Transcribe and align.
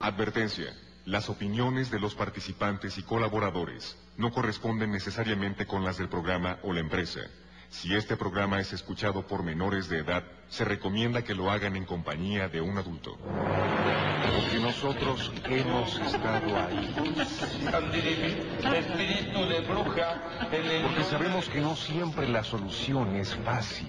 Advertencia. 0.00 0.72
Las 1.06 1.28
opiniones 1.28 1.90
de 1.90 1.98
los 1.98 2.14
participantes 2.14 2.98
y 2.98 3.02
colaboradores 3.02 3.98
no 4.16 4.30
corresponden 4.30 4.92
necesariamente 4.92 5.66
con 5.66 5.84
las 5.84 5.98
del 5.98 6.08
programa 6.08 6.60
o 6.62 6.72
la 6.72 6.78
empresa. 6.78 7.18
Si 7.68 7.92
este 7.96 8.16
programa 8.16 8.60
es 8.60 8.72
escuchado 8.72 9.26
por 9.26 9.42
menores 9.42 9.88
de 9.88 9.98
edad, 9.98 10.22
se 10.48 10.64
recomienda 10.64 11.22
que 11.22 11.34
lo 11.34 11.50
hagan 11.50 11.76
en 11.76 11.84
compañía 11.84 12.48
de 12.48 12.60
un 12.60 12.78
adulto. 12.78 13.16
Porque 13.18 14.58
nosotros 14.60 15.32
hemos 15.44 15.98
estado 15.98 16.56
ahí. 16.56 16.94
Espíritu 18.78 19.46
de 19.46 19.60
bruja. 19.60 20.22
Porque 20.82 21.04
sabemos 21.04 21.48
que 21.48 21.60
no 21.60 21.76
siempre 21.76 22.28
la 22.28 22.42
solución 22.44 23.16
es 23.16 23.34
fácil. 23.36 23.88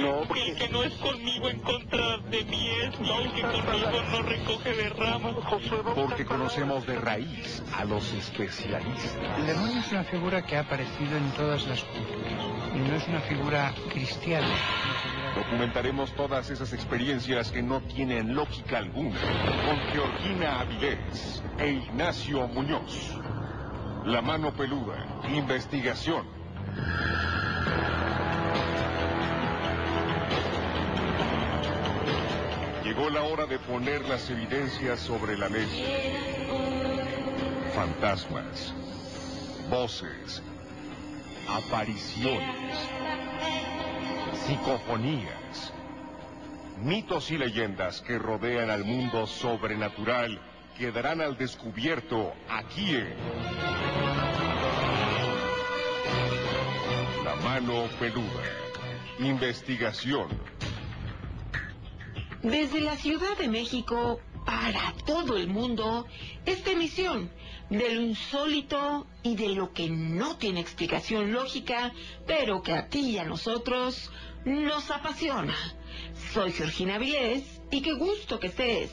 No, 0.00 0.22
El 0.22 0.56
que 0.56 0.68
no 0.68 0.82
es 0.82 0.94
conmigo 0.94 1.48
en 1.48 1.60
contra 1.60 2.18
de 2.18 2.44
mí 2.44 2.68
es, 2.82 2.94
y 3.00 3.10
el 3.10 3.32
que 3.32 3.42
conmigo 3.42 4.02
no 4.10 4.22
recoge 4.22 4.74
de 4.74 4.88
ramas. 4.90 5.34
Porque 5.94 6.24
conocemos 6.24 6.86
de 6.86 6.96
raíz 6.96 7.62
a 7.74 7.84
los 7.84 8.12
especialistas. 8.12 9.16
El 9.38 9.46
demonio 9.46 9.80
es 9.80 9.92
una 9.92 10.04
figura 10.04 10.42
que 10.42 10.56
ha 10.56 10.60
aparecido 10.60 11.16
en 11.16 11.30
todas 11.32 11.66
las 11.66 11.82
culturas 11.84 12.50
y 12.74 12.78
no 12.78 12.94
es 12.94 13.08
una 13.08 13.20
figura 13.20 13.74
cristiana. 13.90 14.48
Documentaremos 15.34 16.12
todas 16.12 16.50
esas 16.50 16.72
experiencias 16.72 17.50
que 17.52 17.62
no 17.62 17.80
tienen 17.82 18.34
lógica 18.34 18.78
alguna 18.78 19.18
con 19.64 19.78
Georgina 19.92 20.60
Avilés 20.60 21.42
e 21.58 21.70
Ignacio 21.70 22.48
Muñoz. 22.48 23.16
La 24.04 24.20
mano 24.22 24.52
peluda, 24.52 25.22
investigación. 25.28 26.26
Llegó 32.82 33.08
la 33.08 33.22
hora 33.22 33.46
de 33.46 33.58
poner 33.60 34.08
las 34.08 34.28
evidencias 34.30 34.98
sobre 34.98 35.38
la 35.38 35.48
mesa. 35.48 35.84
Fantasmas, 37.72 38.74
voces, 39.70 40.42
apariciones, 41.48 42.76
psicofonías, 44.50 45.72
mitos 46.82 47.30
y 47.30 47.38
leyendas 47.38 48.00
que 48.00 48.18
rodean 48.18 48.68
al 48.68 48.84
mundo 48.84 49.28
sobrenatural 49.28 50.40
quedarán 50.76 51.20
al 51.20 51.36
descubierto 51.36 52.32
aquí 52.48 52.96
en 52.96 53.14
La 57.24 57.36
mano 57.44 57.84
peluda. 58.00 58.42
Investigación. 59.20 60.26
Desde 62.42 62.80
la 62.80 62.96
Ciudad 62.96 63.38
de 63.38 63.46
México 63.46 64.20
para 64.44 64.94
todo 65.06 65.36
el 65.36 65.46
mundo, 65.46 66.06
esta 66.44 66.72
emisión 66.72 67.30
de 67.68 67.94
lo 67.94 68.00
insólito 68.00 69.06
y 69.22 69.36
de 69.36 69.50
lo 69.50 69.72
que 69.72 69.88
no 69.88 70.36
tiene 70.36 70.60
explicación 70.60 71.32
lógica, 71.32 71.92
pero 72.26 72.62
que 72.62 72.72
a 72.72 72.88
ti 72.88 73.10
y 73.10 73.18
a 73.18 73.24
nosotros 73.24 74.10
nos 74.44 74.90
apasiona. 74.90 75.56
Soy 76.32 76.52
Georgina 76.52 76.98
Vilés 76.98 77.60
y 77.70 77.82
qué 77.82 77.92
gusto 77.94 78.38
que 78.40 78.48
estés 78.48 78.90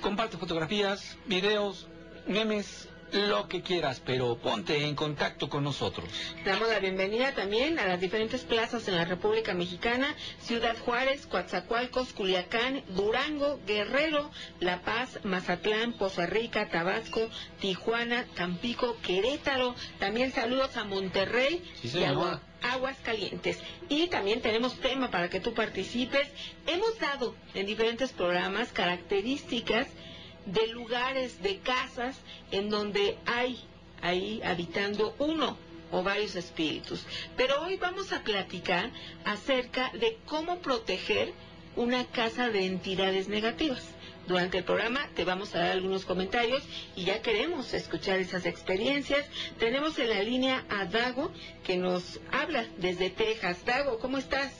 Comparte 0.00 0.36
fotografías 0.36 1.16
videos 1.26 1.88
memes 2.26 2.88
lo 3.14 3.48
que 3.48 3.62
quieras, 3.62 4.02
pero 4.04 4.36
ponte 4.38 4.84
en 4.84 4.94
contacto 4.96 5.48
con 5.48 5.62
nosotros. 5.64 6.08
Damos 6.44 6.68
la 6.68 6.80
bienvenida 6.80 7.32
también 7.32 7.78
a 7.78 7.86
las 7.86 8.00
diferentes 8.00 8.42
plazas 8.42 8.88
en 8.88 8.96
la 8.96 9.04
República 9.04 9.54
Mexicana, 9.54 10.14
Ciudad 10.40 10.76
Juárez, 10.84 11.26
Coatzacoalcos, 11.26 12.12
Culiacán, 12.12 12.82
Durango, 12.88 13.60
Guerrero, 13.66 14.30
La 14.58 14.82
Paz, 14.82 15.20
Mazatlán, 15.22 15.92
Poza 15.92 16.26
Rica, 16.26 16.68
Tabasco, 16.68 17.30
Tijuana, 17.60 18.26
Tampico, 18.34 18.96
Querétaro. 19.00 19.74
También 20.00 20.32
saludos 20.32 20.76
a 20.76 20.84
Monterrey 20.84 21.62
Sí, 21.82 21.98
y. 22.00 22.04
Agua- 22.04 22.40
Aguas 22.62 22.96
Calientes. 23.04 23.58
Y 23.90 24.06
también 24.08 24.40
tenemos 24.40 24.80
tema 24.80 25.10
para 25.10 25.28
que 25.28 25.38
tú 25.38 25.52
participes. 25.54 26.26
Hemos 26.66 26.98
dado 26.98 27.36
en 27.54 27.66
diferentes 27.66 28.10
programas 28.12 28.72
características 28.72 29.86
de 30.46 30.66
lugares, 30.68 31.42
de 31.42 31.58
casas, 31.58 32.16
en 32.50 32.70
donde 32.70 33.16
hay 33.26 33.62
ahí 34.02 34.40
habitando 34.44 35.14
uno 35.18 35.56
o 35.90 36.02
varios 36.02 36.36
espíritus. 36.36 37.04
Pero 37.36 37.62
hoy 37.62 37.76
vamos 37.76 38.12
a 38.12 38.22
platicar 38.22 38.90
acerca 39.24 39.90
de 39.92 40.18
cómo 40.26 40.58
proteger 40.58 41.32
una 41.76 42.04
casa 42.04 42.50
de 42.50 42.66
entidades 42.66 43.28
negativas. 43.28 43.82
Durante 44.26 44.58
el 44.58 44.64
programa 44.64 45.06
te 45.14 45.24
vamos 45.24 45.54
a 45.54 45.58
dar 45.58 45.72
algunos 45.72 46.06
comentarios 46.06 46.62
y 46.96 47.04
ya 47.04 47.20
queremos 47.20 47.74
escuchar 47.74 48.18
esas 48.20 48.46
experiencias. 48.46 49.26
Tenemos 49.58 49.98
en 49.98 50.08
la 50.08 50.22
línea 50.22 50.64
a 50.70 50.86
Dago 50.86 51.30
que 51.62 51.76
nos 51.76 52.20
habla 52.32 52.64
desde 52.78 53.10
Texas. 53.10 53.64
Dago, 53.66 53.98
¿cómo 53.98 54.16
estás? 54.16 54.52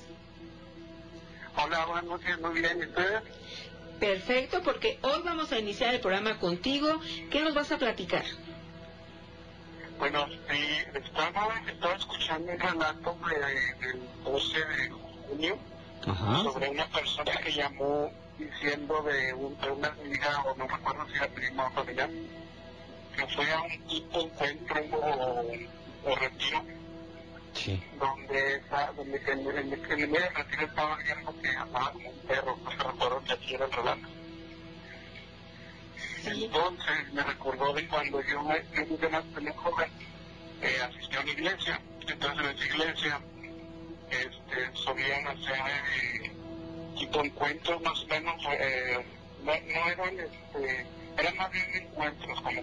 Hola, 1.56 1.86
buenas 1.86 2.04
noches, 2.04 2.40
muy 2.40 2.60
bien, 2.60 2.78
¿y 2.80 2.86
ustedes? 2.86 3.22
Perfecto, 4.04 4.60
porque 4.62 4.98
hoy 5.00 5.22
vamos 5.24 5.50
a 5.50 5.58
iniciar 5.58 5.94
el 5.94 6.00
programa 6.00 6.38
contigo. 6.38 7.00
¿Qué 7.30 7.40
nos 7.42 7.54
vas 7.54 7.72
a 7.72 7.78
platicar? 7.78 8.22
Bueno, 9.98 10.26
sí, 10.28 10.60
estaba, 10.92 11.62
estaba 11.66 11.94
escuchando 11.94 12.52
un 12.52 12.58
relato 12.58 13.16
de- 13.30 13.86
del 13.86 14.00
12 14.22 14.58
de 14.58 14.90
junio 14.90 15.58
Ajá. 16.06 16.42
sobre 16.42 16.68
una 16.68 16.86
persona 16.88 17.32
que 17.42 17.50
llamó 17.50 18.12
diciendo 18.36 19.02
de, 19.04 19.32
un- 19.32 19.56
de 19.58 19.70
una 19.70 19.88
amiga, 19.88 20.42
o 20.42 20.54
no 20.54 20.68
recuerdo 20.68 21.06
si 21.08 21.16
era 21.16 21.28
prima 21.28 21.66
o 21.68 21.70
familiar, 21.70 22.10
que 23.16 23.26
fue 23.34 23.50
a 23.52 23.62
un 23.62 23.88
tipo 23.88 24.20
encuentro 24.20 24.82
o, 25.00 26.10
o 26.10 26.14
retiro 26.16 26.62
Sí. 27.54 27.80
donde, 27.98 28.56
está- 28.56 28.92
donde 28.96 29.16
en, 29.16 29.40
en, 29.40 29.72
en 29.72 30.00
el 30.00 30.08
medio 30.08 30.24
del 30.26 30.34
retiro 30.34 30.66
estaba 30.66 30.96
viendo 30.96 31.40
que 31.40 31.48
andaba 31.48 31.92
como 31.92 32.10
un 32.10 32.18
perro, 32.26 32.56
no 32.64 32.70
recuerdo 32.70 33.24
que 33.24 33.32
aquí 33.32 33.54
era 33.54 33.64
el 33.66 33.72
relato. 33.72 34.08
Sí. 36.24 36.44
Entonces 36.44 37.12
me 37.12 37.22
recordó 37.22 37.72
de 37.74 37.86
cuando 37.88 38.20
yo 38.22 38.42
me 38.42 38.62
yo 38.88 38.96
de 38.96 39.08
más 39.08 39.24
joven 39.56 39.90
eh, 40.62 40.76
asistí 40.82 41.16
a 41.16 41.20
una 41.20 41.30
iglesia, 41.30 41.80
entonces 42.08 42.44
en 42.44 42.56
esa 42.56 42.64
iglesia 42.66 43.20
este, 44.10 44.76
solían 44.76 45.26
hacer 45.26 45.60
eh, 46.02 46.32
tipo 46.98 47.24
encuentros 47.24 47.82
más 47.82 48.00
o 48.02 48.06
menos, 48.06 48.34
eh, 48.58 49.04
no, 49.42 49.52
no 49.52 49.88
eran, 49.90 50.18
este, 50.20 50.86
eran 51.18 51.36
más 51.36 51.50
bien 51.52 51.66
encuentros 51.74 52.40
como 52.40 52.62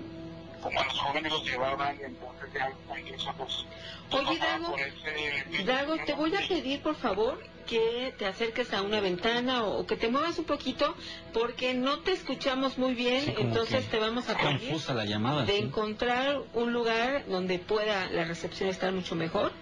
como 0.62 0.80
a 0.80 0.86
los 0.86 1.00
jóvenes 1.00 1.31
los 1.31 1.44
llevaban, 1.44 1.98
entonces 2.04 2.50
ya 2.54 2.69
incluso 3.00 3.34
pues... 3.38 3.66
Oye, 4.12 4.38
Dago, 4.40 4.72
por 4.72 4.80
ese- 4.81 5.63
Dago, 5.63 5.96
te 6.06 6.13
voy 6.13 6.36
a 6.36 6.48
pedir, 6.48 6.81
por 6.81 6.96
favor, 6.96 7.42
que 7.68 8.13
te 8.18 8.25
acerques 8.25 8.74
a 8.74 8.81
una 8.81 9.00
ventana 9.00 9.63
o, 9.63 9.86
que 9.88 9.96
te 9.96 10.10
muevas 10.10 10.38
un 10.40 10.46
poquito 10.46 10.96
porque 11.34 11.74
no 11.74 12.00
te 12.00 12.12
escuchamos 12.12 12.78
muy 12.78 12.94
bien, 12.94 13.24
Sí, 13.25 13.34
entonces 13.38 13.88
te 13.90 14.00
vamos 14.00 14.28
a 14.30 14.38
pedir 14.38 14.60
Confusa 14.60 14.94
la 14.94 15.06
llamada. 15.06 15.46
de 15.46 15.54
¿sí? 15.54 15.60
encontrar 15.63 16.42
un 16.54 16.74
lugar 16.74 17.25
donde 17.28 17.60
pueda 17.60 18.07
la 18.10 18.25
recepción 18.25 18.69
estar 18.69 18.92
mucho 18.92 19.16
mejor. 19.16 19.54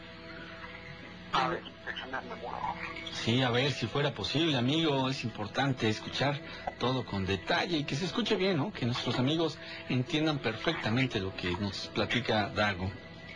A 1.31 1.48
ver, 1.50 1.62
déjame 1.86 2.22
me 2.22 2.36
muevo. 2.36 2.75
Sí, 3.24 3.42
a 3.42 3.50
ver 3.50 3.71
si 3.71 3.88
fuera 3.88 4.13
posible, 4.13 4.57
amigo. 4.57 5.10
Es 5.10 5.24
importante 5.24 5.89
escuchar 5.89 6.39
todo 6.80 7.06
con 7.06 7.25
detalle 7.25 7.77
y 7.77 7.83
que 7.83 7.95
se 7.95 8.06
escuche 8.06 8.36
bien, 8.36 8.57
¿no? 8.57 8.71
Que 8.71 8.86
nuestros 8.86 9.19
amigos 9.19 9.57
entiendan 9.89 10.39
perfectamente 10.39 11.19
lo 11.19 11.36
que 11.36 11.51
nos 11.51 11.88
platica 11.88 12.50
Dago. 12.50 12.89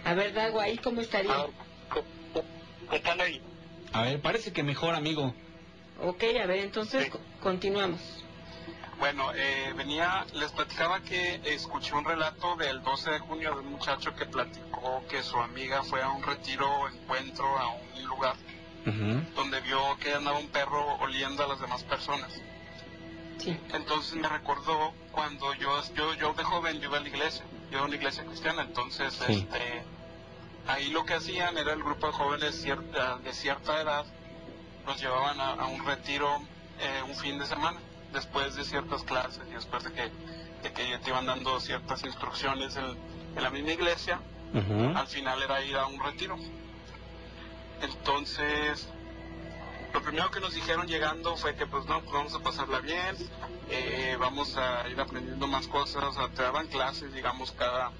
A 0.05 0.13
ver, 0.13 0.33
Dago, 0.33 0.59
ahí 0.61 0.77
cómo 0.77 1.01
estaría. 1.01 1.35
ver, 1.35 1.49
¿qué- 1.93 2.03
qué- 2.33 2.43
¿qué 2.91 2.99
tal 2.99 3.19
ahí? 3.21 3.41
A 3.91 4.01
ver, 4.03 4.21
parece 4.21 4.53
que 4.53 4.63
mejor, 4.63 4.95
amigo. 4.95 5.35
Ok, 6.01 6.23
a 6.41 6.45
ver, 6.47 6.59
entonces 6.59 7.05
Sí. 7.11 7.19
continuamos. 7.41 7.99
Bueno, 8.99 9.31
eh, 9.35 9.73
venía, 9.75 10.25
les 10.33 10.51
platicaba 10.53 11.01
que 11.01 11.41
escuché 11.45 11.93
un 11.93 12.05
relato 12.05 12.55
del 12.55 12.81
12 12.83 13.11
de 13.11 13.19
junio 13.19 13.53
de 13.53 13.59
un 13.59 13.71
muchacho 13.71 14.15
que 14.15 14.25
platicó 14.25 15.03
que 15.09 15.21
su 15.23 15.37
amiga 15.37 15.83
fue 15.83 16.01
a 16.01 16.09
un 16.09 16.23
retiro, 16.23 16.87
encuentro, 16.87 17.45
a 17.57 17.67
un 17.69 18.03
lugar 18.07 18.35
Donde 19.35 19.61
vio 19.61 19.79
que 19.99 20.13
andaba 20.13 20.37
un 20.39 20.47
perro 20.49 20.95
oliendo 20.99 21.43
a 21.43 21.47
las 21.47 21.59
demás 21.59 21.83
personas. 21.83 22.29
Sí. 23.39 23.57
Entonces 23.73 24.15
me 24.15 24.27
recordó 24.27 24.93
cuando 25.11 25.53
yo, 25.55 25.81
yo, 25.95 26.13
yo 26.15 26.33
de 26.33 26.43
joven 26.43 26.79
yo 26.79 26.89
iba 26.89 26.97
a 26.97 27.01
la 27.01 27.07
iglesia, 27.07 27.43
yo 27.69 27.77
iba 27.77 27.81
a 27.81 27.85
una 27.85 27.95
iglesia 27.95 28.23
cristiana, 28.25 28.61
entonces 28.63 29.13
Sí. 29.27 29.33
este, 29.51 29.83
ahí 30.67 30.89
lo 30.91 31.05
que 31.05 31.15
hacían 31.15 31.57
era 31.57 31.73
el 31.73 31.83
grupo 31.83 32.07
de 32.07 32.13
jóvenes 32.13 32.55
cierta, 32.61 33.17
de 33.17 33.33
cierta 33.33 33.81
edad, 33.81 34.05
los 34.85 34.99
llevaban 35.01 35.39
a, 35.41 35.51
a 35.53 35.65
un 35.67 35.83
retiro 35.85 36.41
eh, 36.79 37.01
un 37.07 37.15
fin 37.15 37.39
de 37.39 37.45
semana, 37.45 37.79
después 38.11 38.55
de 38.55 38.63
ciertas 38.65 39.03
clases 39.03 39.41
y 39.49 39.53
después 39.53 39.83
de 39.83 39.91
que, 39.93 40.11
de 40.61 40.71
que 40.73 40.97
te 40.99 41.09
iban 41.09 41.25
dando 41.25 41.59
ciertas 41.59 42.03
instrucciones 42.03 42.75
en, 42.75 42.85
en 43.35 43.43
la 43.43 43.49
misma 43.49 43.71
iglesia, 43.71 44.19
al 44.95 45.07
final 45.07 45.41
era 45.41 45.61
ir 45.65 45.75
a 45.77 45.87
un 45.87 45.99
retiro. 45.99 46.37
Entonces, 47.83 48.87
lo 49.93 50.01
primero 50.01 50.31
que 50.31 50.39
nos 50.39 50.53
dijeron 50.53 50.87
llegando 50.87 51.35
fue 51.35 51.55
que 51.55 51.67
pues 51.67 51.85
no, 51.85 51.99
pues 52.01 52.13
vamos 52.13 52.33
a 52.33 52.39
pasarla 52.39 52.79
bien, 52.79 53.17
eh, 53.69 54.15
vamos 54.17 54.55
a 54.55 54.87
ir 54.87 54.99
aprendiendo 54.99 55.47
más 55.47 55.67
cosas, 55.67 56.03
o 56.03 56.11
sea, 56.13 56.29
te 56.29 56.43
daban 56.43 56.67
clases, 56.67 57.13
digamos, 57.13 57.51
cada, 57.51 57.91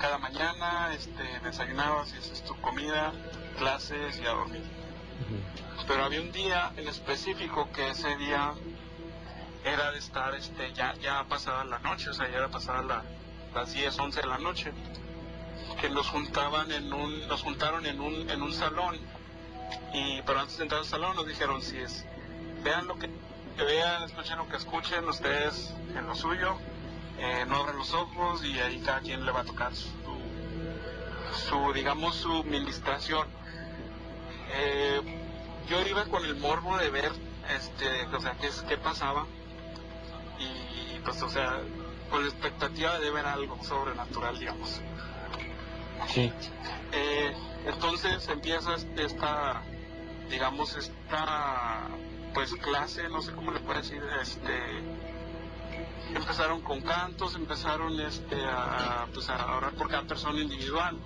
cada 0.00 0.18
mañana, 0.18 0.94
este, 0.94 1.40
desayunabas 1.42 2.14
y 2.14 2.18
haces 2.18 2.44
tu 2.44 2.54
comida, 2.60 3.12
clases 3.58 4.18
y 4.20 4.26
a 4.26 4.30
dormir. 4.30 4.62
Pero 5.88 6.04
había 6.04 6.20
un 6.20 6.30
día 6.30 6.72
en 6.76 6.86
específico 6.86 7.68
que 7.72 7.90
ese 7.90 8.16
día 8.16 8.54
era 9.64 9.90
de 9.90 9.98
estar 9.98 10.36
este, 10.36 10.72
ya, 10.72 10.94
ya 11.02 11.24
pasada 11.24 11.64
la 11.64 11.80
noche, 11.80 12.10
o 12.10 12.14
sea, 12.14 12.30
ya 12.30 12.38
era 12.38 12.48
pasada 12.48 12.82
la, 12.82 13.02
las 13.54 13.72
10, 13.72 13.98
11 13.98 14.20
de 14.20 14.26
la 14.28 14.38
noche 14.38 14.72
que 15.80 15.90
nos 15.90 16.08
juntaban 16.08 16.70
en 16.70 16.92
un, 16.92 17.26
nos 17.26 17.42
juntaron 17.42 17.84
en 17.86 18.00
un, 18.00 18.30
en 18.30 18.40
un 18.40 18.52
salón 18.52 18.98
y 19.92 20.22
pero 20.22 20.40
antes 20.40 20.56
de 20.56 20.64
entrar 20.64 20.80
al 20.80 20.86
salón 20.86 21.16
nos 21.16 21.26
dijeron 21.26 21.60
si 21.62 21.78
es 21.78 22.04
vean 22.62 22.86
lo 22.86 22.98
que, 22.98 23.10
que 23.56 23.64
vean, 23.64 24.04
escuchen 24.04 24.38
lo 24.38 24.48
que 24.48 24.56
escuchen 24.56 25.08
ustedes 25.08 25.74
en 25.96 26.06
lo 26.06 26.14
suyo, 26.14 26.56
eh, 27.18 27.44
no 27.46 27.56
abran 27.56 27.76
los 27.76 27.92
ojos 27.92 28.44
y 28.44 28.58
ahí 28.60 28.80
cada 28.80 29.00
quien 29.00 29.24
le 29.26 29.32
va 29.32 29.40
a 29.40 29.44
tocar 29.44 29.74
su, 29.74 29.88
su 31.48 31.72
digamos 31.72 32.14
su 32.16 32.44
ministración. 32.44 33.26
Eh, 34.54 35.00
yo 35.68 35.80
iba 35.86 36.04
con 36.04 36.24
el 36.24 36.36
morbo 36.36 36.76
de 36.78 36.90
ver 36.90 37.12
este, 37.48 38.06
o 38.14 38.20
sea, 38.20 38.32
qué, 38.40 38.48
qué 38.68 38.76
pasaba 38.76 39.26
y 40.38 40.98
pues 41.00 41.20
o 41.22 41.28
sea, 41.28 41.60
con 42.10 42.22
la 42.22 42.28
expectativa 42.28 42.98
de 42.98 43.10
ver 43.10 43.26
algo 43.26 43.62
sobrenatural, 43.64 44.38
digamos. 44.38 44.80
Sí. 46.08 46.32
Eh, 46.92 47.32
entonces 47.66 48.28
empieza 48.28 48.74
este- 48.74 49.04
esta, 49.04 49.62
digamos, 50.32 50.74
esta, 50.76 51.88
pues 52.32 52.54
clase, 52.54 53.08
no 53.10 53.20
sé 53.20 53.32
cómo 53.32 53.52
le 53.52 53.60
puedo 53.60 53.78
decir, 53.78 54.02
este, 54.20 54.58
empezaron 56.14 56.62
con 56.62 56.80
cantos, 56.80 57.34
empezaron 57.34 58.00
este, 58.00 58.42
a, 58.44 59.06
pues 59.12 59.28
a 59.28 59.56
orar 59.56 59.74
por 59.74 59.88
cada 59.88 60.04
persona 60.04 60.40
individual, 60.40 60.96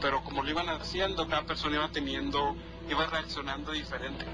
pero 0.00 0.22
como 0.22 0.42
lo 0.42 0.50
iban 0.50 0.68
haciendo, 0.68 1.26
cada 1.26 1.44
persona 1.44 1.76
iba 1.76 1.88
teniendo, 1.88 2.54
iba 2.88 3.06
reaccionando 3.06 3.72
diferente. 3.72 4.26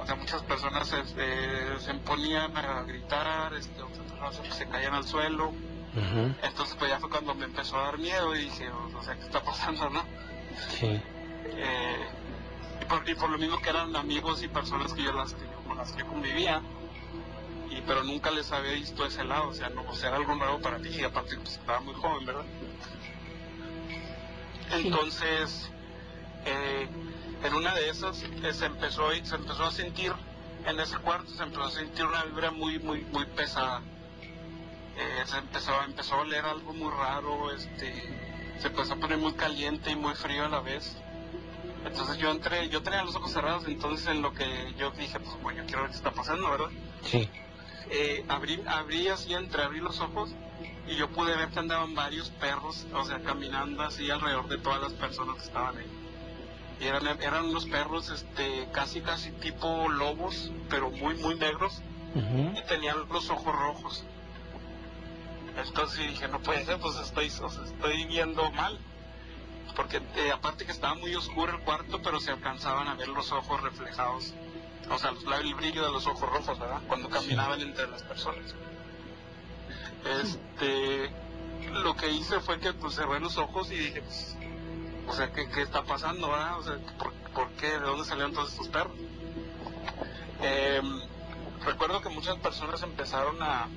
O 0.00 0.06
sea, 0.06 0.14
muchas 0.14 0.42
personas 0.42 0.90
este, 0.92 1.78
se 1.78 1.94
ponían 1.94 2.56
a 2.56 2.82
gritar, 2.82 3.52
este, 3.54 3.82
otras 3.82 4.10
personas 4.12 4.56
se 4.56 4.66
caían 4.68 4.94
al 4.94 5.04
suelo, 5.04 5.52
entonces 6.42 6.76
pues 6.78 6.90
ya 6.90 6.98
fue 6.98 7.08
cuando 7.10 7.34
me 7.34 7.44
empezó 7.44 7.78
a 7.78 7.84
dar 7.84 7.98
miedo 7.98 8.34
y 8.34 8.44
dije, 8.44 8.70
o 8.70 9.02
sea, 9.02 9.14
¿qué 9.16 9.24
está 9.24 9.42
pasando, 9.42 9.90
no? 9.90 10.02
Sí. 10.78 11.00
Eh, 11.58 12.06
y, 12.80 12.84
por, 12.84 13.08
y 13.08 13.14
por 13.14 13.30
lo 13.30 13.38
mismo 13.38 13.58
que 13.60 13.70
eran 13.70 13.94
amigos 13.96 14.42
y 14.42 14.48
personas 14.48 14.92
que 14.92 15.02
yo 15.02 15.12
las 15.12 15.32
que 15.34 15.44
con 15.66 15.76
las 15.76 15.92
que 15.92 16.04
convivía, 16.04 16.60
y 17.70 17.80
pero 17.82 18.04
nunca 18.04 18.30
les 18.30 18.50
había 18.52 18.72
visto 18.72 19.04
ese 19.04 19.24
lado, 19.24 19.48
o 19.48 19.54
sea, 19.54 19.68
no, 19.70 19.82
o 19.88 19.94
sea, 19.94 20.08
era 20.08 20.18
algo 20.18 20.34
nuevo 20.34 20.60
para 20.60 20.78
mí 20.78 20.88
y 20.90 21.02
aparte 21.04 21.36
pues, 21.36 21.56
estaba 21.58 21.80
muy 21.80 21.94
joven, 21.94 22.24
¿verdad? 22.26 22.44
Entonces, 24.72 25.70
eh, 26.44 26.88
en 27.44 27.54
una 27.54 27.74
de 27.74 27.88
esas 27.90 28.22
eh, 28.22 28.52
se 28.52 28.66
empezó 28.66 29.12
y- 29.12 29.24
se 29.24 29.36
empezó 29.36 29.64
a 29.64 29.70
sentir 29.70 30.12
en 30.66 30.80
ese 30.80 30.96
cuarto 30.98 31.30
se 31.30 31.42
empezó 31.44 31.62
a 31.64 31.70
sentir 31.70 32.04
una 32.04 32.24
vibra 32.24 32.50
muy 32.50 32.78
muy 32.80 33.02
muy 33.12 33.24
pesada. 33.26 33.82
Eh, 34.96 35.22
se 35.26 35.38
empezó 35.38 35.70
empezó 35.84 36.14
a 36.16 36.20
oler 36.22 36.44
algo 36.44 36.72
muy 36.72 36.90
raro, 36.90 37.52
este, 37.52 37.92
se 38.60 38.66
empezó 38.68 38.94
a 38.94 38.96
poner 38.96 39.18
muy 39.18 39.34
caliente 39.34 39.90
y 39.90 39.96
muy 39.96 40.14
frío 40.14 40.46
a 40.46 40.48
la 40.48 40.60
vez. 40.60 40.96
Entonces 41.86 42.18
yo 42.18 42.30
entré, 42.30 42.68
yo 42.68 42.82
tenía 42.82 43.02
los 43.04 43.14
ojos 43.14 43.32
cerrados, 43.32 43.64
entonces 43.66 44.06
en 44.08 44.20
lo 44.20 44.32
que 44.32 44.74
yo 44.76 44.90
dije, 44.90 45.20
pues 45.20 45.40
bueno, 45.40 45.60
yo 45.60 45.66
quiero 45.66 45.82
ver 45.82 45.90
qué 45.90 45.96
está 45.96 46.10
pasando, 46.10 46.50
¿verdad? 46.50 46.70
Sí. 47.02 47.28
Eh, 47.90 48.24
abrí, 48.28 48.60
abrí 48.66 49.08
así, 49.08 49.32
entreabrí 49.32 49.80
los 49.80 50.00
ojos 50.00 50.30
y 50.88 50.96
yo 50.96 51.08
pude 51.10 51.36
ver 51.36 51.48
que 51.50 51.60
andaban 51.60 51.94
varios 51.94 52.30
perros, 52.30 52.86
o 52.92 53.04
sea, 53.04 53.20
caminando 53.20 53.82
así 53.84 54.10
alrededor 54.10 54.48
de 54.48 54.58
todas 54.58 54.80
las 54.82 54.92
personas 54.94 55.36
que 55.36 55.44
estaban 55.44 55.76
ahí. 55.78 55.86
Y 56.80 56.84
eran, 56.84 57.06
eran 57.22 57.46
unos 57.46 57.66
perros, 57.66 58.10
este, 58.10 58.68
casi, 58.72 59.00
casi 59.00 59.30
tipo 59.30 59.88
lobos, 59.88 60.50
pero 60.68 60.90
muy, 60.90 61.14
muy 61.14 61.36
negros, 61.36 61.80
y 62.14 62.62
tenían 62.68 62.96
los 63.10 63.30
ojos 63.30 63.54
rojos. 63.54 64.04
Entonces 65.56 65.98
dije, 66.08 66.28
no 66.28 66.40
puede 66.40 66.64
ser, 66.64 66.78
pues 66.78 66.96
estoy, 66.98 67.28
o 67.28 67.48
sea, 67.48 67.64
estoy 67.64 68.04
viendo 68.06 68.50
mal. 68.52 68.78
Porque 69.76 69.98
eh, 70.16 70.32
aparte 70.32 70.64
que 70.64 70.72
estaba 70.72 70.94
muy 70.94 71.14
oscuro 71.14 71.52
el 71.52 71.60
cuarto, 71.60 72.00
pero 72.02 72.18
se 72.18 72.30
alcanzaban 72.32 72.88
a 72.88 72.94
ver 72.94 73.08
los 73.08 73.30
ojos 73.30 73.60
reflejados. 73.62 74.32
O 74.90 74.98
sea, 74.98 75.12
los- 75.12 75.24
el 75.40 75.54
brillo 75.54 75.84
de 75.84 75.92
los 75.92 76.06
ojos 76.06 76.28
rojos, 76.28 76.58
¿verdad? 76.58 76.80
Cuando 76.88 77.08
caminaban 77.10 77.60
entre 77.60 77.86
las 77.88 78.02
personas. 78.02 78.54
Este, 80.22 81.10
lo 81.72 81.94
que 81.96 82.10
hice 82.10 82.40
fue 82.40 82.58
que 82.58 82.72
pues 82.72 82.94
cerré 82.94 83.20
los 83.20 83.36
ojos 83.38 83.70
y 83.70 83.76
dije, 83.76 84.02
pues, 84.02 84.36
o 85.08 85.12
sea, 85.12 85.32
¿qué, 85.32 85.48
qué 85.50 85.62
está 85.62 85.82
pasando, 85.82 86.30
verdad? 86.30 86.58
O 86.58 86.62
sea, 86.62 86.78
¿por, 86.98 87.12
por 87.34 87.48
qué? 87.52 87.66
¿De 87.68 87.80
dónde 87.80 88.04
salieron 88.04 88.32
todos 88.32 88.52
estos 88.52 88.68
perros? 88.68 88.96
Em, 90.42 91.00
recuerdo 91.64 92.00
que 92.00 92.08
muchas 92.08 92.36
personas 92.36 92.82
empezaron 92.82 93.42
a, 93.42 93.68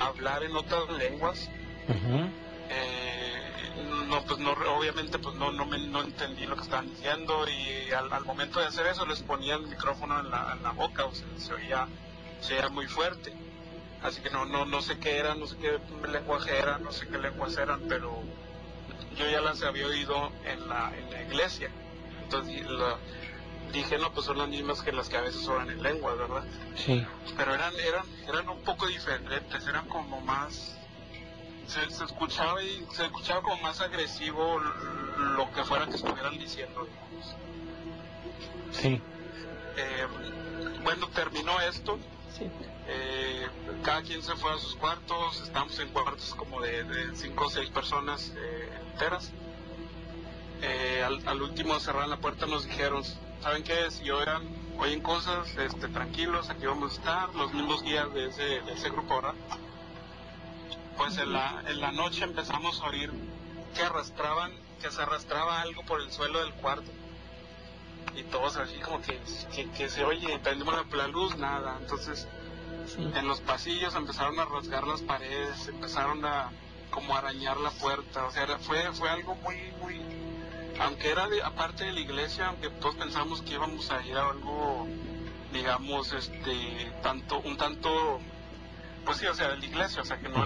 hablar 0.00 0.44
en 0.44 0.54
otras 0.54 0.88
lenguas. 0.90 1.48
Eh, 1.88 2.30
no, 4.08 4.22
pues 4.24 4.38
no, 4.40 4.50
obviamente 4.52 5.18
pues 5.18 5.34
no, 5.36 5.52
no, 5.52 5.66
me, 5.66 5.78
no 5.86 6.02
entendí 6.02 6.46
lo 6.46 6.56
que 6.56 6.62
estaban 6.62 6.88
diciendo 6.90 7.44
y 7.48 7.90
al, 7.92 8.12
al 8.12 8.24
momento 8.24 8.60
de 8.60 8.66
hacer 8.66 8.86
eso 8.86 9.06
les 9.06 9.20
ponía 9.22 9.54
el 9.54 9.66
micrófono 9.66 10.18
en 10.20 10.30
la, 10.30 10.54
en 10.56 10.62
la 10.62 10.72
boca, 10.72 11.04
o 11.04 11.14
sea, 11.14 11.26
se 11.36 11.54
oía, 11.54 11.86
se 12.40 12.54
oía 12.54 12.68
muy 12.68 12.86
fuerte. 12.86 13.32
Así 14.02 14.20
que 14.20 14.30
no, 14.30 14.44
no, 14.46 14.64
no 14.64 14.80
sé 14.80 14.98
qué 14.98 15.18
era, 15.18 15.34
no 15.34 15.46
sé 15.46 15.56
qué 15.58 15.80
lenguaje 16.08 16.56
era, 16.56 16.78
no 16.78 16.92
sé 16.92 17.08
qué 17.08 17.18
lenguas 17.18 17.56
eran, 17.56 17.80
pero 17.88 18.22
yo 19.16 19.28
ya 19.28 19.40
las 19.40 19.62
había 19.62 19.86
oído 19.86 20.30
en 20.44 20.68
la, 20.68 20.92
en 20.96 21.10
la 21.10 21.22
iglesia. 21.22 21.70
Entonces 22.22 22.64
la- 22.70 22.96
dije, 23.72 23.98
no, 23.98 24.12
pues 24.12 24.24
son 24.26 24.38
las 24.38 24.48
mismas 24.48 24.82
que 24.82 24.92
las 24.92 25.08
que 25.08 25.16
a 25.16 25.20
veces 25.20 25.46
oran 25.48 25.68
en 25.70 25.82
lengua, 25.82 26.14
¿verdad? 26.14 26.44
Sí. 26.76 27.04
pero 27.36 27.54
eran 27.54 27.74
eran 27.80 28.06
eran 28.26 28.48
un 28.48 28.62
poco 28.62 28.86
diferentes 28.86 29.66
eran 29.66 29.86
como 29.88 30.20
más 30.22 30.77
se, 31.68 31.88
se 31.90 32.04
escuchaba 32.04 32.62
y 32.62 32.86
se 32.92 33.04
escuchaba 33.06 33.42
como 33.42 33.56
más 33.62 33.80
agresivo 33.80 34.58
lo 34.58 35.50
que 35.52 35.62
fuera 35.64 35.86
que 35.86 35.94
estuvieran 35.94 36.36
diciendo 36.38 36.86
digamos. 36.86 37.36
Sí. 38.72 39.00
Eh, 39.76 40.06
bueno 40.82 41.08
terminó 41.08 41.60
esto 41.60 41.98
Eh, 42.90 43.46
cada 43.82 44.00
quien 44.02 44.22
se 44.22 44.34
fue 44.36 44.50
a 44.52 44.58
sus 44.58 44.74
cuartos, 44.76 45.42
estamos 45.42 45.78
en 45.78 45.88
cuartos 45.90 46.34
como 46.34 46.60
de, 46.62 46.84
de 46.84 47.14
cinco 47.16 47.46
o 47.46 47.50
seis 47.50 47.68
personas 47.68 48.32
eh, 48.34 48.70
enteras. 48.92 49.30
Eh, 50.62 51.02
al, 51.04 51.20
al 51.28 51.42
último 51.42 51.78
cerrar 51.80 52.08
la 52.08 52.16
puerta 52.16 52.46
nos 52.46 52.64
dijeron, 52.64 53.02
¿saben 53.42 53.62
qué? 53.62 53.90
Si 53.90 54.10
oigan, 54.10 54.42
oyen 54.78 55.02
cosas, 55.02 55.54
este, 55.58 55.88
tranquilos, 55.88 56.48
aquí 56.48 56.64
vamos 56.64 56.92
a 56.92 56.96
estar, 56.96 57.34
los 57.34 57.52
mismos 57.52 57.82
guías 57.82 58.12
de 58.14 58.28
ese, 58.28 58.42
de 58.62 58.72
ese 58.72 58.88
grupo, 58.88 59.16
¿verdad? 59.16 59.34
Pues 60.98 61.16
en 61.16 61.32
la, 61.32 61.62
en 61.66 61.80
la 61.80 61.92
noche 61.92 62.24
empezamos 62.24 62.82
a 62.82 62.88
oír 62.88 63.12
que 63.74 63.82
arrastraban, 63.82 64.52
que 64.82 64.90
se 64.90 65.00
arrastraba 65.00 65.62
algo 65.62 65.82
por 65.84 66.02
el 66.02 66.10
suelo 66.10 66.40
del 66.40 66.52
cuarto. 66.54 66.90
Y 68.16 68.24
todos 68.24 68.56
así 68.56 68.78
como 68.80 69.00
que, 69.00 69.18
que, 69.54 69.70
que 69.70 69.88
se 69.88 70.04
oye, 70.04 70.38
prendimos 70.40 70.74
la, 70.74 70.96
la 70.96 71.06
luz, 71.06 71.36
nada. 71.36 71.78
Entonces, 71.80 72.26
en 72.98 73.28
los 73.28 73.40
pasillos 73.40 73.94
empezaron 73.94 74.38
a 74.40 74.44
rasgar 74.44 74.86
las 74.86 75.02
paredes, 75.02 75.68
empezaron 75.68 76.24
a 76.24 76.50
como 76.90 77.14
arañar 77.16 77.58
la 77.58 77.70
puerta. 77.70 78.26
O 78.26 78.32
sea, 78.32 78.58
fue, 78.58 78.92
fue 78.92 79.08
algo 79.08 79.36
muy, 79.36 79.56
muy, 79.80 80.00
aunque 80.80 81.10
era 81.10 81.28
de, 81.28 81.42
aparte 81.42 81.84
de 81.84 81.92
la 81.92 82.00
iglesia, 82.00 82.48
aunque 82.48 82.70
todos 82.70 82.96
pensamos 82.96 83.42
que 83.42 83.54
íbamos 83.54 83.90
a 83.90 84.04
ir 84.04 84.16
a 84.16 84.30
algo, 84.30 84.86
digamos, 85.52 86.12
este, 86.12 86.92
tanto, 87.02 87.38
un 87.40 87.56
tanto, 87.56 88.18
pues 89.04 89.18
sí, 89.18 89.26
o 89.26 89.34
sea, 89.34 89.50
de 89.50 89.58
la 89.58 89.66
iglesia, 89.66 90.02
o 90.02 90.04
sea, 90.04 90.18
que 90.18 90.28
no. 90.28 90.44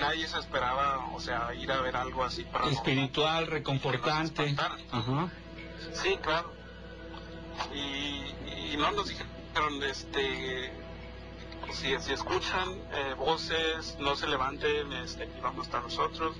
Nadie 0.00 0.26
se 0.26 0.38
esperaba, 0.38 1.06
o 1.12 1.20
sea, 1.20 1.54
ir 1.54 1.70
a 1.70 1.80
ver 1.80 1.96
algo 1.96 2.24
así 2.24 2.44
para 2.44 2.68
Espiritual, 2.68 3.46
reconfortante. 3.46 4.56
Ajá. 4.90 5.30
Sí, 5.92 6.18
claro. 6.22 6.52
Y, 7.74 8.72
y 8.72 8.76
no 8.78 8.90
nos 8.92 9.08
dijeron, 9.08 9.82
este, 9.82 10.72
si, 11.72 11.98
si 12.00 12.12
escuchan 12.12 12.68
eh, 12.92 13.14
voces, 13.16 13.96
no 14.00 14.16
se 14.16 14.26
levanten, 14.26 14.92
este, 14.94 15.24
aquí 15.24 15.40
vamos 15.42 15.60
a 15.60 15.62
estar 15.68 15.82
nosotros. 15.82 16.36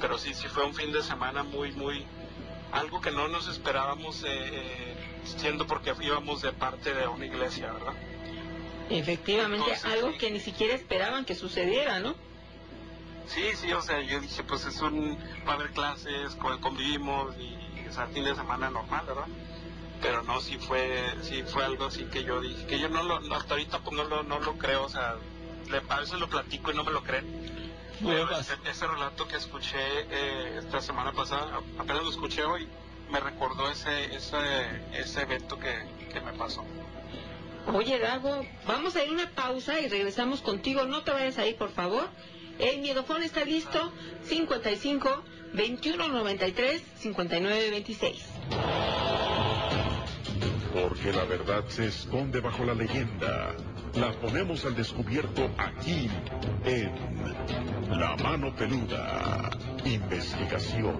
Pero 0.00 0.18
sí, 0.18 0.34
sí 0.34 0.48
fue 0.48 0.64
un 0.64 0.74
fin 0.74 0.92
de 0.92 1.02
semana 1.02 1.42
muy, 1.42 1.72
muy, 1.72 2.04
algo 2.72 3.00
que 3.00 3.10
no 3.10 3.28
nos 3.28 3.48
esperábamos, 3.48 4.22
eh, 4.24 4.28
eh, 4.30 4.96
siendo 5.24 5.66
porque 5.66 5.92
íbamos 6.00 6.42
de 6.42 6.52
parte 6.52 6.92
de 6.94 7.06
una 7.06 7.26
iglesia, 7.26 7.72
¿verdad? 7.72 7.94
Efectivamente, 8.90 9.64
Entonces, 9.70 9.84
algo 9.84 10.12
sí. 10.12 10.18
que 10.18 10.30
ni 10.30 10.40
siquiera 10.40 10.74
esperaban 10.74 11.24
que 11.24 11.34
sucediera, 11.34 12.00
¿no? 12.00 12.14
Sí, 13.34 13.44
sí, 13.56 13.72
o 13.72 13.80
sea, 13.82 14.00
yo 14.00 14.20
dije, 14.20 14.42
pues 14.44 14.64
es 14.66 14.80
un, 14.80 15.16
va 15.46 15.52
a 15.52 15.54
haber 15.54 15.70
clases, 15.70 16.34
con- 16.36 16.58
convivimos 16.60 17.34
y, 17.38 17.88
o 17.88 17.92
sea, 17.92 18.06
fin 18.08 18.24
de 18.24 18.34
semana 18.34 18.70
normal, 18.70 19.04
¿verdad? 19.06 19.26
Pero 20.00 20.22
no, 20.22 20.40
sí 20.40 20.58
fue, 20.58 21.14
sí 21.22 21.42
fue 21.44 21.64
algo 21.64 21.86
así 21.86 22.04
que 22.06 22.24
yo 22.24 22.40
dije, 22.40 22.66
que 22.66 22.78
yo 22.78 22.88
no 22.88 23.02
lo, 23.02 23.20
no, 23.20 23.36
hasta 23.36 23.54
ahorita 23.54 23.78
pues 23.78 23.96
no 23.96 24.04
lo, 24.04 24.22
no 24.22 24.40
lo 24.40 24.54
creo, 24.58 24.84
o 24.84 24.88
sea, 24.88 25.14
le, 25.70 25.80
a 25.88 26.00
veces 26.00 26.18
lo 26.18 26.28
platico 26.28 26.72
y 26.72 26.74
no 26.74 26.84
me 26.84 26.90
lo 26.90 27.02
creen. 27.02 27.62
Pero 28.04 28.28
ese, 28.36 28.54
ese 28.68 28.86
relato 28.86 29.28
que 29.28 29.36
escuché 29.36 29.78
eh, 30.10 30.58
esta 30.58 30.80
semana 30.80 31.12
pasada, 31.12 31.60
apenas 31.78 32.02
lo 32.02 32.10
escuché 32.10 32.42
hoy, 32.44 32.68
me 33.10 33.20
recordó 33.20 33.70
ese, 33.70 34.14
ese, 34.14 34.36
ese 34.92 35.22
evento 35.22 35.56
que, 35.58 35.72
que 36.12 36.20
me 36.20 36.32
pasó. 36.32 36.64
Oye, 37.72 38.00
Dago, 38.00 38.44
vamos 38.66 38.96
a 38.96 39.04
ir 39.04 39.10
a 39.10 39.12
una 39.12 39.30
pausa 39.30 39.78
y 39.78 39.88
regresamos 39.88 40.40
contigo. 40.40 40.84
No 40.84 41.02
te 41.04 41.12
vayas 41.12 41.38
ahí, 41.38 41.54
por 41.54 41.70
favor. 41.70 42.08
El 42.58 42.80
miedofón 42.80 43.22
está 43.22 43.44
listo. 43.44 43.92
55 44.24 45.22
21 45.54 46.08
93 46.08 46.82
59 46.98 47.70
26. 47.70 48.24
Porque 50.72 51.12
la 51.12 51.24
verdad 51.24 51.64
se 51.68 51.86
esconde 51.86 52.40
bajo 52.40 52.64
la 52.64 52.74
leyenda. 52.74 53.54
La 53.94 54.12
ponemos 54.12 54.64
al 54.64 54.74
descubierto 54.74 55.50
aquí 55.58 56.08
en 56.64 56.90
La 57.90 58.16
Mano 58.16 58.54
Peluda. 58.56 59.50
Investigación. 59.84 60.96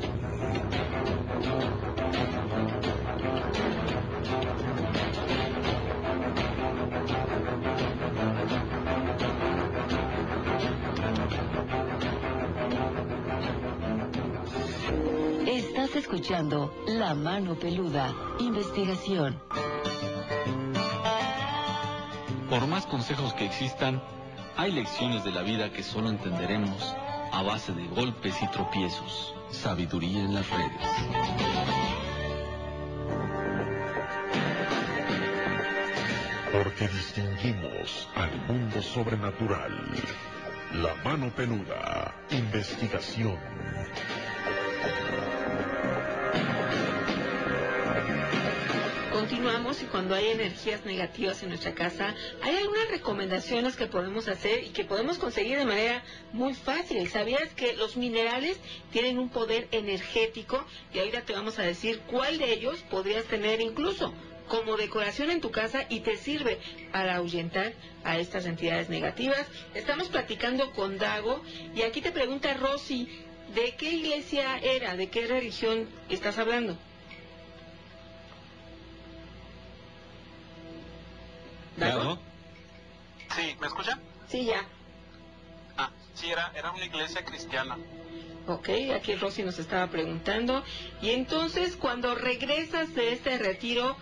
Estás 15.83 16.05
escuchando 16.05 16.73
La 16.87 17.12
Mano 17.12 17.57
Peluda, 17.57 18.15
investigación. 18.39 19.43
Por 22.49 22.69
más 22.69 22.87
consejos 22.87 23.35
que 23.35 23.47
existan, 23.47 24.01
hay 24.57 24.71
lecciones 24.71 25.25
de 25.25 25.33
la 25.33 25.43
vida 25.43 25.73
que 25.73 25.83
solo 25.83 26.09
entenderemos 26.09 26.95
a 27.33 27.43
base 27.43 27.73
de 27.73 27.85
golpes 27.89 28.41
y 28.41 28.47
tropiezos. 28.53 29.35
Sabiduría 29.51 30.21
en 30.21 30.35
las 30.35 30.49
redes. 30.51 30.89
Porque 36.53 36.87
distinguimos 36.87 38.09
al 38.15 38.31
mundo 38.47 38.81
sobrenatural. 38.81 39.85
La 40.75 40.95
Mano 41.03 41.29
Peluda. 41.35 42.15
Investigación. 42.31 43.62
Continuamos 49.43 49.83
y 49.83 49.87
cuando 49.87 50.15
hay 50.15 50.29
energías 50.29 50.85
negativas 50.85 51.43
en 51.43 51.49
nuestra 51.49 51.75
casa, 51.75 52.15
hay 52.43 52.55
algunas 52.55 52.89
recomendaciones 52.91 53.75
que 53.75 53.89
podemos 53.89 54.29
hacer 54.29 54.63
y 54.63 54.69
que 54.69 54.85
podemos 54.85 55.19
conseguir 55.19 55.59
de 55.59 55.65
manera 55.65 56.05
muy 56.33 56.55
fácil. 56.55 57.09
¿Sabías 57.09 57.53
que 57.57 57.73
los 57.75 57.97
minerales 57.97 58.57
tienen 58.93 59.19
un 59.19 59.31
poder 59.31 59.67
energético? 59.73 60.65
Y 60.95 61.01
ahorita 61.01 61.23
te 61.23 61.33
vamos 61.33 61.59
a 61.59 61.63
decir 61.63 62.03
cuál 62.07 62.39
de 62.39 62.53
ellos 62.53 62.85
podrías 62.89 63.25
tener 63.25 63.61
incluso 63.61 64.15
como 64.47 64.77
decoración 64.77 65.29
en 65.29 65.41
tu 65.41 65.51
casa 65.51 65.87
y 65.89 66.01
te 66.01 66.17
sirve 66.17 66.61
para 66.93 67.17
ahuyentar 67.17 67.73
a 68.05 68.21
estas 68.21 68.47
entidades 68.47 68.91
negativas. 68.91 69.45
Estamos 69.75 70.09
platicando 70.09 70.71
con 70.71 70.99
Dago 70.99 71.43
y 71.75 71.83
aquí 71.83 72.01
te 72.01 72.13
pregunta 72.13 72.55
Rosy, 72.55 73.09
¿de 73.57 73.75
qué 73.75 73.91
iglesia 73.91 74.59
era? 74.59 74.95
¿De 74.95 75.09
qué 75.09 75.27
religión 75.27 75.89
estás 76.09 76.39
hablando? 76.39 76.79
¿Dago? 81.76 82.19
Sí, 83.35 83.57
¿me 83.61 83.67
escuchan? 83.67 84.00
Sí, 84.29 84.45
ya. 84.47 84.64
Ah, 85.76 85.91
sí, 86.14 86.31
era, 86.31 86.52
era 86.55 86.71
una 86.73 86.85
iglesia 86.85 87.25
cristiana. 87.25 87.76
Ok, 88.47 88.69
aquí 88.95 89.14
Rosy 89.14 89.43
nos 89.43 89.59
estaba 89.59 89.87
preguntando. 89.87 90.62
Y 91.00 91.11
entonces, 91.11 91.76
cuando 91.76 92.14
regresas 92.14 92.95
de 92.95 93.12
este 93.12 93.38
retiro, 93.38 93.97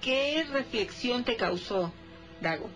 ¿qué 0.00 0.46
reflexión 0.50 1.24
te 1.24 1.36
causó, 1.36 1.92
Dago? 2.40 2.70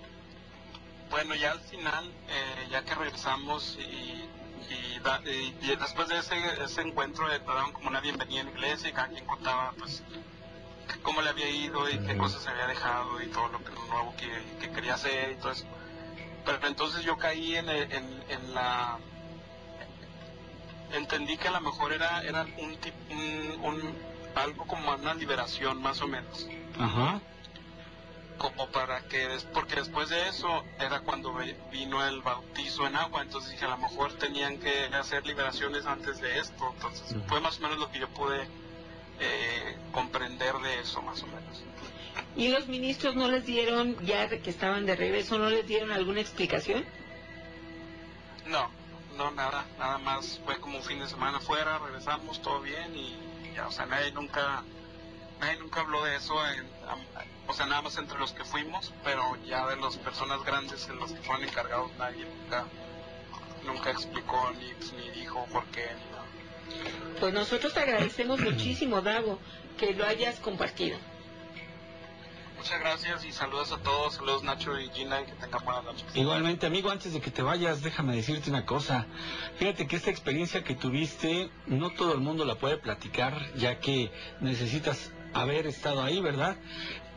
Bueno, 1.11 1.35
ya 1.35 1.53
al 1.53 1.61
final, 1.61 2.07
eh, 2.29 2.69
ya 2.71 2.83
que 2.85 2.95
regresamos 2.95 3.79
y, 3.79 4.25
y, 4.73 4.99
da- 5.03 5.21
y- 5.25 5.55
y 5.61 5.77
después 5.77 6.09
de 6.09 6.19
ese, 6.19 6.35
ese 6.65 6.81
encuentro, 6.81 7.31
eh, 7.33 7.39
daban 7.47 7.73
como 7.73 7.89
una 7.89 8.01
bienvenida 8.01 8.41
en 8.41 8.47
la 8.47 8.53
iglesia 8.53 8.89
y 8.89 8.93
cada 8.93 9.09
quien 9.09 9.25
contaba, 9.27 9.73
pues, 9.79 10.03
cómo 11.03 11.23
le 11.23 11.31
había 11.31 11.49
ido 11.49 11.89
y 11.89 11.99
qué 12.01 12.17
cosas 12.17 12.43
se 12.43 12.51
había 12.51 12.67
dejado 12.67 13.21
y 13.23 13.29
todo 13.29 13.49
lo, 13.49 13.59
que, 13.65 13.71
lo 13.73 13.85
nuevo 13.87 14.15
que, 14.17 14.29
que 14.61 14.71
quería 14.73 14.95
hacer 14.95 15.33
y 15.33 15.37
todo 15.37 15.53
eso. 15.53 15.65
Pero 16.45 16.67
entonces 16.67 17.03
yo 17.05 17.17
caí 17.17 17.57
en, 17.57 17.69
el- 17.69 17.93
en, 17.93 18.25
en 18.29 18.55
la... 18.55 18.99
Entendí 20.93 21.37
que 21.39 21.49
a 21.49 21.53
lo 21.53 21.61
mejor 21.61 21.93
era, 21.93 22.21
era 22.23 22.43
un, 22.59 22.77
un, 23.11 23.61
un- 23.65 23.99
algo 24.35 24.67
como 24.67 24.93
una 24.95 25.15
liberación, 25.15 25.81
más 25.81 26.01
o 26.03 26.07
menos 26.09 26.47
Ajá. 26.79 27.21
como 28.39 28.67
para 28.71 29.01
que 29.09 29.29
des- 29.29 29.45
porque 29.45 29.77
después 29.77 30.09
de 30.09 30.29
eso 30.29 30.65
era 30.79 31.01
cuando 31.01 31.35
vino 31.71 32.05
el 32.07 32.23
bautizo 32.23 32.87
en 32.87 32.97
agua 32.97 33.23
entonces 33.23 33.51
dije 33.53 33.67
a 33.67 33.69
lo 33.69 33.77
mejor 33.79 34.13
tenían 34.15 34.59
que 34.59 34.87
hacer 34.87 35.25
liberaciones 35.27 35.85
antes 35.87 36.19
de 36.21 36.39
esto 36.39 36.73
entonces 36.75 37.15
fue 37.29 37.41
más 37.41 37.59
o 37.59 37.63
menos 37.63 37.79
lo 37.79 37.91
que 37.91 37.99
yo 38.01 38.09
pude 38.09 38.49
eh, 39.23 39.77
comprender 39.93 40.55
de 40.57 40.81
eso 40.81 41.01
más 41.03 41.23
o 41.23 41.27
menos 41.27 41.63
¿Y 42.37 42.49
los 42.49 42.67
ministros 42.67 43.15
no 43.15 43.29
les 43.29 43.45
dieron, 43.45 43.97
ya 44.07 44.29
que 44.29 44.49
estaban 44.51 44.87
de 44.87 44.97
regreso, 44.97 45.39
no 45.39 45.51
les 45.51 45.67
dieron 45.67 45.93
alguna 45.93 46.21
explicación? 46.21 46.85
no 48.47 48.71
no 49.17 49.31
nada 49.33 49.67
nada 49.79 49.99
más 49.99 50.41
fue 50.45 50.59
como 50.59 50.79
un 50.79 50.85
fin 50.85 50.99
de 50.99 51.09
semana 51.09 51.39
fuera 51.41 51.79
regresamos 51.79 52.41
todo 52.43 52.61
bien 52.61 52.95
y 52.97 53.17
ya 53.55 53.67
o 53.69 53.71
sea 53.71 53.87
nadie 53.87 54.11
nunca 54.13 54.63
nadie 55.41 55.59
nunca 55.59 55.81
habló 55.81 56.03
de 56.05 56.17
eso 56.17 56.35
en- 56.49 56.67
o 57.47 57.53
sea 57.53 57.67
nada 57.67 57.83
más 57.83 57.97
entre 57.99 58.19
los 58.19 58.33
que 58.33 58.45
fuimos 58.45 58.93
pero 59.05 59.37
ya 59.45 59.67
de 59.69 59.77
las 59.77 59.97
personas 59.99 60.43
grandes 60.45 60.89
en 60.89 60.97
los 60.97 61.13
que 61.13 61.21
fueron 61.23 61.45
encargados 61.47 61.91
nadie 61.99 62.25
nunca 62.25 62.65
nunca 63.65 63.91
explicó 63.91 64.51
ni, 64.59 64.97
ni 64.97 65.11
dijo 65.11 65.45
por 65.53 65.65
qué 65.67 65.83
ni 65.95 66.11
nada. 66.11 66.22
Pues 67.21 67.33
nosotros 67.33 67.73
te 67.73 67.81
agradecemos 67.81 68.41
muchísimo, 68.41 69.01
Dago, 69.01 69.39
que 69.79 69.95
lo 69.95 70.05
hayas 70.07 70.41
compartido. 70.41 70.99
muchas 72.57 72.81
gracias 72.81 73.25
y 73.25 73.33
saludos 73.33 73.73
a 73.73 73.79
todos, 73.79 74.15
saludos 74.15 74.43
Nacho 74.45 74.79
y 74.79 74.89
Gina 74.91 75.21
y 75.21 75.25
que 75.27 75.33
tengan 75.33 75.65
buenas 75.65 75.85
noches. 75.85 76.05
Igualmente, 76.15 76.67
amigo, 76.67 76.91
antes 76.91 77.13
de 77.13 77.21
que 77.21 77.31
te 77.31 77.43
vayas, 77.43 77.83
déjame 77.83 78.15
decirte 78.17 78.51
una 78.51 78.65
cosa. 78.67 79.07
Fíjate 79.57 79.87
que 79.87 79.97
esta 79.97 80.11
experiencia 80.11 80.63
que 80.65 80.75
tuviste, 80.75 81.51
no 81.67 81.91
todo 81.91 82.13
el 82.13 82.21
mundo 82.21 82.45
la 82.45 82.57
puede 82.57 82.77
platicar, 82.77 83.53
ya 83.57 83.79
que 83.81 84.11
necesitas 84.41 85.13
haber 85.35 85.67
estado 85.67 86.03
ahí, 86.03 86.21
¿verdad? 86.21 86.57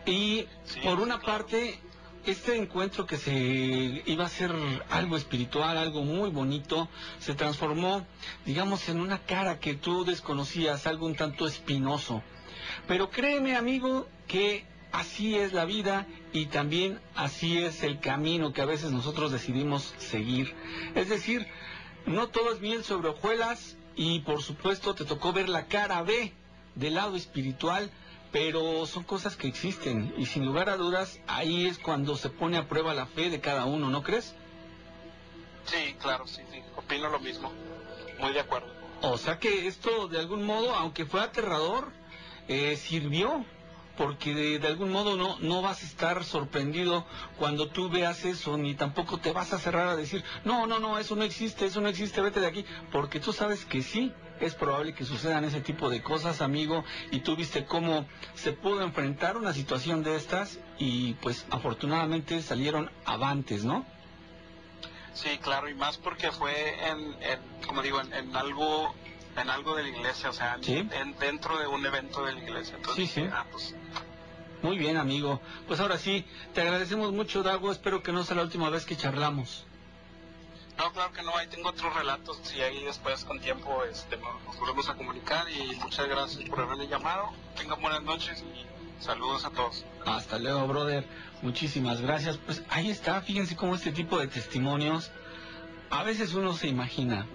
Y 0.07 0.45
Sí, 0.65 0.79
por 0.83 0.99
una 0.99 1.19
claro. 1.19 1.39
parte, 1.39 1.79
este 2.25 2.55
encuentro 2.55 3.05
que 3.05 3.17
se 3.17 4.03
iba 4.05 4.25
a 4.25 4.29
ser 4.29 4.51
algo 4.89 5.15
espiritual, 5.15 5.77
algo 5.77 6.03
muy 6.03 6.29
bonito, 6.29 6.89
se 7.19 7.35
transformó, 7.35 8.05
digamos, 8.45 8.89
en 8.89 8.99
una 8.99 9.19
cara 9.19 9.59
que 9.59 9.75
tú 9.75 10.05
desconocías, 10.05 10.87
algo 10.87 11.05
un 11.05 11.15
tanto 11.15 11.47
espinoso. 11.47 12.23
Pero 12.87 13.09
créeme, 13.09 13.55
amigo, 13.55 14.07
que 14.27 14.65
así 14.91 15.35
es 15.35 15.53
la 15.53 15.65
vida 15.65 16.07
y 16.33 16.47
también 16.47 16.99
así 17.15 17.59
es 17.59 17.83
el 17.83 17.99
camino 17.99 18.53
que 18.53 18.61
a 18.61 18.65
veces 18.65 18.91
nosotros 18.91 19.31
decidimos 19.31 19.93
seguir. 19.97 20.53
Es 20.95 21.09
decir, 21.09 21.47
no 22.05 22.27
todo 22.29 22.53
es 22.53 22.61
miel 22.61 22.83
sobre 22.83 23.09
hojuelas 23.09 23.77
y 23.95 24.19
por 24.21 24.41
supuesto 24.41 24.95
te 24.95 25.05
tocó 25.05 25.33
ver 25.33 25.49
la 25.49 25.67
cara 25.67 26.01
B 26.01 26.33
del 26.75 26.95
lado 26.95 27.15
espiritual, 27.15 27.91
pero 28.35 28.85
son 28.85 29.03
cosas 29.03 29.37
que 29.37 29.47
existen 29.47 30.13
y 30.17 30.25
sin 30.25 30.45
lugar 30.45 30.67
a 30.67 30.75
dudas 30.75 31.21
ahí 31.25 31.67
es 31.67 31.79
cuando 31.79 32.17
se 32.17 32.29
pone 32.29 32.57
a 32.57 32.67
prueba 32.67 32.93
la 32.93 33.05
fe 33.05 33.29
de 33.29 33.39
cada 33.39 33.63
uno, 33.63 33.89
¿no 33.89 34.03
crees? 34.03 34.35
Sí, 35.63 35.95
claro, 36.01 36.27
sí, 36.27 36.41
sí, 36.51 36.61
opino 36.75 37.07
lo 37.07 37.19
mismo. 37.19 37.49
Muy 38.19 38.33
de 38.33 38.41
acuerdo. 38.41 38.67
O 39.03 39.17
sea 39.17 39.39
que 39.39 39.67
esto 39.67 40.09
de 40.09 40.19
algún 40.19 40.43
modo, 40.43 40.75
aunque 40.75 41.05
fue 41.05 41.21
aterrador, 41.21 41.93
eh, 42.49 42.75
sirvió, 42.75 43.45
porque 43.97 44.35
de, 44.35 44.59
de 44.59 44.67
algún 44.67 44.91
modo 44.91 45.15
no, 45.15 45.39
no 45.39 45.61
vas 45.61 45.81
a 45.83 45.85
estar 45.85 46.25
sorprendido 46.25 47.05
cuando 47.39 47.69
tú 47.69 47.89
veas 47.89 48.25
eso, 48.25 48.57
ni 48.57 48.75
tampoco 48.75 49.17
te 49.17 49.31
vas 49.31 49.53
a 49.53 49.59
cerrar 49.59 49.87
a 49.87 49.95
decir, 49.95 50.25
no, 50.43 50.67
no, 50.67 50.79
no, 50.79 50.99
eso 50.99 51.15
no 51.15 51.23
existe, 51.23 51.67
eso 51.67 51.79
no 51.79 51.87
existe, 51.87 52.19
vete 52.19 52.41
de 52.41 52.47
aquí, 52.47 52.65
porque 52.91 53.21
tú 53.21 53.31
sabes 53.31 53.63
que 53.63 53.81
sí, 53.81 54.11
es 54.39 54.53
probable 54.55 54.93
que 54.93 55.05
sucedan 55.05 55.43
ese 55.45 55.61
tipo 55.61 55.89
de 55.89 56.01
cosas, 56.01 56.41
amigo, 56.41 56.83
y 57.11 57.19
tú 57.19 57.35
viste 57.35 57.65
cómo 57.65 58.05
se 58.35 58.51
pudo 58.51 58.81
enfrentar 58.83 59.37
una 59.37 59.53
situación 59.53 60.03
de 60.03 60.15
estas 60.15 60.59
y 60.77 61.13
pues 61.15 61.45
afortunadamente 61.51 62.41
salieron 62.41 62.91
avantes, 63.05 63.63
¿no? 63.63 63.85
Sí, 65.13 65.37
claro, 65.41 65.69
y 65.69 65.73
más 65.75 65.97
porque 65.97 66.31
fue 66.31 66.89
en, 66.89 66.99
en, 67.23 67.39
como 67.65 67.81
digo, 67.81 68.01
en, 68.01 68.13
en 68.13 68.35
algo 68.35 68.93
en 69.37 69.49
algo 69.49 69.75
de 69.75 69.83
la 69.83 69.89
iglesia, 69.89 70.29
o 70.29 70.33
sea, 70.33 70.57
Sí. 70.61 70.87
en- 70.91 71.17
dentro 71.19 71.57
de 71.57 71.67
un 71.67 71.85
evento 71.85 72.25
de 72.25 72.33
la 72.33 72.39
iglesia. 72.41 72.77
Entonces, 72.77 73.09
Sí, 73.11 73.21
sí. 73.21 73.27
ah, 73.33 73.45
pues, 73.51 73.75
Muy 74.61 74.77
bien, 74.77 74.95
amigo. 74.97 75.41
Pues 75.67 75.79
ahora 75.81 75.97
sí, 75.97 76.25
te 76.53 76.61
agradecemos 76.61 77.11
mucho, 77.11 77.43
Dago. 77.43 77.69
Espero 77.71 78.01
que 78.01 78.13
no 78.13 78.23
sea 78.23 78.37
la 78.37 78.43
última 78.43 78.69
vez 78.69 78.85
que 78.85 78.95
charlamos. 78.95 79.65
No, 80.77 80.91
claro 80.91 81.11
que 81.13 81.23
no, 81.23 81.35
ahí 81.35 81.47
tengo 81.47 81.69
otros 81.69 81.93
relatos 81.93 82.39
y 82.55 82.61
ahí 82.61 82.83
después 82.83 83.23
con 83.25 83.39
tiempo 83.39 83.83
este, 83.83 84.17
nos, 84.17 84.59
volvemos 84.59 84.89
a 84.89 84.95
comunicar 84.95 85.45
y 85.49 85.75
muchas 85.77 86.07
gracias 86.07 86.49
por 86.49 86.61
haberme 86.61 86.87
llamado. 86.87 87.29
Tengan 87.57 87.81
buenas 87.81 88.03
noches 88.03 88.43
y 88.43 89.03
saludos 89.03 89.45
a 89.45 89.49
todos. 89.51 89.85
Hasta 90.05 90.37
luego, 90.37 90.67
brother. 90.67 91.07
Muchísimas 91.41 92.01
gracias. 92.01 92.37
Pues 92.37 92.63
ahí 92.69 92.89
está, 92.89 93.21
fíjense 93.21 93.55
cómo 93.55 93.75
este 93.75 93.91
tipo 93.91 94.19
de 94.19 94.27
testimonios, 94.27 95.11
a 95.89 96.03
veces 96.03 96.33
uno 96.33 96.53
se 96.53 96.67
imagina 96.67 97.25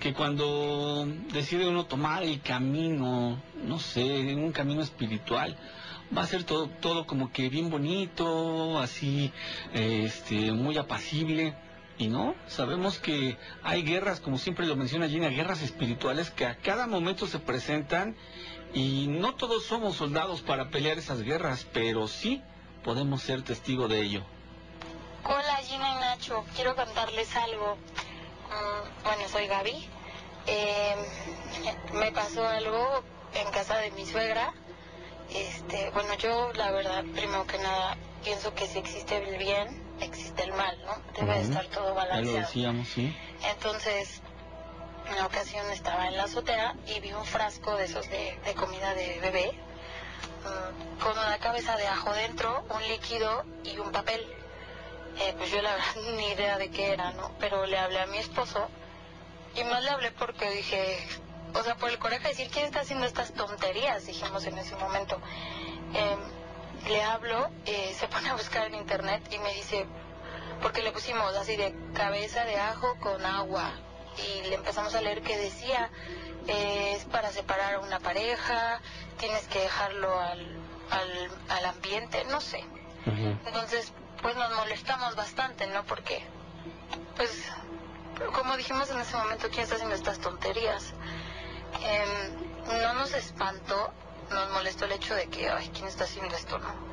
que 0.00 0.14
cuando 0.14 1.06
decide 1.32 1.68
uno 1.68 1.86
tomar 1.86 2.22
el 2.22 2.40
camino, 2.40 3.42
no 3.64 3.78
sé, 3.80 4.34
un 4.34 4.52
camino 4.52 4.82
espiritual, 4.82 5.56
va 6.16 6.22
a 6.22 6.26
ser 6.26 6.44
todo, 6.44 6.68
todo 6.68 7.06
como 7.06 7.32
que 7.32 7.48
bien 7.48 7.70
bonito, 7.70 8.78
así, 8.78 9.32
este, 9.72 10.52
muy 10.52 10.78
apacible. 10.78 11.54
Y 11.98 12.06
no, 12.06 12.36
sabemos 12.46 13.00
que 13.00 13.36
hay 13.64 13.82
guerras, 13.82 14.20
como 14.20 14.38
siempre 14.38 14.66
lo 14.66 14.76
menciona 14.76 15.08
Gina, 15.08 15.28
guerras 15.30 15.62
espirituales 15.62 16.30
que 16.30 16.46
a 16.46 16.56
cada 16.56 16.86
momento 16.86 17.26
se 17.26 17.40
presentan 17.40 18.16
y 18.72 19.08
no 19.08 19.34
todos 19.34 19.64
somos 19.66 19.96
soldados 19.96 20.42
para 20.42 20.70
pelear 20.70 20.96
esas 20.98 21.22
guerras, 21.22 21.66
pero 21.72 22.06
sí 22.06 22.40
podemos 22.84 23.22
ser 23.22 23.42
testigo 23.42 23.88
de 23.88 24.00
ello. 24.00 24.22
Hola 25.24 25.56
Gina 25.56 25.92
y 25.92 25.94
Nacho, 25.96 26.44
quiero 26.54 26.76
contarles 26.76 27.34
algo. 27.34 27.74
Mm, 27.74 29.02
bueno, 29.02 29.28
soy 29.28 29.48
Gaby. 29.48 29.88
Eh, 30.46 30.94
me 31.94 32.12
pasó 32.12 32.46
algo 32.46 33.02
en 33.34 33.50
casa 33.50 33.76
de 33.78 33.90
mi 33.90 34.06
suegra. 34.06 34.54
Este, 35.34 35.90
bueno, 35.90 36.14
yo 36.14 36.52
la 36.54 36.70
verdad, 36.70 37.04
primero 37.12 37.44
que 37.46 37.58
nada, 37.58 37.96
pienso 38.22 38.54
que 38.54 38.66
si 38.68 38.78
existe 38.78 39.16
el 39.16 39.36
bien, 39.36 39.87
existe 40.00 40.44
el 40.44 40.52
mal, 40.52 40.78
¿no? 40.84 40.94
Debe 41.14 41.34
de 41.38 41.42
estar 41.42 41.66
todo 41.66 41.84
Ya 41.84 41.88
lo 41.90 41.94
balanceado. 41.94 42.38
decíamos, 42.38 42.88
sí. 42.88 43.16
Entonces, 43.50 44.20
en 45.06 45.12
una 45.14 45.26
ocasión 45.26 45.70
estaba 45.70 46.08
en 46.08 46.16
la 46.16 46.24
azotea 46.24 46.74
y 46.86 47.00
vi 47.00 47.12
un 47.12 47.24
frasco 47.24 47.76
de 47.76 47.84
esos 47.84 48.08
de, 48.10 48.38
de 48.44 48.54
comida 48.54 48.94
de 48.94 49.18
bebé 49.20 49.52
mm, 50.44 51.00
con 51.02 51.12
una 51.12 51.38
cabeza 51.38 51.76
de 51.76 51.86
ajo 51.86 52.12
dentro, 52.12 52.64
un 52.70 52.82
líquido 52.88 53.44
y 53.64 53.78
un 53.78 53.90
papel. 53.92 54.20
Eh, 55.20 55.34
pues 55.36 55.50
yo 55.50 55.60
la 55.62 55.72
verdad 55.76 56.16
ni 56.16 56.28
idea 56.28 56.58
de 56.58 56.70
qué 56.70 56.92
era, 56.92 57.12
¿no? 57.12 57.32
Pero 57.40 57.66
le 57.66 57.78
hablé 57.78 58.00
a 58.00 58.06
mi 58.06 58.18
esposo 58.18 58.68
y 59.56 59.64
más 59.64 59.82
le 59.82 59.90
hablé 59.90 60.12
porque 60.12 60.50
dije, 60.50 60.98
o 61.54 61.62
sea, 61.62 61.74
por 61.76 61.90
el 61.90 61.98
coraje 61.98 62.22
de 62.22 62.28
decir, 62.28 62.50
¿quién 62.50 62.66
está 62.66 62.80
haciendo 62.80 63.06
estas 63.06 63.32
tonterías? 63.32 64.06
Dijimos 64.06 64.44
en 64.44 64.58
ese 64.58 64.76
momento. 64.76 65.20
Em, 65.94 66.18
le 66.86 67.02
hablo, 67.02 67.50
eh, 67.66 67.94
se 67.98 68.08
pone 68.08 68.28
a 68.30 68.34
buscar 68.34 68.66
en 68.66 68.74
internet 68.74 69.22
y 69.30 69.38
me 69.38 69.52
dice, 69.54 69.86
porque 70.62 70.82
le 70.82 70.92
pusimos 70.92 71.34
así 71.36 71.56
de 71.56 71.74
cabeza 71.94 72.44
de 72.44 72.56
ajo 72.56 72.96
con 73.00 73.24
agua 73.24 73.72
y 74.16 74.48
le 74.48 74.56
empezamos 74.56 74.94
a 74.94 75.00
leer 75.00 75.22
que 75.22 75.36
decía 75.36 75.90
eh, 76.48 76.94
es 76.96 77.04
para 77.04 77.30
separar 77.30 77.74
a 77.74 77.80
una 77.80 78.00
pareja, 78.00 78.80
tienes 79.18 79.46
que 79.48 79.60
dejarlo 79.60 80.18
al, 80.18 80.40
al, 80.90 81.30
al 81.50 81.64
ambiente, 81.66 82.24
no 82.30 82.40
sé. 82.40 82.64
Entonces, 83.46 83.92
pues 84.20 84.36
nos 84.36 84.54
molestamos 84.54 85.14
bastante, 85.14 85.66
¿no? 85.66 85.84
Porque, 85.84 86.22
pues, 87.16 87.30
como 88.34 88.56
dijimos 88.56 88.90
en 88.90 89.00
ese 89.00 89.16
momento, 89.16 89.48
¿quién 89.50 89.62
está 89.62 89.76
haciendo 89.76 89.94
estas 89.94 90.18
tonterías? 90.18 90.92
Em, 91.82 92.80
no 92.82 92.94
nos 92.94 93.12
espantó, 93.14 93.92
nos 94.30 94.50
molestó 94.50 94.84
el 94.84 94.92
hecho 94.92 95.14
de 95.14 95.28
que, 95.28 95.48
ay, 95.48 95.70
¿quién 95.72 95.86
está 95.86 96.04
haciendo 96.04 96.34
esto, 96.34 96.58
no? 96.58 96.88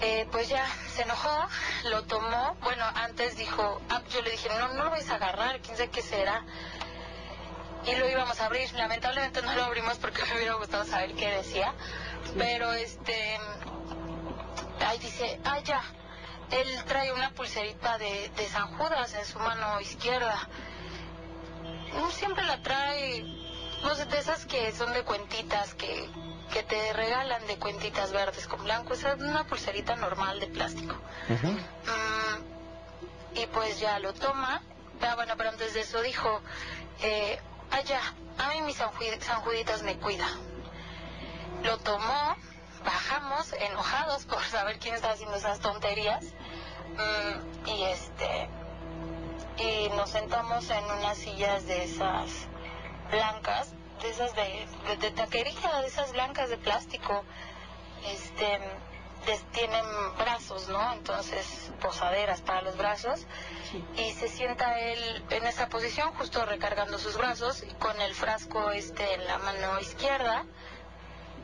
Eh, 0.00 0.26
pues 0.32 0.48
ya, 0.48 0.66
se 0.88 1.02
enojó, 1.02 1.48
lo 1.84 2.02
tomó, 2.04 2.56
bueno, 2.60 2.84
antes 2.94 3.36
dijo, 3.36 3.80
ah, 3.88 4.02
yo 4.10 4.20
le 4.22 4.32
dije, 4.32 4.48
no, 4.58 4.74
no 4.74 4.84
lo 4.84 4.90
vais 4.90 5.08
a 5.10 5.14
agarrar, 5.14 5.60
quién 5.60 5.76
sabe 5.76 5.90
qué 5.90 6.02
será. 6.02 6.44
Y 7.84 7.94
lo 7.94 8.08
íbamos 8.08 8.40
a 8.40 8.46
abrir, 8.46 8.72
lamentablemente 8.72 9.42
no 9.42 9.54
lo 9.54 9.62
abrimos 9.64 9.98
porque 9.98 10.24
me 10.26 10.34
hubiera 10.36 10.54
gustado 10.54 10.84
saber 10.84 11.14
qué 11.14 11.28
decía, 11.28 11.72
pero 12.36 12.72
este, 12.72 13.38
ahí 14.84 14.98
dice, 14.98 15.40
ah, 15.44 15.60
ya, 15.60 15.82
él 16.50 16.84
trae 16.84 17.12
una 17.12 17.30
pulserita 17.30 17.96
de, 17.98 18.28
de 18.36 18.46
San 18.48 18.76
Judas 18.76 19.14
en 19.14 19.24
su 19.24 19.38
mano 19.38 19.80
izquierda. 19.80 20.48
No 21.94 22.10
siempre 22.10 22.44
la 22.44 22.60
trae, 22.62 23.24
no 23.82 23.94
sé, 23.94 24.04
de 24.06 24.18
esas 24.18 24.46
que 24.46 24.72
son 24.72 24.92
de 24.92 25.02
cuentitas, 25.02 25.74
que, 25.74 26.08
que 26.52 26.62
te 26.62 26.92
regalan 26.92 27.46
de 27.46 27.58
cuentitas 27.58 28.12
verdes 28.12 28.46
con 28.46 28.62
blanco. 28.64 28.94
Esa 28.94 29.14
es 29.14 29.20
una 29.20 29.44
pulserita 29.44 29.96
normal 29.96 30.40
de 30.40 30.46
plástico. 30.46 30.94
Mm, 31.28 33.38
y 33.38 33.46
pues 33.46 33.80
ya 33.80 33.98
lo 33.98 34.12
toma. 34.14 34.62
Ah, 35.00 35.14
bueno, 35.16 35.34
pero 35.36 35.50
antes 35.50 35.74
de 35.74 35.80
eso 35.80 36.00
dijo, 36.02 36.40
eh, 37.02 37.40
ya, 37.86 38.00
a 38.38 38.48
mí 38.50 38.62
mis 38.62 38.76
sanjuditas 38.76 39.82
me 39.82 39.98
cuida. 39.98 40.28
Lo 41.64 41.78
tomó, 41.78 42.36
bajamos 42.84 43.52
enojados 43.54 44.26
por 44.26 44.42
saber 44.44 44.78
quién 44.78 44.94
está 44.94 45.10
haciendo 45.10 45.36
esas 45.36 45.58
tonterías. 45.60 46.24
Mm, 46.92 47.68
y 47.68 47.84
este, 47.84 48.48
y 49.58 49.88
nos 49.96 50.10
sentamos 50.10 50.68
en 50.70 50.84
unas 50.84 51.18
sillas 51.18 51.66
de 51.66 51.84
esas 51.84 52.46
blancas, 53.12 53.72
de 54.02 54.10
esas 54.10 54.34
de, 54.34 54.66
de, 54.88 54.96
de 54.96 55.10
taquería, 55.12 55.80
de 55.80 55.86
esas 55.86 56.12
blancas 56.12 56.48
de 56.50 56.58
plástico. 56.58 57.24
Este, 58.04 58.58
tienen 59.52 59.84
brazos, 60.18 60.68
¿no? 60.68 60.92
Entonces, 60.92 61.70
posaderas 61.80 62.40
para 62.40 62.62
los 62.62 62.76
brazos. 62.76 63.26
Y 63.96 64.12
se 64.12 64.28
sienta 64.28 64.80
él 64.80 65.24
en 65.30 65.46
esa 65.46 65.68
posición, 65.68 66.12
justo 66.14 66.44
recargando 66.44 66.98
sus 66.98 67.16
brazos, 67.16 67.64
con 67.78 68.00
el 68.00 68.14
frasco 68.14 68.72
este 68.72 69.14
en 69.14 69.24
la 69.26 69.38
mano 69.38 69.78
izquierda. 69.80 70.44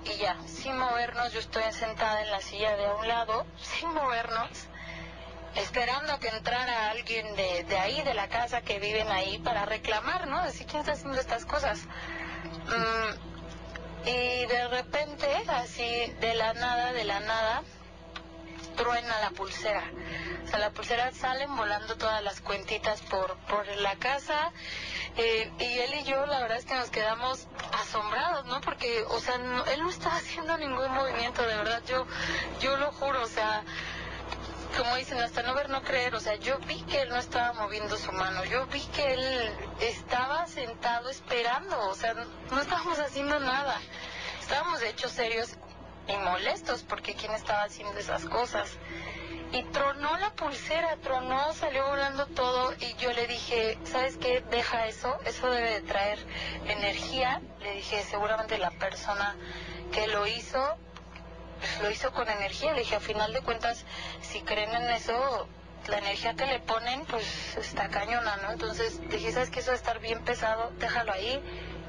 Y 0.04 0.18
ya, 0.18 0.36
sin 0.46 0.76
movernos, 0.78 1.32
yo 1.32 1.40
estoy 1.40 1.62
sentada 1.72 2.22
en 2.22 2.30
la 2.30 2.40
silla 2.40 2.76
de 2.76 2.86
a 2.86 2.94
un 2.94 3.06
lado, 3.06 3.46
sin 3.62 3.92
movernos 3.92 4.66
esperando 5.56 6.18
que 6.20 6.28
entrara 6.28 6.90
alguien 6.90 7.34
de, 7.36 7.64
de 7.64 7.78
ahí, 7.78 8.02
de 8.02 8.14
la 8.14 8.28
casa 8.28 8.60
que 8.62 8.78
viven 8.78 9.08
ahí, 9.08 9.38
para 9.38 9.64
reclamar, 9.64 10.26
¿no? 10.28 10.42
Decir, 10.44 10.66
¿quién 10.66 10.80
está 10.80 10.92
haciendo 10.92 11.18
estas 11.20 11.44
cosas? 11.44 11.80
Mm, 12.66 14.08
y 14.08 14.46
de 14.46 14.68
repente, 14.68 15.26
así, 15.48 16.12
de 16.20 16.34
la 16.34 16.52
nada, 16.54 16.92
de 16.92 17.04
la 17.04 17.20
nada, 17.20 17.62
truena 18.76 19.18
la 19.20 19.30
pulsera. 19.30 19.82
O 20.44 20.50
sea, 20.50 20.58
la 20.60 20.70
pulsera 20.70 21.10
salen 21.12 21.54
volando 21.56 21.96
todas 21.96 22.22
las 22.22 22.40
cuentitas 22.40 23.02
por, 23.02 23.36
por 23.48 23.66
la 23.78 23.96
casa. 23.96 24.52
eh, 25.16 25.50
y 25.58 25.78
él 25.80 25.94
y 25.94 26.04
yo, 26.04 26.24
la 26.26 26.38
verdad 26.40 26.58
es 26.58 26.64
que 26.64 26.74
nos 26.74 26.90
quedamos 26.90 27.48
asombrados, 27.72 28.46
¿no? 28.46 28.60
Porque, 28.60 29.02
o 29.08 29.18
sea, 29.18 29.36
no- 29.38 29.64
él 29.66 29.82
no 29.82 29.90
estaba 29.90 30.14
haciendo 30.16 30.56
ningún 30.56 30.90
movimiento, 30.92 31.42
de 31.42 31.56
verdad. 31.56 31.82
Yo, 31.88 32.06
yo 32.60 32.76
lo 32.76 32.92
juro, 32.92 33.22
o 33.24 33.26
sea, 33.26 33.64
como 34.78 34.94
dicen, 34.94 35.18
hasta 35.18 35.42
no 35.42 35.54
ver, 35.54 35.68
no 35.68 35.82
creer. 35.82 36.14
O 36.14 36.20
sea, 36.20 36.36
yo 36.36 36.58
vi 36.60 36.80
que 36.82 37.02
él 37.02 37.08
no 37.08 37.16
estaba 37.16 37.52
moviendo 37.52 37.96
su 37.96 38.12
mano. 38.12 38.44
Yo 38.44 38.66
vi 38.68 38.80
que 38.80 39.12
él 39.12 39.52
estaba 39.80 40.46
sentado 40.46 41.10
esperando. 41.10 41.88
O 41.88 41.94
sea, 41.94 42.14
no, 42.14 42.60
estábamos 42.60 42.98
haciendo 43.00 43.40
nada. 43.40 43.76
Estábamos, 44.40 44.80
de 44.80 44.90
hecho, 44.90 45.08
serios 45.08 45.56
y 46.06 46.16
molestos 46.16 46.84
porque 46.84 47.14
quién 47.14 47.32
estaba 47.32 47.64
haciendo 47.64 47.98
esas 47.98 48.24
cosas. 48.24 48.70
Y 49.50 49.64
tronó 49.64 50.16
la 50.18 50.30
pulsera, 50.34 50.96
tronó, 50.98 51.52
salió 51.54 51.88
volando 51.88 52.26
todo. 52.26 52.72
Y 52.80 52.94
yo 52.94 53.12
le 53.12 53.26
dije, 53.26 53.78
¿sabes 53.84 54.16
qué? 54.16 54.44
Deja 54.48 54.86
eso. 54.86 55.18
Eso 55.24 55.50
debe 55.50 55.72
de 55.72 55.80
traer 55.80 56.24
energía. 56.66 57.42
Le 57.60 57.74
dije, 57.74 58.04
seguramente 58.04 58.58
la 58.58 58.70
persona 58.70 59.34
que 59.90 60.06
lo 60.06 60.26
hizo 60.26 60.78
lo 61.82 61.90
hizo 61.90 62.12
con 62.12 62.28
energía. 62.28 62.74
Dije, 62.74 62.96
a 62.96 63.00
final 63.00 63.32
de 63.32 63.40
cuentas, 63.40 63.84
si 64.20 64.40
creen 64.42 64.74
en 64.74 64.90
eso, 64.90 65.48
la 65.88 65.98
energía 65.98 66.34
que 66.34 66.46
le 66.46 66.60
ponen, 66.60 67.04
pues 67.06 67.56
está 67.56 67.88
cañona, 67.88 68.36
¿no? 68.36 68.52
Entonces 68.52 69.00
dije, 69.08 69.32
¿sabes 69.32 69.50
qué? 69.50 69.60
Eso 69.60 69.70
va 69.70 69.76
estar 69.76 69.98
bien 70.00 70.22
pesado, 70.24 70.70
déjalo 70.78 71.12
ahí 71.12 71.42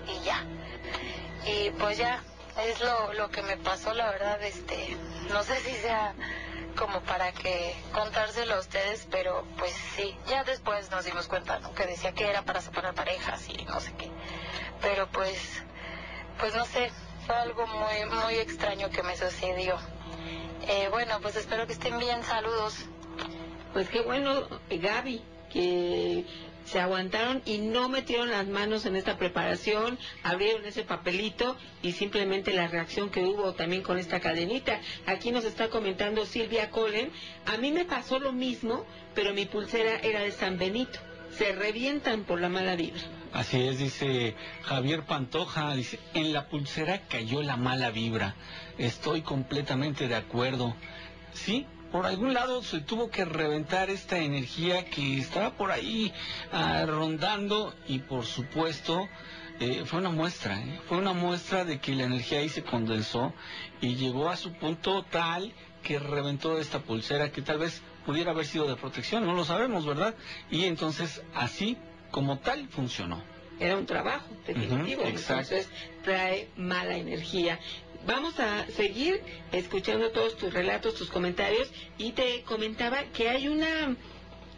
y 0.08 0.26
ya. 0.26 0.44
Y 1.46 1.72
pues 1.72 1.98
ya, 1.98 2.24
es 2.66 2.80
lo, 2.82 3.14
lo 3.14 3.30
que 3.30 3.42
me 3.42 3.58
pasó, 3.58 3.94
la 3.94 4.10
verdad, 4.12 4.42
este, 4.44 4.98
no 5.30 5.44
sé 5.44 5.60
si 5.62 5.74
sea 5.76 6.14
como 6.78 7.02
para 7.02 7.32
que 7.34 7.76
contárselo 7.94 8.56
a 8.56 8.60
ustedes, 8.60 9.08
pero 9.12 9.46
pues 9.58 9.74
sí, 9.96 10.18
ya 10.28 10.44
después 10.44 10.90
nos 10.92 11.04
dimos 11.04 11.28
cuenta, 11.28 11.60
¿no? 11.60 11.74
Que 11.74 11.86
decía 11.86 12.14
que 12.14 12.30
era 12.30 12.44
para 12.44 12.62
separar 12.62 12.94
parejas 12.94 13.50
y 13.50 13.66
no 13.66 13.80
sé 13.80 13.94
qué. 13.94 14.10
Pero 14.82 15.08
pues, 15.08 15.62
pues 16.40 16.56
no 16.56 16.66
sé, 16.66 16.92
algo 17.30 17.66
muy, 17.68 18.20
muy 18.24 18.36
extraño 18.36 18.90
que 18.90 19.04
me 19.04 19.16
sucedió. 19.16 19.78
Eh, 20.68 20.88
bueno, 20.92 21.20
pues 21.22 21.36
espero 21.36 21.68
que 21.68 21.74
estén 21.74 21.98
bien, 22.00 22.24
saludos. 22.24 22.86
Pues 23.74 23.90
qué 23.90 24.02
bueno, 24.02 24.48
Gaby, 24.70 25.22
que 25.52 26.26
se 26.66 26.80
aguantaron 26.80 27.42
y 27.46 27.58
no 27.58 27.90
metieron 27.90 28.30
las 28.30 28.48
manos 28.48 28.86
en 28.86 28.96
esta 28.96 29.18
preparación, 29.18 29.98
abrieron 30.24 30.66
ese 30.66 30.84
papelito 30.84 31.56
y 31.82 31.94
simplemente 31.94 32.54
la 32.54 32.68
reacción 32.68 33.10
que 33.10 33.24
hubo 33.24 33.54
también 33.54 33.82
con 33.82 33.98
esta 33.98 34.20
cadenita. 34.20 34.80
Aquí 35.06 35.32
nos 35.32 35.46
está 35.46 35.70
comentando 35.70 36.26
Silvia 36.26 36.70
Colen, 36.70 37.12
a 37.46 37.58
mí 37.58 37.72
me 37.72 37.86
pasó 37.86 38.20
lo 38.20 38.32
mismo, 38.32 38.86
pero 39.16 39.34
mi 39.34 39.46
pulsera 39.46 39.98
era 40.00 40.22
de 40.22 40.32
San 40.32 40.58
Benito. 40.58 41.00
Se 41.32 41.54
revientan 41.54 42.24
por 42.24 42.40
la 42.40 42.50
mala 42.50 42.76
vibra. 42.76 43.02
Así 43.34 43.62
es, 43.62 43.78
dice 43.78 44.36
Javier 44.64 45.06
Pantoja, 45.06 45.76
dice, 45.76 46.00
en 46.16 46.34
la 46.34 46.48
pulsera 46.48 47.02
cayó 47.08 47.44
la 47.44 47.58
mala 47.58 47.92
vibra. 47.92 48.36
Estoy 48.78 49.22
completamente 49.22 50.08
de 50.08 50.16
acuerdo. 50.16 50.76
Sí, 51.34 51.68
por 51.92 52.08
algún 52.08 52.34
lado 52.34 52.64
se 52.64 52.82
tuvo 52.82 53.10
que 53.10 53.26
reventar 53.26 53.92
esta 53.92 54.18
energía 54.18 54.86
que 54.86 55.20
estaba 55.20 55.52
por 55.52 55.72
ahí 55.72 56.12
ah, 56.52 56.86
rondando 56.88 57.76
y 57.88 58.00
por 58.00 58.26
supuesto 58.26 59.08
eh, 59.60 59.84
fue 59.86 60.00
una 60.00 60.10
muestra, 60.10 60.60
¿eh? 60.60 60.80
fue 60.88 60.98
una 60.98 61.14
muestra 61.14 61.66
de 61.66 61.80
que 61.80 61.94
la 61.94 62.06
energía 62.06 62.40
ahí 62.40 62.50
se 62.50 62.64
condensó 62.64 63.34
y 63.82 63.96
llegó 63.96 64.30
a 64.30 64.38
su 64.38 64.54
punto 64.54 65.04
tal 65.04 65.54
que 65.84 66.00
reventó 66.00 66.58
esta 66.58 66.80
pulsera 66.80 67.32
que 67.32 67.42
tal 67.42 67.60
vez 67.60 67.82
pudiera 68.06 68.32
haber 68.32 68.46
sido 68.46 68.68
de 68.68 68.76
protección, 68.76 69.26
no 69.26 69.34
lo 69.34 69.46
sabemos, 69.46 69.86
¿verdad? 69.86 70.16
Y 70.50 70.66
entonces 70.66 71.22
así 71.34 71.78
como 72.12 72.40
tal 72.40 72.68
funcionó. 72.70 73.22
Era 73.60 73.78
un 73.78 73.86
trabajo, 73.86 74.28
definitivo. 74.48 75.02
Ujú, 75.02 75.12
exacto. 75.12 75.56
Entonces 75.56 75.70
trae 76.04 76.48
mala 76.56 76.96
energía. 76.96 77.60
Vamos 78.08 78.40
a 78.40 78.66
seguir 78.68 79.22
escuchando 79.52 80.12
todos 80.12 80.38
tus 80.38 80.54
relatos, 80.54 80.96
tus 80.96 81.10
comentarios. 81.10 81.70
Y 81.98 82.14
te 82.14 82.44
comentaba 82.44 83.04
que 83.14 83.30
hay 83.30 83.50
una 83.50 83.96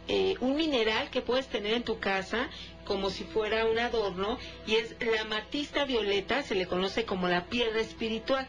eh, 0.08 0.34
un 0.40 0.56
mineral 0.56 1.10
que 1.10 1.22
puedes 1.22 1.46
tener 1.46 1.74
en 1.74 1.84
tu 1.84 2.00
casa 2.00 2.48
como 2.84 3.10
si 3.10 3.22
fuera 3.22 3.66
un 3.66 3.78
adorno 3.78 4.38
y 4.66 4.74
es 4.74 4.96
la 5.00 5.24
matista 5.24 5.84
violeta, 5.84 6.42
se 6.42 6.56
le 6.56 6.66
conoce 6.66 7.04
como 7.04 7.28
la 7.28 7.44
piedra 7.46 7.80
espiritual. 7.80 8.48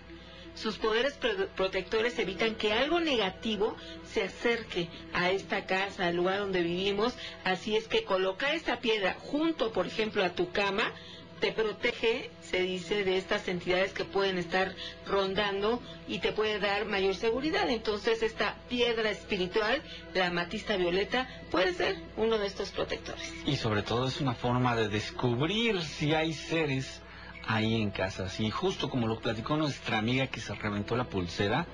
Sus 0.55 0.77
poderes 0.77 1.13
pro- 1.13 1.47
protectores 1.55 2.17
evitan 2.19 2.55
que 2.55 2.73
algo 2.73 2.99
negativo 2.99 3.75
se 4.11 4.23
acerque 4.23 4.87
a 5.13 5.31
esta 5.31 5.65
casa, 5.65 6.07
al 6.07 6.15
lugar 6.15 6.39
donde 6.39 6.61
vivimos. 6.61 7.15
Así 7.43 7.75
es 7.75 7.87
que 7.87 8.03
colocar 8.03 8.53
esta 8.53 8.79
piedra 8.79 9.15
junto, 9.19 9.71
por 9.73 9.87
ejemplo, 9.87 10.23
a 10.23 10.29
tu 10.29 10.51
cama, 10.51 10.91
te 11.39 11.51
protege, 11.51 12.29
se 12.41 12.61
dice, 12.61 13.03
de 13.03 13.17
estas 13.17 13.49
entidades 13.49 13.91
que 13.91 14.05
pueden 14.05 14.37
estar 14.37 14.73
rondando 15.05 15.81
y 16.07 16.19
te 16.19 16.31
puede 16.31 16.57
dar 16.59 16.85
mayor 16.85 17.15
seguridad. 17.15 17.69
Entonces, 17.69 18.23
esta 18.23 18.55
piedra 18.69 19.09
espiritual, 19.09 19.81
la 20.13 20.27
amatista 20.27 20.77
violeta, 20.77 21.27
puede 21.51 21.73
ser 21.73 21.97
uno 22.15 22.37
de 22.37 22.47
estos 22.47 22.69
protectores. 22.71 23.33
Y 23.45 23.57
sobre 23.57 23.81
todo 23.81 24.07
es 24.07 24.21
una 24.21 24.35
forma 24.35 24.75
de 24.77 24.87
descubrir 24.87 25.81
si 25.81 26.13
hay 26.13 26.31
seres 26.33 27.01
ahí 27.45 27.81
en 27.81 27.91
casa. 27.91 28.27
Y 28.39 28.49
justo 28.49 28.89
como 28.89 29.07
lo 29.07 29.19
platicó 29.19 29.57
nuestra 29.57 29.97
amiga 29.97 30.27
que 30.27 30.39
se 30.39 30.55
reventó 30.55 30.95
la 30.95 31.05
pulsera, 31.05 31.65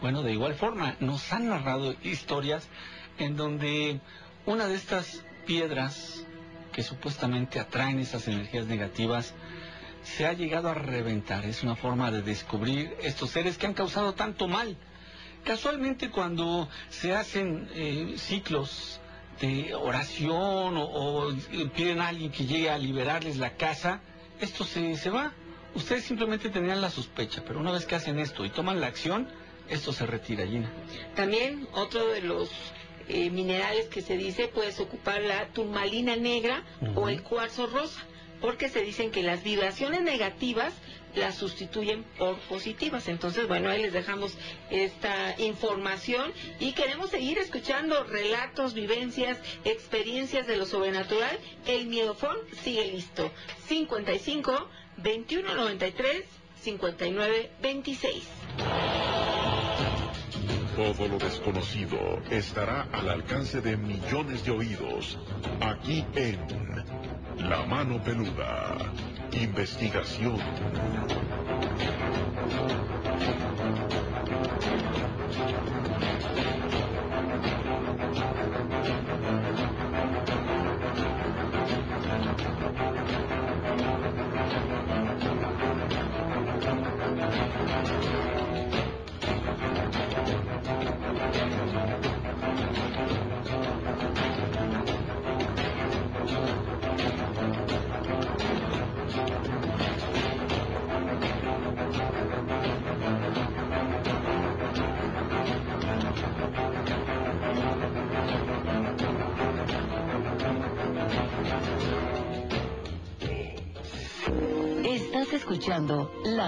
bueno, 0.00 0.22
de 0.22 0.32
igual 0.32 0.54
forma 0.54 0.96
nos 1.00 1.32
han 1.32 1.48
narrado 1.48 1.94
historias 2.02 2.68
en 3.18 3.36
donde 3.36 4.00
una 4.44 4.66
de 4.66 4.74
estas 4.74 5.24
piedras 5.46 6.24
que 6.72 6.82
supuestamente 6.82 7.58
atraen 7.58 7.98
esas 7.98 8.28
energías 8.28 8.66
negativas 8.66 9.34
se 10.02 10.26
ha 10.26 10.32
llegado 10.32 10.68
a 10.68 10.74
reventar. 10.74 11.44
Es 11.44 11.62
una 11.62 11.74
forma 11.74 12.10
de 12.10 12.22
descubrir 12.22 12.96
estos 13.02 13.30
seres 13.30 13.58
que 13.58 13.66
han 13.66 13.74
causado 13.74 14.14
tanto 14.14 14.46
mal. 14.46 14.76
Casualmente 15.44 16.10
cuando 16.10 16.68
se 16.88 17.14
hacen 17.14 17.68
eh, 17.74 18.14
ciclos 18.16 19.00
de 19.40 19.74
oración 19.74 20.76
o, 20.76 21.28
o 21.28 21.34
piden 21.74 22.00
a 22.00 22.08
alguien 22.08 22.30
que 22.30 22.46
llegue 22.46 22.70
a 22.70 22.78
liberarles 22.78 23.36
la 23.36 23.56
casa, 23.56 24.00
esto 24.40 24.64
se, 24.64 24.96
se 24.96 25.10
va. 25.10 25.32
Ustedes 25.74 26.04
simplemente 26.04 26.48
tenían 26.48 26.80
la 26.80 26.90
sospecha, 26.90 27.42
pero 27.46 27.60
una 27.60 27.72
vez 27.72 27.84
que 27.84 27.94
hacen 27.94 28.18
esto 28.18 28.44
y 28.44 28.50
toman 28.50 28.80
la 28.80 28.86
acción, 28.86 29.28
esto 29.68 29.92
se 29.92 30.06
retira, 30.06 30.46
Gina. 30.46 30.70
También 31.14 31.68
otro 31.74 32.06
de 32.08 32.22
los 32.22 32.50
eh, 33.08 33.30
minerales 33.30 33.86
que 33.86 34.00
se 34.00 34.16
dice, 34.16 34.48
puedes 34.48 34.80
ocupar 34.80 35.20
la 35.22 35.48
turmalina 35.48 36.16
negra 36.16 36.64
o 36.94 37.08
el 37.08 37.22
cuarzo 37.22 37.66
rosa, 37.66 38.00
porque 38.40 38.68
se 38.68 38.80
dicen 38.82 39.10
que 39.10 39.22
las 39.22 39.42
vibraciones 39.42 40.02
negativas 40.02 40.72
las 41.16 41.34
sustituyen 41.34 42.04
por 42.18 42.38
positivas. 42.40 43.08
Entonces, 43.08 43.48
bueno, 43.48 43.70
ahí 43.70 43.82
les 43.82 43.92
dejamos 43.92 44.36
esta 44.70 45.34
información 45.40 46.32
y 46.60 46.72
queremos 46.72 47.10
seguir 47.10 47.38
escuchando 47.38 48.04
relatos, 48.04 48.74
vivencias, 48.74 49.38
experiencias 49.64 50.46
de 50.46 50.56
lo 50.56 50.66
sobrenatural. 50.66 51.38
El 51.66 51.86
miedofón 51.86 52.36
sigue 52.62 52.84
listo. 52.92 53.32
55 53.66 54.68
21 54.98 55.54
93 55.54 56.24
59 56.62 57.50
26. 57.62 58.24
Todo 60.76 61.08
lo 61.08 61.16
desconocido 61.16 61.96
estará 62.30 62.88
al 62.92 63.08
alcance 63.08 63.62
de 63.62 63.78
millones 63.78 64.44
de 64.44 64.50
oídos. 64.50 65.18
Aquí 65.60 66.04
en 66.14 66.38
La 67.48 67.64
Mano 67.64 68.02
Peluda. 68.02 68.76
Investigación. 69.32 70.38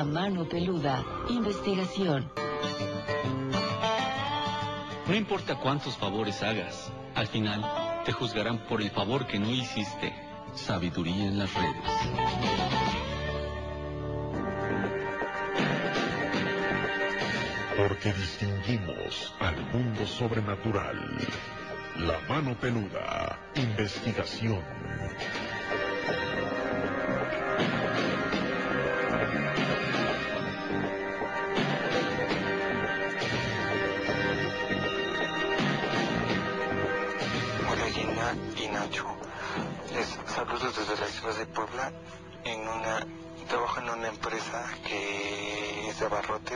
Mano 0.08 0.48
Peluda, 0.48 1.04
investigación. 1.28 2.30
No 5.06 5.14
importa 5.14 5.56
cuántos 5.56 5.96
favores 5.98 6.42
hagas, 6.42 6.90
al 7.14 7.26
final 7.26 7.62
te 8.06 8.12
juzgarán 8.12 8.58
por 8.66 8.80
el 8.80 8.90
favor 8.90 9.26
que 9.26 9.38
no 9.38 9.50
hiciste. 9.50 10.14
Sabiduría 10.54 11.26
en 11.26 11.38
las 11.38 11.52
redes. 11.52 11.84
Porque 17.76 18.12
distinguimos 18.14 19.34
al 19.40 19.56
mundo 19.72 20.06
sobrenatural. 20.06 21.18
La 21.96 22.18
mano 22.28 22.54
peluda. 22.58 23.38
Investigación. 23.56 24.77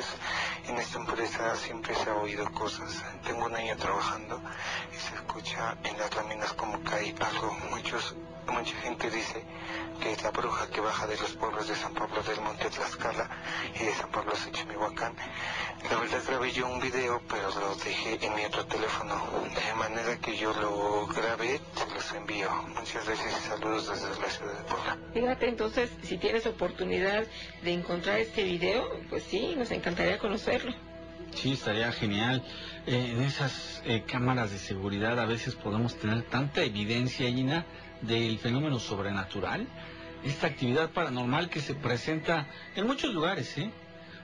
his 0.03 0.19
name. 0.21 0.62
En 0.73 0.79
esta 0.79 0.99
empresa 0.99 1.55
siempre 1.57 1.95
se 1.95 2.09
ha 2.09 2.15
oído 2.15 2.51
cosas. 2.53 3.05
Tengo 3.27 3.45
un 3.45 3.55
año 3.55 3.77
trabajando 3.77 4.41
y 4.91 4.97
se 4.97 5.15
escucha 5.15 5.77
en 5.85 5.99
las 5.99 6.17
láminas 6.17 6.55
como 6.55 6.83
cae 6.83 7.15
algo. 7.21 7.53
Muchos, 7.69 8.17
mucha 8.47 8.75
gente 8.81 9.11
dice 9.11 9.45
que 10.01 10.13
es 10.13 10.23
la 10.23 10.31
bruja 10.31 10.71
que 10.71 10.81
baja 10.81 11.07
de 11.07 11.19
los 11.19 11.33
pueblos 11.33 11.69
de 11.69 11.77
San 11.77 11.93
Pablo 11.93 12.23
del 12.23 12.41
Monte 12.41 12.71
Tlaxcala 12.71 13.29
y 13.79 13.85
de 13.85 13.93
San 13.93 14.11
Pablo 14.11 14.35
Xochimihuacán. 14.35 15.15
La 15.91 15.99
verdad 15.99 16.23
grabé 16.27 16.53
yo 16.53 16.67
un 16.67 16.81
video, 16.81 17.21
pero 17.29 17.51
lo 17.51 17.75
dejé 17.75 18.25
en 18.25 18.35
mi 18.35 18.45
otro 18.47 18.65
teléfono. 18.67 19.15
De 19.55 19.75
manera 19.75 20.17
que 20.19 20.37
yo 20.37 20.55
lo 20.55 21.07
grabé, 21.09 21.61
se 21.75 21.95
los 21.95 22.13
envío. 22.15 22.51
Muchas 22.69 23.05
gracias 23.05 23.45
y 23.45 23.49
saludos 23.49 23.89
desde 23.89 24.21
la 24.21 24.31
ciudad 24.31 24.53
de 24.55 24.65
Puebla. 24.65 24.99
Fíjate, 25.13 25.49
entonces, 25.49 25.91
si 26.03 26.17
tienes 26.19 26.47
oportunidad 26.47 27.25
de 27.63 27.73
encontrar 27.73 28.21
este 28.21 28.45
video, 28.45 28.89
pues 29.11 29.25
sí, 29.25 29.55
nos 29.57 29.71
encantaría 29.71 30.19
conocerlo. 30.19 30.62
Sí, 31.35 31.53
estaría 31.53 31.91
genial. 31.93 32.43
Eh, 32.87 33.15
en 33.15 33.23
esas 33.23 33.83
eh, 33.85 34.05
cámaras 34.07 34.51
de 34.51 34.59
seguridad 34.59 35.19
a 35.19 35.27
veces 35.27 35.55
podemos 35.55 35.97
tener 35.97 36.23
tanta 36.23 36.63
evidencia, 36.63 37.29
Gina, 37.29 37.65
del 38.03 38.39
fenómeno 38.39 38.79
sobrenatural, 38.79 39.67
esta 40.25 40.47
actividad 40.49 40.91
paranormal 40.91 41.49
que 41.49 41.61
se 41.61 41.75
presenta 41.75 42.49
en 42.77 42.87
muchos 42.87 43.13
lugares, 43.15 43.57
¿eh? 43.59 43.71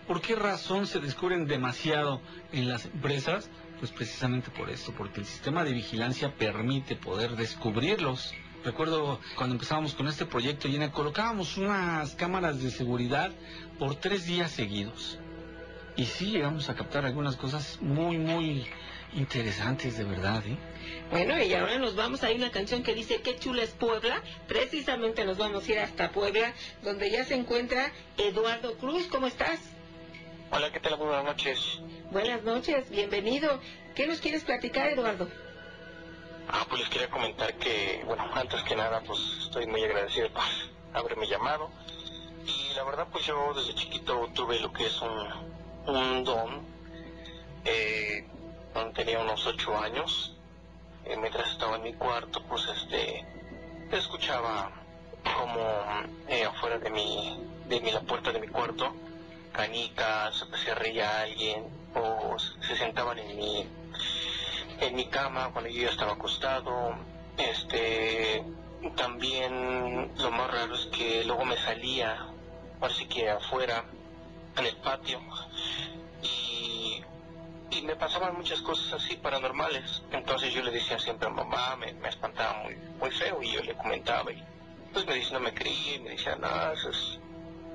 ¿Por 0.06 0.20
qué 0.20 0.34
razón 0.34 0.86
se 0.86 1.00
descubren 1.00 1.46
demasiado 1.46 2.20
en 2.52 2.68
las 2.68 2.86
empresas? 2.86 3.50
Pues 3.78 3.90
precisamente 3.90 4.50
por 4.50 4.70
esto, 4.70 4.92
porque 4.96 5.20
el 5.20 5.26
sistema 5.26 5.64
de 5.64 5.72
vigilancia 5.72 6.34
permite 6.34 6.96
poder 6.96 7.36
descubrirlos. 7.36 8.32
Recuerdo 8.64 9.20
cuando 9.36 9.54
empezábamos 9.54 9.94
con 9.94 10.08
este 10.08 10.24
proyecto, 10.26 10.68
Gina, 10.68 10.90
colocábamos 10.90 11.56
unas 11.56 12.14
cámaras 12.14 12.60
de 12.62 12.70
seguridad 12.70 13.30
por 13.78 13.96
tres 13.96 14.24
días 14.26 14.50
seguidos. 14.50 15.18
Y 15.98 16.06
sí 16.06 16.26
llegamos 16.26 16.70
a 16.70 16.76
captar 16.76 17.04
algunas 17.04 17.34
cosas 17.34 17.78
muy, 17.80 18.18
muy 18.18 18.64
interesantes 19.14 19.98
de 19.98 20.04
verdad, 20.04 20.46
¿eh? 20.46 20.56
Bueno, 21.10 21.42
y 21.42 21.52
ahora 21.54 21.76
nos 21.78 21.96
vamos, 21.96 22.22
hay 22.22 22.36
una 22.36 22.52
canción 22.52 22.84
que 22.84 22.94
dice 22.94 23.20
qué 23.20 23.36
chula 23.36 23.64
es 23.64 23.70
Puebla, 23.70 24.22
precisamente 24.46 25.24
nos 25.24 25.38
vamos 25.38 25.66
a 25.66 25.72
ir 25.72 25.80
hasta 25.80 26.12
Puebla, 26.12 26.52
donde 26.84 27.10
ya 27.10 27.24
se 27.24 27.34
encuentra 27.34 27.90
Eduardo 28.16 28.78
Cruz, 28.78 29.08
¿cómo 29.10 29.26
estás? 29.26 29.58
Hola, 30.52 30.70
¿qué 30.70 30.78
tal? 30.78 30.94
Buenas 30.98 31.24
noches. 31.24 31.80
Buenas 32.12 32.44
noches, 32.44 32.88
bienvenido. 32.90 33.60
¿Qué 33.96 34.06
nos 34.06 34.20
quieres 34.20 34.44
platicar, 34.44 34.90
Eduardo? 34.90 35.28
Ah, 36.46 36.64
pues 36.68 36.82
les 36.82 36.90
quería 36.90 37.10
comentar 37.10 37.54
que, 37.54 38.04
bueno, 38.06 38.22
antes 38.34 38.62
que 38.62 38.76
nada, 38.76 39.00
pues 39.00 39.18
estoy 39.40 39.66
muy 39.66 39.82
agradecido 39.82 40.30
por 40.32 40.44
haberme 40.94 41.26
llamado. 41.26 41.72
Y 42.46 42.72
la 42.76 42.84
verdad, 42.84 43.08
pues 43.10 43.26
yo 43.26 43.52
desde 43.52 43.74
chiquito 43.74 44.30
tuve 44.32 44.60
lo 44.60 44.72
que 44.72 44.86
es 44.86 45.02
un, 45.02 45.57
un 45.88 46.24
don. 46.24 46.66
Eh, 47.64 48.24
cuando 48.72 48.92
tenía 48.92 49.20
unos 49.20 49.46
ocho 49.46 49.76
años, 49.76 50.36
eh, 51.04 51.16
mientras 51.16 51.50
estaba 51.50 51.76
en 51.76 51.82
mi 51.82 51.94
cuarto, 51.94 52.42
pues 52.48 52.62
este, 52.76 53.24
escuchaba 53.90 54.70
como 55.36 55.60
eh, 56.28 56.44
afuera 56.44 56.78
de 56.78 56.90
mi, 56.90 57.40
de 57.66 57.80
mi, 57.80 57.90
la 57.90 58.00
puerta 58.00 58.32
de 58.32 58.40
mi 58.40 58.48
cuarto, 58.48 58.94
canicas, 59.52 60.46
se 60.64 60.74
reía 60.74 61.22
alguien, 61.22 61.64
o 61.94 62.36
se 62.38 62.76
sentaban 62.76 63.18
en 63.18 63.36
mi, 63.36 63.66
en 64.80 64.94
mi 64.94 65.06
cama 65.06 65.50
cuando 65.52 65.70
yo 65.70 65.82
ya 65.82 65.90
estaba 65.90 66.12
acostado. 66.12 66.94
Este, 67.36 68.44
también 68.96 70.12
lo 70.18 70.30
más 70.30 70.50
raro 70.50 70.74
es 70.74 70.86
que 70.86 71.24
luego 71.24 71.44
me 71.44 71.56
salía, 71.56 72.26
así 72.80 73.06
que 73.06 73.30
afuera, 73.30 73.84
en 74.56 74.66
el 74.66 74.76
patio, 74.76 75.20
y, 76.22 77.02
y 77.70 77.82
me 77.82 77.96
pasaban 77.96 78.36
muchas 78.36 78.60
cosas 78.62 78.92
así 78.92 79.16
paranormales. 79.16 80.02
Entonces 80.10 80.52
yo 80.52 80.62
le 80.62 80.70
decía 80.70 80.98
siempre 80.98 81.28
a 81.28 81.30
mamá, 81.30 81.76
me, 81.76 81.92
me 81.94 82.08
espantaba 82.08 82.62
muy, 82.64 82.76
muy 82.98 83.10
feo, 83.10 83.42
y 83.42 83.52
yo 83.52 83.62
le 83.62 83.74
comentaba, 83.74 84.32
y 84.32 84.42
pues 84.92 85.06
me 85.06 85.14
dice, 85.14 85.32
no 85.32 85.40
me 85.40 85.54
creía, 85.54 85.96
y 85.96 86.00
me 86.00 86.10
decía, 86.10 86.36
no, 86.36 86.72
eso 86.72 86.90
es, 86.90 87.18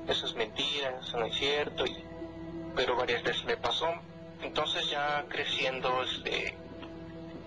eso 0.08 0.26
es 0.26 0.36
mentira, 0.36 1.00
eso 1.02 1.18
no 1.18 1.26
es 1.26 1.36
cierto, 1.36 1.86
y, 1.86 2.04
pero 2.76 2.96
varias 2.96 3.24
veces 3.24 3.44
me 3.46 3.58
pasó. 3.58 3.88
Entonces 4.42 4.90
ya 4.90 5.26
creciendo, 5.30 6.04
este, 6.04 6.54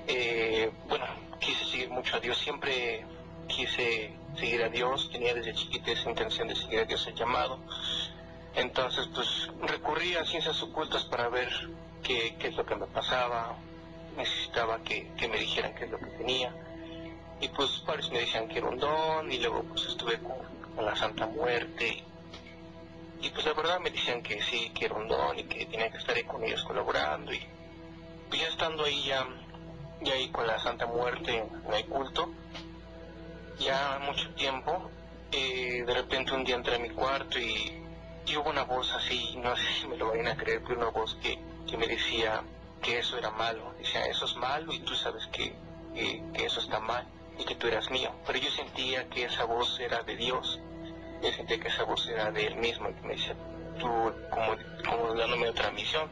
eh, 0.06 0.70
bueno, 0.88 1.04
quise 1.38 1.64
seguir 1.66 1.90
mucho 1.90 2.16
a 2.16 2.20
Dios, 2.20 2.38
siempre 2.38 3.04
quise 3.48 4.14
seguir 4.38 4.62
a 4.62 4.70
Dios, 4.70 5.10
tenía 5.12 5.34
desde 5.34 5.52
chiquita 5.52 5.90
esa 5.90 6.08
intención 6.08 6.48
de 6.48 6.56
seguir 6.56 6.80
a 6.80 6.84
Dios 6.86 7.06
el 7.06 7.14
llamado. 7.14 7.60
Entonces, 8.56 9.06
pues 9.14 9.50
recurrí 9.60 10.14
a 10.14 10.24
ciencias 10.24 10.62
ocultas 10.62 11.04
para 11.04 11.28
ver 11.28 11.50
qué, 12.02 12.36
qué 12.38 12.48
es 12.48 12.56
lo 12.56 12.64
que 12.64 12.74
me 12.74 12.86
pasaba, 12.86 13.54
necesitaba 14.16 14.82
que, 14.82 15.12
que, 15.14 15.28
me 15.28 15.38
dijeran 15.38 15.74
qué 15.74 15.84
es 15.84 15.90
lo 15.90 15.98
que 15.98 16.06
tenía. 16.06 16.54
Y 17.38 17.48
pues 17.48 17.84
varios 17.86 18.10
me 18.10 18.20
decían 18.20 18.48
que 18.48 18.58
era 18.58 18.68
un 18.68 18.78
don, 18.78 19.30
y 19.30 19.38
luego 19.38 19.62
pues 19.64 19.84
estuve 19.86 20.18
con, 20.22 20.56
la 20.82 20.96
Santa 20.96 21.26
Muerte. 21.26 22.02
Y 23.20 23.30
pues 23.30 23.44
la 23.44 23.52
verdad 23.52 23.78
me 23.78 23.90
decían 23.90 24.22
que 24.22 24.42
sí, 24.42 24.70
que 24.70 24.86
era 24.86 24.94
un 24.94 25.06
don 25.06 25.38
y 25.38 25.44
que 25.44 25.66
tenía 25.66 25.90
que 25.90 25.98
estar 25.98 26.16
ahí 26.16 26.24
con 26.24 26.42
ellos 26.42 26.64
colaborando. 26.64 27.34
Y 27.34 27.46
pues 28.30 28.40
ya 28.40 28.48
estando 28.48 28.84
ahí 28.84 29.04
ya 29.04 29.26
y 30.02 30.10
ahí 30.10 30.28
con 30.30 30.46
la 30.46 30.58
Santa 30.58 30.86
Muerte 30.86 31.38
en 31.38 31.74
el 31.74 31.84
culto, 31.86 32.30
ya 33.58 33.98
mucho 34.02 34.30
tiempo, 34.34 34.90
eh, 35.32 35.82
de 35.86 35.94
repente 35.94 36.32
un 36.32 36.44
día 36.44 36.56
entré 36.56 36.76
a 36.76 36.78
mi 36.78 36.90
cuarto 36.90 37.38
y, 37.38 37.85
y, 38.26 38.36
hubo 38.36 38.50
una 38.50 38.64
voz 38.64 38.92
así, 38.92 39.36
no 39.36 39.56
sé 39.56 39.64
si 39.80 39.86
me 39.86 39.96
lo 39.96 40.08
vayan 40.08 40.28
a 40.28 40.36
creer, 40.36 40.62
pero 40.62 40.78
una 40.80 40.90
voz 40.90 41.16
que, 41.22 41.38
que 41.66 41.76
me 41.76 41.86
decía 41.86 42.42
que 42.82 42.98
eso 42.98 43.18
era 43.18 43.30
malo, 43.30 43.74
decía, 43.78 44.06
eso 44.06 44.24
es 44.24 44.36
malo 44.36 44.72
y 44.72 44.80
tú 44.80 44.94
sabes 44.94 45.26
que, 45.28 45.54
que, 45.94 46.22
eso 46.44 46.60
está 46.60 46.80
mal 46.80 47.06
y 47.38 47.44
que 47.44 47.54
tú 47.54 47.66
eras 47.66 47.90
mío, 47.90 48.12
pero 48.26 48.38
yo 48.38 48.50
sentía 48.50 49.08
que 49.08 49.24
esa 49.24 49.44
voz 49.44 49.78
era 49.80 50.02
de 50.02 50.16
Dios, 50.16 50.60
yo 51.22 51.32
sentía 51.32 51.58
que 51.58 51.68
esa 51.68 51.84
voz 51.84 52.06
era 52.08 52.30
de 52.30 52.46
Él 52.46 52.56
mismo, 52.56 52.88
y 52.90 52.94
que 52.94 53.02
me 53.02 53.14
decía, 53.14 53.36
tú 53.78 53.88
como, 54.30 54.56
como 54.88 55.14
dándome 55.14 55.48
otra 55.48 55.70
misión. 55.70 56.08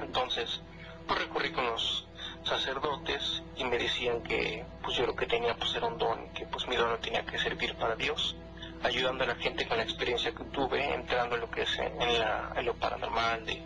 Entonces, 0.00 0.60
pues 1.06 1.20
recurrí 1.20 1.52
con 1.52 1.66
los 1.66 2.06
sacerdotes 2.44 3.42
y 3.56 3.64
me 3.64 3.78
decían 3.78 4.22
que 4.22 4.64
pues 4.82 4.96
yo 4.96 5.06
lo 5.06 5.14
que 5.14 5.26
tenía 5.26 5.54
pues 5.56 5.74
era 5.74 5.86
un 5.86 5.98
don, 5.98 6.28
que 6.30 6.46
pues 6.46 6.66
mi 6.68 6.76
don 6.76 6.90
no 6.90 6.98
tenía 6.98 7.24
que 7.24 7.38
servir 7.38 7.74
para 7.76 7.96
Dios, 7.96 8.36
ayudando 8.84 9.24
a 9.24 9.28
la 9.28 9.34
gente 9.36 9.66
con 9.66 9.78
la 9.78 9.82
experiencia 9.82 10.32
que 10.32 10.44
tuve, 10.44 10.94
entrando 10.94 11.34
en 11.36 11.40
lo 11.40 11.50
que 11.50 11.62
es 11.62 11.78
en, 11.78 12.18
la, 12.18 12.52
en 12.54 12.66
lo 12.66 12.74
paranormal 12.74 13.44
de, 13.46 13.62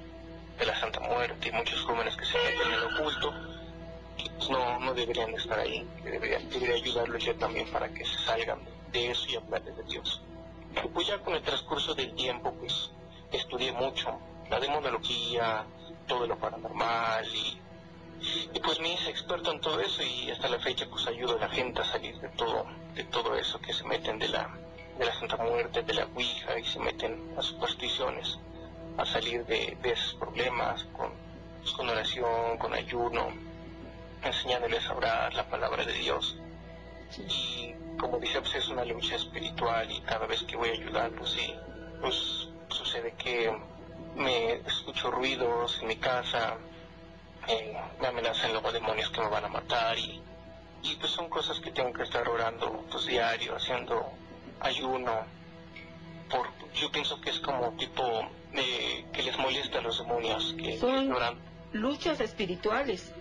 la 0.64 0.78
Santa 0.80 1.00
Muerte 1.00 1.48
y 1.48 1.52
muchos 1.52 1.80
jóvenes 1.82 2.16
que 2.16 2.24
se 2.24 2.36
meten 2.38 2.66
en 2.66 2.74
el 2.74 2.84
oculto, 2.84 3.32
pues 4.36 4.50
no, 4.50 4.80
no 4.80 4.94
deberían 4.94 5.32
estar 5.34 5.58
ahí, 5.58 5.86
debería, 6.02 6.38
debería 6.38 6.74
ayudarlos 6.74 7.24
yo 7.24 7.36
también 7.36 7.68
para 7.70 7.88
que 7.88 8.04
se 8.04 8.18
salgan 8.18 8.60
de 8.90 9.10
eso 9.10 9.26
y 9.28 9.36
hablarles 9.36 9.76
de 9.76 9.84
Dios. 9.84 10.20
Pues 10.92 11.06
ya 11.06 11.18
con 11.18 11.34
el 11.34 11.42
transcurso 11.42 11.94
del 11.94 12.14
tiempo 12.14 12.52
pues 12.54 12.90
estudié 13.32 13.72
mucho 13.72 14.18
la 14.50 14.58
demonología, 14.58 15.64
todo 16.06 16.26
lo 16.26 16.38
paranormal 16.38 17.26
y 17.34 17.58
y 18.52 18.58
pues 18.58 18.80
me 18.80 18.94
hice 18.94 19.10
experto 19.10 19.52
en 19.52 19.60
todo 19.60 19.80
eso 19.80 20.02
y 20.02 20.30
hasta 20.32 20.48
la 20.48 20.58
fecha 20.58 20.86
pues 20.90 21.06
ayudo 21.06 21.36
a 21.36 21.40
la 21.40 21.48
gente 21.48 21.80
a 21.80 21.84
salir 21.84 22.18
de 22.18 22.28
todo 22.30 22.66
de 22.94 23.04
todo 23.04 23.36
eso 23.36 23.60
que 23.60 23.72
se 23.72 23.84
meten 23.84 24.18
de 24.18 24.28
la 24.28 24.58
de 24.98 25.06
la 25.06 25.14
Santa 25.14 25.36
Muerte 25.36 25.82
de 25.82 25.94
la 25.94 26.06
Ouija 26.14 26.58
y 26.58 26.64
se 26.64 26.80
meten 26.80 27.34
a 27.36 27.42
supersticiones 27.42 28.38
a 28.96 29.06
salir 29.06 29.44
de, 29.46 29.76
de 29.80 29.90
esos 29.92 30.14
problemas 30.14 30.84
con, 30.96 31.12
pues, 31.62 31.72
con 31.72 31.88
oración 31.88 32.58
con 32.58 32.74
ayuno 32.74 33.28
enseñándoles 34.22 34.84
a 34.86 34.94
orar 34.94 35.34
la 35.34 35.48
palabra 35.48 35.84
de 35.84 35.92
Dios. 35.92 36.36
Y 37.16 37.74
como 37.98 38.18
dice 38.18 38.40
pues 38.40 38.56
es 38.56 38.68
una 38.68 38.84
lucha 38.84 39.14
espiritual 39.16 39.90
y 39.90 40.00
cada 40.00 40.26
vez 40.26 40.42
que 40.42 40.56
voy 40.56 40.70
a 40.70 40.72
ayudar 40.72 41.10
pues 41.12 41.30
sí 41.30 41.54
pues 42.00 42.48
sucede 42.68 43.12
que 43.12 43.50
me 44.14 44.54
escucho 44.66 45.10
ruidos 45.10 45.78
en 45.80 45.88
mi 45.88 45.96
casa 45.96 46.58
eh, 47.48 47.76
me 48.00 48.08
amenazan 48.08 48.52
luego 48.52 48.70
demonios 48.70 49.10
que 49.10 49.20
me 49.20 49.28
van 49.28 49.44
a 49.44 49.48
matar 49.48 49.98
y, 49.98 50.22
y 50.82 50.96
pues 50.96 51.12
son 51.12 51.28
cosas 51.30 51.58
que 51.60 51.70
tengo 51.70 51.92
que 51.92 52.02
estar 52.02 52.28
orando 52.28 52.84
pues 52.90 53.06
diario, 53.06 53.56
haciendo 53.56 54.12
ayuno. 54.60 55.24
Por, 56.30 56.46
yo 56.74 56.90
pienso 56.90 57.20
que 57.20 57.30
es 57.30 57.38
como 57.40 57.72
tipo 57.72 58.02
eh, 58.52 59.04
que 59.12 59.22
les 59.22 59.38
molesta 59.38 59.78
a 59.78 59.82
los 59.82 59.98
demonios 59.98 60.54
que 60.58 60.78
Son- 60.78 61.10
oran. 61.12 61.38
Luchas 61.72 62.20
espirituales. 62.20 63.12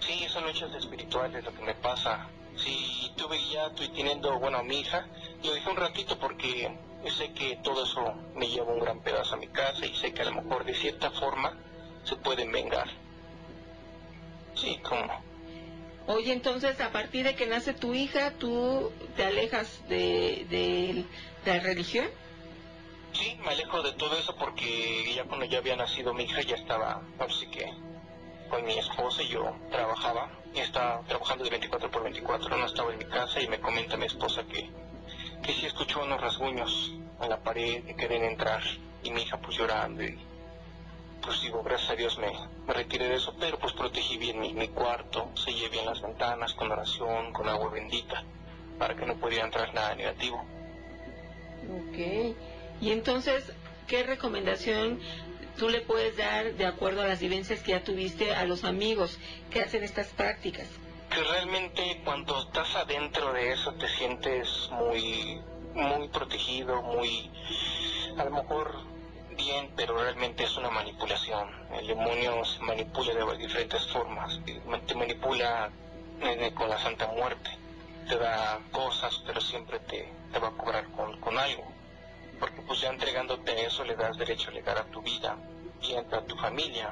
Sí, 0.00 0.26
son 0.28 0.44
luchas 0.44 0.74
espirituales 0.74 1.44
lo 1.44 1.54
que 1.54 1.62
me 1.62 1.74
pasa. 1.74 2.26
Si 2.56 3.12
tuve 3.16 3.38
ya 3.50 3.66
estoy 3.66 3.88
teniendo, 3.88 4.38
bueno, 4.38 4.58
a 4.58 4.62
mi 4.62 4.80
hija, 4.80 5.06
lo 5.42 5.52
dejé 5.54 5.70
un 5.70 5.76
ratito 5.76 6.18
porque 6.18 6.76
sé 7.16 7.32
que 7.32 7.56
todo 7.62 7.84
eso 7.84 8.14
me 8.34 8.46
lleva 8.48 8.72
un 8.72 8.80
gran 8.80 9.00
pedazo 9.00 9.34
a 9.34 9.38
mi 9.38 9.48
casa 9.48 9.86
y 9.86 9.94
sé 9.94 10.12
que 10.12 10.22
a 10.22 10.26
lo 10.26 10.42
mejor 10.42 10.64
de 10.64 10.74
cierta 10.74 11.10
forma 11.10 11.56
se 12.04 12.16
pueden 12.16 12.50
vengar. 12.52 12.88
Sí, 14.54 14.78
como. 14.82 15.22
Oye, 16.06 16.32
entonces 16.32 16.80
a 16.80 16.90
partir 16.90 17.24
de 17.24 17.34
que 17.34 17.46
nace 17.46 17.74
tu 17.74 17.94
hija, 17.94 18.32
tú 18.32 18.90
te 19.16 19.24
alejas 19.24 19.82
de, 19.88 20.46
de 20.50 21.04
la 21.44 21.60
religión. 21.60 22.06
Sí, 23.12 23.36
me 23.44 23.50
alejo 23.50 23.82
de 23.82 23.92
todo 23.92 24.16
eso 24.16 24.34
porque 24.36 25.12
ya 25.14 25.24
cuando 25.24 25.44
ya 25.44 25.58
había 25.58 25.76
nacido 25.76 26.14
mi 26.14 26.24
hija 26.24 26.40
ya 26.42 26.56
estaba, 26.56 27.02
así 27.18 27.46
que 27.48 27.70
con 28.48 28.64
mi 28.64 28.78
esposa 28.78 29.22
y 29.22 29.28
yo 29.28 29.54
trabajaba, 29.70 30.30
estaba 30.54 31.02
trabajando 31.06 31.44
de 31.44 31.50
24 31.50 31.90
por 31.90 32.02
24, 32.02 32.56
no 32.56 32.66
estaba 32.66 32.92
en 32.92 32.98
mi 32.98 33.04
casa 33.04 33.40
y 33.40 33.48
me 33.48 33.60
comenta 33.60 33.96
mi 33.96 34.06
esposa 34.06 34.42
que, 34.44 34.70
que 35.42 35.52
sí 35.52 35.66
escuchó 35.66 36.02
unos 36.02 36.20
rasguños 36.20 36.92
en 37.20 37.28
la 37.30 37.42
pared 37.42 37.84
que 37.84 37.94
querían 37.94 38.24
entrar 38.24 38.62
y 39.02 39.10
mi 39.10 39.22
hija 39.22 39.38
pues 39.40 39.56
llorando 39.56 40.02
y 40.02 40.18
pues 41.22 41.40
digo, 41.40 41.62
gracias 41.62 41.90
a 41.90 41.94
Dios 41.94 42.18
me, 42.18 42.32
me 42.66 42.72
retiré 42.72 43.08
de 43.08 43.16
eso, 43.16 43.34
pero 43.38 43.58
pues 43.58 43.72
protegí 43.72 44.18
bien 44.18 44.40
mi, 44.40 44.52
mi 44.52 44.68
cuarto, 44.68 45.30
sellé 45.34 45.68
bien 45.68 45.86
las 45.86 46.02
ventanas 46.02 46.52
con 46.54 46.70
oración, 46.70 47.32
con 47.32 47.48
agua 47.48 47.70
bendita, 47.70 48.24
para 48.78 48.94
que 48.96 49.06
no 49.06 49.16
pudiera 49.16 49.44
entrar 49.44 49.72
nada 49.74 49.94
negativo. 49.94 50.44
Ok. 51.70 52.36
Y 52.80 52.90
entonces, 52.90 53.52
¿qué 53.86 54.02
recomendación 54.02 55.00
tú 55.56 55.68
le 55.68 55.80
puedes 55.80 56.16
dar 56.16 56.54
de 56.54 56.66
acuerdo 56.66 57.02
a 57.02 57.06
las 57.06 57.20
vivencias 57.20 57.60
que 57.60 57.72
ya 57.72 57.84
tuviste 57.84 58.34
a 58.34 58.44
los 58.44 58.64
amigos 58.64 59.18
que 59.50 59.60
hacen 59.60 59.84
estas 59.84 60.08
prácticas? 60.08 60.68
que 61.12 61.22
realmente 61.22 62.00
cuando 62.04 62.40
estás 62.40 62.74
adentro 62.74 63.34
de 63.34 63.52
eso 63.52 63.74
te 63.74 63.86
sientes 63.88 64.48
muy 64.70 65.42
muy 65.74 66.08
protegido, 66.08 66.82
muy 66.82 67.30
a 68.16 68.24
lo 68.24 68.30
mejor 68.30 68.91
bien, 69.44 69.70
pero 69.76 69.96
realmente 69.96 70.44
es 70.44 70.56
una 70.56 70.70
manipulación. 70.70 71.48
El 71.72 71.86
demonio 71.86 72.44
se 72.44 72.60
manipula 72.60 73.12
de 73.12 73.38
diferentes 73.38 73.86
formas. 73.88 74.40
Te 74.44 74.94
manipula 74.94 75.70
con 76.54 76.68
la 76.68 76.78
Santa 76.78 77.08
Muerte. 77.08 77.50
Te 78.08 78.16
da 78.16 78.60
cosas, 78.70 79.22
pero 79.26 79.40
siempre 79.40 79.80
te, 79.80 80.12
te 80.32 80.38
va 80.38 80.48
a 80.48 80.52
cobrar 80.52 80.86
con, 80.92 81.20
con 81.20 81.38
algo. 81.38 81.64
Porque 82.38 82.62
pues 82.62 82.80
ya 82.80 82.90
entregándote 82.90 83.66
eso 83.66 83.84
le 83.84 83.96
das 83.96 84.16
derecho 84.16 84.50
legal 84.50 84.78
a 84.78 84.84
tu 84.84 85.02
vida 85.02 85.36
y 85.82 85.94
a 85.94 86.04
tu 86.26 86.36
familia 86.36 86.90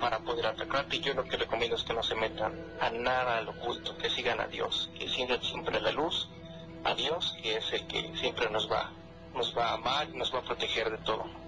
para 0.00 0.18
poder 0.20 0.46
atacarte. 0.46 0.96
Y 0.96 1.00
yo 1.00 1.14
lo 1.14 1.24
que 1.24 1.36
recomiendo 1.36 1.76
es 1.76 1.82
que 1.82 1.94
no 1.94 2.02
se 2.02 2.14
metan 2.14 2.52
a 2.80 2.90
nada 2.90 3.38
al 3.38 3.48
oculto, 3.48 3.96
que 3.96 4.10
sigan 4.10 4.40
a 4.40 4.46
Dios, 4.46 4.90
que 4.98 5.08
sigan 5.08 5.42
siempre 5.42 5.80
la 5.80 5.92
luz, 5.92 6.28
a 6.84 6.94
Dios, 6.94 7.36
que 7.42 7.56
es 7.56 7.72
el 7.72 7.86
que 7.86 8.12
siempre 8.16 8.50
nos 8.50 8.70
va, 8.70 8.90
nos 9.34 9.56
va 9.56 9.70
a 9.70 9.74
amar 9.74 10.08
y 10.08 10.16
nos 10.16 10.32
va 10.34 10.40
a 10.40 10.42
proteger 10.42 10.90
de 10.90 10.98
todo. 10.98 11.41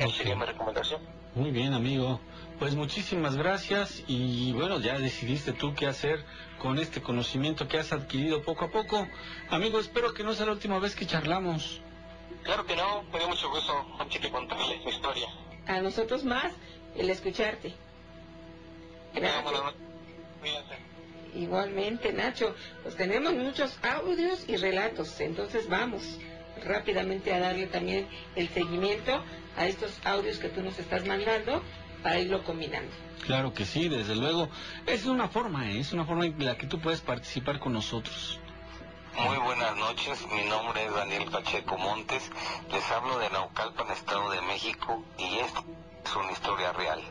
Esa 0.00 0.16
sería 0.16 0.34
mi 0.34 0.46
recomendación. 0.46 1.02
Muy 1.34 1.50
bien, 1.50 1.74
amigo. 1.74 2.20
Pues 2.58 2.74
muchísimas 2.74 3.36
gracias 3.36 4.02
y 4.06 4.50
bueno, 4.54 4.80
ya 4.80 4.98
decidiste 4.98 5.52
tú 5.52 5.74
qué 5.74 5.86
hacer 5.86 6.24
con 6.58 6.78
este 6.78 7.02
conocimiento 7.02 7.68
que 7.68 7.78
has 7.78 7.92
adquirido 7.92 8.42
poco 8.42 8.64
a 8.64 8.70
poco. 8.70 9.06
Amigo, 9.50 9.78
espero 9.78 10.14
que 10.14 10.24
no 10.24 10.32
sea 10.32 10.46
la 10.46 10.52
última 10.52 10.78
vez 10.78 10.94
que 10.96 11.06
charlamos. 11.06 11.82
Claro 12.44 12.64
que 12.64 12.76
no, 12.76 13.02
me 13.12 13.18
dio 13.18 13.28
mucho 13.28 13.50
gusto, 13.50 13.86
que 14.08 14.30
contarles 14.30 14.82
mi 14.86 14.90
historia. 14.90 15.28
A 15.66 15.82
nosotros 15.82 16.24
más 16.24 16.54
el 16.96 17.10
escucharte. 17.10 17.74
Gracias. 19.14 19.44
Igualmente, 21.34 22.10
Nacho, 22.14 22.54
pues 22.82 22.96
tenemos 22.96 23.34
muchos 23.34 23.78
audios 23.82 24.48
y 24.48 24.56
relatos, 24.56 25.20
entonces 25.20 25.68
vamos 25.68 26.18
rápidamente 26.64 27.32
a 27.34 27.40
darle 27.40 27.66
también 27.66 28.06
el 28.36 28.48
seguimiento 28.48 29.22
a 29.56 29.66
estos 29.66 29.98
audios 30.04 30.38
que 30.38 30.48
tú 30.48 30.62
nos 30.62 30.78
estás 30.78 31.06
mandando 31.06 31.62
para 32.02 32.18
irlo 32.18 32.42
combinando. 32.44 32.90
Claro 33.24 33.52
que 33.52 33.64
sí, 33.64 33.88
desde 33.88 34.16
luego. 34.16 34.48
Es 34.86 35.04
una 35.06 35.28
forma, 35.28 35.70
¿eh? 35.70 35.80
es 35.80 35.92
una 35.92 36.04
forma 36.04 36.26
en 36.26 36.44
la 36.44 36.56
que 36.56 36.66
tú 36.66 36.80
puedes 36.80 37.00
participar 37.00 37.58
con 37.58 37.72
nosotros. 37.72 38.40
Muy 39.18 39.36
buenas 39.38 39.76
noches, 39.76 40.26
mi 40.32 40.44
nombre 40.48 40.84
es 40.86 40.94
Daniel 40.94 41.24
Pacheco 41.30 41.76
Montes, 41.76 42.30
les 42.72 42.90
hablo 42.90 43.18
de 43.18 43.28
Naucalpan, 43.28 43.90
Estado 43.90 44.30
de 44.30 44.40
México, 44.42 45.04
y 45.18 45.38
esta 45.38 45.62
es 46.04 46.16
una 46.16 46.32
historia 46.32 46.72
real. 46.72 47.02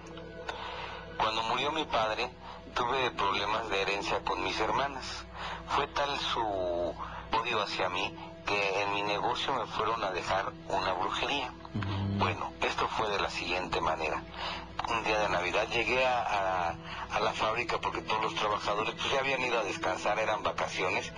Cuando 1.17 1.43
murió 1.43 1.71
mi 1.71 1.83
padre, 1.85 2.29
tuve 2.73 3.11
problemas 3.11 3.69
de 3.69 3.81
herencia 3.81 4.19
con 4.23 4.43
mis 4.43 4.59
hermanas. 4.59 5.25
Fue 5.67 5.87
tal 5.87 6.17
su 6.19 6.39
odio 6.39 7.61
hacia 7.61 7.89
mí 7.89 8.15
que 8.45 8.81
en 8.81 8.93
mi 8.93 9.03
negocio 9.03 9.53
me 9.53 9.65
fueron 9.67 10.03
a 10.03 10.11
dejar 10.11 10.51
una 10.67 10.93
brujería. 10.93 11.53
Bueno, 12.17 12.51
fue 12.99 13.09
de 13.11 13.19
la 13.19 13.29
siguiente 13.29 13.79
manera. 13.79 14.21
Un 14.89 15.03
día 15.05 15.19
de 15.19 15.29
Navidad 15.29 15.69
llegué 15.69 16.05
a, 16.05 16.75
la 17.21 17.31
fábrica 17.33 17.79
porque 17.79 18.01
todos 18.01 18.21
los 18.21 18.35
trabajadores 18.35 18.93
pues 18.95 19.09
ya 19.11 19.19
habían 19.19 19.41
ido 19.41 19.57
a 19.57 19.63
descansar, 19.63 20.19
eran 20.19 20.43
vacaciones, 20.43 21.11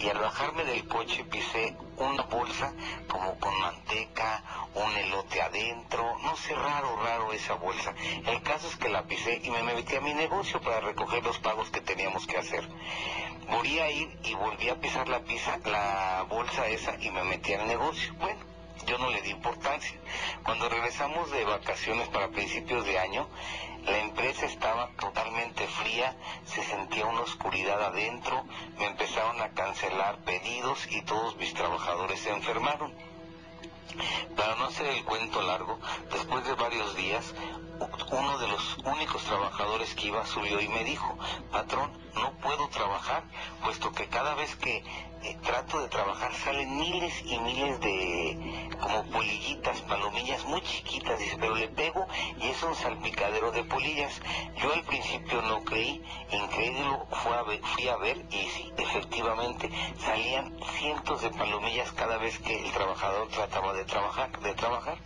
y 0.00 0.08
al 0.08 0.18
bajarme 0.18 0.64
del 0.64 0.88
coche 0.88 1.24
pisé 1.24 1.76
una 1.96 2.24
bolsa 2.24 2.72
como 3.06 3.38
con 3.38 3.56
manteca, 3.60 4.42
un 4.74 4.96
elote 4.96 5.40
adentro, 5.40 6.18
no 6.24 6.36
sé, 6.36 6.54
raro, 6.56 6.96
raro 7.04 7.32
esa 7.32 7.54
bolsa. 7.54 7.94
El 8.26 8.42
caso 8.42 8.66
es 8.66 8.76
que 8.76 8.88
la 8.88 9.04
pisé 9.04 9.40
y 9.42 9.50
me 9.50 9.62
metí 9.62 9.94
a 9.94 10.00
mi 10.00 10.14
negocio 10.14 10.60
para 10.60 10.80
recoger 10.80 11.22
los 11.22 11.38
pagos 11.38 11.70
que 11.70 11.80
teníamos 11.80 12.26
que 12.26 12.38
hacer. 12.38 12.68
Volví 13.48 13.78
a 13.78 13.90
ir 13.90 14.18
y 14.24 14.34
volví 14.34 14.70
a 14.70 14.80
pisar 14.80 15.08
la 15.08 15.22
la 15.66 16.26
bolsa 16.28 16.66
esa 16.66 16.96
y 17.00 17.10
me 17.10 17.22
metí 17.22 17.54
al 17.54 17.68
negocio. 17.68 18.12
Bueno, 18.14 18.57
yo 18.88 18.96
no 18.96 19.10
le 19.10 19.20
di 19.20 19.30
importancia. 19.30 19.98
Cuando 20.42 20.68
regresamos 20.68 21.30
de 21.30 21.44
vacaciones 21.44 22.08
para 22.08 22.30
principios 22.30 22.86
de 22.86 22.98
año, 22.98 23.28
la 23.84 23.98
empresa 23.98 24.46
estaba 24.46 24.90
totalmente 24.98 25.66
fría, 25.66 26.16
se 26.46 26.62
sentía 26.62 27.04
una 27.04 27.20
oscuridad 27.20 27.82
adentro, 27.82 28.44
me 28.78 28.86
empezaron 28.86 29.42
a 29.42 29.50
cancelar 29.50 30.24
pedidos 30.24 30.86
y 30.90 31.02
todos 31.02 31.36
mis 31.36 31.52
trabajadores 31.52 32.20
se 32.20 32.30
enfermaron. 32.30 32.94
Para 34.36 34.54
no 34.56 34.64
hacer 34.66 34.86
el 34.86 35.04
cuento 35.04 35.42
largo, 35.42 35.78
después 36.12 36.44
de 36.46 36.54
varios 36.54 36.94
días, 36.96 37.34
uno 38.10 38.38
de 38.38 38.48
los 38.48 38.76
únicos 38.84 39.22
trabajadores 39.24 39.94
que 39.94 40.08
iba 40.08 40.24
subió 40.26 40.60
y 40.60 40.68
me 40.68 40.84
dijo, 40.84 41.16
patrón, 41.52 41.92
no 42.14 42.32
puedo 42.38 42.68
trabajar, 42.68 43.22
puesto 43.62 43.92
que 43.92 44.08
cada 44.08 44.34
vez 44.34 44.56
que 44.56 44.78
eh, 45.22 45.36
trato 45.42 45.80
de 45.80 45.88
trabajar 45.88 46.34
salen 46.34 46.76
miles 46.78 47.22
y 47.24 47.38
miles 47.38 47.80
de 47.80 48.72
como 48.80 49.04
polillitas, 49.10 49.80
palomillas 49.82 50.44
muy 50.44 50.60
chiquitas, 50.62 51.18
dice, 51.18 51.36
pero 51.38 51.54
le 51.54 51.68
pego 51.68 52.06
y 52.40 52.48
es 52.48 52.62
un 52.62 52.74
salpicadero 52.74 53.50
de 53.52 53.64
polillas. 53.64 54.20
Yo 54.56 54.72
al 54.72 54.82
principio 54.82 55.42
no 55.42 55.62
creí, 55.64 56.02
incrédulo 56.32 57.06
fue 57.10 57.36
a 57.36 57.42
ver- 57.42 57.60
fui 57.62 57.88
a 57.88 57.96
ver 57.96 58.16
y 58.30 58.48
efectivamente 58.76 59.70
salían 60.04 60.56
cientos 60.78 61.22
de 61.22 61.30
palomillas 61.30 61.92
cada 61.92 62.18
vez 62.18 62.38
que 62.40 62.64
el 62.64 62.72
trabajador 62.72 63.28
trataba 63.28 63.72
de 63.74 63.77
trabajar, 63.84 64.38
de 64.40 64.54
trabajar. 64.54 64.98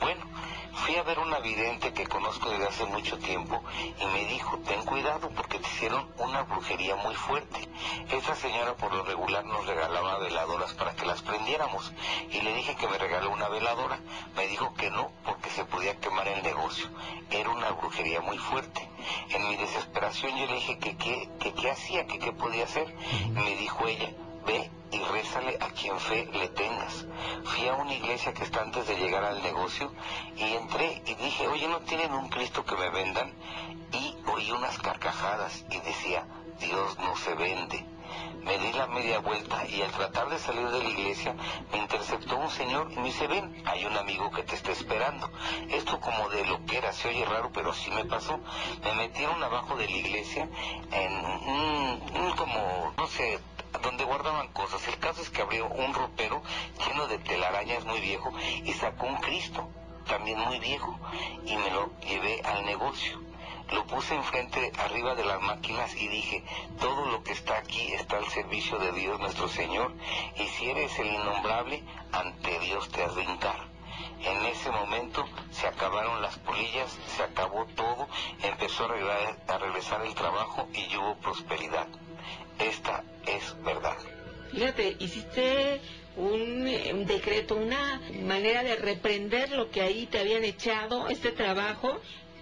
Bueno, 0.00 0.24
fui 0.72 0.96
a 0.96 1.02
ver 1.02 1.18
una 1.18 1.38
vidente 1.40 1.92
que 1.92 2.06
conozco 2.06 2.50
desde 2.50 2.66
hace 2.66 2.84
mucho 2.86 3.18
tiempo 3.18 3.62
y 4.00 4.06
me 4.06 4.24
dijo, 4.26 4.58
ten 4.58 4.84
cuidado 4.84 5.30
porque 5.30 5.58
te 5.58 5.66
hicieron 5.66 6.08
una 6.18 6.42
brujería 6.42 6.96
muy 6.96 7.14
fuerte. 7.14 7.68
Esa 8.10 8.34
señora 8.34 8.74
por 8.74 8.92
lo 8.94 9.04
regular 9.04 9.44
nos 9.44 9.66
regalaba 9.66 10.18
veladoras 10.18 10.74
para 10.74 10.94
que 10.94 11.06
las 11.06 11.22
prendiéramos 11.22 11.92
y 12.30 12.40
le 12.40 12.54
dije 12.54 12.76
que 12.76 12.88
me 12.88 12.98
regaló 12.98 13.30
una 13.30 13.48
veladora. 13.48 13.98
Me 14.36 14.46
dijo 14.46 14.74
que 14.74 14.90
no 14.90 15.10
porque 15.24 15.50
se 15.50 15.64
podía 15.64 15.98
quemar 15.98 16.28
el 16.28 16.42
negocio. 16.42 16.88
Era 17.30 17.50
una 17.50 17.70
brujería 17.72 18.20
muy 18.20 18.38
fuerte. 18.38 18.88
En 19.30 19.48
mi 19.48 19.56
desesperación 19.56 20.36
yo 20.36 20.46
le 20.46 20.54
dije 20.54 20.78
que 20.78 20.96
qué 20.96 21.28
que, 21.38 21.52
qué 21.54 21.70
hacía, 21.70 22.06
que 22.06 22.18
qué 22.18 22.32
podía 22.32 22.64
hacer. 22.64 22.94
Y 23.26 23.30
me 23.30 23.56
dijo 23.56 23.86
ella, 23.86 24.10
ve 24.46 24.70
y 24.90 24.98
rézale 24.98 25.58
a 25.60 25.68
quien 25.70 25.98
fe 25.98 26.28
le 26.32 26.48
tengas. 26.48 27.06
Fui 27.44 27.68
a 27.68 27.74
una 27.74 27.94
iglesia 27.94 28.32
que 28.32 28.44
está 28.44 28.62
antes 28.62 28.86
de 28.86 28.96
llegar 28.96 29.24
al 29.24 29.42
negocio 29.42 29.92
y 30.36 30.54
entré 30.54 31.02
y 31.06 31.14
dije, 31.14 31.46
oye, 31.48 31.68
¿no 31.68 31.80
tienen 31.80 32.12
un 32.12 32.28
Cristo 32.28 32.64
que 32.64 32.76
me 32.76 32.90
vendan? 32.90 33.32
Y 33.92 34.16
oí 34.30 34.50
unas 34.50 34.78
carcajadas 34.78 35.64
y 35.70 35.80
decía, 35.80 36.26
Dios 36.60 36.98
no 36.98 37.16
se 37.16 37.34
vende. 37.34 37.84
Me 38.42 38.56
di 38.58 38.72
la 38.72 38.86
media 38.86 39.18
vuelta 39.18 39.66
y 39.66 39.82
al 39.82 39.90
tratar 39.90 40.30
de 40.30 40.38
salir 40.38 40.66
de 40.70 40.82
la 40.82 40.88
iglesia 40.88 41.34
me 41.70 41.78
interceptó 41.78 42.36
un 42.38 42.48
señor 42.48 42.90
y 42.90 42.96
me 42.96 43.04
dice, 43.04 43.26
ven, 43.26 43.62
hay 43.66 43.84
un 43.84 43.96
amigo 43.96 44.30
que 44.30 44.42
te 44.42 44.54
está 44.54 44.72
esperando. 44.72 45.30
Esto 45.68 46.00
como 46.00 46.28
de 46.30 46.46
lo 46.46 46.64
que 46.64 46.78
era, 46.78 46.92
se 46.92 47.08
oye 47.08 47.24
raro, 47.26 47.50
pero 47.52 47.74
sí 47.74 47.90
me 47.90 48.06
pasó. 48.06 48.40
Me 48.82 48.94
metieron 48.94 49.42
abajo 49.42 49.76
de 49.76 49.86
la 49.86 49.96
iglesia 49.96 50.48
en 50.90 51.12
un, 51.24 52.32
como, 52.36 52.94
no 52.96 53.06
sé, 53.08 53.38
donde 53.82 54.04
guardaban 54.04 54.48
cosas. 54.48 54.86
El 54.88 54.98
caso 54.98 55.22
es 55.22 55.30
que 55.30 55.42
abrió 55.42 55.66
un 55.66 55.94
ropero 55.94 56.42
lleno 56.86 57.06
de 57.06 57.18
telarañas 57.18 57.84
muy 57.84 58.00
viejo 58.00 58.32
y 58.64 58.72
sacó 58.72 59.06
un 59.06 59.16
Cristo, 59.16 59.68
también 60.06 60.38
muy 60.38 60.58
viejo, 60.58 60.98
y 61.44 61.56
me 61.56 61.70
lo 61.70 61.90
llevé 62.00 62.40
al 62.42 62.64
negocio. 62.64 63.20
Lo 63.72 63.86
puse 63.86 64.14
enfrente, 64.14 64.72
arriba 64.78 65.14
de 65.14 65.26
las 65.26 65.42
máquinas 65.42 65.94
y 65.94 66.08
dije, 66.08 66.42
todo 66.80 67.06
lo 67.06 67.22
que 67.22 67.32
está 67.32 67.58
aquí 67.58 67.92
está 67.92 68.16
al 68.16 68.26
servicio 68.28 68.78
de 68.78 68.92
Dios 68.92 69.20
nuestro 69.20 69.46
Señor, 69.48 69.92
y 70.36 70.46
si 70.46 70.70
eres 70.70 70.98
el 70.98 71.08
innombrable, 71.08 71.84
ante 72.12 72.58
Dios 72.60 72.88
te 72.88 73.02
has 73.02 73.14
de 73.14 73.24
hincar. 73.24 73.68
En 74.20 74.46
ese 74.46 74.70
momento 74.70 75.24
se 75.50 75.66
acabaron 75.66 76.22
las 76.22 76.38
polillas, 76.38 76.96
se 77.16 77.22
acabó 77.22 77.66
todo, 77.76 78.08
empezó 78.42 78.84
a 78.84 79.58
regresar, 79.58 80.02
el 80.02 80.14
trabajo 80.14 80.66
y 80.72 80.96
hubo 80.96 81.16
prosperidad. 81.16 81.86
Esta 82.58 83.04
es 83.26 83.54
verdad. 83.64 83.96
Fíjate, 84.52 84.96
hiciste 84.98 85.80
un, 86.16 86.66
eh, 86.66 86.92
un 86.92 87.06
decreto, 87.06 87.56
una 87.56 88.00
manera 88.22 88.62
de 88.62 88.76
reprender 88.76 89.50
lo 89.52 89.70
que 89.70 89.82
ahí 89.82 90.06
te 90.06 90.18
habían 90.18 90.44
echado, 90.44 91.08
este 91.08 91.30
trabajo, 91.30 92.00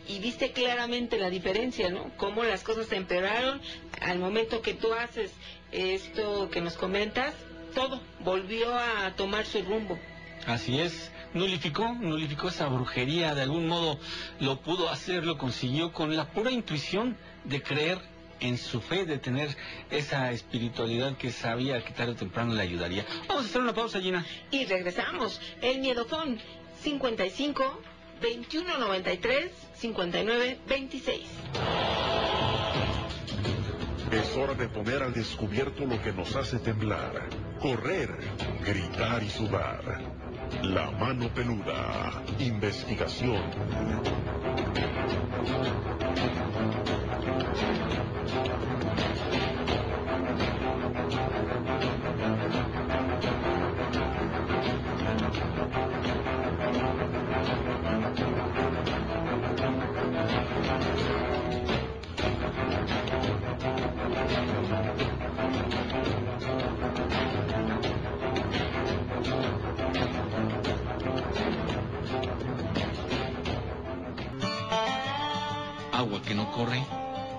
y 0.09 0.19
viste 0.21 0.53
claramente 0.53 1.19
la 1.19 1.31
diferencia, 1.31 1.91
¿no? 1.91 2.11
Cómo 2.17 2.45
las 2.45 2.63
cosas 2.63 2.87
se 2.87 2.97
empeoraron 2.97 3.61
al 4.01 4.19
momento 4.19 4.63
que 4.63 4.75
tú 4.75 4.93
haces 4.95 5.33
esto 5.73 6.49
que 6.51 6.61
nos 6.61 6.77
comentas, 6.77 7.35
todo 7.75 8.01
volvió 8.21 8.75
a 8.75 9.15
tomar 9.17 9.45
su 9.45 9.63
rumbo. 9.63 9.99
Así 10.47 10.79
es, 10.79 11.11
nulificó, 11.35 11.93
nulificó 11.93 12.49
esa 12.49 12.69
brujería, 12.69 13.35
de 13.35 13.43
algún 13.43 13.67
modo 13.67 13.99
lo 14.39 14.61
pudo 14.61 14.89
hacer, 14.89 15.25
lo 15.25 15.39
consiguió 15.39 15.93
con 15.93 16.17
la 16.17 16.31
pura 16.31 16.53
intuición 16.53 17.17
de 17.45 17.63
creer 17.63 17.99
en 18.41 18.59
su 18.59 18.81
fe, 18.81 19.05
de 19.05 19.19
tener 19.19 19.57
esa 19.91 20.31
espiritualidad 20.33 21.17
que 21.17 21.31
sabía 21.33 21.85
que 21.85 21.93
tarde 21.93 22.13
o 22.13 22.17
temprano 22.17 22.55
le 22.55 22.63
ayudaría. 22.63 23.05
Vamos 23.29 23.45
a 23.45 23.49
hacer 23.49 23.63
una 23.63 23.75
pausa, 23.75 24.01
Gina. 24.01 24.25
Y 24.51 24.65
regresamos. 24.65 25.41
El 25.61 25.81
Miedofón 25.81 26.39
55 26.83 27.81
2193 28.21 29.51
5926. 29.75 31.21
Es 34.13 34.37
hora 34.37 34.55
de 34.55 34.69
poner 34.69 35.03
al 35.03 35.13
descubierto 35.13 35.85
lo 35.85 36.01
que 36.01 36.13
nos 36.13 36.37
hace 36.37 36.59
temblar, 36.61 37.29
correr, 37.61 38.17
gritar 38.65 39.23
y 39.23 39.29
sudar. 39.29 40.01
La 40.63 40.91
mano 40.93 41.29
peluda. 41.35 42.23
Investigación. 42.39 43.43
Que 76.27 76.35
no 76.35 76.51
corre, 76.51 76.85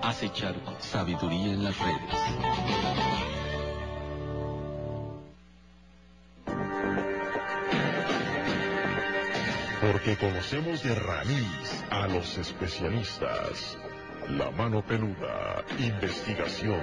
hace 0.02 0.26
echar 0.26 0.54
sabiduría 0.78 1.52
en 1.52 1.62
las 1.62 1.78
redes. 1.78 1.98
Porque 9.80 10.16
conocemos 10.16 10.82
de 10.82 10.94
raíz 10.94 11.84
a 11.90 12.08
los 12.08 12.38
especialistas. 12.38 13.78
La 14.30 14.50
mano 14.50 14.82
peluda. 14.82 15.64
Investigación. 15.78 16.82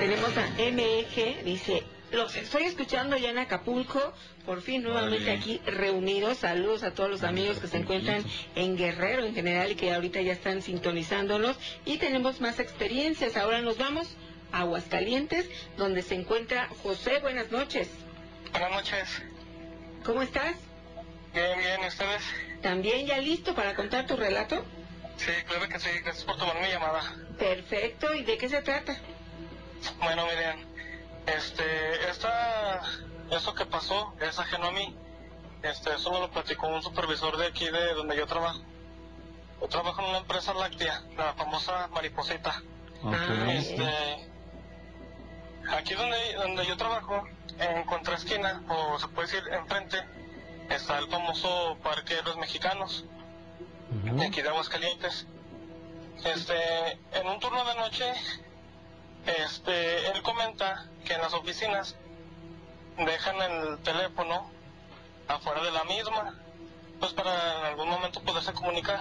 Tenemos 0.00 0.36
a 0.36 0.48
MEG, 0.72 1.44
dice, 1.44 1.82
los 2.12 2.34
estoy 2.36 2.64
escuchando 2.64 3.16
ya 3.16 3.30
en 3.30 3.38
Acapulco, 3.38 4.12
por 4.44 4.62
fin 4.62 4.82
nuevamente 4.82 5.26
Vale. 5.26 5.38
aquí 5.38 5.60
reunidos. 5.66 6.38
Saludos 6.38 6.82
a 6.82 6.92
todos 6.92 7.10
los 7.10 7.22
amigos 7.22 7.58
que 7.58 7.68
se 7.68 7.78
encuentran 7.78 8.24
en 8.54 8.76
Guerrero 8.76 9.24
en 9.24 9.34
general 9.34 9.72
y 9.72 9.74
que 9.76 9.92
ahorita 9.92 10.20
ya 10.20 10.32
están 10.32 10.62
sintonizándonos. 10.62 11.56
Y 11.84 11.98
tenemos 11.98 12.40
más 12.40 12.58
experiencias. 12.58 13.36
Ahora 13.36 13.60
nos 13.60 13.78
vamos 13.78 14.16
a 14.52 14.60
Aguascalientes, 14.60 15.48
donde 15.76 16.02
se 16.02 16.14
encuentra 16.14 16.68
José. 16.82 17.20
Buenas 17.20 17.50
noches. 17.50 17.88
Buenas 18.50 18.70
noches. 18.72 19.22
¿Cómo 20.04 20.22
estás? 20.22 20.56
Bien, 21.32 21.58
bien, 21.58 21.80
¿y 21.84 21.86
ustedes? 21.86 22.22
¿También 22.62 23.06
ya 23.06 23.18
listo 23.18 23.54
para 23.54 23.74
contar 23.74 24.06
tu 24.06 24.16
relato? 24.16 24.64
Sí, 25.16 25.30
claro 25.46 25.68
que 25.68 25.78
sí. 25.78 25.90
Gracias 26.02 26.24
por 26.24 26.36
tomar 26.38 26.60
mi 26.60 26.68
llamada. 26.68 27.14
Perfecto. 27.38 28.12
¿Y 28.14 28.24
de 28.24 28.36
qué 28.38 28.48
se 28.48 28.62
trata? 28.62 28.98
Bueno, 29.98 30.26
miren, 30.26 30.66
este, 31.26 32.10
esta, 32.10 32.82
eso 33.30 33.54
que 33.54 33.66
pasó 33.66 34.14
es 34.20 34.38
ajeno 34.38 34.68
a 34.68 34.72
mí. 34.72 34.96
Este, 35.62 35.94
eso 35.94 36.10
me 36.10 36.20
lo 36.20 36.30
platicó 36.30 36.68
un 36.68 36.82
supervisor 36.82 37.36
de 37.36 37.46
aquí 37.46 37.66
de 37.70 37.94
donde 37.94 38.16
yo 38.16 38.26
trabajo. 38.26 38.60
Yo 39.60 39.68
trabajo 39.68 40.00
en 40.02 40.08
una 40.08 40.18
empresa 40.18 40.54
láctea, 40.54 41.02
la 41.16 41.34
famosa 41.34 41.88
Mariposita. 41.88 42.62
Este, 43.48 44.30
aquí 45.70 45.94
donde, 45.94 46.34
donde 46.34 46.66
yo 46.66 46.76
trabajo, 46.76 47.26
en 47.58 47.84
contraesquina, 47.84 48.62
o 48.68 48.98
se 48.98 49.08
puede 49.08 49.28
decir 49.28 49.42
enfrente, 49.52 49.98
está 50.70 50.98
el 50.98 51.08
famoso 51.08 51.76
Parque 51.82 52.16
de 52.16 52.22
los 52.22 52.36
Mexicanos, 52.36 53.04
de 53.90 54.26
aquí 54.26 54.40
de 54.40 54.48
Aguascalientes. 54.48 55.26
Este, 56.24 56.92
en 57.12 57.26
un 57.26 57.40
turno 57.40 57.64
de 57.64 57.74
noche, 57.76 58.12
este, 59.26 60.10
él 60.10 60.22
comenta 60.22 60.86
que 61.04 61.14
en 61.14 61.20
las 61.20 61.34
oficinas 61.34 61.96
dejan 62.96 63.40
el 63.40 63.78
teléfono 63.78 64.50
afuera 65.28 65.62
de 65.62 65.70
la 65.70 65.84
misma, 65.84 66.34
pues 66.98 67.12
para 67.12 67.60
en 67.60 67.64
algún 67.66 67.88
momento 67.88 68.20
poderse 68.22 68.52
comunicar. 68.52 69.00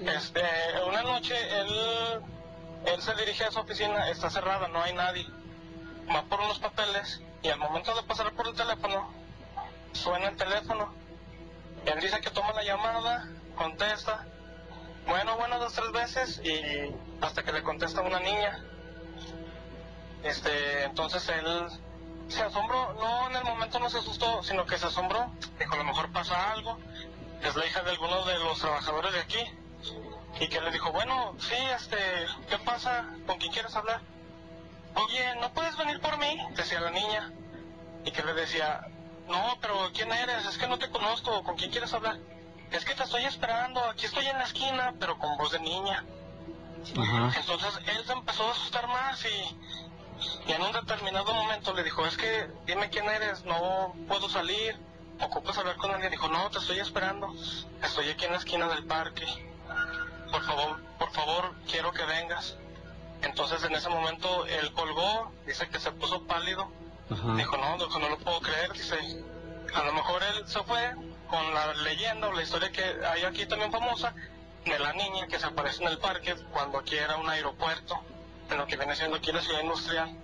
Este, 0.00 0.42
una 0.86 1.02
noche 1.02 1.34
él, 1.58 2.20
él 2.86 3.02
se 3.02 3.14
dirige 3.14 3.44
a 3.44 3.50
su 3.50 3.60
oficina, 3.60 4.10
está 4.10 4.30
cerrada, 4.30 4.68
no 4.68 4.82
hay 4.82 4.92
nadie. 4.92 5.26
Va 6.14 6.22
por 6.22 6.40
unos 6.40 6.58
papeles 6.58 7.20
y 7.42 7.48
al 7.48 7.58
momento 7.58 7.94
de 7.94 8.02
pasar 8.02 8.32
por 8.32 8.46
el 8.48 8.54
teléfono, 8.54 9.10
suena 9.92 10.28
el 10.28 10.36
teléfono. 10.36 10.92
Él 11.84 12.00
dice 12.00 12.20
que 12.20 12.30
toma 12.30 12.52
la 12.52 12.64
llamada, 12.64 13.28
contesta. 13.56 14.26
Bueno, 15.06 15.36
bueno, 15.36 15.58
dos, 15.58 15.72
tres 15.72 15.92
veces 15.92 16.40
y 16.44 16.92
hasta 17.20 17.42
que 17.42 17.52
le 17.52 17.62
contesta 17.62 18.00
una 18.00 18.20
niña. 18.20 18.64
Este, 20.26 20.84
entonces 20.84 21.28
él 21.28 21.68
se 22.28 22.42
asombró, 22.42 22.94
no 22.94 23.30
en 23.30 23.36
el 23.36 23.44
momento 23.44 23.78
no 23.78 23.88
se 23.88 23.98
asustó, 23.98 24.42
sino 24.42 24.66
que 24.66 24.78
se 24.78 24.86
asombró. 24.86 25.30
Dijo, 25.58 25.74
a 25.74 25.78
lo 25.78 25.84
mejor 25.84 26.10
pasa 26.12 26.52
algo. 26.52 26.78
Es 27.42 27.54
la 27.54 27.66
hija 27.66 27.82
de 27.82 27.90
alguno 27.90 28.24
de 28.24 28.38
los 28.38 28.58
trabajadores 28.58 29.12
de 29.12 29.20
aquí. 29.20 29.44
Y 30.40 30.48
que 30.48 30.60
le 30.60 30.70
dijo, 30.70 30.90
bueno, 30.92 31.34
sí, 31.38 31.54
este, 31.76 31.96
¿qué 32.48 32.58
pasa? 32.58 33.06
¿Con 33.26 33.38
quién 33.38 33.52
quieres 33.52 33.74
hablar? 33.76 34.00
Oye, 34.94 35.36
¿no 35.40 35.52
puedes 35.52 35.76
venir 35.76 36.00
por 36.00 36.18
mí? 36.18 36.38
Decía 36.54 36.80
la 36.80 36.90
niña. 36.90 37.32
Y 38.04 38.10
que 38.10 38.22
le 38.22 38.34
decía, 38.34 38.86
no, 39.28 39.56
pero 39.60 39.90
¿quién 39.94 40.10
eres? 40.12 40.44
Es 40.46 40.58
que 40.58 40.66
no 40.66 40.78
te 40.78 40.90
conozco, 40.90 41.42
¿con 41.44 41.56
quién 41.56 41.70
quieres 41.70 41.92
hablar? 41.92 42.18
Es 42.70 42.84
que 42.84 42.94
te 42.94 43.04
estoy 43.04 43.24
esperando, 43.24 43.82
aquí 43.84 44.06
estoy 44.06 44.26
en 44.26 44.38
la 44.38 44.44
esquina, 44.44 44.94
pero 44.98 45.18
con 45.18 45.36
voz 45.36 45.52
de 45.52 45.60
niña. 45.60 46.04
Entonces 46.88 47.80
él 47.86 48.04
se 48.04 48.12
empezó 48.12 48.46
a 48.46 48.52
asustar 48.52 48.86
más 48.88 49.24
y, 49.24 49.56
y 50.46 50.52
en 50.52 50.62
un 50.62 50.72
determinado 50.72 51.32
momento 51.32 51.72
le 51.74 51.82
dijo, 51.82 52.06
es 52.06 52.16
que 52.16 52.48
dime 52.66 52.90
quién 52.90 53.06
eres, 53.06 53.44
no 53.44 53.94
puedo 54.08 54.28
salir, 54.28 54.76
ocupas 55.20 55.58
hablar 55.58 55.76
con 55.76 55.90
alguien. 55.90 56.10
Dijo, 56.10 56.28
no, 56.28 56.50
te 56.50 56.58
estoy 56.58 56.78
esperando, 56.78 57.34
estoy 57.82 58.10
aquí 58.10 58.24
en 58.24 58.32
la 58.32 58.38
esquina 58.38 58.68
del 58.68 58.84
parque. 58.86 59.26
Por 60.30 60.42
favor, 60.42 60.80
por 60.98 61.10
favor, 61.12 61.54
quiero 61.70 61.92
que 61.92 62.04
vengas. 62.04 62.56
Entonces 63.22 63.62
en 63.64 63.74
ese 63.74 63.88
momento 63.88 64.46
él 64.46 64.72
colgó, 64.72 65.32
dice 65.46 65.68
que 65.68 65.80
se 65.80 65.90
puso 65.92 66.22
pálido. 66.26 66.70
Dijo, 67.08 67.56
no, 67.56 67.76
dijo, 67.78 67.98
no 68.00 68.08
lo 68.08 68.18
puedo 68.18 68.40
creer, 68.40 68.72
dice, 68.72 68.96
a 69.74 69.82
lo 69.84 69.92
mejor 69.92 70.22
él 70.24 70.46
se 70.48 70.60
fue 70.64 70.94
con 71.28 71.54
la 71.54 71.72
leyenda 71.74 72.28
o 72.28 72.32
la 72.32 72.42
historia 72.42 72.70
que 72.72 72.82
hay 72.82 73.22
aquí 73.24 73.46
también 73.46 73.70
famosa 73.70 74.12
de 74.64 74.78
la 74.78 74.92
niña 74.92 75.28
que 75.28 75.38
se 75.38 75.46
aparece 75.46 75.84
en 75.84 75.90
el 75.90 75.98
parque 75.98 76.34
cuando 76.52 76.78
aquí 76.78 76.96
era 76.96 77.16
un 77.16 77.28
aeropuerto, 77.28 78.00
en 78.50 78.58
lo 78.58 78.66
que 78.66 78.76
viene 78.76 78.94
siendo 78.96 79.16
aquí 79.16 79.32
la 79.32 79.40
ciudad 79.40 79.60
industrial. 79.60 80.16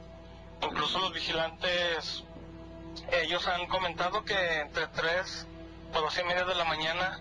Incluso 0.63 0.99
los 1.01 1.13
vigilantes, 1.13 2.25
ellos 3.11 3.47
han 3.49 3.67
comentado 3.67 4.25
que 4.25 4.61
entre 4.61 4.87
3 4.87 5.47
o 5.95 6.01
2 6.01 6.19
y 6.19 6.25
media 6.25 6.45
de 6.45 6.55
la 6.55 6.65
mañana 6.65 7.21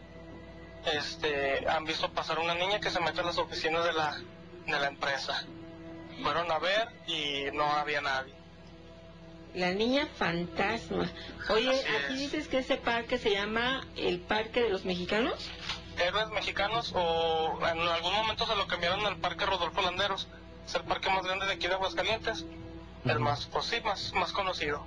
este, 0.86 1.68
han 1.68 1.86
visto 1.86 2.12
pasar 2.12 2.40
una 2.40 2.56
niña 2.56 2.80
que 2.80 2.90
se 2.90 3.00
mete 3.00 3.20
en 3.22 3.28
las 3.28 3.38
oficinas 3.38 3.86
de 3.86 3.94
la, 3.94 4.18
de 4.66 4.80
la 4.80 4.88
empresa. 4.88 5.46
Fueron 6.22 6.52
a 6.52 6.60
ver 6.60 6.90
y 7.08 7.46
no 7.54 7.64
había 7.64 8.02
nadie. 8.02 8.34
La 9.54 9.72
niña 9.72 10.08
fantasma. 10.18 11.10
Oye, 11.50 11.72
aquí 11.72 12.16
dices 12.16 12.48
que 12.48 12.60
ese 12.60 12.78
parque 12.78 13.18
se 13.18 13.32
llama 13.32 13.86
el 13.98 14.20
Parque 14.20 14.62
de 14.62 14.70
los 14.70 14.86
Mexicanos. 14.86 15.50
Héroes 15.98 16.30
mexicanos 16.30 16.94
o 16.96 17.60
en 17.68 17.80
algún 17.80 18.14
momento 18.14 18.46
se 18.46 18.56
lo 18.56 18.66
cambiaron 18.68 19.06
al 19.06 19.18
Parque 19.18 19.46
Rodolfo 19.46 19.82
Landeros. 19.82 20.30
Es 20.66 20.76
el 20.76 20.84
parque 20.84 21.10
más 21.10 21.24
grande 21.24 21.46
de 21.46 21.54
aquí 21.54 21.68
de 21.68 21.74
Aguascalientes. 21.74 22.46
El 23.06 23.20
más, 23.20 23.48
pues 23.48 23.66
sí, 23.66 23.78
más, 23.84 24.14
más 24.14 24.32
conocido. 24.32 24.86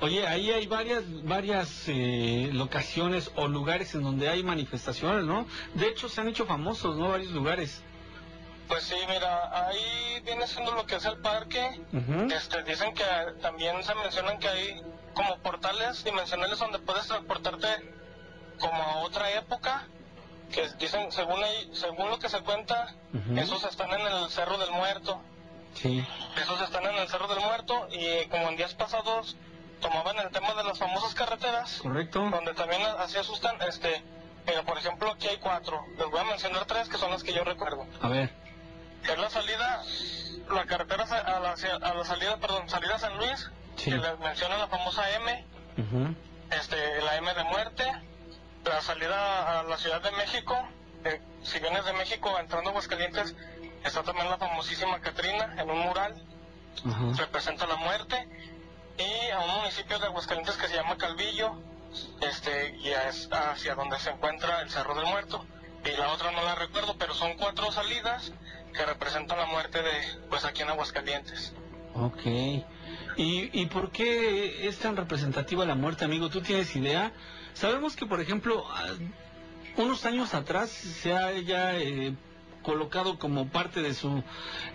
Oye, 0.00 0.26
ahí 0.26 0.50
hay 0.50 0.66
varias 0.66 1.02
varias 1.24 1.84
eh, 1.88 2.50
locaciones 2.52 3.32
o 3.34 3.48
lugares 3.48 3.94
en 3.94 4.02
donde 4.02 4.28
hay 4.28 4.44
manifestaciones, 4.44 5.24
¿no? 5.24 5.46
De 5.74 5.88
hecho, 5.88 6.08
se 6.08 6.20
han 6.20 6.28
hecho 6.28 6.46
famosos, 6.46 6.96
¿no? 6.96 7.08
Varios 7.08 7.32
lugares. 7.32 7.82
Pues 8.68 8.84
sí, 8.84 8.96
mira, 9.08 9.66
ahí 9.66 10.20
viene 10.24 10.46
siendo 10.46 10.72
lo 10.72 10.86
que 10.86 10.96
es 10.96 11.04
el 11.04 11.18
parque. 11.18 11.80
este, 12.32 12.62
dicen 12.64 12.94
que 12.94 13.04
también 13.40 13.82
se 13.82 13.94
mencionan 13.94 14.38
que 14.38 14.48
hay 14.48 14.82
como 15.14 15.38
portales 15.38 16.04
dimensionales 16.04 16.58
donde 16.58 16.78
puedes 16.78 17.08
transportarte 17.08 17.68
como 18.60 18.82
a 18.82 18.98
otra 18.98 19.32
época. 19.32 19.88
Que 20.52 20.68
dicen, 20.78 21.12
según, 21.12 21.40
según 21.72 22.10
lo 22.10 22.18
que 22.18 22.28
se 22.28 22.40
cuenta, 22.40 22.94
esos 23.36 23.64
están 23.64 23.90
en 23.92 24.00
el 24.00 24.30
Cerro 24.30 24.56
del 24.58 24.70
Muerto. 24.70 25.20
Sí. 25.74 26.04
Esos 26.40 26.60
están 26.62 26.84
en 26.86 26.94
el 26.96 27.08
Cerro 27.08 27.28
del 27.28 27.40
Muerto 27.40 27.86
y 27.90 28.24
como 28.28 28.48
en 28.48 28.56
días 28.56 28.74
pasados 28.74 29.36
tomaban 29.80 30.18
el 30.18 30.30
tema 30.30 30.54
de 30.54 30.64
las 30.64 30.78
famosas 30.78 31.14
carreteras. 31.14 31.78
Correcto. 31.82 32.20
Donde 32.30 32.54
también 32.54 32.82
así 32.98 33.16
asustan, 33.18 33.56
este, 33.68 34.02
mira, 34.46 34.62
por 34.62 34.78
ejemplo, 34.78 35.10
aquí 35.12 35.28
hay 35.28 35.36
cuatro. 35.36 35.84
Les 35.98 36.10
voy 36.10 36.20
a 36.20 36.24
mencionar 36.24 36.64
tres 36.64 36.88
que 36.88 36.96
son 36.98 37.10
las 37.10 37.22
que 37.22 37.32
yo 37.32 37.44
recuerdo. 37.44 37.86
A 38.00 38.08
ver. 38.08 38.32
Es 39.04 39.16
la 39.18 39.30
salida, 39.30 39.82
la 40.52 40.64
carretera 40.66 41.04
a 41.04 41.40
la, 41.40 41.52
a 41.52 41.94
la 41.94 42.04
salida, 42.04 42.36
perdón, 42.38 42.68
salida 42.68 42.98
San 42.98 43.16
Luis, 43.18 43.50
Sí. 43.76 43.90
que 43.90 43.96
les 43.98 44.18
menciona 44.18 44.56
la 44.56 44.66
famosa 44.66 45.08
M, 45.14 45.44
Ujú. 45.76 46.14
este, 46.50 47.00
la 47.02 47.16
M 47.16 47.32
de 47.34 47.44
muerte, 47.44 47.84
la 48.68 48.80
salida 48.80 49.60
a 49.60 49.62
la 49.62 49.76
Ciudad 49.76 50.00
de 50.02 50.10
México, 50.12 50.56
eh, 51.04 51.20
si 51.42 51.58
vienes 51.58 51.84
de 51.84 51.92
México 51.92 52.36
entrando 52.38 52.70
a 52.70 52.72
Aguascalientes, 52.72 53.34
está 53.84 54.02
también 54.02 54.30
la 54.30 54.38
famosísima 54.38 55.00
Catrina 55.00 55.54
en 55.58 55.70
un 55.70 55.78
mural, 55.78 56.22
representa 57.16 57.66
la 57.66 57.76
muerte, 57.76 58.28
y 58.98 59.30
a 59.30 59.38
un 59.40 59.50
municipio 59.56 59.98
de 59.98 60.06
Aguascalientes 60.06 60.56
que 60.56 60.68
se 60.68 60.74
llama 60.74 60.96
Calvillo, 60.96 61.58
este, 62.20 62.76
y 62.78 62.88
es 62.90 63.28
hacia 63.32 63.74
donde 63.74 63.98
se 63.98 64.10
encuentra 64.10 64.60
el 64.60 64.70
Cerro 64.70 64.94
del 64.94 65.06
Muerto, 65.06 65.44
y 65.84 65.96
la 65.96 66.12
otra 66.12 66.30
no 66.32 66.42
la 66.42 66.54
recuerdo, 66.54 66.96
pero 66.98 67.14
son 67.14 67.34
cuatro 67.34 67.70
salidas 67.72 68.32
que 68.74 68.84
representan 68.84 69.38
la 69.38 69.46
muerte 69.46 69.82
de, 69.82 70.20
pues 70.28 70.44
aquí 70.44 70.62
en 70.62 70.70
Aguascalientes. 70.70 71.52
Ok. 71.94 72.22
¿Y, 73.16 73.60
¿Y 73.60 73.66
por 73.66 73.90
qué 73.90 74.68
es 74.68 74.78
tan 74.78 74.96
representativa 74.96 75.64
la 75.66 75.74
muerte, 75.74 76.04
amigo? 76.04 76.28
¿Tú 76.28 76.40
tienes 76.40 76.74
idea? 76.76 77.12
Sabemos 77.54 77.96
que, 77.96 78.06
por 78.06 78.20
ejemplo, 78.20 78.64
ah, 78.70 78.94
unos 79.76 80.04
años 80.04 80.34
atrás 80.34 80.70
se 80.70 81.12
ha 81.12 81.32
ya 81.32 81.76
eh, 81.76 82.14
colocado 82.62 83.18
como 83.18 83.48
parte 83.48 83.82
de 83.82 83.94
su 83.94 84.22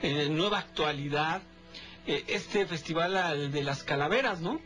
eh, 0.01 0.27
nueva 0.29 0.59
actualidad 0.59 1.41
eh, 2.05 2.25
este 2.27 2.65
festival 2.65 3.15
al 3.15 3.51
de 3.51 3.63
las 3.63 3.83
calaveras, 3.83 4.41
¿no? 4.41 4.59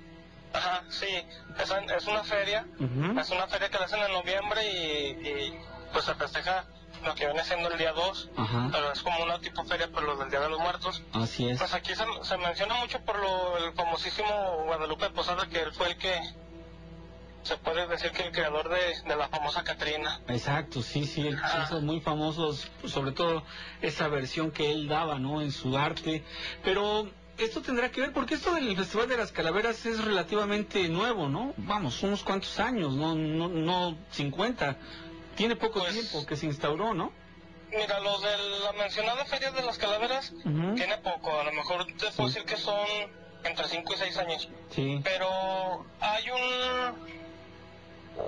Ajá, 0.53 0.83
sí, 0.89 1.05
es, 1.05 1.73
es 1.95 2.07
una 2.07 2.23
feria, 2.23 2.65
es 3.19 3.29
una 3.29 3.47
feria 3.47 3.69
que 3.69 3.77
la 3.77 3.85
hacen 3.85 3.99
en 4.01 4.11
noviembre 4.11 4.61
y, 4.65 5.27
y, 5.27 5.59
pues 5.91 6.05
se 6.05 6.15
festeja 6.15 6.65
lo 7.03 7.15
que 7.15 7.25
viene 7.25 7.43
siendo 7.43 7.69
el 7.69 7.77
día 7.77 7.93
2, 7.93 8.29
Ajá. 8.37 8.69
pero 8.71 8.91
es 8.91 9.01
como 9.01 9.23
una 9.23 9.39
tipo 9.39 9.63
feria, 9.63 9.89
pero 9.93 10.07
lo 10.07 10.17
del 10.17 10.29
Día 10.29 10.39
de 10.39 10.49
los 10.49 10.59
Muertos. 10.59 11.01
Así 11.13 11.49
es. 11.49 11.59
Pues 11.59 11.73
aquí 11.73 11.93
se, 11.95 12.05
se 12.23 12.37
menciona 12.37 12.75
mucho 12.75 12.99
por 13.01 13.19
lo, 13.19 13.57
el 13.57 13.73
famosísimo 13.73 14.63
Guadalupe 14.65 15.09
Posada, 15.09 15.47
que 15.47 15.61
él 15.61 15.71
fue 15.73 15.87
el 15.89 15.97
que, 15.97 16.19
se 17.47 17.57
puede 17.57 17.87
decir 17.87 18.11
que 18.11 18.23
el 18.23 18.31
creador 18.31 18.69
de, 18.69 19.07
de 19.07 19.15
la 19.15 19.29
famosa 19.29 19.63
Catrina. 19.63 20.19
Exacto, 20.27 20.81
sí, 20.81 21.05
sí, 21.05 21.27
él 21.27 21.39
hizo 21.63 21.79
muy 21.81 22.01
famosos, 22.01 22.69
sobre 22.85 23.13
todo 23.13 23.43
esa 23.81 24.09
versión 24.09 24.51
que 24.51 24.69
él 24.71 24.87
daba, 24.87 25.17
¿no? 25.17 25.41
En 25.41 25.51
su 25.51 25.77
arte. 25.77 26.23
Pero 26.63 27.09
esto 27.37 27.61
tendrá 27.61 27.89
que 27.89 28.01
ver, 28.01 28.11
porque 28.11 28.35
esto 28.35 28.53
del 28.53 28.75
Festival 28.75 29.07
de 29.07 29.17
las 29.17 29.31
Calaveras 29.31 29.85
es 29.85 30.03
relativamente 30.03 30.89
nuevo, 30.89 31.29
¿no? 31.29 31.53
Vamos, 31.57 32.03
unos 32.03 32.23
cuantos 32.23 32.59
años, 32.59 32.93
no, 32.95 33.15
no, 33.15 33.47
no 33.47 33.97
50. 34.11 34.75
Tiene 35.37 35.55
poco 35.55 35.79
Pues 35.79 35.93
tiempo 35.93 36.25
que 36.25 36.35
se 36.35 36.47
instauró, 36.47 36.93
¿no? 36.93 37.13
Mira, 37.71 37.99
los 37.99 38.21
de 38.21 38.37
la 38.63 38.71
mencionada 38.73 39.23
Feria 39.25 39.51
de 39.51 39.61
las 39.61 39.77
Calaveras 39.77 40.33
tiene 40.75 40.97
poco, 40.97 41.39
a 41.39 41.43
lo 41.43 41.51
mejor 41.53 41.85
te 41.85 42.11
puedo 42.11 42.27
decir 42.27 42.43
que 42.45 42.57
son 42.57 42.85
entre 43.43 43.67
5 43.67 43.93
y 43.93 43.97
6 43.97 44.17
años. 44.17 44.49
Sí. 44.71 44.99
Pero 45.03 45.85
hay 46.01 46.29
un 46.29 47.17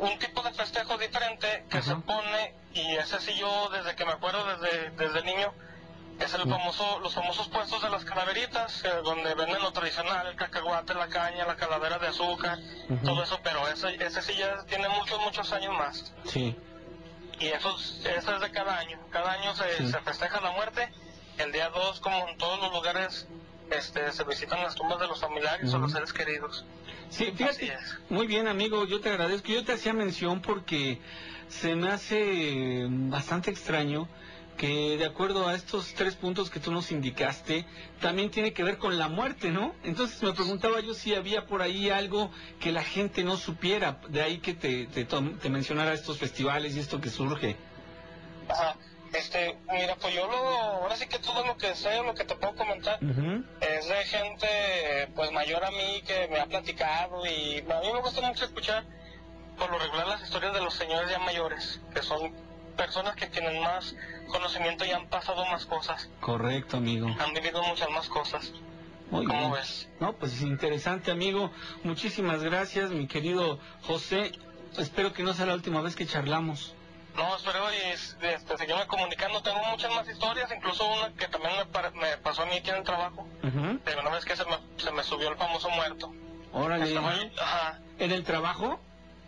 un 0.02 0.20
tipo 0.20 0.44
de 0.44 0.52
festejo 0.54 0.98
diferente 1.00 1.66
que 1.68 1.82
se 1.82 1.96
pone 1.96 2.54
y 2.76 2.96
ese 2.98 3.20
sí 3.20 3.34
yo 3.40 3.70
desde 3.70 3.96
que 3.96 4.06
me 4.06 4.12
acuerdo 4.12 4.46
desde 4.46 4.92
desde 4.92 5.24
niño 5.24 5.52
es 6.20 6.32
el 6.36 6.42
famoso 6.48 7.00
los 7.00 7.16
famosos 7.16 7.48
puestos 7.48 7.82
de 7.82 7.90
las 7.90 8.06
calaveritas 8.06 8.86
eh, 8.86 8.90
donde 9.04 9.34
venden 9.34 9.62
lo 9.64 9.72
tradicional 9.72 10.28
el 10.28 10.36
cacahuate 10.36 10.94
la 10.94 11.08
caña 11.08 11.46
la 11.48 11.56
calavera 11.56 11.98
de 11.98 12.08
azúcar 12.08 12.60
todo 13.04 13.24
eso 13.24 13.40
pero 13.44 13.68
ese 13.68 13.96
ese 13.96 14.22
sí 14.22 14.36
ya 14.38 14.64
tiene 14.66 14.88
muchos 14.90 15.20
muchos 15.22 15.52
años 15.54 15.74
más 15.76 16.14
Sí. 16.26 16.56
Y 17.40 17.48
eso 17.48 17.76
es, 17.76 18.02
eso 18.06 18.36
es 18.36 18.42
de 18.42 18.52
cada 18.52 18.78
año. 18.78 18.98
Cada 19.12 19.32
año 19.34 19.56
se, 19.56 19.78
Sí. 19.78 19.88
se 19.92 20.00
festeja 20.02 20.42
la 20.42 20.52
muerte. 20.52 20.90
El 21.38 21.52
día 21.52 21.70
2 21.70 22.00
como 22.02 22.28
en 22.28 22.38
todos 22.38 22.60
los 22.62 22.72
lugares 22.74 23.28
este 23.72 24.12
se 24.12 24.24
visitan 24.24 24.62
las 24.64 24.76
tumbas 24.76 25.00
de 25.00 25.08
los 25.08 25.20
familiares 25.22 25.74
o 25.74 25.78
los 25.78 25.92
seres 25.92 26.12
queridos. 26.12 26.66
Sí, 27.10 27.32
fíjate, 27.36 27.78
muy 28.10 28.28
bien 28.28 28.48
amigo, 28.48 28.86
yo 28.86 29.00
te 29.00 29.10
agradezco. 29.10 29.48
Yo 29.50 29.64
te 29.64 29.74
hacía 29.74 29.94
mención 29.94 30.42
porque 30.42 31.00
se 31.48 31.76
me 31.76 31.90
hace 31.92 32.86
bastante 32.90 33.52
extraño 33.52 34.08
que 34.60 34.98
de 34.98 35.06
acuerdo 35.06 35.48
a 35.48 35.56
estos 35.56 35.94
tres 35.94 36.16
puntos 36.16 36.50
que 36.50 36.60
tú 36.60 36.70
nos 36.70 36.92
indicaste, 36.92 37.66
también 38.02 38.30
tiene 38.30 38.52
que 38.52 38.62
ver 38.62 38.78
con 38.78 38.98
la 38.98 39.08
muerte, 39.08 39.52
¿no? 39.52 39.74
Entonces 39.86 40.22
me 40.22 40.34
preguntaba 40.34 40.82
yo 40.82 40.94
si 40.94 41.16
había 41.16 41.46
por 41.46 41.62
ahí 41.62 41.90
algo 41.90 42.30
que 42.60 42.74
la 42.74 42.84
gente 42.84 43.24
no 43.24 43.38
supiera, 43.38 44.02
de 44.10 44.22
ahí 44.22 44.40
que 44.40 44.54
te, 44.54 44.88
te, 44.88 45.06
te 45.06 45.50
mencionara 45.50 45.94
estos 45.94 46.18
festivales 46.18 46.76
y 46.76 46.80
esto 46.82 47.00
que 47.00 47.10
surge. 47.10 47.56
Ajá. 48.50 48.76
Este, 49.14 49.58
mira, 49.72 49.96
pues 49.96 50.14
yo 50.14 50.28
lo, 50.28 50.38
ahora 50.38 50.98
sí 50.98 51.08
que 51.08 51.20
todo 51.20 51.44
lo 51.48 51.56
que 51.56 51.74
sé, 51.74 52.04
lo 52.04 52.14
que 52.14 52.26
te 52.26 52.36
puedo 52.36 52.54
comentar, 52.54 53.00
es 53.62 53.88
de 53.88 54.04
gente, 54.06 55.08
pues 55.16 55.32
mayor 55.32 55.64
a 55.64 55.72
mí, 55.72 56.04
que 56.06 56.28
me 56.28 56.40
ha 56.40 56.46
platicado 56.46 57.26
y 57.26 57.60
a 57.60 57.80
mí 57.80 57.94
me 57.94 58.02
gusta 58.02 58.22
mucho 58.22 58.44
escuchar, 58.44 58.84
por 59.58 59.72
lo 59.72 59.80
regular, 59.80 60.06
las 60.06 60.22
historias 60.22 60.54
de 60.54 60.62
los 60.62 60.74
señores 60.74 61.10
ya 61.10 61.18
mayores, 61.18 61.82
que 61.94 62.04
son 62.04 62.49
personas 62.80 63.14
que 63.18 63.28
tienen 63.28 63.62
más 63.62 63.94
conocimiento 64.28 64.86
y 64.86 64.92
han 64.92 65.08
pasado 65.10 65.46
más 65.48 65.66
cosas, 65.66 66.10
Correcto, 66.22 66.78
amigo. 66.78 67.08
han 67.20 67.34
vivido 67.34 67.62
muchas 67.64 67.90
más 67.90 68.08
cosas. 68.08 68.54
Muy 69.12 69.26
¿Cómo 69.26 69.40
bien. 69.40 69.52
ves? 69.52 69.90
No, 70.00 70.14
pues 70.14 70.34
es 70.34 70.42
interesante, 70.44 71.12
amigo. 71.12 71.52
Muchísimas 71.84 72.42
gracias, 72.42 72.90
mi 72.92 73.06
querido 73.08 73.60
José. 73.84 74.32
Espero 74.78 75.12
que 75.12 75.24
no 75.24 75.34
sea 75.34 75.46
la 75.48 75.56
última 75.56 75.82
vez 75.82 75.96
que 75.96 76.06
charlamos. 76.06 76.74
No, 77.16 77.36
espero 77.36 77.60
y 77.74 77.78
este, 77.92 78.38
seguirme 78.58 78.88
comunicando. 78.88 79.42
Tengo 79.42 79.60
muchas 79.72 79.92
más 79.94 80.08
historias, 80.08 80.50
incluso 80.56 80.88
una 80.88 81.10
que 81.16 81.28
también 81.28 81.52
me, 81.58 82.00
me 82.00 82.18
pasó 82.18 82.44
a 82.44 82.46
mí 82.46 82.54
aquí 82.58 82.70
en 82.70 82.78
el 82.78 82.84
trabajo. 82.84 83.28
Ujú. 83.44 83.80
De 83.84 83.96
una 84.00 84.10
vez 84.12 84.24
que 84.24 84.38
se 84.38 84.46
me, 84.46 84.58
se 84.78 84.92
me 84.92 85.04
subió 85.04 85.30
el 85.30 85.36
famoso 85.38 85.70
muerto. 85.72 86.14
Órale. 86.54 86.86
Estaba 86.88 87.12
ahí, 87.12 87.32
ajá. 87.42 87.80
¿En 87.98 88.12
el 88.12 88.24
trabajo? 88.24 88.80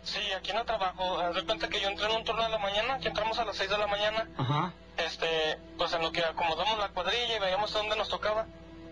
Sí, 0.02 0.18
aquí 0.36 0.50
en 0.50 0.58
el 0.58 0.64
trabajo. 0.66 1.18
De 1.18 1.32
repente 1.32 1.68
que 1.68 1.80
yo 1.80 1.88
entré 1.88 2.06
en 2.06 2.16
un 2.16 2.24
turno 2.24 2.42
de 2.42 2.48
la 2.48 2.58
mañana, 2.58 2.98
que 2.98 3.08
entramos 3.08 3.38
a 3.38 3.44
las 3.44 3.56
6 3.56 3.70
de 3.70 3.78
la 3.78 3.86
mañana, 3.86 4.28
Ajá. 4.36 4.72
este, 4.96 5.58
pues 5.78 5.92
en 5.92 6.02
lo 6.02 6.10
que 6.12 6.24
acomodamos 6.24 6.78
la 6.78 6.88
cuadrilla 6.88 7.36
y 7.36 7.38
veíamos 7.38 7.74
a 7.74 7.78
dónde 7.78 7.96
nos 7.96 8.08
tocaba, 8.08 8.46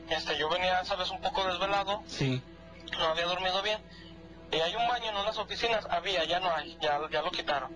este, 0.08 0.36
yo 0.38 0.48
venía, 0.48 0.84
sabes, 0.84 1.10
un 1.10 1.20
poco 1.20 1.44
desvelado, 1.44 2.02
Sí. 2.06 2.42
no 2.98 3.04
había 3.06 3.26
dormido 3.26 3.60
bien. 3.62 3.80
Y 4.52 4.56
hay 4.56 4.74
un 4.74 4.86
baño 4.88 5.10
en 5.10 5.16
unas 5.16 5.38
oficinas, 5.38 5.86
había, 5.90 6.24
ya 6.24 6.40
no 6.40 6.52
hay, 6.54 6.76
ya, 6.80 6.98
ya 7.10 7.22
lo 7.22 7.30
quitaron. 7.30 7.70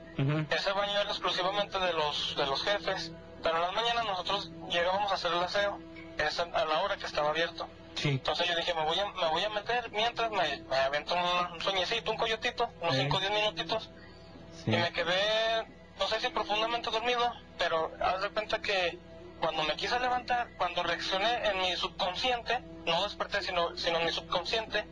Ese 0.51 0.73
baño 0.73 0.93
era 1.01 1.11
exclusivamente 1.11 1.79
de 1.79 1.93
los, 1.93 2.35
de 2.37 2.47
los 2.47 2.63
jefes, 2.65 3.13
pero 3.43 3.57
en 3.57 3.63
las 3.63 3.73
mañanas 3.73 4.05
nosotros 4.07 4.51
llegábamos 4.71 5.11
a 5.13 5.15
hacer 5.15 5.33
el 5.33 5.43
aseo, 5.45 5.79
es 6.19 6.39
a 6.41 6.47
la 6.65 6.81
hora 6.83 6.97
que 6.97 7.07
estaba 7.07 7.31
abierto. 7.31 7.69
Sí. 8.05 8.11
Entonces 8.11 8.47
yo 8.47 8.55
dije, 8.55 8.75
me 8.75 8.85
voy 8.85 8.99
a, 9.01 9.07
me 9.07 9.29
voy 9.31 9.43
a 9.45 9.49
meter 9.49 9.91
mientras 9.91 10.31
me, 10.31 10.59
me 10.59 10.77
avento 10.77 11.15
un, 11.15 11.59
sueñecito, 11.63 12.11
un 12.11 12.19
coyotito, 12.19 12.69
unos 12.83 12.97
Sí. 12.97 13.01
5 13.01 13.17
o 13.17 13.21
10 13.21 13.33
minutitos. 13.33 13.91
Sí. 14.63 14.73
Y 14.75 14.77
me 14.77 14.93
quedé, 14.93 15.67
no 15.99 16.07
sé 16.07 16.21
si 16.21 16.29
profundamente 16.29 16.91
dormido, 16.91 17.33
pero 17.57 17.91
haz 18.03 18.21
de 18.21 18.29
cuenta 18.29 18.61
que 18.61 18.99
cuando 19.41 19.63
me 19.63 19.75
quise 19.77 19.99
levantar, 20.01 20.51
cuando 20.59 20.83
reaccioné 20.83 21.47
en 21.49 21.59
mi 21.61 21.75
subconsciente, 21.77 22.59
no 22.85 23.05
desperté, 23.05 23.41
sino, 23.41 23.75
sino 23.79 23.99
en 23.99 24.05
mi 24.05 24.13
subconsciente, 24.13 24.85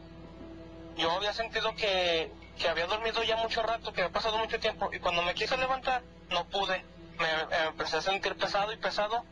yo 0.96 1.10
había 1.10 1.34
sentido 1.34 1.74
que, 1.76 2.32
que 2.58 2.66
había 2.66 2.86
dormido 2.86 3.22
ya 3.24 3.36
mucho 3.36 3.62
rato, 3.62 3.92
que 3.92 4.00
había 4.00 4.12
pasado 4.14 4.38
mucho 4.38 4.58
tiempo, 4.58 4.88
y 4.90 5.00
cuando 5.00 5.20
me 5.20 5.34
quise 5.34 5.58
levantar, 5.58 6.02
no 6.30 6.46
pude. 6.48 6.82
Me, 7.18 7.46
me 7.50 7.66
empecé 7.66 7.98
a 7.98 8.00
sentir 8.00 8.36
pesado 8.38 8.72
y 8.72 8.78
pesado, 8.78 9.22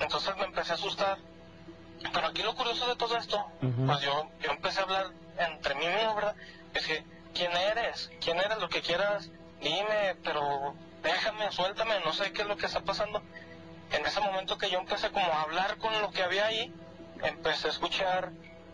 entonces 0.00 0.34
me 0.36 0.44
empecé 0.44 0.72
a 0.72 0.76
asustar. 0.76 1.18
Pero 2.12 2.26
aquí 2.28 2.42
lo 2.42 2.54
curioso 2.54 2.86
de 2.88 2.96
todo 2.96 3.16
esto, 3.16 3.44
pues 3.86 4.00
yo, 4.00 4.28
yo 4.40 4.50
empecé 4.50 4.80
a 4.80 4.82
hablar 4.84 5.06
entre 5.38 5.74
mí 5.74 5.86
mismo, 5.86 6.14
¿verdad? 6.14 6.34
Es 6.74 6.86
que, 6.86 7.04
¿quién 7.34 7.52
eres? 7.52 8.10
¿Quién 8.20 8.38
eres? 8.38 8.58
Lo 8.58 8.68
que 8.68 8.80
quieras, 8.82 9.30
dime, 9.60 10.16
pero 10.22 10.74
déjame, 11.02 11.50
suéltame, 11.52 12.00
no 12.04 12.12
sé 12.12 12.32
qué 12.32 12.42
es 12.42 12.48
lo 12.48 12.56
que 12.56 12.66
está 12.66 12.80
pasando. 12.80 13.22
En 13.90 14.06
ese 14.06 14.20
momento 14.20 14.56
que 14.58 14.70
yo 14.70 14.78
empecé 14.78 15.10
como 15.10 15.26
a 15.32 15.42
hablar 15.42 15.76
con 15.78 15.92
lo 16.00 16.10
que 16.10 16.22
había 16.22 16.46
ahí, 16.46 16.72
empecé 17.22 17.68
a 17.68 17.70
escuchar 17.70 18.30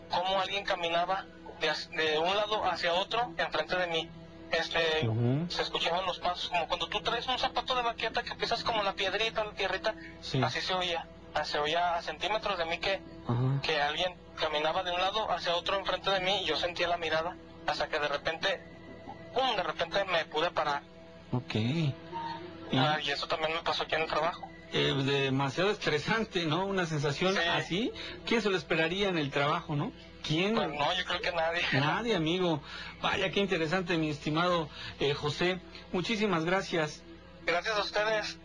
cómo 0.09 0.39
alguien 0.39 0.63
caminaba 0.65 1.25
de, 1.59 1.97
de 2.03 2.17
un 2.19 2.35
lado 2.35 2.63
hacia 2.65 2.93
otro 2.93 3.33
enfrente 3.37 3.75
de 3.75 3.87
mí. 3.87 4.09
Este, 4.51 5.05
se 5.49 5.61
escuchaban 5.61 6.05
los 6.07 6.17
pasos, 6.19 6.49
como 6.49 6.67
cuando 6.67 6.87
tú 6.87 7.01
traes 7.01 7.27
un 7.27 7.37
zapato 7.37 7.75
de 7.75 7.83
baqueta 7.83 8.23
que 8.23 8.33
pisas 8.33 8.63
como 8.63 8.81
la 8.81 8.93
piedrita, 8.93 9.43
la 9.43 9.51
tierrita, 9.51 9.93
Sí. 10.21 10.41
así 10.41 10.59
se 10.61 10.73
oía. 10.73 11.05
Ah, 11.33 11.45
Se 11.45 11.59
oía 11.59 11.95
a 11.95 12.01
centímetros 12.01 12.57
de 12.57 12.65
mí 12.65 12.77
que, 12.79 13.01
Ajá. 13.27 13.61
que 13.61 13.79
alguien 13.81 14.13
caminaba 14.39 14.83
de 14.83 14.91
un 14.91 14.99
lado 14.99 15.31
hacia 15.31 15.55
otro 15.55 15.77
enfrente 15.77 16.09
de 16.09 16.19
mí 16.21 16.41
y 16.43 16.45
yo 16.45 16.55
sentía 16.55 16.87
la 16.87 16.97
mirada 16.97 17.35
hasta 17.67 17.87
que 17.87 17.99
de 17.99 18.07
repente, 18.07 18.59
¡pum! 19.33 19.55
De 19.55 19.63
repente 19.63 20.03
me 20.05 20.25
pude 20.25 20.49
parar. 20.51 20.81
Ok. 21.31 21.55
Y, 21.55 21.93
Ah, 22.77 22.99
y 23.03 23.09
eso 23.11 23.27
también 23.27 23.53
me 23.53 23.61
pasó 23.61 23.83
aquí 23.83 23.95
en 23.95 24.01
el 24.03 24.07
trabajo. 24.09 24.47
eh, 24.71 24.93
demasiado 25.03 25.71
estresante, 25.71 26.45
¿no? 26.45 26.65
Una 26.67 26.85
sensación 26.85 27.33
Sí. 27.33 27.39
así. 27.39 27.91
¿Quién 28.27 28.41
se 28.43 28.49
lo 28.51 28.57
esperaría 28.57 29.09
en 29.09 29.17
el 29.17 29.31
trabajo, 29.31 29.75
no? 29.75 29.91
¿Quién? 30.21 30.53
Pues 30.53 30.67
no, 30.69 30.93
yo 30.93 31.05
creo 31.05 31.21
que 31.21 31.31
nadie. 31.31 31.61
Nadie, 31.73 32.15
amigo. 32.15 32.61
Vaya, 33.01 33.31
qué 33.31 33.39
interesante, 33.39 33.97
mi 33.97 34.09
estimado 34.11 34.69
eh, 34.99 35.13
José. 35.15 35.59
Muchísimas 35.91 36.45
gracias. 36.45 37.01
Gracias 37.47 37.75
a 37.75 37.81
ustedes. 37.81 38.37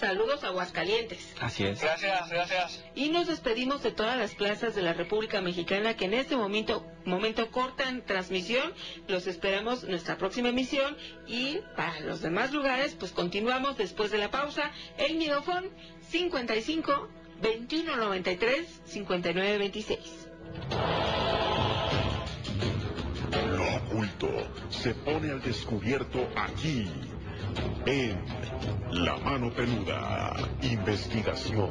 Saludos 0.00 0.42
a 0.44 0.46
Aguascalientes. 0.46 1.34
Así 1.40 1.66
es. 1.66 1.78
Gracias, 1.78 2.30
gracias. 2.30 2.82
Y 2.94 3.10
nos 3.10 3.26
despedimos 3.26 3.82
de 3.82 3.92
todas 3.92 4.16
las 4.16 4.34
plazas 4.34 4.74
de 4.74 4.80
la 4.80 4.94
República 4.94 5.42
Mexicana 5.42 5.94
que 5.94 6.06
en 6.06 6.14
este 6.14 6.36
momento, 6.36 6.86
momento 7.04 7.50
cortan 7.50 8.06
transmisión. 8.06 8.72
Los 9.08 9.26
esperamos 9.26 9.84
en 9.84 9.90
nuestra 9.90 10.16
próxima 10.16 10.48
emisión. 10.48 10.96
Y 11.26 11.58
para 11.76 12.00
los 12.00 12.22
demás 12.22 12.50
lugares, 12.50 12.96
pues 12.98 13.12
continuamos 13.12 13.76
después 13.76 14.10
de 14.10 14.16
la 14.16 14.30
pausa. 14.30 14.70
El 14.96 15.16
Midofón 15.16 15.68
55 16.08 17.08
2193 17.42 18.80
5926. 18.86 20.28
Lo 23.50 23.76
oculto 23.76 24.28
se 24.70 24.94
pone 24.94 25.30
al 25.30 25.42
descubierto 25.42 26.26
aquí, 26.36 26.88
en 27.86 28.16
La 28.90 29.16
Mano 29.18 29.50
Peluda, 29.50 30.36
investigación. 30.62 31.70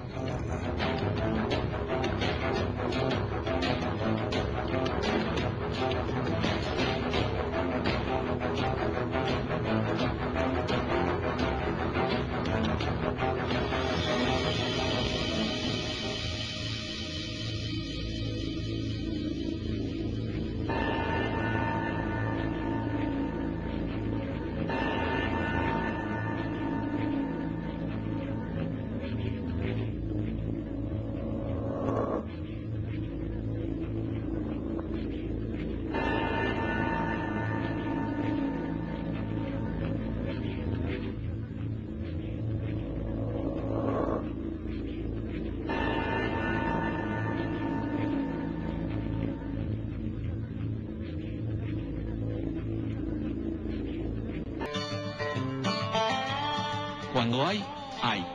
Cuando 57.20 57.46
hay, 57.46 57.62
hay. 58.02 58.26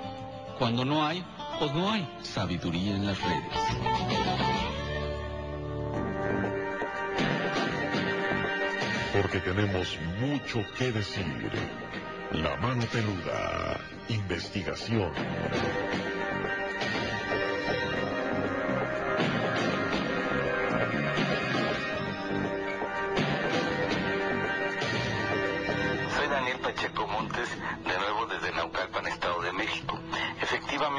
Cuando 0.59 0.85
no 0.85 1.07
hay, 1.07 1.25
pues 1.59 1.73
no 1.73 1.91
hay. 1.91 2.07
Sabiduría 2.21 2.95
en 2.95 3.07
las 3.07 3.19
redes. 3.19 3.59
Porque 9.15 9.41
tenemos 9.41 9.99
mucho 10.21 10.63
que 10.77 10.93
decir. 10.93 11.51
La 12.33 12.59
Mano 12.59 12.85
Peluda, 12.93 13.81
investigación. 14.11 15.13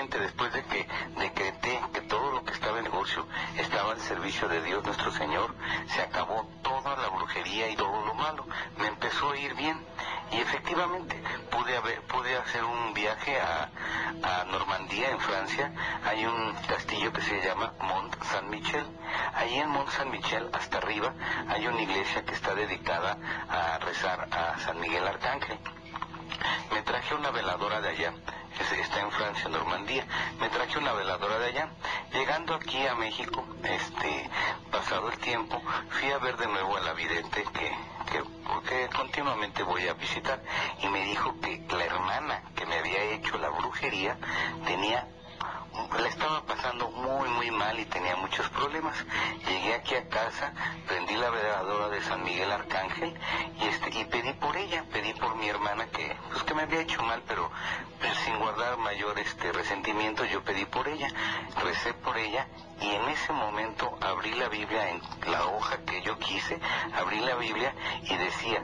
Después 0.09 0.53
de 0.53 0.63
que 0.63 0.87
decreté 1.17 1.81
que 1.93 2.01
todo 2.01 2.31
lo 2.31 2.43
que 2.43 2.53
estaba 2.53 2.77
en 2.77 2.85
negocio 2.85 3.27
estaba 3.57 3.91
al 3.91 3.99
servicio 3.99 4.47
de 4.47 4.61
Dios 4.61 4.83
nuestro 4.83 5.11
Señor, 5.11 5.55
se 5.87 6.01
acabó 6.01 6.47
toda 6.61 6.95
la 6.95 7.09
brujería 7.09 7.69
y 7.69 7.75
todo 7.75 8.05
lo 8.05 8.13
malo. 8.13 8.45
Me 8.77 8.87
empezó 8.87 9.31
a 9.31 9.37
ir 9.37 9.53
bien. 9.55 9.83
Y 10.31 10.37
efectivamente, 10.37 11.21
pude 11.51 12.37
hacer 12.37 12.63
un 12.63 12.93
viaje 12.93 13.39
a, 13.39 13.69
a 14.23 14.43
Normandía, 14.45 15.11
en 15.11 15.19
Francia. 15.19 15.71
Hay 16.05 16.25
un 16.25 16.53
castillo 16.67 17.11
que 17.11 17.21
se 17.21 17.41
llama 17.41 17.73
Mont 17.79 18.15
Saint-Michel. 18.23 18.85
Ahí 19.35 19.55
en 19.55 19.69
Mont 19.69 19.89
Saint-Michel, 19.89 20.49
hasta 20.53 20.77
arriba, 20.77 21.13
hay 21.47 21.67
una 21.67 21.81
iglesia 21.81 22.23
que 22.23 22.33
está 22.33 22.55
dedicada 22.55 23.17
a 23.49 23.77
rezar 23.79 24.27
a 24.31 24.59
San 24.59 24.79
Miguel 24.79 25.07
Arcángel. 25.07 25.59
Me 26.71 26.81
traje 26.81 27.13
una 27.15 27.31
veladora 27.31 27.81
de 27.81 27.89
allá, 27.89 28.13
es- 28.59 28.71
está 28.71 28.99
en 29.01 29.11
Francia, 29.11 29.49
Normandía. 29.49 30.05
Me 30.39 30.49
traje 30.49 30.77
una 30.77 30.93
veladora 30.93 31.39
de 31.39 31.47
allá. 31.47 31.69
Llegando 32.13 32.55
aquí 32.55 32.85
a 32.87 32.95
México, 32.95 33.45
este, 33.63 34.29
pasado 34.71 35.09
el 35.09 35.17
tiempo, 35.19 35.61
fui 35.89 36.11
a 36.11 36.17
ver 36.19 36.37
de 36.37 36.47
nuevo 36.47 36.77
a 36.77 36.81
la 36.81 36.93
vidente 36.93 37.43
que, 37.53 37.71
que 38.11 38.89
continuamente 38.95 39.63
voy 39.63 39.87
a 39.87 39.93
visitar 39.93 40.41
y 40.81 40.87
me 40.87 41.03
dijo 41.05 41.33
que 41.41 41.63
la 41.75 41.85
hermana 41.85 42.41
que 42.55 42.65
me 42.65 42.77
había 42.79 43.03
hecho 43.03 43.37
la 43.37 43.49
brujería 43.49 44.17
tenía 44.65 45.07
la 45.99 46.07
estaba 46.07 46.41
pasando 46.41 46.89
muy 46.89 47.29
muy 47.29 47.51
mal 47.51 47.79
y 47.79 47.85
tenía 47.85 48.15
muchos 48.15 48.49
problemas. 48.49 48.95
Llegué 49.47 49.75
aquí 49.75 49.95
a 49.95 50.07
casa, 50.09 50.53
prendí 50.87 51.15
la 51.15 51.29
veladora 51.29 51.89
de 51.89 52.01
San 52.01 52.23
Miguel 52.23 52.51
Arcángel 52.51 53.13
y 53.59 53.67
este 53.67 53.99
y 53.99 54.05
pedí 54.05 54.33
por 54.33 54.55
ella, 54.57 54.83
pedí 54.91 55.13
por 55.13 55.35
mi 55.35 55.47
hermana 55.47 55.87
que 55.87 56.15
pues 56.31 56.43
que 56.43 56.53
me 56.53 56.63
había 56.63 56.81
hecho 56.81 57.01
mal, 57.03 57.23
pero 57.27 57.49
pues, 57.99 58.17
sin 58.19 58.37
guardar 58.39 58.77
mayor 58.77 59.17
este 59.19 59.51
resentimiento 59.51 60.25
yo 60.25 60.43
pedí 60.43 60.65
por 60.65 60.87
ella, 60.87 61.07
recé 61.63 61.93
por 61.93 62.17
ella 62.17 62.47
y 62.81 62.89
en 62.89 63.09
ese 63.09 63.31
momento 63.31 63.97
abrí 64.01 64.33
la 64.33 64.49
Biblia 64.49 64.89
en 64.89 65.01
la 65.31 65.45
hoja 65.45 65.77
que 65.85 66.01
yo 66.01 66.19
quise, 66.19 66.59
abrí 66.93 67.19
la 67.19 67.35
Biblia 67.35 67.73
y 68.03 68.15
decía, 68.15 68.63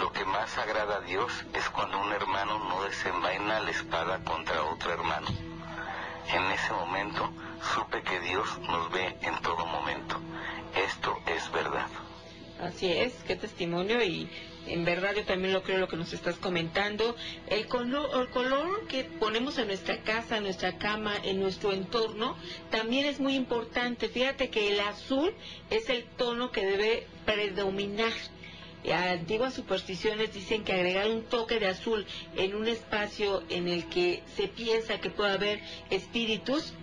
lo 0.00 0.12
que 0.12 0.24
más 0.24 0.56
agrada 0.58 0.96
a 0.96 1.00
Dios 1.00 1.44
es 1.52 1.68
cuando 1.70 2.00
un 2.00 2.12
hermano 2.12 2.58
no 2.58 2.82
desenvaina 2.82 3.60
la 3.60 3.70
espada 3.70 4.24
contra 4.24 4.64
otro 4.64 4.92
hermano. 4.92 5.51
En 6.32 6.44
ese 6.50 6.72
momento 6.72 7.30
supe 7.74 8.02
que 8.02 8.18
Dios 8.20 8.58
nos 8.60 8.90
ve 8.90 9.14
en 9.20 9.42
todo 9.42 9.66
momento. 9.66 10.18
Esto 10.74 11.18
es 11.26 11.52
verdad. 11.52 11.86
Así 12.60 12.90
es, 12.90 13.12
qué 13.26 13.36
testimonio 13.36 14.02
y 14.02 14.30
en 14.66 14.84
verdad 14.84 15.14
yo 15.16 15.24
también 15.24 15.52
lo 15.52 15.62
creo 15.62 15.78
lo 15.78 15.88
que 15.88 15.96
nos 15.96 16.12
estás 16.12 16.36
comentando. 16.36 17.16
El 17.48 17.66
color, 17.66 18.08
el 18.20 18.28
color 18.30 18.86
que 18.86 19.04
ponemos 19.04 19.58
en 19.58 19.66
nuestra 19.66 20.02
casa, 20.02 20.38
en 20.38 20.44
nuestra 20.44 20.78
cama, 20.78 21.14
en 21.24 21.40
nuestro 21.40 21.72
entorno, 21.72 22.36
también 22.70 23.06
es 23.06 23.20
muy 23.20 23.34
importante. 23.34 24.08
Fíjate 24.08 24.48
que 24.48 24.72
el 24.72 24.80
azul 24.80 25.34
es 25.70 25.90
el 25.90 26.04
tono 26.04 26.50
que 26.50 26.64
debe 26.64 27.06
predominar. 27.26 28.12
Antiguas 28.90 29.54
supersticiones 29.54 30.32
dicen 30.34 30.64
que 30.64 30.72
agregar 30.72 31.08
un 31.08 31.22
toque 31.22 31.60
de 31.60 31.68
azul 31.68 32.04
en 32.36 32.54
un 32.54 32.66
espacio 32.66 33.44
en 33.48 33.68
el 33.68 33.88
que 33.88 34.22
se 34.36 34.48
piensa 34.48 34.98
que 35.00 35.10
puede 35.10 35.32
haber 35.32 35.60
espíritus 35.90 36.74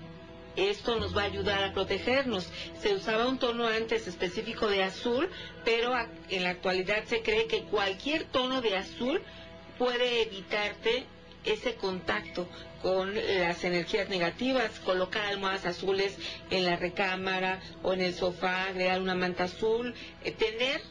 esto 0.55 0.99
nos 0.99 1.15
va 1.15 1.21
a 1.21 1.25
ayudar 1.25 1.63
a 1.63 1.73
protegernos. 1.73 2.49
Se 2.81 2.93
usaba 2.93 3.27
un 3.27 3.39
tono 3.39 3.67
antes 3.67 4.07
específico 4.07 4.67
de 4.67 4.83
azul, 4.83 5.29
pero 5.63 5.93
en 6.29 6.43
la 6.43 6.49
actualidad 6.49 7.05
se 7.05 7.21
cree 7.21 7.47
que 7.47 7.63
cualquier 7.63 8.25
tono 8.25 8.61
de 8.61 8.75
azul 8.75 9.21
puede 9.77 10.23
evitarte 10.23 11.05
ese 11.45 11.75
contacto 11.75 12.47
con 12.81 13.15
las 13.15 13.63
energías 13.63 14.09
negativas, 14.09 14.79
colocar 14.81 15.25
almohadas 15.25 15.65
azules 15.65 16.17
en 16.49 16.65
la 16.65 16.75
recámara 16.75 17.61
o 17.81 17.93
en 17.93 18.01
el 18.01 18.13
sofá, 18.13 18.65
agregar 18.65 19.01
una 19.01 19.15
manta 19.15 19.45
azul, 19.45 19.93
eh, 20.23 20.31
tener 20.31 20.81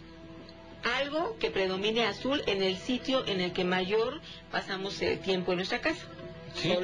algo 0.83 1.37
que 1.39 1.51
predomine 1.51 2.05
azul 2.07 2.43
en 2.47 2.63
el 2.63 2.77
sitio 2.77 3.27
en 3.27 3.41
el 3.41 3.53
que 3.53 3.65
mayor 3.65 4.21
pasamos 4.51 5.01
el 5.03 5.21
tiempo 5.21 5.53
en 5.53 5.59
nuestra 5.59 5.81
casa. 5.81 6.07
Sí, 6.55 6.75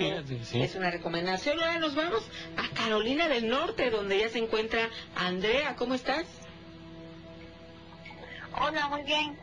sí. 0.45 0.63
Es 0.63 0.75
una 0.75 0.91
recomendación. 0.91 1.59
Ahora 1.59 1.79
nos 1.79 1.95
vamos 1.95 2.23
a 2.57 2.75
Carolina 2.75 3.29
del 3.29 3.49
Norte, 3.49 3.91
donde 3.91 4.19
ya 4.19 4.29
se 4.29 4.39
encuentra 4.39 4.89
Andrea. 5.17 5.75
¿Cómo 5.77 5.95
estás? 5.95 6.27
Hola, 8.61 8.89
muy 8.89 9.03
bien. 9.03 9.37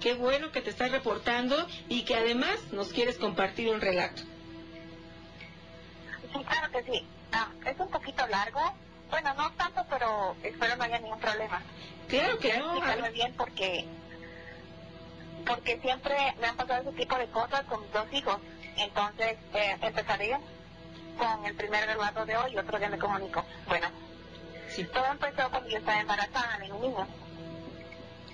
Qué 0.00 0.14
bueno 0.14 0.52
que 0.52 0.60
te 0.60 0.70
estás 0.70 0.90
reportando 0.90 1.66
y 1.88 2.02
que 2.02 2.14
además 2.14 2.58
nos 2.70 2.92
quieres 2.92 3.16
compartir 3.16 3.70
un 3.70 3.80
relato. 3.80 4.22
Sí, 6.32 6.44
claro 6.44 6.70
que 6.70 6.82
sí. 6.92 7.06
Ah, 7.32 7.50
es 7.64 7.80
un 7.80 7.88
poquito 7.88 8.26
largo. 8.26 8.60
Bueno, 9.10 9.34
no 9.34 9.52
tanto, 9.52 9.84
pero 9.88 10.36
espero 10.42 10.76
no 10.76 10.84
haya 10.84 10.98
ningún 10.98 11.20
problema. 11.20 11.62
Claro 12.08 12.38
que 12.38 12.58
no. 12.58 12.72
Explicarme 12.72 13.10
bien 13.10 13.34
porque 13.36 13.86
porque 15.46 15.78
siempre 15.80 16.16
me 16.40 16.48
han 16.48 16.56
pasado 16.56 16.82
ese 16.82 16.98
tipo 16.98 17.16
de 17.16 17.28
cosas 17.28 17.62
con 17.64 17.80
mis 17.80 17.92
dos 17.92 18.12
hijos. 18.12 18.38
Entonces, 18.76 19.38
eh, 19.54 19.76
empezaré 19.80 20.36
con 21.16 21.46
el 21.46 21.54
primer 21.54 21.86
relato 21.86 22.26
de 22.26 22.36
hoy 22.36 22.52
y 22.52 22.58
otro 22.58 22.78
día 22.78 22.88
me 22.88 22.98
comunico. 22.98 23.44
Bueno, 23.68 23.86
todo 24.92 25.06
empezó 25.06 25.48
cuando 25.50 25.68
yo 25.68 25.78
estaba 25.78 26.00
embarazada 26.00 26.58
de 26.58 26.72
un 26.72 26.80
niño. 26.80 27.06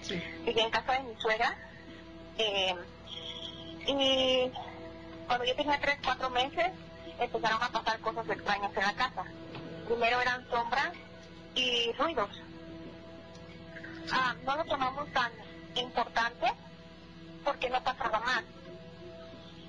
Sí. 0.03 0.21
en 0.47 0.71
casa 0.71 0.93
de 0.95 1.03
mi 1.03 1.21
suegra. 1.21 1.57
Eh, 2.39 2.75
y 3.87 4.51
cuando 5.27 5.45
yo 5.45 5.55
tenía 5.55 5.79
3, 5.79 5.99
4 6.03 6.31
meses, 6.31 6.67
empezaron 7.19 7.63
a 7.63 7.69
pasar 7.69 8.01
cosas 8.01 8.29
extrañas 8.29 8.71
en 8.75 8.83
la 8.83 8.95
casa. 8.95 9.25
Primero 9.87 10.21
eran 10.21 10.49
sombras 10.49 10.93
y 11.55 11.93
ruidos. 11.93 12.31
Ah, 14.13 14.35
no 14.45 14.57
lo 14.57 14.65
tomamos 14.65 15.11
tan 15.13 15.33
importante 15.75 16.53
porque 17.45 17.71
no 17.71 17.83
pasaba 17.83 18.21
más 18.21 18.45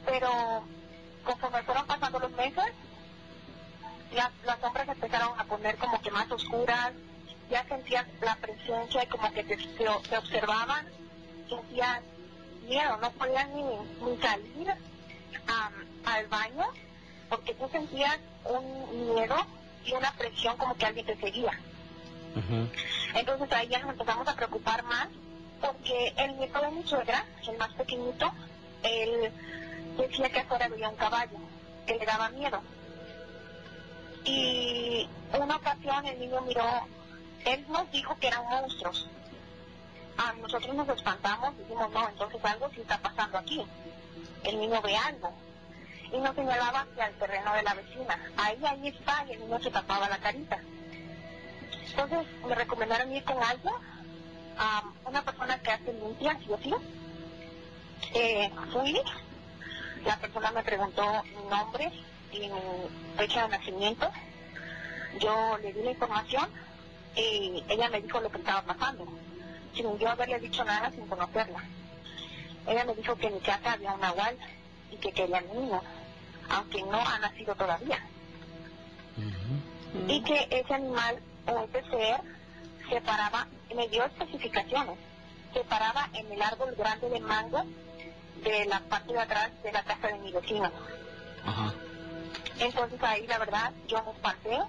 pero 0.06 0.64
conforme 1.24 1.64
fueron 1.64 1.86
pasando 1.86 2.20
los 2.20 2.32
meses, 2.32 2.66
las, 4.14 4.32
las 4.46 4.60
sombras 4.60 4.88
empezaron 4.88 5.40
a 5.40 5.44
poner 5.46 5.78
como 5.78 6.02
que 6.02 6.12
más 6.12 6.30
oscuras, 6.32 6.92
ya 7.50 7.66
sentías 7.68 8.06
la 8.22 8.36
presencia 8.36 9.04
y 9.04 9.08
como 9.08 9.32
que 9.32 9.44
te, 9.44 9.58
te, 9.58 10.18
observaban, 10.18 10.88
sentías 11.48 12.02
miedo, 12.68 12.98
no 12.98 13.12
podías 13.12 13.48
ni, 13.50 13.64
ni 13.64 14.18
salir 14.18 14.74
al 16.06 16.28
baño 16.28 16.66
porque 17.30 17.54
tú 17.56 17.68
sentías 17.70 18.18
un 18.46 19.14
miedo 19.14 19.36
y 19.86 19.94
una 19.94 20.12
presión 20.14 20.58
como 20.58 20.76
que 20.76 20.86
alguien 20.86 21.06
te 21.06 21.18
seguía. 21.18 21.52
Entonces 23.14 23.52
ahí 23.52 23.68
ya 23.68 23.80
nos 23.80 23.92
empezamos 23.92 24.28
a 24.28 24.36
preocupar 24.36 24.84
más 24.84 25.08
porque 25.62 26.14
el 26.18 26.38
nieto 26.38 26.60
de 26.60 26.72
mi 26.72 26.84
suegra, 26.84 27.26
el 27.48 27.58
más 27.58 27.74
pequeñito, 27.74 28.32
él 28.84 29.32
decía 29.98 30.30
que 30.30 30.40
afuera 30.40 30.66
había 30.66 30.90
un 30.90 30.96
caballo, 30.96 31.38
que 31.86 31.96
le 31.96 32.06
daba 32.06 32.30
miedo. 32.30 32.62
Y 34.26 35.08
una 35.40 35.56
ocasión 35.56 36.06
el 36.06 36.20
niño 36.20 36.42
miró, 36.42 36.66
él 37.46 37.66
nos 37.70 37.90
dijo 37.92 38.16
que 38.20 38.28
eran 38.28 38.46
monstruos. 38.46 39.08
A 40.18 40.34
nosotros 40.34 40.76
nos 40.76 40.90
espantamos, 40.90 41.58
dijimos, 41.58 41.92
no, 41.92 42.10
entonces 42.10 42.46
algo 42.46 42.70
sí 42.74 42.82
está 42.82 42.98
pasando 43.00 43.38
aquí. 43.38 43.66
El 44.44 44.60
niño 44.60 44.82
ve 44.82 44.96
algo. 44.96 45.34
Y 46.14 46.18
nos 46.18 46.36
señalaba 46.36 46.82
hacia 46.82 47.08
el 47.08 47.16
terreno 47.16 47.54
de 47.54 47.64
la 47.64 47.74
vecina. 47.74 48.20
Ahí, 48.38 48.60
ahí 48.64 48.88
está, 48.88 49.26
y 49.28 49.34
el 49.34 49.40
niño 49.40 49.60
se 49.60 49.72
tapaba 49.72 50.08
la 50.08 50.20
carita. 50.20 50.60
Entonces 51.90 52.28
me 52.48 52.56
recomendaron 52.56 53.12
ir 53.12 53.24
con 53.24 53.42
algo, 53.44 53.72
a 54.58 54.84
una 55.06 55.24
persona 55.24 55.60
que 55.60 55.72
hace 55.72 55.94
limpias, 55.94 56.38
y 56.48 56.54
así. 56.54 56.74
Eh, 58.14 58.52
fui, 58.72 59.02
la 60.06 60.18
persona 60.18 60.52
me 60.52 60.64
preguntó 60.64 61.24
mi 61.24 61.50
nombre 61.50 61.92
y 62.32 62.40
mi 62.48 63.18
fecha 63.18 63.44
de 63.44 63.58
nacimiento. 63.58 64.12
Yo 65.20 65.58
le 65.60 65.74
di 65.74 65.82
la 65.82 65.92
información 65.92 66.50
y 67.16 67.64
ella 67.70 67.90
me 67.90 68.02
dijo 68.02 68.20
lo 68.20 68.30
que 68.30 68.38
estaba 68.38 68.62
pasando, 68.64 69.06
sin 69.76 69.98
yo 69.98 70.10
haberle 70.10 70.40
dicho 70.40 70.64
nada 70.64 70.92
sin 70.92 71.08
conocerla. 71.08 71.64
Ella 72.68 72.86
me 72.86 72.96
dijo 72.96 73.16
que 73.16 73.28
en 73.28 73.36
mi 73.36 73.40
casa 73.40 73.74
había 73.74 73.94
un 73.94 74.02
nahual 74.02 74.38
y 74.92 74.98
que 74.98 75.12
quería 75.12 75.42
niño, 75.42 75.82
aunque 76.50 76.82
no 76.84 76.98
ha 76.98 77.20
nacido 77.20 77.56
todavía. 77.56 78.00
Y 80.08 80.22
que 80.24 80.48
ese 80.50 80.74
animal 80.74 81.20
o 81.48 81.64
ese 81.66 81.90
ser 81.90 82.22
se 82.90 83.02
paraba, 83.02 83.48
me 83.76 83.88
dio 83.88 84.04
especificaciones, 84.06 84.98
se 85.54 85.64
paraba 85.66 86.10
en 86.14 86.32
el 86.32 86.42
árbol 86.42 86.74
grande 86.76 87.10
de 87.10 87.20
mango 87.20 87.64
de 88.44 88.66
la 88.66 88.80
parte 88.82 89.14
de 89.14 89.20
atrás 89.20 89.52
de 89.64 89.72
la 89.72 89.84
casa 89.84 90.08
de 90.08 90.20
mi 90.20 90.32
vecino. 90.32 90.72
Entonces 92.60 93.02
ahí 93.04 93.28
la 93.28 93.40
verdad 93.40 93.72
yo 93.88 94.04
me 94.04 94.12
espanté, 94.12 94.60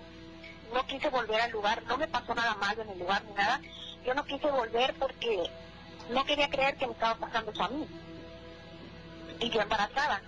no 0.73 0.87
quise 0.87 1.09
volver 1.09 1.41
al 1.41 1.51
lugar, 1.51 1.83
no 1.85 1.97
me 1.97 2.09
pasó 2.09 2.35
nada 2.35 2.55
malo 2.57 2.83
en 2.83 2.91
el 2.91 2.99
lugar 2.99 3.23
ni 3.25 3.35
nada, 3.35 3.61
yo 4.05 4.15
no 4.15 4.25
quise 4.25 4.51
volver 4.51 4.95
porque 4.95 5.51
no 6.11 6.25
quería 6.25 6.51
creer 6.51 6.77
que 6.77 6.87
me 6.87 6.93
estaba 6.93 7.15
pasando 7.15 7.51
eso 7.51 7.65
a 7.65 7.69
mí. 7.69 7.87
Y 9.41 9.51
yo 9.51 9.61
embarazada. 9.61 10.21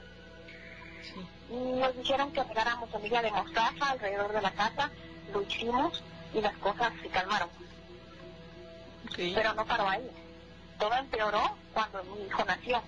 Nos 1.50 1.96
dijeron 1.96 2.32
que 2.32 2.42
pegáramos 2.42 2.90
semilla 2.90 3.22
de 3.22 3.30
mostaza 3.30 3.90
alrededor 3.90 4.32
de 4.32 4.42
la 4.42 4.50
casa, 4.50 4.90
lo 5.32 5.42
hicimos 5.42 6.02
y 6.34 6.40
las 6.40 6.56
cosas 6.58 6.92
se 7.02 7.08
calmaron. 7.08 7.48
Pero 9.16 9.54
no 9.54 9.64
paró 9.64 9.88
ahí. 9.88 10.10
Todo 10.78 10.94
empeoró 10.94 11.56
cuando 11.72 12.02
mi 12.04 12.26
hijo 12.26 12.44
nació 12.44 12.82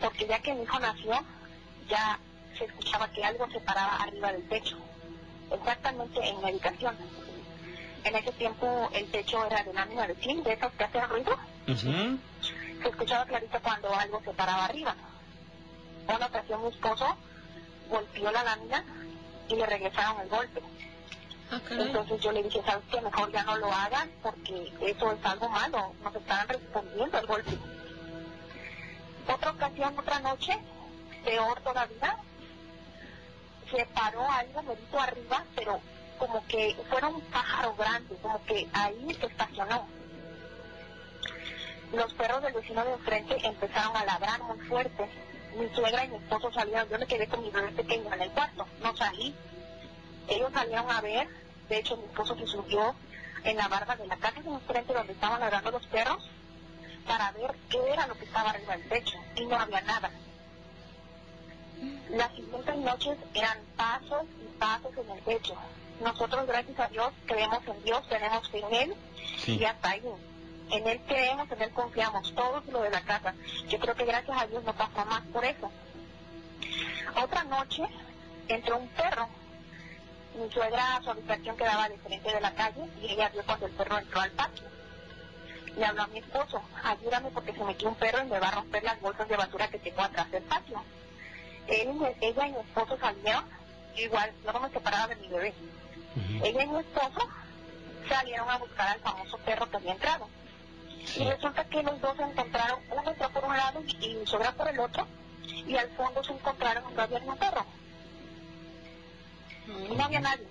porque 0.00 0.26
ya 0.26 0.38
que 0.40 0.54
mi 0.54 0.62
hijo 0.62 0.78
nació, 0.78 1.18
ya 1.88 2.18
se 2.58 2.64
escuchaba 2.64 3.08
que 3.08 3.24
algo 3.24 3.48
se 3.50 3.60
paraba 3.60 3.96
arriba 3.96 4.32
del 4.32 4.48
techo, 4.48 4.76
exactamente 5.50 6.20
en 6.28 6.42
la 6.42 6.48
habitación. 6.48 6.96
En 8.04 8.14
ese 8.14 8.32
tiempo 8.32 8.90
el 8.92 9.10
techo 9.10 9.44
era 9.46 9.62
de 9.62 9.72
lámina 9.72 10.06
de 10.06 10.14
zinc, 10.16 10.44
de 10.44 10.52
esos 10.52 10.72
que 10.72 10.84
hacen 10.84 11.08
ruido. 11.08 11.36
Se 11.66 12.88
escuchaba 12.88 13.24
clarito 13.24 13.58
cuando 13.62 13.94
algo 13.94 14.20
se 14.22 14.34
paraba 14.34 14.66
arriba. 14.66 14.94
Una 16.08 16.26
ocasión 16.26 16.62
mi 16.62 16.68
esposo 16.68 17.16
golpeó 17.88 18.30
la 18.30 18.44
lámina 18.44 18.84
y 19.48 19.56
le 19.56 19.66
regresaron 19.66 20.20
el 20.20 20.28
golpe. 20.28 20.62
Ah, 21.50 21.60
Entonces 21.70 22.20
yo 22.20 22.32
le 22.32 22.42
dije, 22.42 22.62
¿sabes 22.64 22.84
qué? 22.90 23.00
Mejor 23.00 23.30
ya 23.32 23.42
no 23.44 23.56
lo 23.56 23.72
hagan 23.72 24.10
porque 24.22 24.72
eso 24.80 25.12
es 25.12 25.24
algo 25.24 25.48
malo. 25.48 25.92
Nos 26.02 26.14
estaban 26.14 26.48
respondiendo 26.48 27.18
el 27.18 27.26
golpe. 27.26 27.58
Otra 29.32 29.50
ocasión, 29.50 29.98
otra 29.98 30.20
noche, 30.20 30.58
peor 31.24 31.60
todavía, 31.60 32.18
se 33.70 33.86
paró 33.86 34.30
algo 34.30 34.62
merito 34.62 35.00
arriba, 35.00 35.44
pero 35.54 35.80
como 36.18 36.46
que 36.46 36.76
fuera 36.90 37.08
un 37.08 37.20
pájaro 37.22 37.74
grande, 37.74 38.16
como 38.22 38.44
que 38.44 38.68
ahí 38.72 39.16
se 39.18 39.26
estacionó. 39.26 39.86
Los 41.92 42.12
perros 42.14 42.42
del 42.42 42.52
vecino 42.52 42.84
de 42.84 42.92
enfrente 42.92 43.46
empezaron 43.46 43.96
a 43.96 44.04
ladrar 44.04 44.42
muy 44.42 44.58
fuerte. 44.66 45.08
Mi 45.56 45.68
suegra 45.74 46.04
y 46.04 46.08
mi 46.08 46.16
esposo 46.16 46.52
salieron, 46.52 46.88
yo 46.88 46.98
me 46.98 47.06
quedé 47.06 47.28
con 47.28 47.42
mi 47.42 47.50
bebé 47.50 47.68
pequeño 47.70 48.12
en 48.12 48.22
el 48.22 48.30
cuarto, 48.30 48.66
no 48.82 48.96
salí. 48.96 49.34
Ellos 50.28 50.50
salieron 50.52 50.90
a 50.90 51.00
ver, 51.00 51.28
de 51.68 51.78
hecho 51.78 51.96
mi 51.96 52.04
esposo 52.04 52.36
se 52.36 52.46
subió 52.46 52.94
en 53.44 53.56
la 53.56 53.68
barba 53.68 53.94
de 53.94 54.06
la 54.06 54.16
casa 54.16 54.40
de 54.40 54.50
enfrente 54.50 54.92
donde 54.92 55.12
estaban 55.12 55.40
ladrando 55.40 55.70
los 55.70 55.86
perros 55.86 56.28
para 57.06 57.30
ver 57.32 57.54
qué 57.68 57.78
era 57.92 58.06
lo 58.06 58.14
que 58.14 58.24
estaba 58.24 58.50
arriba 58.50 58.76
del 58.76 58.88
techo 58.88 59.16
y 59.36 59.46
no 59.46 59.56
había 59.56 59.80
nada. 59.82 60.10
Las 62.10 62.32
siguientes 62.34 62.76
noches 62.76 63.18
eran 63.34 63.58
pasos 63.76 64.24
y 64.40 64.58
pasos 64.58 64.92
en 64.96 65.10
el 65.10 65.20
techo. 65.22 65.54
Nosotros, 66.00 66.46
gracias 66.46 66.78
a 66.80 66.88
Dios, 66.88 67.12
creemos 67.26 67.60
en 67.66 67.84
Dios, 67.84 68.08
tenemos 68.08 68.48
fe 68.50 68.58
en 68.58 68.74
Él 68.74 68.94
y 69.46 69.64
hasta 69.64 69.90
ahí. 69.90 70.02
En 70.70 70.86
él 70.86 71.00
creemos, 71.06 71.50
en 71.50 71.62
él 71.62 71.70
confiamos, 71.70 72.34
todo 72.34 72.62
lo 72.70 72.82
de 72.82 72.90
la 72.90 73.02
casa. 73.02 73.34
Yo 73.68 73.78
creo 73.78 73.94
que 73.94 74.04
gracias 74.04 74.40
a 74.40 74.46
Dios 74.46 74.64
no 74.64 74.74
pasó 74.74 75.04
más 75.04 75.22
por 75.32 75.44
eso. 75.44 75.70
Otra 77.22 77.44
noche 77.44 77.84
entró 78.48 78.78
un 78.78 78.88
perro. 78.88 79.28
Mi 80.36 80.50
suegra, 80.50 81.00
su 81.02 81.10
habitación 81.10 81.56
quedaba 81.56 81.88
de 81.88 81.98
frente 81.98 82.32
de 82.32 82.40
la 82.40 82.54
calle 82.54 82.88
y 83.00 83.12
ella 83.12 83.28
vio 83.28 83.44
cuando 83.44 83.66
el 83.66 83.72
perro 83.72 83.98
entró 83.98 84.20
al 84.20 84.32
patio. 84.32 84.64
Le 85.76 85.84
habló 85.84 86.02
a 86.02 86.06
mi 86.08 86.18
esposo, 86.18 86.62
ayúdame 86.82 87.30
porque 87.30 87.52
se 87.52 87.64
metió 87.64 87.88
un 87.88 87.94
perro 87.96 88.22
y 88.22 88.30
me 88.30 88.40
va 88.40 88.48
a 88.48 88.52
romper 88.52 88.82
las 88.82 89.00
bolsas 89.00 89.28
de 89.28 89.36
basura 89.36 89.68
que 89.68 89.78
tengo 89.78 90.02
atrás 90.02 90.30
del 90.30 90.42
patio. 90.44 90.82
Él, 91.68 92.16
ella 92.20 92.46
y 92.46 92.52
mi 92.52 92.58
esposo 92.58 92.98
salieron, 92.98 93.44
igual, 93.96 94.32
no 94.44 94.60
me 94.60 94.70
separaba 94.70 95.08
de 95.08 95.16
mi 95.16 95.28
bebé. 95.28 95.54
Ella 96.42 96.62
y 96.62 96.66
mi 96.66 96.78
esposo 96.78 97.28
salieron 98.08 98.48
a 98.50 98.58
buscar 98.58 98.88
al 98.88 99.00
famoso 99.00 99.38
perro 99.38 99.70
que 99.70 99.76
había 99.76 99.92
entrado. 99.92 100.28
Y 101.16 101.24
resulta 101.24 101.64
que 101.64 101.82
los 101.82 102.00
dos 102.00 102.16
se 102.16 102.22
encontraron, 102.22 102.80
uno 102.90 103.10
entró 103.10 103.30
por 103.30 103.44
un 103.44 103.56
lado 103.56 103.82
y, 104.00 104.26
suegra 104.26 104.52
por 104.52 104.68
el 104.68 104.80
otro, 104.80 105.06
y 105.66 105.76
al 105.76 105.88
fondo 105.90 106.24
se 106.24 106.32
encontraron 106.32 106.84
donde 106.84 107.02
había 107.02 107.18
un 107.18 107.36
perro. 107.36 107.64
Y 109.66 109.94
no 109.94 110.04
había 110.04 110.20
nadie. 110.20 110.48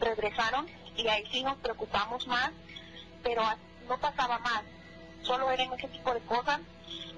Regresaron 0.00 0.66
y 0.96 1.08
ahí 1.08 1.24
sí 1.30 1.42
nos 1.42 1.56
preocupamos 1.58 2.26
más, 2.26 2.50
pero 3.22 3.42
no 3.88 3.98
pasaba 3.98 4.38
más. 4.38 4.62
Solo 5.22 5.50
eran 5.50 5.72
ese 5.74 5.88
tipo 5.88 6.12
de 6.14 6.20
cosas, 6.20 6.60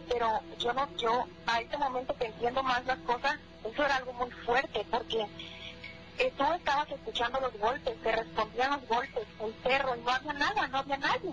pero 0.08 0.40
yo 0.58 0.72
no, 0.72 0.88
yo 0.96 1.26
a 1.46 1.60
este 1.60 1.76
momento 1.76 2.16
que 2.16 2.26
entiendo 2.26 2.62
más 2.62 2.84
las 2.86 2.98
cosas, 3.00 3.38
eso 3.64 3.84
era 3.84 3.96
algo 3.96 4.12
muy 4.14 4.30
fuerte, 4.30 4.84
porque 4.90 5.26
eh, 6.18 6.32
tú 6.36 6.44
estabas 6.52 6.90
escuchando 6.90 7.40
los 7.40 7.52
golpes, 7.58 8.00
te 8.02 8.12
respondían 8.12 8.72
los 8.72 8.88
golpes, 8.88 9.26
el 9.40 9.52
perro, 9.54 9.96
y 9.96 10.00
no 10.00 10.10
había 10.10 10.32
nada, 10.34 10.68
no 10.68 10.78
había 10.78 10.96
nadie. 10.96 11.30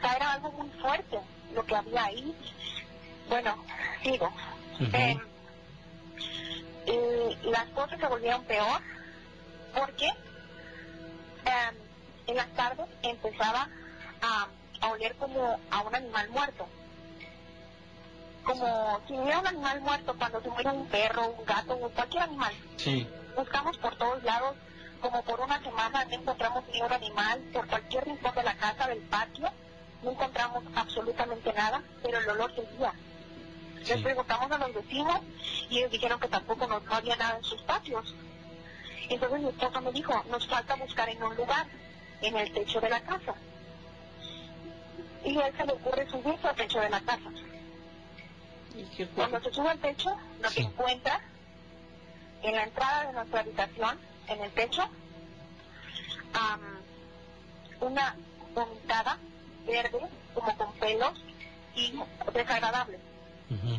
Sea, 0.00 0.12
era 0.14 0.32
algo 0.32 0.52
muy 0.52 0.68
fuerte 0.80 1.18
lo 1.54 1.64
que 1.64 1.76
había 1.76 2.04
ahí. 2.04 2.34
Bueno, 3.28 3.56
sigo. 4.02 4.32
Eh, 4.80 5.18
y 6.86 7.50
las 7.50 7.64
cosas 7.70 7.98
se 7.98 8.06
volvieron 8.06 8.44
peor 8.44 8.80
porque 9.74 10.06
eh, 10.06 11.70
en 12.26 12.36
las 12.36 12.48
tardes 12.54 12.86
empezaba 13.02 13.68
a, 14.22 14.46
a 14.80 14.88
oler 14.90 15.14
como 15.16 15.58
a 15.70 15.80
un 15.80 15.94
animal 15.94 16.28
muerto. 16.30 16.68
Como 18.44 19.00
si 19.08 19.14
hubiera 19.14 19.40
un 19.40 19.46
animal 19.48 19.80
muerto 19.80 20.14
cuando 20.16 20.40
se 20.40 20.48
muere 20.48 20.70
un 20.70 20.86
perro, 20.86 21.30
un 21.30 21.44
gato 21.44 21.74
o 21.74 21.90
cualquier 21.90 22.22
animal. 22.22 22.54
Sí. 22.76 23.08
Buscamos 23.36 23.76
por 23.78 23.96
todos 23.96 24.22
lados, 24.22 24.54
como 25.00 25.22
por 25.22 25.40
una 25.40 25.60
semana 25.60 26.04
no 26.04 26.14
encontramos 26.14 26.64
ni 26.72 26.80
un 26.80 26.92
animal, 26.92 27.40
por 27.52 27.66
cualquier 27.66 28.04
rincón 28.04 28.34
de 28.34 28.42
la 28.44 28.54
casa, 28.54 28.86
del 28.86 29.00
patio, 29.00 29.50
no 30.06 30.12
encontramos 30.12 30.62
absolutamente 30.76 31.52
nada, 31.52 31.82
pero 32.00 32.18
el 32.18 32.28
olor 32.30 32.54
seguía. 32.54 32.92
Les 33.88 34.02
preguntamos 34.02 34.50
a 34.52 34.58
los 34.58 34.72
vecinos 34.72 35.20
y 35.68 35.78
ellos 35.78 35.90
dijeron 35.90 36.20
que 36.20 36.28
tampoco 36.28 36.66
no, 36.68 36.78
no 36.78 36.94
había 36.94 37.16
nada 37.16 37.36
en 37.36 37.44
sus 37.44 37.60
patios. 37.62 38.14
Entonces 39.08 39.40
mi 39.40 39.48
esposo 39.48 39.80
me 39.80 39.90
dijo, 39.90 40.24
nos 40.30 40.46
falta 40.46 40.76
buscar 40.76 41.08
en 41.08 41.22
un 41.22 41.34
lugar, 41.34 41.66
en 42.20 42.36
el 42.36 42.52
techo 42.52 42.80
de 42.80 42.88
la 42.88 43.00
casa. 43.00 43.34
Y 45.24 45.36
a 45.38 45.48
él 45.48 45.54
se 45.56 45.66
le 45.66 45.72
ocurre 45.72 46.08
subirse 46.08 46.46
al 46.46 46.54
techo 46.54 46.78
de 46.78 46.90
la 46.90 47.00
casa. 47.00 47.30
Cuando 49.16 49.40
se 49.40 49.52
sube 49.52 49.70
al 49.70 49.78
techo, 49.80 50.16
lo 50.40 50.50
que 50.50 50.60
encuentra 50.60 51.20
en 52.42 52.54
la 52.54 52.62
entrada 52.62 53.06
de 53.06 53.12
nuestra 53.12 53.40
habitación, 53.40 53.98
en 54.28 54.40
el 54.40 54.52
techo, 54.52 54.82
am, 56.32 56.60
una 57.80 58.14
vomitada 58.54 59.18
verde, 59.66 59.98
como 60.34 60.56
con 60.56 60.72
pelos 60.74 61.12
y 61.74 61.92
desagradable. 62.32 62.98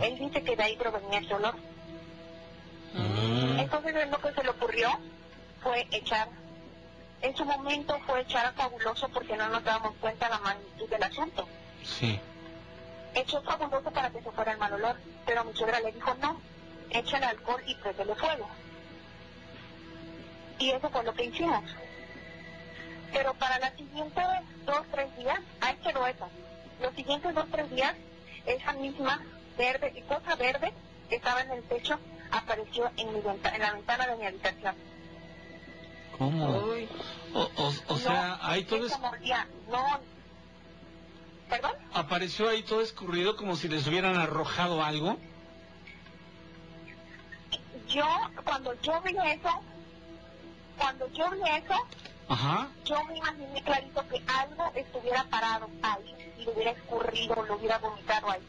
Él 0.02 0.20
dice 0.20 0.44
que 0.44 0.56
de 0.56 0.64
ahí 0.64 0.78
provenía 0.78 1.20
ese 1.20 1.34
olor. 1.34 1.56
Entonces 3.58 3.96
él 3.96 4.10
lo 4.12 4.20
que 4.20 4.34
se 4.34 4.44
le 4.44 4.50
ocurrió 4.50 4.90
fue 5.62 5.88
echar, 5.92 6.30
en 7.22 7.36
su 7.36 7.44
momento 7.46 8.00
fue 8.06 8.22
echar 8.22 8.46
a 8.46 8.54
fabuloso 8.54 9.10
porque 9.10 9.36
no 9.36 9.50
nos 9.50 9.64
dábamos 9.64 9.96
cuenta 10.00 10.30
la 10.30 10.40
magnitud 10.40 10.88
del 10.90 11.04
asunto. 11.04 11.48
Sí. 11.84 12.20
Echó 13.14 13.42
fabuloso 13.42 13.92
para 13.92 14.10
que 14.10 14.22
se 14.22 14.32
fuera 14.32 14.54
el 14.54 14.58
mal 14.58 14.74
olor, 14.74 14.96
pero 15.26 15.44
mi 15.44 15.54
suegra 15.54 15.80
le 15.80 15.92
dijo 15.92 16.14
no, 16.22 16.40
echa 16.92 17.18
el 17.18 17.24
alcohol 17.24 17.62
y 17.66 17.76
prendele 17.76 18.16
fuego. 18.16 18.48
Y 20.60 20.70
eso 20.72 20.90
fue 20.90 21.04
lo 21.04 21.14
que 21.14 21.26
hicimos. 21.26 21.64
Pero 23.18 23.34
para 23.34 23.58
las 23.58 23.74
siguientes 23.74 24.24
dos, 24.68 24.84
tres 24.92 25.18
días, 25.18 25.40
ahí 25.60 25.76
quedó 25.78 26.06
eso. 26.06 26.30
Los 26.80 26.94
siguientes 26.94 27.34
dos, 27.34 27.46
tres 27.52 27.68
días, 27.72 27.96
esa 28.46 28.74
misma 28.74 29.20
verde 29.58 29.92
y 29.96 30.02
cosa 30.04 30.36
verde 30.36 30.72
que 31.10 31.16
estaba 31.16 31.42
en 31.42 31.52
el 31.54 31.64
techo 31.64 31.98
apareció 32.30 32.92
en, 32.96 33.12
mi 33.16 33.22
venta- 33.22 33.56
en 33.56 33.62
la 33.64 33.74
ventana 33.74 34.06
de 34.06 34.18
mi 34.18 34.26
habitación. 34.28 34.76
¿Cómo? 36.16 36.46
O, 37.34 37.42
o, 37.56 37.74
o 37.88 37.98
sea, 37.98 38.38
ahí 38.44 38.64
todo 38.66 38.86
es- 38.86 38.94
no. 39.68 40.00
¿Perdón? 41.50 41.72
apareció 41.94 42.50
ahí 42.50 42.62
todo 42.62 42.82
escurrido 42.82 43.36
como 43.36 43.56
si 43.56 43.68
les 43.68 43.88
hubieran 43.88 44.16
arrojado 44.16 44.84
algo. 44.84 45.18
Yo, 47.88 48.06
cuando 48.44 48.80
yo 48.82 49.02
vi 49.02 49.16
eso, 49.32 49.50
cuando 50.78 51.12
yo 51.14 51.32
vi 51.32 51.40
eso, 51.58 51.88
Ajá. 52.30 52.68
yo 52.86 53.02
me 53.06 53.18
imaginé 53.18 53.62
clarito 53.64 54.06
que 54.10 54.22
algo 54.28 54.72
estuviera 54.76 55.24
parado 55.26 55.70
ahí 55.82 56.34
y 56.38 56.44
lo 56.44 56.52
hubiera 56.52 56.72
escurrido, 56.72 57.36
lo 57.46 57.56
hubiera 57.56 57.78
vomitado 57.78 58.30
ahí. 58.30 58.42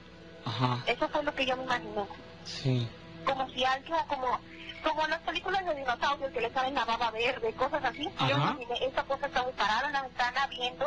Ajá. 0.44 0.82
Eso 0.86 1.08
fue 1.08 1.22
lo 1.22 1.34
que 1.34 1.46
yo 1.46 1.56
me 1.56 1.62
imaginé. 1.64 2.04
Sí. 2.44 2.88
Como 3.24 3.48
si 3.50 3.64
algo, 3.64 3.96
como, 4.08 4.40
como 4.82 5.04
en 5.04 5.10
las 5.10 5.20
películas 5.20 5.64
de 5.64 5.74
dinosaurios 5.76 6.32
que 6.32 6.40
le 6.40 6.50
salen 6.52 6.74
la 6.74 6.84
baba 6.84 7.10
verde, 7.12 7.52
cosas 7.54 7.84
así. 7.84 8.04
Yo 8.04 8.26
me 8.26 8.32
Ajá. 8.32 8.56
imaginé, 8.58 8.84
esa 8.86 9.02
cosa 9.04 9.26
estaba 9.26 9.50
parada 9.52 9.86
en 9.86 9.92
la 9.92 10.02
ventana 10.02 10.46
viendo 10.48 10.86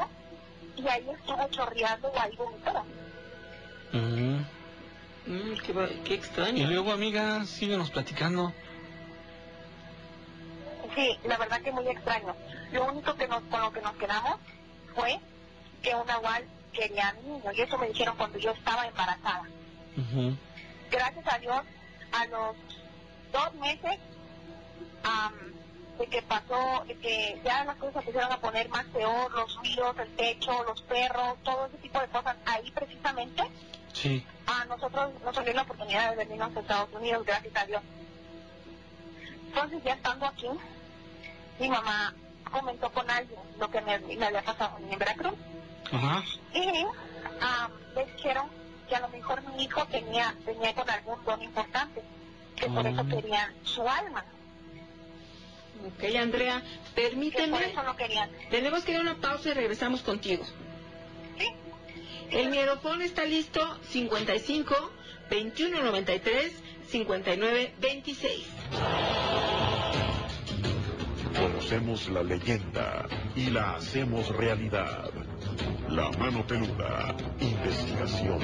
y 0.76 0.88
ahí 0.88 1.10
estuvo 1.10 1.48
chorreando 1.50 2.08
o 2.10 2.20
ahí 2.20 2.36
vomitó. 2.36 2.84
Qué, 5.66 5.74
va- 5.74 5.88
qué 6.04 6.14
extraño. 6.16 6.64
Y 6.64 6.66
luego, 6.68 6.92
amiga, 6.92 7.46
síguenos 7.46 7.92
platicando. 7.92 8.52
Sí, 10.96 11.18
la 11.24 11.38
verdad 11.38 11.62
que 11.62 11.72
muy 11.72 11.88
extraño. 11.88 12.36
Lo 12.72 12.86
único 12.86 13.16
que 13.16 13.28
nos, 13.28 13.42
con 13.44 13.62
lo 13.62 13.72
que 13.74 13.82
nos 13.82 13.94
quedamos 13.96 14.40
fue 14.96 15.20
que 15.82 15.96
un 15.96 16.06
nahual 16.08 16.46
quería 16.74 17.10
a 17.10 17.14
mi 17.14 17.22
niño 17.24 17.52
y 17.52 17.62
eso 17.62 17.78
me 17.78 17.88
dijeron 17.88 18.16
cuando 18.18 18.38
yo 18.38 18.52
estaba 18.52 18.88
embarazada. 18.88 19.44
Gracias 20.90 21.26
a 21.34 21.38
Dios, 21.40 21.62
a 22.14 22.26
los 22.28 22.56
dos 23.32 23.54
meses 23.56 24.00
am, 25.04 25.34
de 25.98 26.08
que 26.08 26.22
pasó, 26.22 26.84
de 26.88 26.96
que 26.98 27.42
ya 27.44 27.64
las 27.66 27.76
cosas 27.78 27.98
empezaron 28.06 28.32
a 28.32 28.40
poner 28.40 28.70
más 28.70 28.86
peor, 28.86 29.32
los 29.32 29.62
ríos, 29.62 29.96
el 30.00 30.16
techo, 30.16 30.64
los 30.64 30.82
perros, 30.84 31.38
todo 31.44 31.66
ese 31.68 31.78
tipo 31.78 32.00
de 32.00 32.08
cosas, 32.08 32.38
ahí 32.46 32.72
precisamente 32.72 33.44
Sí. 33.94 34.26
a 34.48 34.66
nosotros 34.66 35.12
nos 35.24 35.36
salió 35.36 35.54
la 35.54 35.64
oportunidad 35.64 36.12
de 36.12 36.16
venirnos 36.18 36.56
a 36.56 36.60
Estados 36.62 36.90
Unidos, 36.94 37.26
gracias 37.26 37.54
a 37.56 37.66
Dios. 37.66 37.82
Entonces, 39.48 39.84
ya 39.84 39.94
estando 39.94 40.26
aquí, 40.26 40.48
mi 41.60 41.68
mamá 41.70 42.14
comentó 42.52 42.92
con 42.92 43.10
alguien 43.10 43.40
lo 43.60 43.70
que 43.72 43.82
me, 43.82 43.98
me 44.00 44.26
había 44.26 44.42
pasado 44.44 44.78
en 44.90 45.00
Veracruz. 45.00 45.34
Ajá. 45.92 46.24
Y 46.54 46.86
am, 47.42 47.72
le 47.96 48.06
dijeron 48.06 48.48
que 48.88 48.96
a 48.96 49.00
lo 49.02 49.10
mejor 49.10 49.42
mi 49.56 49.64
hijo 49.64 49.86
tenía, 49.88 50.36
tenía 50.46 50.74
con 50.76 50.90
algún 50.90 51.24
don 51.26 51.42
importante, 51.42 52.02
que 52.56 52.68
por 52.68 52.86
eso 52.86 53.04
Mm. 53.04 53.10
querían 53.10 53.54
su 53.64 53.88
alma. 53.88 54.24
Ok, 55.88 56.16
Andrea, 56.16 56.62
permíteme. 56.94 57.46
Que 57.58 57.64
por 57.64 57.72
eso 57.72 57.84
no 57.84 57.96
querían. 57.96 58.30
Tenemos 58.52 58.84
que 58.84 58.92
ir 58.92 58.98
a 59.00 59.02
una 59.02 59.16
pausa 59.16 59.50
y 59.50 59.54
regresamos 59.54 60.02
contigo. 60.02 60.46
El 62.30 62.50
mierofón 62.50 63.02
está 63.02 63.26
listo 63.26 63.78
55 63.90 64.74
21 65.30 65.82
93 65.84 66.54
59 66.90 67.74
26. 67.80 68.46
Conocemos 71.62 72.10
la 72.10 72.24
leyenda 72.24 73.08
y 73.36 73.52
la 73.52 73.76
hacemos 73.76 74.36
realidad. 74.36 75.12
La 75.90 76.10
mano 76.18 76.44
peluda, 76.48 77.16
investigación. 77.40 78.40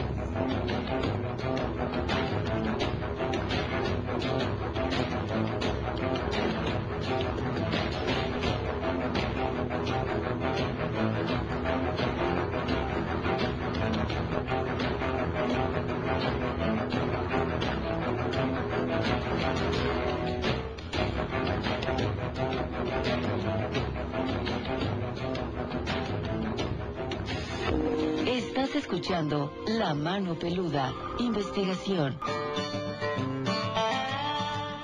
Escuchando 28.78 29.52
La 29.68 29.94
Mano 29.96 30.36
Peluda, 30.36 30.94
investigación. 31.20 32.20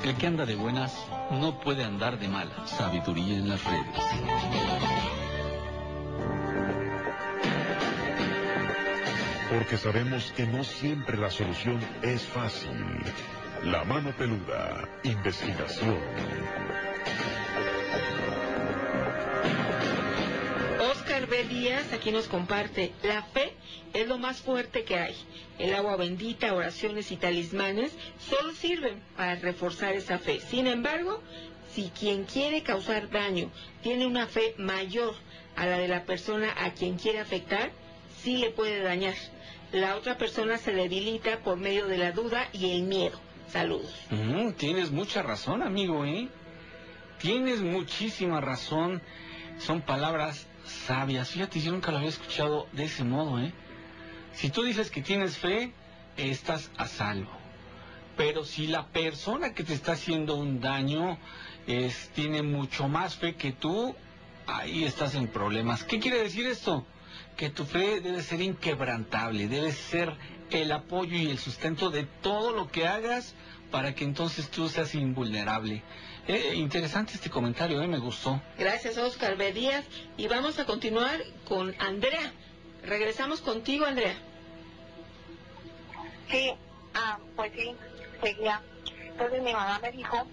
El 0.04 0.16
que 0.16 0.28
anda 0.28 0.46
de 0.46 0.56
buenas 0.56 1.06
no 1.32 1.60
puede 1.60 1.84
andar 1.84 2.18
de 2.18 2.28
malas. 2.28 2.70
Sabiduría 2.72 3.38
en 3.38 3.50
las 3.50 3.64
redes. 3.64 4.02
Porque 9.52 9.78
sabemos 9.78 10.34
que 10.36 10.48
no 10.48 10.64
siempre 10.64 11.16
la 11.16 11.30
solución 11.30 11.80
es 12.02 12.24
fácil. 12.24 12.72
La 13.64 13.84
mano 13.84 14.12
peluda, 14.18 14.90
investigación. 15.04 16.00
Oscar 20.92 21.28
B. 21.28 21.44
Díaz 21.44 21.94
aquí 21.94 22.12
nos 22.12 22.28
comparte, 22.28 22.92
la 23.04 23.22
fe 23.22 23.53
es 23.94 24.08
lo 24.08 24.18
más 24.18 24.42
fuerte 24.42 24.84
que 24.84 24.98
hay. 24.98 25.16
El 25.60 25.74
agua 25.74 25.96
bendita, 25.96 26.54
oraciones 26.54 27.12
y 27.12 27.18
talismanes 27.18 27.96
solo 28.20 28.54
sirven 28.54 29.02
para 29.16 29.36
reforzar 29.36 29.94
esa 29.94 30.18
fe. 30.18 30.40
Sin 30.40 30.68
embargo, 30.68 31.22
si 31.74 31.90
quien 31.90 32.26
quiere 32.26 32.64
causar 32.64 33.10
daño 33.10 33.50
tiene 33.82 34.06
una 34.06 34.28
fe 34.28 34.56
mayor 34.58 35.16
a 35.56 35.66
la 35.66 35.78
de 35.78 35.88
la 35.88 36.06
persona 36.06 36.54
a 36.58 36.72
quien 36.72 36.98
quiere 36.98 37.20
afectar, 37.20 37.72
sí 38.22 38.38
le 38.38 38.50
puede 38.50 38.82
dañar. 38.82 39.16
La 39.72 39.96
otra 39.96 40.18
persona 40.18 40.58
se 40.58 40.72
debilita 40.72 41.40
por 41.40 41.58
medio 41.58 41.88
de 41.88 41.98
la 41.98 42.12
duda 42.12 42.48
y 42.54 42.72
el 42.72 42.84
miedo. 42.84 43.20
Saludos. 43.48 43.94
Tienes 44.58 44.92
mucha 44.92 45.22
razón, 45.22 45.62
amigo, 45.62 46.06
¿eh? 46.06 46.28
Tienes 47.20 47.62
muchísima 47.62 48.42
razón. 48.42 49.02
Son 49.60 49.82
palabras 49.82 50.48
sabias. 50.66 51.30
Fíjate, 51.30 51.60
yo 51.60 51.72
nunca 51.72 51.92
lo 51.92 51.98
había 51.98 52.10
escuchado 52.10 52.68
de 52.72 52.86
ese 52.86 53.04
modo, 53.04 53.40
¿eh? 53.40 53.54
Si 54.34 54.50
tú 54.50 54.64
dices 54.64 54.90
que 54.90 55.02
tienes 55.02 55.38
fe, 55.38 55.74
estás 56.18 56.72
a 56.78 56.88
salvo. 56.88 57.32
Pero 58.18 58.44
si 58.44 58.68
la 58.68 58.88
persona 58.88 59.54
que 59.54 59.64
te 59.64 59.74
está 59.74 59.94
haciendo 59.94 60.36
un 60.36 60.60
daño 60.60 61.18
tiene 62.14 62.44
mucho 62.44 62.88
más 62.88 63.16
fe 63.16 63.36
que 63.36 63.52
tú, 63.52 63.96
ahí 64.48 64.84
estás 64.84 65.16
en 65.16 65.28
problemas. 65.28 65.84
¿Qué 65.84 66.00
quiere 66.00 66.22
decir 66.22 66.46
esto? 66.48 66.86
Que 67.38 67.50
tu 67.50 67.66
fe 67.66 68.02
debe 68.02 68.22
ser 68.22 68.42
inquebrantable, 68.42 69.48
debe 69.48 69.72
ser 69.72 70.14
el 70.52 70.72
apoyo 70.72 71.18
y 71.18 71.30
el 71.30 71.40
sustento 71.40 71.90
de 71.90 72.04
todo 72.22 72.52
lo 72.52 72.70
que 72.70 72.88
hagas 72.88 73.34
para 73.72 73.96
que 73.96 74.04
entonces 74.04 74.50
tú 74.50 74.70
seas 74.70 74.94
invulnerable. 74.94 75.82
Eh, 76.28 76.54
interesante 76.56 77.14
este 77.16 77.30
comentario, 77.30 77.82
eh, 77.82 77.88
me 77.88 77.98
gustó. 77.98 78.42
Gracias, 78.58 78.98
Oscar 78.98 79.36
B. 79.36 79.52
Díaz. 79.52 79.84
Y 80.16 80.28
vamos 80.28 80.60
a 80.60 80.66
continuar 80.66 81.20
con 81.46 81.74
Andrea. 81.80 82.32
Regresamos 82.86 83.42
contigo, 83.42 83.86
Andrea. 83.86 84.16
Sí, 86.30 86.54
ah, 86.94 87.18
pues 87.36 87.52
sí, 87.56 87.76
seguía. 88.22 88.62
Entonces 89.08 89.42
mi 89.42 89.54
mamá 89.54 89.80
me 89.80 89.92
dijo 89.92 90.26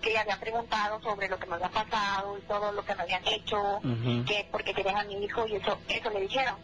que 0.00 0.10
ella 0.10 0.22
había 0.22 0.38
preguntado 0.38 1.00
sobre 1.00 1.28
lo 1.28 1.38
que 1.38 1.46
me 1.46 1.54
había 1.54 1.70
pasado 1.70 2.36
y 2.36 2.42
todo 2.42 2.72
lo 2.72 2.84
que 2.84 2.94
me 2.94 3.02
habían 3.02 3.26
hecho, 3.26 3.80
que 4.26 4.46
porque 4.50 4.74
querían 4.74 4.96
a 4.96 5.04
mi 5.04 5.24
hijo 5.24 5.46
y 5.46 5.54
eso, 5.56 5.78
eso 5.88 6.10
le 6.10 6.20
dijeron, 6.20 6.56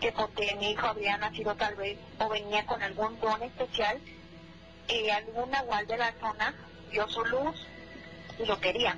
que 0.00 0.10
porque 0.12 0.56
mi 0.58 0.70
hijo 0.72 0.86
había 0.86 1.16
nacido 1.18 1.54
tal 1.54 1.74
vez 1.76 1.98
o 2.18 2.28
venía 2.28 2.64
con 2.66 2.82
algún 2.82 3.20
don 3.20 3.42
especial 3.42 4.00
y 4.88 5.08
alguna 5.10 5.62
igual 5.62 5.86
de 5.86 5.96
la 5.96 6.12
zona 6.14 6.54
dio 6.90 7.08
su 7.08 7.24
luz 7.24 7.54
y 8.38 8.46
lo 8.46 8.58
quería. 8.58 8.96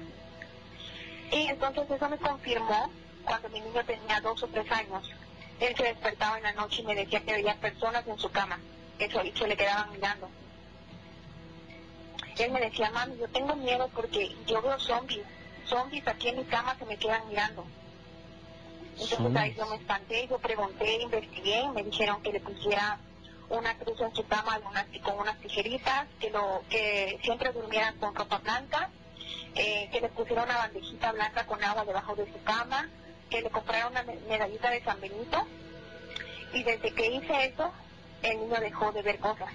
Y 1.32 1.48
entonces 1.48 1.90
eso 1.90 2.08
me 2.08 2.18
confirmó 2.18 2.90
cuando 3.24 3.48
mi 3.50 3.60
niño 3.60 3.84
tenía 3.84 4.20
dos 4.20 4.42
o 4.42 4.46
tres 4.48 4.70
años. 4.70 5.10
Él 5.60 5.74
se 5.76 5.84
despertaba 5.84 6.36
en 6.36 6.42
la 6.42 6.52
noche 6.52 6.82
y 6.82 6.84
me 6.84 6.94
decía 6.94 7.20
que 7.20 7.32
veía 7.32 7.54
personas 7.56 8.06
en 8.06 8.18
su 8.18 8.30
cama, 8.30 8.58
eso 8.98 9.22
y 9.24 9.32
se 9.32 9.46
le 9.46 9.56
quedaban 9.56 9.92
mirando. 9.92 10.28
Él 12.38 12.50
me 12.50 12.60
decía, 12.60 12.90
mami, 12.90 13.16
yo 13.16 13.28
tengo 13.28 13.54
miedo 13.54 13.88
porque 13.94 14.34
yo 14.46 14.60
veo 14.60 14.78
zombies, 14.80 15.24
zombies 15.66 16.06
aquí 16.08 16.28
en 16.28 16.38
mi 16.38 16.44
cama 16.44 16.76
que 16.76 16.84
me 16.84 16.96
quedan 16.96 17.28
mirando. 17.28 17.64
Entonces 18.98 19.36
ahí 19.36 19.54
yo 19.54 19.66
me 19.66 19.76
espanté, 19.76 20.26
yo 20.28 20.38
pregunté, 20.38 21.02
investigué, 21.02 21.68
me 21.74 21.82
dijeron 21.82 22.22
que 22.22 22.32
le 22.32 22.40
pusiera 22.40 22.98
una 23.48 23.76
cruz 23.76 24.00
en 24.00 24.14
su 24.14 24.26
cama 24.26 24.60
con 25.02 25.18
unas 25.18 25.38
tijeritas, 25.38 26.06
que 26.20 26.30
lo 26.30 26.62
que 26.68 27.18
siempre 27.22 27.52
durmiera 27.52 27.92
con 28.00 28.14
ropa 28.14 28.38
blanca, 28.38 28.90
eh, 29.54 29.88
que 29.92 30.00
le 30.00 30.08
pusiera 30.08 30.44
una 30.44 30.56
bandejita 30.58 31.12
blanca 31.12 31.46
con 31.46 31.62
agua 31.62 31.84
debajo 31.84 32.14
de 32.14 32.26
su 32.26 32.42
cama, 32.42 32.88
que 33.30 33.42
le 33.42 33.50
comprara 33.50 33.88
una 33.88 34.02
medallita 34.02 34.70
de 34.70 34.82
San 34.82 35.00
Benito. 35.00 35.46
Y 36.52 36.62
desde 36.62 36.92
que 36.92 37.06
hice 37.06 37.46
eso, 37.46 37.72
el 38.22 38.38
niño 38.38 38.60
dejó 38.60 38.92
de 38.92 39.02
ver 39.02 39.18
cosas. 39.18 39.50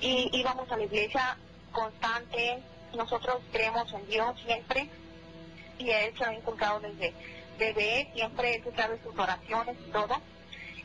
Y 0.00 0.30
íbamos 0.32 0.70
a 0.72 0.76
la 0.76 0.84
iglesia 0.84 1.36
constante, 1.72 2.62
nosotros 2.94 3.38
creemos 3.52 3.92
en 3.92 4.06
Dios 4.08 4.40
siempre, 4.44 4.88
y 5.78 5.90
él 5.90 6.14
se 6.16 6.24
ha 6.24 6.34
inculcado 6.34 6.80
desde 6.80 7.12
bebé, 7.58 8.10
siempre 8.14 8.56
él 8.56 8.64
sabe 8.74 8.98
sus 9.02 9.16
oraciones 9.16 9.76
y 9.86 9.90
todo, 9.90 10.20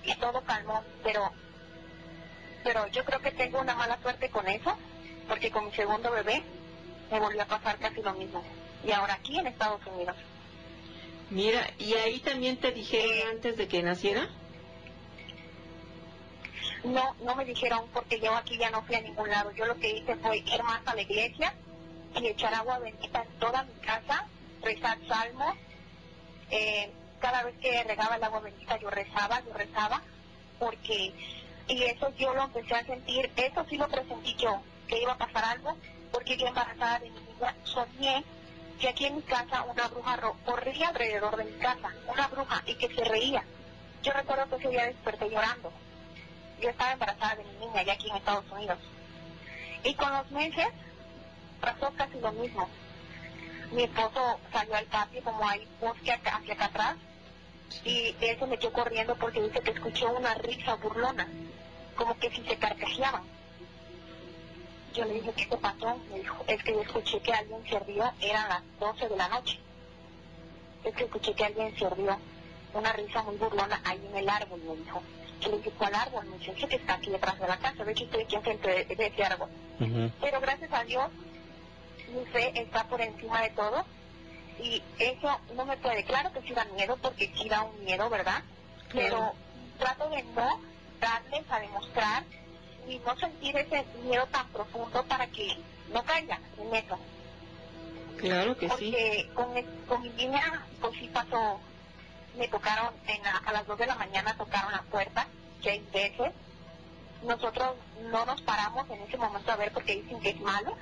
y 0.03 0.15
todo 0.15 0.41
calmó, 0.41 0.83
pero 1.03 1.31
pero 2.63 2.87
yo 2.87 3.03
creo 3.03 3.19
que 3.19 3.31
tengo 3.31 3.59
una 3.59 3.75
mala 3.75 3.97
suerte 4.01 4.29
con 4.29 4.47
eso, 4.47 4.77
porque 5.27 5.51
con 5.51 5.65
mi 5.65 5.71
segundo 5.73 6.09
bebé 6.11 6.43
me 7.11 7.19
volvió 7.19 7.41
a 7.41 7.45
pasar 7.45 7.77
casi 7.77 8.01
lo 8.01 8.13
mismo. 8.13 8.41
Y 8.85 8.91
ahora 8.91 9.15
aquí 9.15 9.37
en 9.37 9.47
Estados 9.47 9.85
Unidos. 9.85 10.15
Mira, 11.29 11.69
¿y 11.79 11.93
ahí 11.93 12.19
también 12.19 12.57
te 12.57 12.71
dijeron 12.71 13.29
antes 13.31 13.57
de 13.57 13.67
que 13.67 13.81
naciera? 13.81 14.29
No, 16.83 17.15
no 17.23 17.35
me 17.35 17.45
dijeron 17.45 17.87
porque 17.93 18.19
yo 18.19 18.35
aquí 18.35 18.57
ya 18.57 18.69
no 18.69 18.83
fui 18.83 18.95
a 18.95 19.01
ningún 19.01 19.29
lado. 19.29 19.51
Yo 19.51 19.65
lo 19.65 19.75
que 19.75 19.89
hice 19.89 20.15
fue 20.17 20.37
ir 20.37 20.63
más 20.63 20.81
a 20.85 20.95
la 20.95 21.01
iglesia 21.01 21.53
y 22.15 22.27
echar 22.27 22.53
agua 22.53 22.79
bendita 22.79 23.23
en 23.23 23.39
toda 23.39 23.63
mi 23.63 23.73
casa, 23.81 24.27
rezar 24.61 24.97
salmos. 25.07 25.55
Eh, 26.51 26.91
cada 27.19 27.43
vez 27.43 27.55
que 27.59 27.83
regaba 27.83 28.17
el 28.17 28.23
agua 28.23 28.41
bendita 28.41 28.77
yo 28.79 28.89
rezaba, 28.89 29.41
yo 29.45 29.53
rezaba, 29.53 30.01
porque 30.59 31.13
y 31.67 31.83
eso 31.83 32.13
yo 32.17 32.33
lo 32.33 32.43
empecé 32.43 32.75
a 32.75 32.85
sentir, 32.85 33.31
eso 33.37 33.65
sí 33.69 33.77
lo 33.77 33.87
presentí 33.87 34.35
yo, 34.35 34.61
que 34.87 35.01
iba 35.01 35.13
a 35.13 35.17
pasar 35.17 35.45
algo, 35.45 35.77
porque 36.11 36.35
yo 36.37 36.47
embarazada 36.47 36.99
de 36.99 37.09
mi 37.09 37.19
niña 37.21 37.55
soñé 37.63 38.23
que 38.79 38.89
aquí 38.89 39.05
en 39.05 39.15
mi 39.15 39.21
casa 39.21 39.63
una 39.63 39.87
bruja 39.87 40.19
corría 40.45 40.89
alrededor 40.89 41.37
de 41.37 41.45
mi 41.45 41.57
casa, 41.59 41.91
una 42.07 42.27
bruja, 42.27 42.61
y 42.65 42.75
que 42.75 42.93
se 42.93 43.03
reía. 43.03 43.43
Yo 44.01 44.11
recuerdo 44.13 44.49
que 44.49 44.55
ese 44.55 44.69
día 44.69 44.85
desperté 44.85 45.29
llorando. 45.29 45.71
Yo 46.61 46.69
estaba 46.69 46.93
embarazada 46.93 47.35
de 47.35 47.43
mi 47.45 47.65
niña 47.65 47.83
ya 47.83 47.93
aquí 47.93 48.09
en 48.09 48.17
Estados 48.17 48.45
Unidos. 48.51 48.79
Y 49.83 49.93
con 49.95 50.11
los 50.11 50.29
meses 50.31 50.67
pasó 51.61 51.91
casi 51.97 52.19
lo 52.19 52.31
mismo. 52.33 52.69
Mi 53.71 53.83
esposo 53.83 54.39
salió 54.51 54.75
al 54.75 54.85
patio 54.85 55.23
como 55.23 55.47
hay 55.47 55.67
bosque 55.79 56.11
hacia 56.11 56.53
acá 56.53 56.65
atrás 56.65 56.95
y 57.83 58.15
él 58.21 58.37
se 58.37 58.45
metió 58.45 58.71
corriendo 58.71 59.15
porque 59.15 59.41
dice 59.41 59.61
que 59.61 59.71
escuchó 59.71 60.11
una 60.11 60.35
risa 60.35 60.75
burlona, 60.75 61.27
como 61.95 62.17
que 62.19 62.29
si 62.29 62.43
se 62.43 62.57
carcajeaban. 62.57 63.23
Yo 64.93 65.05
le 65.05 65.13
dije, 65.13 65.33
¿qué 65.35 65.45
te 65.47 65.57
pasó? 65.57 65.97
Me 66.11 66.19
dijo, 66.19 66.43
es 66.47 66.63
que 66.63 66.73
yo 66.73 66.81
escuché 66.81 67.19
que 67.21 67.33
alguien 67.33 67.63
se 67.67 67.79
rió, 67.79 68.11
eran 68.21 68.49
las 68.49 68.61
12 68.79 69.09
de 69.09 69.15
la 69.15 69.27
noche. 69.27 69.59
Es 70.83 70.93
que 70.95 71.03
escuché 71.05 71.33
que 71.33 71.45
alguien 71.45 71.75
se 71.77 71.89
rió, 71.89 72.17
una 72.73 72.93
risa 72.93 73.23
muy 73.23 73.35
burlona 73.37 73.81
ahí 73.85 74.05
en 74.09 74.17
el 74.17 74.29
árbol, 74.29 74.61
me 74.67 74.75
dijo. 74.75 75.01
Yo 75.41 75.49
le 75.49 75.57
dije, 75.57 75.71
¿cuál 75.71 75.95
árbol? 75.95 76.25
Me 76.25 76.37
dice, 76.37 76.53
que 76.53 76.75
está 76.75 76.93
aquí 76.93 77.09
detrás 77.09 77.39
de 77.39 77.47
la 77.47 77.57
casa, 77.57 77.83
de 77.83 77.91
hecho 77.91 78.03
estoy 78.05 78.23
aquí 78.23 78.35
enfrente 78.35 78.85
de, 78.85 78.95
de 78.95 79.05
ese 79.07 79.23
árbol. 79.23 79.49
Pero 80.21 80.39
gracias 80.39 80.71
a 80.71 80.83
Dios, 80.83 81.09
mi 82.13 82.25
fe 82.27 82.51
está 82.55 82.87
por 82.87 83.01
encima 83.01 83.41
de 83.41 83.49
todo 83.49 83.85
y 84.61 84.81
eso 84.99 85.39
no 85.55 85.65
me 85.65 85.75
puede, 85.77 86.03
claro 86.03 86.31
que 86.31 86.41
sí 86.43 86.53
da 86.53 86.65
miedo 86.65 86.97
porque 87.01 87.31
sí 87.35 87.49
da 87.49 87.63
un 87.63 87.83
miedo, 87.83 88.09
¿verdad? 88.09 88.43
Pero 88.93 89.33
trato 89.79 90.09
de 90.09 90.21
no 90.23 90.59
darles 91.01 91.43
a 91.49 91.59
demostrar 91.59 92.23
y 92.87 92.99
no 92.99 93.17
sentir 93.17 93.55
ese 93.57 93.85
miedo 94.03 94.25
tan 94.27 94.47
profundo 94.49 95.03
para 95.05 95.27
que 95.27 95.57
no 95.91 96.03
caiga 96.03 96.39
en 96.57 96.75
eso. 96.75 96.97
Claro 98.17 98.57
que 98.57 98.69
sí. 98.69 98.95
Porque 99.35 99.65
con, 99.87 100.01
mi 100.01 100.09
niña, 100.09 100.65
pues 100.79 100.93
sí 100.99 101.09
pasó, 101.13 101.59
me 102.37 102.47
tocaron 102.47 102.93
en 103.07 103.25
a 103.25 103.51
las 103.51 103.65
2 103.67 103.77
de 103.77 103.87
la 103.87 103.95
mañana, 103.95 104.35
tocaron 104.37 104.71
la 104.71 104.81
puerta 104.83 105.27
seis 105.63 105.81
veces. 105.91 106.31
Nosotros 107.23 107.75
no 108.11 108.25
nos 108.25 108.41
paramos 108.41 108.89
en 108.89 109.01
ese 109.01 109.17
momento 109.17 109.51
a 109.51 109.55
ver 109.55 109.71
porque 109.71 109.95
dicen 109.95 110.19
que 110.19 110.31
es 110.31 110.41
malo. 110.41 110.75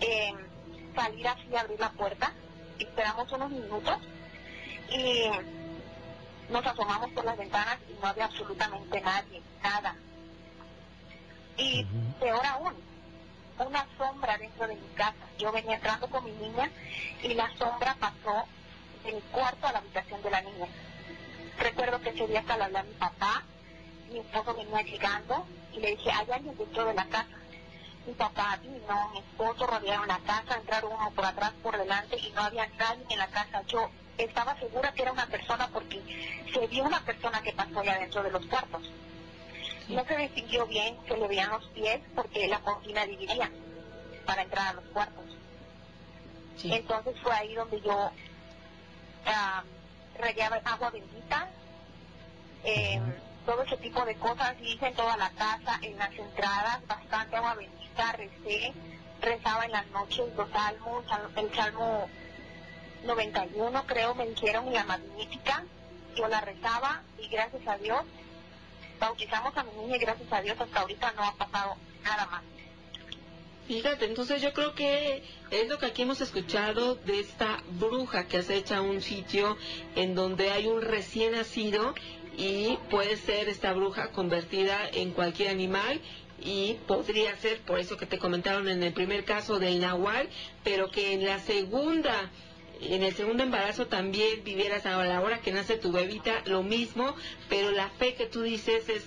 Eh, 0.00 0.32
salir 0.94 1.28
así, 1.28 1.54
abrir 1.56 1.78
la 1.78 1.90
puerta, 1.90 2.32
esperamos 2.78 3.30
unos 3.32 3.50
minutos 3.50 3.98
y 4.90 5.28
nos 6.50 6.66
asomamos 6.66 7.10
por 7.10 7.24
las 7.24 7.36
ventanas 7.36 7.78
y 7.88 8.00
no 8.00 8.08
había 8.08 8.26
absolutamente 8.26 9.00
nadie, 9.00 9.42
nada. 9.62 9.96
Y 11.56 11.84
peor 12.18 12.44
aún, 12.46 12.74
una 13.58 13.86
sombra 13.96 14.36
dentro 14.38 14.66
de 14.66 14.74
mi 14.74 14.88
casa. 14.94 15.14
Yo 15.38 15.52
venía 15.52 15.76
entrando 15.76 16.08
con 16.08 16.24
mi 16.24 16.32
niña 16.32 16.70
y 17.22 17.34
la 17.34 17.48
sombra 17.56 17.96
pasó 17.98 18.46
de 19.04 19.12
mi 19.12 19.20
cuarto 19.20 19.66
a 19.66 19.72
la 19.72 19.78
habitación 19.78 20.22
de 20.22 20.30
la 20.30 20.40
niña. 20.40 20.66
Recuerdo 21.58 22.00
que 22.00 22.10
ese 22.10 22.26
día 22.26 22.40
hasta 22.40 22.56
le 22.56 22.64
hablé 22.64 22.78
a 22.78 22.82
mi 22.82 22.94
papá, 22.94 23.42
mi 24.10 24.18
esposo 24.18 24.54
venía 24.54 24.82
llegando 24.82 25.46
y 25.72 25.80
le 25.80 25.90
dije, 25.90 26.10
hay 26.10 26.30
alguien 26.30 26.56
dentro 26.56 26.84
de 26.84 26.94
la 26.94 27.04
casa. 27.06 27.36
Mi 28.06 28.12
papá 28.14 28.58
vino, 28.60 29.10
mi 29.12 29.18
esposo 29.18 29.66
rodearon 29.66 30.08
la 30.08 30.18
casa, 30.18 30.56
entraron 30.56 30.92
uno 30.92 31.10
por 31.12 31.24
atrás, 31.24 31.52
por 31.62 31.78
delante 31.78 32.18
y 32.18 32.30
no 32.32 32.42
había 32.42 32.66
nadie 32.78 33.04
en 33.08 33.18
la 33.18 33.28
casa. 33.28 33.62
Yo 33.66 33.88
estaba 34.18 34.58
segura 34.58 34.92
que 34.92 35.02
era 35.02 35.12
una 35.12 35.26
persona 35.26 35.68
porque 35.68 36.02
se 36.52 36.66
vio 36.66 36.84
una 36.84 37.00
persona 37.00 37.40
que 37.42 37.52
pasó 37.52 37.80
allá 37.80 37.98
dentro 37.98 38.22
de 38.22 38.30
los 38.30 38.44
cuartos. 38.46 38.82
No 39.88 40.04
se 40.06 40.16
distinguió 40.16 40.66
bien, 40.66 40.96
se 41.06 41.16
le 41.16 41.28
veían 41.28 41.50
los 41.50 41.66
pies 41.68 42.00
porque 42.14 42.48
la 42.48 42.60
cortina 42.60 43.04
dividía 43.06 43.50
para 44.24 44.42
entrar 44.42 44.68
a 44.68 44.72
los 44.74 44.84
cuartos. 44.86 45.24
Entonces 46.62 47.14
fue 47.22 47.32
ahí 47.32 47.54
donde 47.54 47.80
yo 47.82 48.10
ah, 49.26 49.62
rayaba 50.18 50.60
agua 50.64 50.90
bendita, 50.90 51.50
eh, 52.64 53.00
todo 53.44 53.62
ese 53.62 53.76
tipo 53.76 54.04
de 54.06 54.14
cosas 54.16 54.54
hice 54.62 54.86
en 54.86 54.94
toda 54.94 55.16
la 55.18 55.30
casa, 55.30 55.78
en 55.82 55.98
las 55.98 56.12
entradas, 56.14 56.86
bastante 56.86 57.36
agua 57.36 57.54
bendita, 57.54 58.12
recé, 58.12 58.72
rezaba 59.20 59.66
en 59.66 59.72
las 59.72 59.86
noches 59.88 60.34
los 60.34 60.48
salmos, 60.50 61.04
el 61.36 61.54
salmo 61.54 62.08
91 63.04 63.86
creo 63.86 64.14
me 64.14 64.26
dijeron 64.26 64.68
y 64.68 64.70
la 64.70 64.84
magnífica, 64.84 65.64
yo 66.16 66.26
la 66.28 66.40
rezaba 66.40 67.02
y 67.18 67.28
gracias 67.28 67.66
a 67.66 67.76
Dios 67.76 68.02
bautizamos 68.98 69.56
a 69.56 69.64
mi 69.64 69.72
niña 69.72 69.96
y 69.96 69.98
gracias 70.00 70.32
a 70.32 70.42
Dios 70.42 70.60
hasta 70.60 70.80
ahorita 70.80 71.12
no 71.12 71.24
ha 71.24 71.34
pasado 71.34 71.76
nada 72.02 72.26
más. 72.26 72.42
Fíjate, 73.66 74.04
entonces 74.04 74.42
yo 74.42 74.52
creo 74.52 74.74
que 74.74 75.22
es 75.50 75.68
lo 75.68 75.78
que 75.78 75.86
aquí 75.86 76.02
hemos 76.02 76.20
escuchado 76.20 76.96
de 76.96 77.20
esta 77.20 77.62
bruja 77.78 78.26
que 78.26 78.38
acecha 78.38 78.82
un 78.82 79.00
sitio 79.00 79.56
en 79.96 80.14
donde 80.14 80.50
hay 80.50 80.66
un 80.66 80.82
recién 80.82 81.32
nacido 81.32 81.94
y 82.36 82.76
puede 82.90 83.16
ser 83.16 83.48
esta 83.48 83.72
bruja 83.72 84.10
convertida 84.10 84.86
en 84.92 85.12
cualquier 85.12 85.48
animal 85.48 86.00
y 86.42 86.74
podría 86.86 87.34
ser, 87.36 87.60
por 87.60 87.78
eso 87.78 87.96
que 87.96 88.04
te 88.04 88.18
comentaron 88.18 88.68
en 88.68 88.82
el 88.82 88.92
primer 88.92 89.24
caso 89.24 89.58
del 89.58 89.80
nahual, 89.80 90.28
pero 90.62 90.90
que 90.90 91.14
en 91.14 91.24
la 91.24 91.38
segunda 91.38 92.30
en 92.80 93.02
el 93.02 93.14
segundo 93.14 93.42
embarazo 93.42 93.86
también 93.86 94.44
vivieras 94.44 94.86
a 94.86 95.02
la 95.04 95.20
hora 95.20 95.40
que 95.40 95.52
nace 95.52 95.76
tu 95.76 95.92
bebita 95.92 96.42
lo 96.46 96.62
mismo, 96.62 97.14
pero 97.48 97.70
la 97.70 97.88
fe 97.88 98.14
que 98.14 98.26
tú 98.26 98.42
dices 98.42 98.88
es 98.88 99.04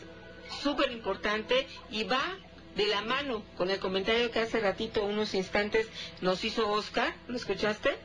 súper 0.62 0.92
importante 0.92 1.68
y 1.92 2.04
va 2.04 2.38
de 2.76 2.88
la 2.88 3.02
mano 3.02 3.44
con 3.58 3.70
el 3.70 3.80
comentario 3.80 4.32
que 4.32 4.40
hace 4.40 4.60
ratito, 4.60 5.04
unos 5.04 5.34
instantes, 5.34 5.90
nos 6.22 6.44
hizo 6.44 6.70
Oscar. 6.70 7.14
¿Lo 7.28 7.36
escuchaste? 7.36 7.98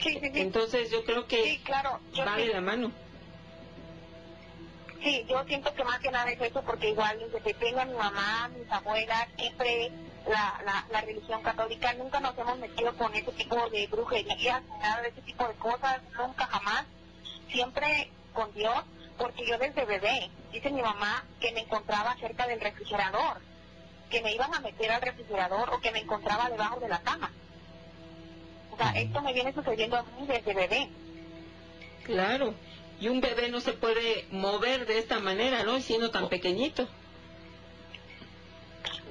sí, 0.00 0.18
sí, 0.20 0.20
sí. 0.20 0.40
Entonces 0.40 0.90
yo 0.90 1.04
creo 1.04 1.26
que 1.26 1.60
claro, 1.64 2.00
va 2.26 2.36
de 2.36 2.46
la 2.46 2.60
mano. 2.60 2.92
Sí, 5.02 5.26
yo 5.28 5.42
siento 5.44 5.74
que 5.74 5.82
más 5.82 5.98
que 5.98 6.12
nada 6.12 6.30
es 6.30 6.40
eso 6.40 6.62
porque 6.62 6.90
igual 6.90 7.18
desde 7.18 7.40
pequeña 7.40 7.84
mi 7.84 7.94
mamá, 7.94 8.48
mis 8.56 8.70
abuelas, 8.70 9.26
siempre 9.36 9.90
la, 10.28 10.60
la, 10.64 10.86
la 10.90 11.00
religión 11.00 11.42
católica, 11.42 11.92
nunca 11.94 12.20
nos 12.20 12.36
hemos 12.38 12.58
metido 12.58 12.96
con 12.96 13.14
ese 13.14 13.32
tipo 13.32 13.68
de 13.70 13.86
brujerías, 13.86 14.62
nada 14.80 15.02
de 15.02 15.08
ese 15.08 15.22
tipo 15.22 15.46
de 15.46 15.54
cosas, 15.54 16.00
nunca 16.18 16.46
jamás. 16.46 16.84
Siempre 17.48 18.10
con 18.32 18.52
Dios 18.54 18.82
porque 19.18 19.46
yo 19.46 19.58
desde 19.58 19.84
bebé, 19.84 20.30
dice 20.52 20.70
mi 20.70 20.82
mamá, 20.82 21.24
que 21.40 21.52
me 21.52 21.60
encontraba 21.60 22.16
cerca 22.16 22.46
del 22.46 22.60
refrigerador, 22.60 23.40
que 24.10 24.20
me 24.20 24.34
iban 24.34 24.54
a 24.54 24.60
meter 24.60 24.90
al 24.90 25.00
refrigerador 25.00 25.70
o 25.72 25.80
que 25.80 25.92
me 25.92 26.00
encontraba 26.00 26.50
debajo 26.50 26.80
de 26.80 26.88
la 26.88 27.00
cama. 27.02 27.30
O 28.72 28.76
sea, 28.76 28.90
esto 28.92 29.20
me 29.22 29.32
viene 29.32 29.52
sucediendo 29.52 29.96
a 29.96 30.02
mí 30.02 30.26
desde 30.26 30.54
bebé. 30.54 30.88
Claro, 32.04 32.54
y 33.00 33.08
un 33.08 33.20
bebé 33.20 33.48
no 33.48 33.60
se 33.60 33.74
puede 33.74 34.26
mover 34.30 34.86
de 34.86 34.98
esta 34.98 35.20
manera, 35.20 35.62
¿no? 35.62 35.80
Siendo 35.80 36.10
tan 36.10 36.28
pequeñito. 36.28 36.88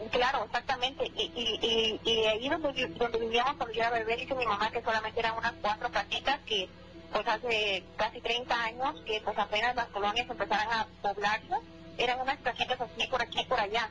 Claro, 0.10 0.46
exactamente. 0.46 1.06
Y, 1.16 1.32
y, 1.36 2.00
y, 2.04 2.10
y 2.10 2.26
ahí 2.26 2.50
donde, 2.50 2.88
donde 2.88 3.20
vivíamos 3.20 3.56
cuando 3.56 3.74
yo 3.74 3.82
era 3.82 3.92
bebé, 3.92 4.18
dice 4.18 4.36
mi 4.36 4.46
mamá 4.46 4.72
que 4.72 4.82
solamente 4.82 5.20
eran 5.20 5.38
unas 5.38 5.54
cuatro 5.62 5.92
casitas 5.92 6.40
que 6.46 6.68
pues 7.12 7.28
hace 7.28 7.84
casi 7.98 8.22
30 8.22 8.64
años 8.64 9.02
que 9.06 9.22
pues 9.22 9.38
apenas 9.38 9.76
las 9.76 9.88
colonias 9.90 10.30
empezaron 10.30 10.74
a 10.74 10.88
poblarse, 11.02 11.56
eran 11.98 12.22
unas 12.22 12.40
casitas 12.40 12.80
así 12.80 13.08
por 13.08 13.22
aquí 13.22 13.42
y 13.42 13.46
por 13.46 13.60
allá. 13.60 13.90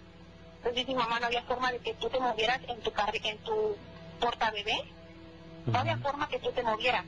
Entonces 0.56 0.74
dice 0.74 0.92
mi 0.92 0.98
mamá, 0.98 1.20
no 1.20 1.26
había 1.26 1.42
forma 1.42 1.70
de 1.70 1.78
que 1.78 1.94
tú 1.94 2.08
te 2.08 2.18
movieras 2.18 2.61
en 2.68 2.80
tu 2.80 2.92
en 3.24 3.38
tu 3.38 3.76
porta 4.18 4.50
bebé, 4.50 4.84
no 5.66 5.78
había 5.78 5.96
forma 5.98 6.28
que 6.28 6.38
tú 6.38 6.50
te 6.52 6.62
movieras. 6.62 7.04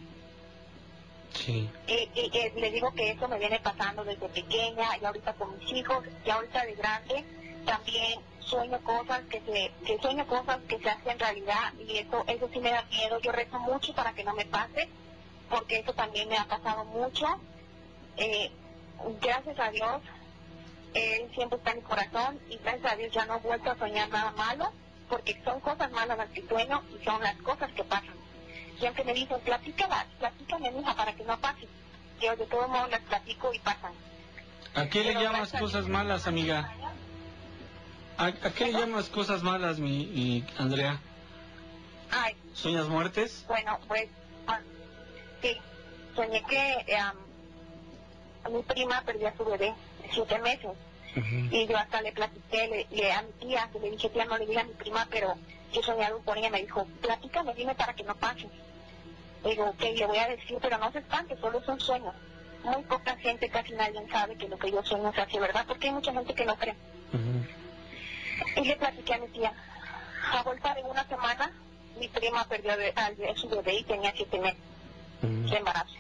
Sí. 1.35 1.71
Y, 1.87 2.11
y, 2.15 2.61
le 2.61 2.71
digo 2.71 2.93
que 2.95 3.11
eso 3.11 3.27
me 3.27 3.39
viene 3.39 3.59
pasando 3.61 4.05
desde 4.05 4.29
pequeña 4.29 4.97
y 5.01 5.05
ahorita 5.05 5.33
con 5.35 5.59
mis 5.59 5.73
hijos, 5.73 6.05
y 6.25 6.31
ahorita 6.31 6.65
de 6.67 6.75
grande 6.75 7.25
también 7.65 8.21
sueño 8.47 8.81
cosas 8.83 9.23
que 9.31 9.41
se 9.41 9.73
que 9.87 9.99
sueño 10.01 10.27
cosas 10.27 10.61
que 10.69 10.79
se 10.79 10.91
hacen 10.91 11.19
realidad 11.19 11.73
y 11.79 11.99
eso 11.99 12.25
eso 12.27 12.49
sí 12.53 12.61
me 12.61 12.71
da 12.71 12.83
miedo 12.85 13.21
yo 13.21 13.33
rezo 13.33 13.59
mucho 13.59 13.95
para 13.95 14.13
que 14.13 14.25
no 14.25 14.35
me 14.35 14.45
pase 14.45 14.89
porque 15.53 15.79
eso 15.81 15.93
también 15.93 16.29
me 16.31 16.39
ha 16.39 16.47
pasado 16.47 16.85
mucho. 16.87 17.27
Eh, 18.17 18.51
gracias 19.21 19.59
a 19.59 19.71
Dios, 19.71 20.01
Él 20.95 21.31
siempre 21.35 21.59
está 21.59 21.73
en 21.73 21.77
mi 21.79 21.83
corazón 21.83 22.41
y 22.49 22.57
gracias 22.57 22.93
a 22.93 22.97
Dios 22.97 23.13
ya 23.13 23.27
no 23.27 23.37
he 23.37 23.41
vuelto 23.41 23.71
a 23.71 23.77
soñar 23.77 24.09
nada 24.09 24.31
malo, 24.33 24.73
porque 25.11 25.39
son 25.45 25.61
cosas 25.61 25.91
malas 25.93 26.17
las 26.17 26.31
que 26.31 26.47
sueño 26.49 26.83
y 26.99 27.05
son 27.05 27.23
las 27.23 27.37
cosas 27.43 27.71
que 27.73 27.85
pasan. 27.85 28.15
Siempre 28.79 29.05
me 29.05 29.13
dicen, 29.13 29.39
platícala, 29.41 30.07
platícame, 30.19 30.73
hija, 30.81 30.97
para 30.97 31.13
que 31.13 31.25
no 31.25 31.39
pase. 31.39 31.69
Yo 32.21 32.35
de 32.35 32.47
todos 32.47 32.69
modos 32.69 32.91
las 32.91 33.03
platico 33.03 33.53
y 33.53 33.59
pasan. 33.59 33.93
¿A 34.75 34.89
qué 34.89 35.05
le 35.05 35.15
llamas 35.15 35.53
cosas 35.53 35.87
malas, 35.87 36.27
amiga? 36.27 36.73
¿A, 38.19 38.33
qué 38.33 38.67
le 38.67 38.73
llamas 38.73 39.09
cosas 39.09 39.43
malas, 39.43 39.79
mi, 39.79 40.07
mi 40.07 40.45
Andrea? 40.59 41.01
Ay. 42.11 42.37
¿Sueñas 42.55 42.89
muertes? 42.89 43.45
Bueno, 43.49 43.79
pues 43.89 44.09
ah, 44.47 44.61
Sí, 45.41 45.57
soñé 46.15 46.43
que 46.45 46.85
mi 48.51 48.63
prima 48.63 49.03
perdió 49.03 49.29
a 49.29 49.37
su 49.37 49.45
bebé 49.45 49.75
de 50.03 50.09
siete 50.13 50.39
meses. 50.39 50.71
Y 51.51 51.67
yo 51.67 51.77
hasta 51.77 52.01
le 52.01 52.13
platiqué 52.13 52.87
le, 52.91 53.13
a 53.13 53.23
mi 53.23 53.33
tía, 53.33 53.69
que 53.73 53.79
le 53.81 53.91
dije, 53.91 54.09
tía, 54.09 54.25
no 54.25 54.39
le 54.39 54.47
diga 54.47 54.63
a 54.63 54.65
mi 54.65 54.73
prima, 54.75 55.07
pero 55.11 55.35
yo 55.73 55.83
soñé 55.83 56.05
algo 56.05 56.21
con 56.21 56.39
ella. 56.39 56.49
Me 56.49 56.63
dijo, 56.63 56.87
platícame, 57.03 57.55
dime 57.55 57.75
para 57.75 57.95
que 57.95 58.05
no 58.05 58.15
pase. 58.15 58.49
Le 59.45 59.51
digo, 59.51 59.67
ok, 59.71 59.81
le 59.81 60.07
voy 60.07 60.19
a 60.19 60.29
decir, 60.29 60.59
pero 60.63 60.79
no 60.79 60.91
se 60.93 61.01
espante, 61.01 61.37
solo 61.39 61.59
es 61.59 61.69
un 61.69 61.81
sueño. 61.81 62.13
Muy 62.65 62.83
poca 62.85 63.17
gente, 63.17 63.49
casi 63.51 63.73
nadie 63.73 64.01
sabe 64.11 64.37
que 64.37 64.49
lo 64.49 64.57
que 64.59 64.71
yo 64.71 64.83
sueño 64.85 65.13
se 65.13 65.21
hace 65.21 65.41
verdad, 65.41 65.65
porque 65.67 65.89
hay 65.89 65.95
mucha 65.95 66.13
gente 66.13 66.35
que 66.35 66.45
no 66.45 66.57
cree. 66.57 66.77
Y 68.57 68.65
le 68.65 68.77
platiqué 68.77 69.15
a 69.15 69.19
mi 69.19 69.29
tía. 69.29 69.53
A 70.33 70.43
vuelta 70.43 70.75
de 70.75 70.83
una 70.83 71.05
semana, 71.07 71.51
mi 71.99 72.09
prima 72.09 72.45
perdió 72.45 72.73
a 72.73 73.37
su 73.37 73.49
bebé 73.49 73.75
y 73.75 73.85
tenía 73.85 74.13
siete 74.15 74.39
meses 74.39 74.61
de 75.23 75.57
embarazo. 75.57 75.95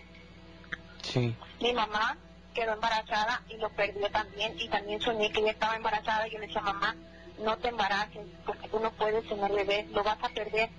Sí. 1.02 1.34
Mi 1.60 1.72
mamá 1.72 2.16
quedó 2.54 2.74
embarazada 2.74 3.42
y 3.48 3.56
lo 3.56 3.70
perdió 3.70 4.10
también 4.10 4.58
y 4.58 4.68
también 4.68 5.00
soñé 5.00 5.30
que 5.32 5.40
ella 5.40 5.52
estaba 5.52 5.76
embarazada 5.76 6.26
y 6.28 6.32
yo 6.32 6.38
le 6.38 6.46
decía, 6.46 6.60
mamá, 6.60 6.94
no 7.38 7.56
te 7.58 7.68
embaraces 7.68 8.26
porque 8.44 8.68
tú 8.68 8.80
no 8.80 8.90
puedes 8.92 9.26
tener 9.28 9.52
bebé, 9.52 9.86
lo 9.92 10.02
vas 10.02 10.18
a 10.22 10.28
perder. 10.28 10.70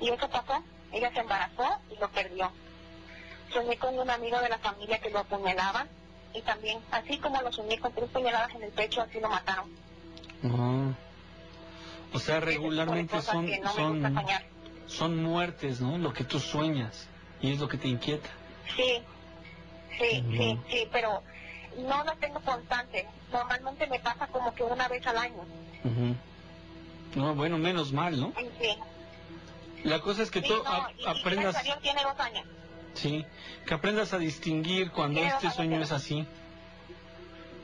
Y 0.00 0.10
eso 0.10 0.28
pasó, 0.28 0.62
ella 0.92 1.12
se 1.12 1.20
embarazó 1.20 1.80
y 1.90 1.98
lo 1.98 2.08
perdió. 2.10 2.50
Soñé 3.52 3.76
con 3.78 3.98
un 3.98 4.10
amigo 4.10 4.40
de 4.40 4.48
la 4.48 4.58
familia 4.58 4.98
que 4.98 5.10
lo 5.10 5.20
apuñalaban 5.20 5.88
y 6.32 6.42
también, 6.42 6.80
así 6.90 7.18
como 7.18 7.40
lo 7.42 7.52
soñé 7.52 7.78
con 7.78 7.92
tres 7.92 8.10
puñaladas 8.10 8.54
en 8.54 8.64
el 8.64 8.72
pecho, 8.72 9.02
así 9.02 9.20
lo 9.20 9.28
mataron. 9.28 9.70
O 12.12 12.18
sea, 12.18 12.40
regularmente 12.40 13.20
son, 13.22 13.48
son, 13.74 14.16
son 14.86 15.22
muertes, 15.22 15.80
¿no? 15.80 15.98
Lo 15.98 16.12
que 16.12 16.24
tú 16.24 16.38
sueñas. 16.38 17.08
¿Y 17.40 17.52
es 17.52 17.58
lo 17.58 17.68
que 17.68 17.78
te 17.78 17.88
inquieta? 17.88 18.28
Sí, 18.76 19.02
sí, 19.98 20.24
sí, 20.30 20.58
sí, 20.70 20.88
pero 20.92 21.22
no 21.78 22.04
lo 22.04 22.12
tengo 22.16 22.40
constante. 22.40 23.06
Normalmente 23.32 23.86
me 23.86 23.98
pasa 23.98 24.26
como 24.28 24.54
que 24.54 24.62
una 24.62 24.88
vez 24.88 25.06
al 25.06 25.18
año. 25.18 25.44
No, 27.14 27.34
bueno, 27.34 27.58
menos 27.58 27.92
mal, 27.92 28.18
¿no? 28.18 28.32
Sí. 28.60 28.76
La 29.84 30.00
cosa 30.00 30.22
es 30.22 30.30
que 30.30 30.40
tú 30.40 30.54
aprendas... 31.06 31.56
Y 31.66 31.82
tiene 31.82 32.02
dos 32.02 32.18
años. 32.18 32.46
Sí, 32.94 33.26
que 33.66 33.74
aprendas 33.74 34.12
a 34.12 34.18
distinguir 34.18 34.90
cuando 34.90 35.20
este 35.20 35.50
sueño 35.50 35.82
es 35.82 35.92
así. 35.92 36.26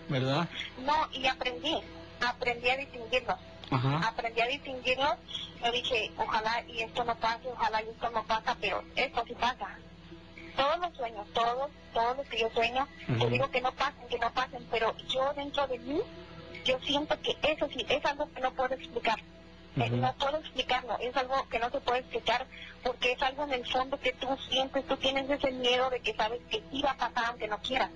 ¿Verdad? 0.09 0.49
No, 0.85 1.09
y 1.13 1.27
aprendí, 1.27 1.77
aprendí 2.21 2.69
a 2.69 2.77
distinguirlo. 2.77 3.37
Aprendí 4.05 4.41
a 4.41 4.47
distinguirlo. 4.47 5.17
Yo 5.65 5.73
dije, 5.73 6.11
ojalá 6.17 6.65
y 6.69 6.83
esto 6.83 7.05
no 7.05 7.15
pase, 7.17 7.49
ojalá 7.49 7.83
y 7.83 7.89
esto 7.89 8.11
no 8.11 8.25
pasa, 8.25 8.57
pero 8.61 8.83
esto 8.97 9.25
sí 9.27 9.35
pasa. 9.35 9.69
Todos 10.57 10.79
los 10.79 10.97
sueños, 10.97 11.27
todos, 11.33 11.71
todos 11.95 12.17
los 12.17 12.27
que 12.27 12.41
yo 12.41 12.51
sueño, 12.51 12.87
yo 13.09 13.29
digo 13.29 13.51
que 13.51 13.61
no 13.61 13.73
pasen, 13.73 14.09
que 14.09 14.19
no 14.19 14.31
pasen, 14.33 14.67
pero 14.71 14.95
yo 15.09 15.33
dentro 15.35 15.67
de 15.69 15.79
mí, 15.79 16.01
yo 16.65 16.79
siento 16.81 17.19
que 17.23 17.37
eso 17.43 17.69
sí, 17.69 17.87
es 17.89 18.05
algo 18.05 18.31
que 18.33 18.41
no 18.41 18.53
puedo 18.53 18.75
explicar. 18.75 19.19
No 19.77 20.13
puedo 20.15 20.39
explicarlo, 20.39 20.99
es 20.99 21.17
algo 21.17 21.49
que 21.49 21.59
no 21.59 21.71
se 21.71 21.81
puede 21.81 22.01
explicar 22.01 22.45
porque 22.83 23.13
es 23.13 23.23
algo 23.23 23.45
en 23.45 23.53
el 23.53 23.67
fondo 23.67 23.99
que 24.01 24.13
tú 24.13 24.27
sientes, 24.49 24.87
tú 24.87 24.97
tienes 24.97 25.31
ese 25.31 25.53
miedo 25.53 25.89
de 25.91 26.01
que 26.01 26.15
sabes 26.15 26.41
que 26.51 26.63
va 26.83 26.91
a 26.91 26.97
pasar 26.97 27.27
aunque 27.27 27.47
no 27.49 27.59
quieras. 27.59 27.91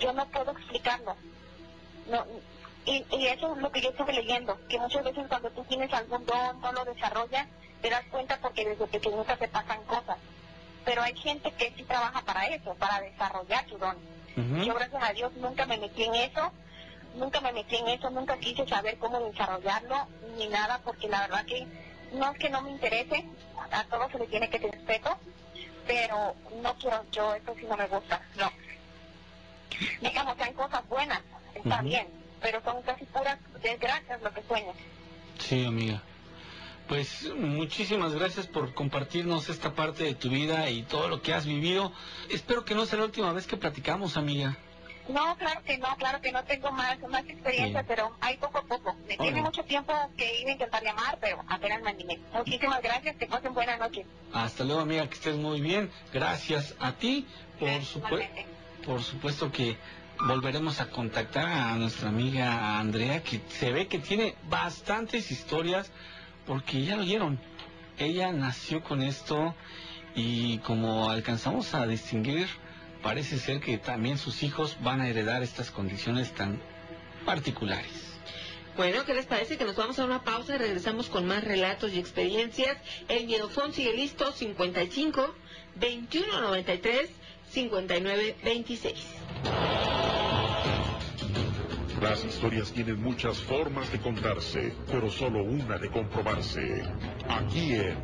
Yo 0.00 0.12
no 0.12 0.26
puedo 0.26 0.50
explicarlo. 0.52 1.14
No, 2.10 2.26
y, 2.90 3.06
y 3.16 3.26
eso 3.28 3.54
es 3.54 3.62
lo 3.62 3.70
que 3.70 3.80
yo 3.80 3.90
estuve 3.90 4.12
leyendo, 4.12 4.58
que 4.68 4.78
muchas 4.78 5.04
veces 5.04 5.26
cuando 5.28 5.50
tú 5.50 5.62
tienes 5.64 5.92
algún 5.92 6.26
don, 6.26 6.60
no 6.60 6.72
lo 6.72 6.84
desarrollas, 6.84 7.46
te 7.80 7.88
das 7.88 8.04
cuenta 8.10 8.38
porque 8.42 8.64
desde 8.68 8.86
pequeñita 8.86 9.36
te 9.36 9.48
pasan 9.48 9.82
cosas. 9.84 10.18
Pero 10.84 11.02
hay 11.02 11.16
gente 11.16 11.52
que 11.52 11.72
sí 11.76 11.84
trabaja 11.84 12.22
para 12.22 12.48
eso, 12.48 12.74
para 12.74 13.00
desarrollar 13.00 13.68
su 13.68 13.78
don. 13.78 13.96
Yo 14.64 14.74
gracias 14.74 15.02
a 15.02 15.12
Dios 15.12 15.32
nunca 15.34 15.66
me 15.66 15.76
metí 15.76 16.04
en 16.04 16.14
eso, 16.14 16.50
nunca 17.14 17.40
me 17.40 17.52
metí 17.52 17.76
en 17.76 17.88
eso, 17.88 18.10
nunca 18.10 18.38
quise 18.38 18.66
saber 18.66 18.96
cómo 18.98 19.20
desarrollarlo 19.20 20.06
ni 20.36 20.48
nada, 20.48 20.80
porque 20.84 21.08
la 21.08 21.20
verdad 21.22 21.44
que 21.44 21.66
no 22.12 22.32
es 22.32 22.38
que 22.38 22.48
no 22.48 22.62
me 22.62 22.70
interese, 22.70 23.24
a 23.70 23.84
todos 23.84 24.10
se 24.10 24.18
le 24.18 24.26
tiene 24.26 24.48
que 24.48 24.58
tener 24.58 24.76
respeto, 24.76 25.16
pero 25.86 26.34
no 26.62 26.74
quiero, 26.74 27.04
yo 27.12 27.34
eso 27.34 27.54
sí 27.58 27.66
no 27.68 27.76
me 27.76 27.86
gusta, 27.86 28.20
no. 28.36 28.50
Digamos, 30.00 30.36
sean 30.36 30.54
cosas 30.54 30.88
buenas, 30.88 31.20
está 31.54 31.82
bien, 31.82 32.06
pero 32.40 32.62
son 32.62 32.82
casi 32.82 33.04
puras 33.06 33.38
desgracias 33.62 34.22
lo 34.22 34.32
que 34.32 34.42
sueño. 34.42 34.72
Sí, 35.38 35.64
amiga. 35.64 36.02
Pues 36.88 37.32
muchísimas 37.36 38.14
gracias 38.14 38.48
por 38.48 38.74
compartirnos 38.74 39.48
esta 39.48 39.74
parte 39.74 40.02
de 40.04 40.14
tu 40.14 40.28
vida 40.28 40.68
y 40.70 40.82
todo 40.82 41.08
lo 41.08 41.22
que 41.22 41.32
has 41.32 41.46
vivido. 41.46 41.92
Espero 42.28 42.64
que 42.64 42.74
no 42.74 42.84
sea 42.84 42.98
la 42.98 43.04
última 43.04 43.32
vez 43.32 43.46
que 43.46 43.56
platicamos, 43.56 44.16
amiga. 44.16 44.56
No, 45.08 45.36
claro 45.36 45.62
que 45.64 45.78
no, 45.78 45.96
claro 45.96 46.20
que 46.20 46.32
no 46.32 46.44
tengo 46.44 46.70
más, 46.72 46.98
más 47.08 47.24
experiencia, 47.24 47.82
Bien. 47.82 47.86
pero 47.86 48.16
hay 48.20 48.36
poco 48.36 48.58
a 48.58 48.62
poco. 48.62 48.96
Me 49.08 49.16
tiene 49.16 49.42
mucho 49.42 49.62
tiempo 49.64 49.92
que 50.16 50.40
iba 50.40 50.50
a 50.50 50.52
intentar 50.52 50.82
llamar, 50.82 51.18
pero 51.20 51.42
apenas 51.48 51.82
me 51.82 51.90
animé. 51.90 52.18
Muchísimas 52.32 52.82
gracias, 52.82 53.16
que 53.16 53.26
pasen 53.26 53.54
buenas 53.54 53.78
noches. 53.78 54.06
Hasta 54.32 54.64
luego, 54.64 54.80
amiga, 54.80 55.08
que 55.08 55.14
estés 55.14 55.36
muy 55.36 55.60
bien. 55.60 55.90
Gracias 56.12 56.74
a 56.78 56.92
ti. 56.92 57.26
Por, 57.58 57.84
supuesto 57.84 58.26
por 58.84 59.02
supuesto 59.02 59.52
que 59.52 59.76
volveremos 60.26 60.80
a 60.80 60.90
contactar 60.90 61.46
a 61.46 61.74
nuestra 61.76 62.08
amiga 62.08 62.78
Andrea, 62.78 63.22
que 63.22 63.40
se 63.48 63.72
ve 63.72 63.86
que 63.86 63.98
tiene 63.98 64.34
bastantes 64.48 65.30
historias, 65.30 65.90
porque 66.46 66.82
ya 66.84 66.96
lo 66.96 67.02
oyeron. 67.02 67.40
Ella 67.98 68.32
nació 68.32 68.82
con 68.82 69.02
esto 69.02 69.54
y 70.14 70.58
como 70.58 71.10
alcanzamos 71.10 71.74
a 71.74 71.86
distinguir, 71.86 72.48
parece 73.02 73.38
ser 73.38 73.60
que 73.60 73.78
también 73.78 74.18
sus 74.18 74.42
hijos 74.42 74.76
van 74.82 75.00
a 75.00 75.08
heredar 75.08 75.42
estas 75.42 75.70
condiciones 75.70 76.32
tan 76.32 76.60
particulares. 77.24 78.18
Bueno, 78.76 79.04
¿qué 79.04 79.14
les 79.14 79.26
parece? 79.26 79.58
Que 79.58 79.64
nos 79.64 79.76
vamos 79.76 79.98
a 79.98 80.04
una 80.04 80.22
pausa 80.22 80.54
y 80.54 80.58
regresamos 80.58 81.08
con 81.08 81.26
más 81.26 81.44
relatos 81.44 81.92
y 81.92 81.98
experiencias. 81.98 82.78
El 83.08 83.26
Miedofón 83.26 83.72
sigue 83.72 83.92
listo, 83.94 84.32
55 84.32 85.34
21 85.76 86.40
93 86.40 87.10
59 87.50 88.36
26. 88.42 89.06
Las 92.00 92.24
historias 92.24 92.72
tienen 92.72 93.02
muchas 93.02 93.38
formas 93.38 93.92
de 93.92 94.00
contarse, 94.00 94.72
pero 94.90 95.10
solo 95.10 95.44
una 95.44 95.76
de 95.76 95.90
comprobarse. 95.90 96.82
Aquí 97.28 97.74
en 97.74 97.94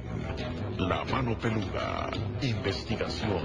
La 0.77 1.02
Mano 1.05 1.39
Peluda, 1.39 2.10
investigación. 2.43 3.40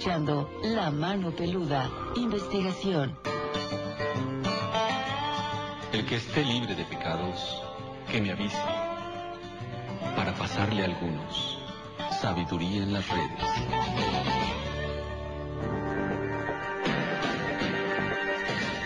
Escuchando 0.00 0.50
La 0.62 0.90
Mano 0.90 1.30
Peluda, 1.30 1.90
investigación. 2.16 3.18
El 5.92 6.06
que 6.06 6.16
esté 6.16 6.42
libre 6.42 6.74
de 6.74 6.86
pecados, 6.86 7.62
que 8.10 8.22
me 8.22 8.32
avise, 8.32 8.56
para 10.16 10.32
pasarle 10.32 10.80
a 10.80 10.84
algunos 10.86 11.58
sabiduría 12.18 12.82
en 12.82 12.94
las 12.94 13.06
redes. 13.10 13.44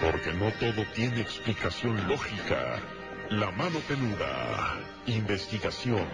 Porque 0.00 0.32
no 0.32 0.50
todo 0.58 0.84
tiene 0.96 1.20
explicación 1.20 2.08
lógica. 2.08 2.80
La 3.30 3.52
Mano 3.52 3.78
Peluda, 3.86 4.80
investigación. 5.06 6.08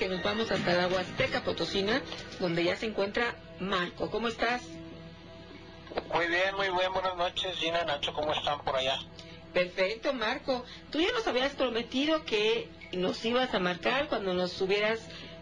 Que 0.00 0.08
nos 0.08 0.22
vamos 0.22 0.50
hasta 0.50 0.72
la 0.72 0.88
Huasteca 0.88 1.42
Potosina, 1.42 2.00
donde 2.38 2.64
ya 2.64 2.74
se 2.74 2.86
encuentra 2.86 3.34
Marco. 3.58 4.10
¿Cómo 4.10 4.28
estás? 4.28 4.62
Muy 6.14 6.26
bien, 6.26 6.56
muy 6.56 6.70
bien, 6.70 6.90
buenas 6.94 7.16
noches, 7.18 7.54
Gina, 7.58 7.84
Nacho, 7.84 8.14
¿cómo 8.14 8.32
están 8.32 8.64
por 8.64 8.76
allá? 8.76 8.98
Perfecto, 9.52 10.14
Marco. 10.14 10.64
Tú 10.90 11.02
ya 11.02 11.12
nos 11.12 11.26
habías 11.26 11.52
prometido 11.52 12.24
que 12.24 12.70
nos 12.92 13.22
ibas 13.26 13.52
a 13.52 13.58
marcar 13.58 14.08
cuando 14.08 14.32
nos 14.32 14.52
subieras, 14.52 15.00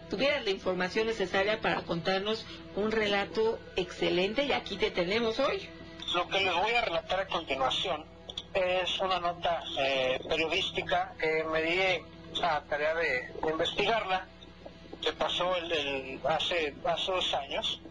tuvieras 0.09 0.43
la 0.43 0.49
información 0.49 1.07
necesaria 1.07 1.61
para 1.61 1.83
contarnos 1.83 2.45
un 2.75 2.91
relato 2.91 3.59
excelente 3.77 4.43
y 4.43 4.51
aquí 4.51 4.75
te 4.75 4.91
tenemos 4.91 5.39
hoy. 5.39 5.69
Lo 6.13 6.27
que 6.27 6.41
les 6.41 6.53
voy 6.53 6.73
a 6.73 6.81
relatar 6.81 7.21
a 7.21 7.27
continuación 7.27 8.03
es 8.53 8.99
una 8.99 9.21
nota 9.21 9.63
eh, 9.79 10.19
periodística 10.27 11.13
que 11.17 11.45
me 11.45 11.61
di 11.61 11.79
a 12.43 12.61
tarea 12.63 12.93
de 12.95 13.31
investigarla, 13.49 14.27
que 15.01 15.13
pasó 15.13 15.55
el, 15.55 16.19
hace, 16.25 16.73
hace 16.85 17.11
dos 17.11 17.33
años. 17.33 17.81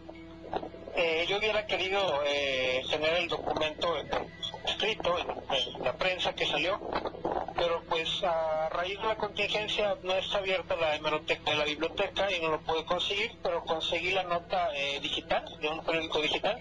Eh, 0.95 1.25
yo 1.29 1.37
hubiera 1.37 1.65
querido 1.65 2.01
eh, 2.25 2.81
tener 2.89 3.13
el 3.13 3.27
documento 3.27 3.95
escrito 4.65 5.15
en, 5.17 5.83
la 5.83 5.93
prensa 5.93 6.33
que 6.33 6.45
salió, 6.45 6.79
pero 7.55 7.83
pues 7.87 8.23
a 8.23 8.69
raíz 8.69 8.99
de 8.99 9.07
la 9.07 9.15
contingencia 9.15 9.95
no 10.03 10.13
está 10.13 10.39
abierta 10.39 10.75
la 10.75 10.95
hemeroteca 10.95 11.51
de 11.51 11.57
la 11.57 11.63
biblioteca 11.63 12.31
y 12.31 12.41
no 12.41 12.49
lo 12.49 12.59
pude 12.61 12.83
conseguir, 12.85 13.31
pero 13.41 13.63
conseguí 13.63 14.11
la 14.11 14.23
nota 14.23 14.69
eh, 14.75 14.99
digital, 14.99 15.45
de 15.61 15.69
un 15.69 15.83
periódico 15.85 16.21
digital. 16.21 16.59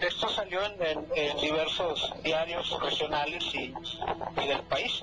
Esto 0.00 0.28
salió 0.28 0.60
en 0.64 1.36
diversos 1.40 2.12
diarios 2.22 2.80
regionales 2.80 3.44
y, 3.54 3.72
y 4.42 4.46
del 4.48 4.62
país. 4.62 5.02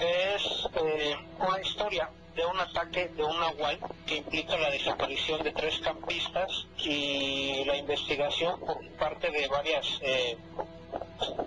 Es 0.00 0.68
eh, 0.76 1.16
una 1.38 1.60
historia 1.60 2.10
de 2.38 2.46
un 2.46 2.60
ataque 2.60 3.08
de 3.08 3.24
un 3.24 3.40
nahual 3.40 3.80
que 4.06 4.16
implica 4.18 4.56
la 4.56 4.70
desaparición 4.70 5.42
de 5.42 5.50
tres 5.50 5.80
campistas 5.80 6.66
y 6.78 7.64
la 7.64 7.76
investigación 7.76 8.60
por 8.60 8.78
parte 8.92 9.32
de 9.32 9.48
varias 9.48 9.98
eh, 10.02 10.38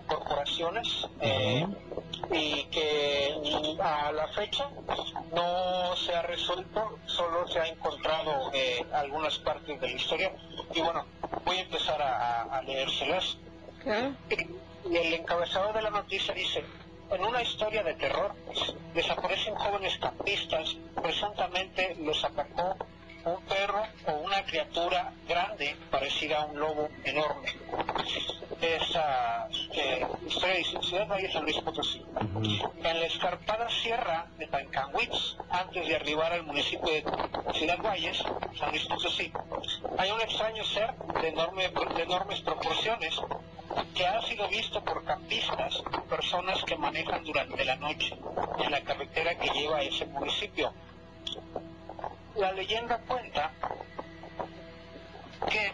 corporaciones 0.07 1.07
eh, 1.21 1.65
y 2.31 2.63
que 2.65 3.77
a 3.81 4.11
la 4.11 4.27
fecha 4.29 4.69
no 5.33 5.95
se 5.95 6.13
ha 6.13 6.23
resuelto, 6.23 6.99
solo 7.05 7.47
se 7.47 7.59
ha 7.61 7.67
encontrado 7.67 8.51
eh, 8.53 8.85
algunas 8.93 9.37
partes 9.39 9.79
de 9.79 9.87
la 9.89 9.95
historia. 9.95 10.33
Y 10.75 10.81
bueno, 10.81 11.05
voy 11.45 11.57
a 11.57 11.61
empezar 11.61 12.01
a, 12.01 12.41
a- 12.43 12.61
leérselas. 12.63 13.37
Y 14.89 14.97
el 14.97 15.13
encabezado 15.13 15.71
de 15.73 15.81
la 15.83 15.89
noticia 15.89 16.33
dice, 16.33 16.65
en 17.11 17.25
una 17.25 17.41
historia 17.41 17.83
de 17.83 17.93
terror, 17.95 18.33
desaparecen 18.93 19.55
jóvenes 19.55 19.97
campistas, 19.97 20.77
presuntamente 21.01 21.95
los 21.99 22.23
atacó 22.23 22.77
un 23.25 23.41
perro 23.43 23.83
o 24.07 24.13
una 24.13 24.43
criatura 24.43 25.13
grande 25.27 25.75
parecida 25.89 26.41
a 26.41 26.45
un 26.45 26.59
lobo 26.59 26.89
enorme. 27.03 27.49
Esa 28.61 29.47
eh, 29.73 30.05
de 30.21 30.81
Ciudad 30.81 31.07
Valle 31.07 31.31
San 31.31 31.43
Luis 31.43 31.57
Potosí. 31.61 32.03
En 32.83 32.99
la 32.99 33.05
escarpada 33.05 33.69
sierra 33.69 34.27
de 34.37 34.47
Tancanwitz, 34.47 35.37
antes 35.49 35.87
de 35.87 35.95
arribar 35.95 36.31
al 36.31 36.43
municipio 36.43 36.91
de 36.91 37.03
Ciudad 37.53 37.79
Valles, 37.79 38.23
San 38.57 38.69
Luis 38.69 38.85
Potosí, 38.85 39.31
hay 39.97 40.11
un 40.11 40.21
extraño 40.21 40.63
ser 40.63 40.93
de, 41.21 41.29
enorme, 41.29 41.69
de 41.69 42.03
enormes 42.03 42.41
proporciones 42.41 43.19
que 43.95 44.05
ha 44.05 44.21
sido 44.23 44.47
visto 44.49 44.83
por 44.83 45.03
campistas, 45.05 45.81
personas 46.09 46.63
que 46.63 46.75
manejan 46.75 47.23
durante 47.23 47.65
la 47.65 47.75
noche 47.77 48.15
en 48.59 48.71
la 48.71 48.81
carretera 48.81 49.37
que 49.37 49.49
lleva 49.49 49.77
a 49.77 49.83
ese 49.83 50.05
municipio. 50.05 50.73
La 52.35 52.51
leyenda 52.53 52.97
cuenta 52.99 53.51
que 55.49 55.71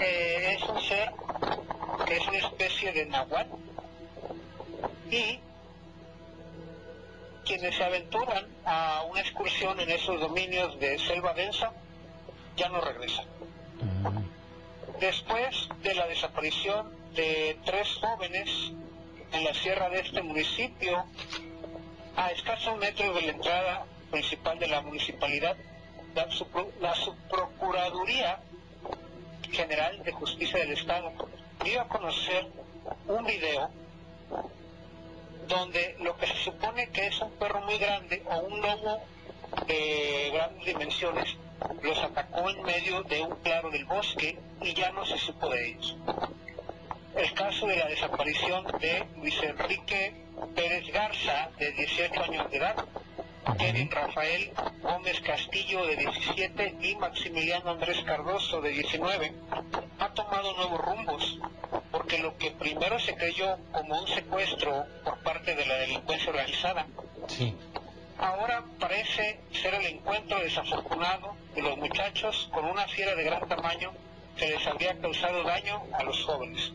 eh, 0.00 0.56
es 0.56 0.62
un 0.68 0.80
ser 0.82 1.12
que 2.06 2.16
es 2.16 2.26
una 2.26 2.38
especie 2.38 2.92
de 2.92 3.06
náhuatl 3.06 3.56
y 5.10 5.40
quienes 7.44 7.76
se 7.76 7.84
aventuran 7.84 8.46
a 8.64 9.04
una 9.08 9.20
excursión 9.20 9.78
en 9.80 9.90
esos 9.90 10.20
dominios 10.20 10.78
de 10.78 10.98
selva 10.98 11.32
densa 11.34 11.72
ya 12.56 12.68
no 12.68 12.80
regresan. 12.80 13.26
Después 15.00 15.68
de 15.82 15.94
la 15.94 16.06
desaparición 16.06 16.92
de 17.14 17.58
tres 17.64 17.88
jóvenes 18.00 18.50
en 19.32 19.44
la 19.44 19.54
sierra 19.54 19.88
de 19.88 20.00
este 20.00 20.22
municipio, 20.22 21.04
a 22.16 22.30
escasos 22.30 22.76
metros 22.78 23.14
de 23.14 23.22
la 23.22 23.32
entrada 23.32 23.86
principal 24.14 24.56
de 24.60 24.68
la 24.68 24.80
municipalidad, 24.80 25.56
la, 26.14 26.94
Subprocuraduría 26.94 28.38
General 29.50 30.04
de 30.04 30.12
Justicia 30.12 30.60
del 30.60 30.70
Estado 30.70 31.12
dio 31.64 31.80
a 31.80 31.88
conocer 31.88 32.46
un 33.08 33.24
video 33.26 33.70
donde 35.48 35.96
lo 35.98 36.16
que 36.16 36.28
se 36.28 36.36
supone 36.44 36.90
que 36.90 37.08
es 37.08 37.20
un 37.20 37.32
perro 37.32 37.60
muy 37.62 37.76
grande 37.78 38.22
o 38.26 38.38
un 38.38 38.60
lobo 38.60 39.02
de 39.66 40.30
grandes 40.32 40.64
dimensiones 40.64 41.36
los 41.82 41.98
atacó 41.98 42.48
en 42.50 42.62
medio 42.62 43.02
de 43.02 43.20
un 43.20 43.34
claro 43.42 43.68
del 43.70 43.84
bosque 43.84 44.38
y 44.62 44.74
ya 44.74 44.92
no 44.92 45.04
se 45.04 45.18
supo 45.18 45.48
de 45.48 45.70
ellos. 45.70 45.96
El 47.16 47.34
caso 47.34 47.66
de 47.66 47.78
la 47.78 47.88
desaparición 47.88 48.64
de 48.78 49.08
Luis 49.16 49.42
Enrique 49.42 50.14
Pérez 50.54 50.86
Garza, 50.92 51.50
de 51.58 51.72
18 51.72 52.22
años 52.22 52.48
de 52.52 52.56
edad, 52.58 52.76
Kevin 53.52 53.90
Rafael 53.90 54.52
Gómez 54.82 55.20
Castillo, 55.20 55.86
de 55.86 55.96
17, 55.96 56.76
y 56.80 56.96
Maximiliano 56.96 57.70
Andrés 57.70 58.02
Cardoso, 58.04 58.60
de 58.60 58.70
19, 58.70 59.32
ha 59.98 60.08
tomado 60.14 60.54
nuevos 60.56 60.80
rumbos, 60.80 61.38
porque 61.90 62.18
lo 62.18 62.36
que 62.38 62.50
primero 62.52 62.98
se 62.98 63.14
creyó 63.14 63.58
como 63.72 64.00
un 64.00 64.08
secuestro 64.08 64.86
por 65.04 65.18
parte 65.18 65.54
de 65.54 65.66
la 65.66 65.74
delincuencia 65.74 66.30
organizada, 66.30 66.86
ahora 68.18 68.64
parece 68.80 69.40
ser 69.52 69.74
el 69.74 69.86
encuentro 69.86 70.38
desafortunado 70.40 71.36
de 71.54 71.62
los 71.62 71.76
muchachos 71.76 72.48
con 72.52 72.64
una 72.64 72.86
fiera 72.88 73.14
de 73.14 73.24
gran 73.24 73.46
tamaño 73.48 73.92
que 74.36 74.48
les 74.48 74.66
habría 74.66 74.98
causado 74.98 75.42
daño 75.44 75.82
a 75.92 76.02
los 76.02 76.24
jóvenes. 76.24 76.72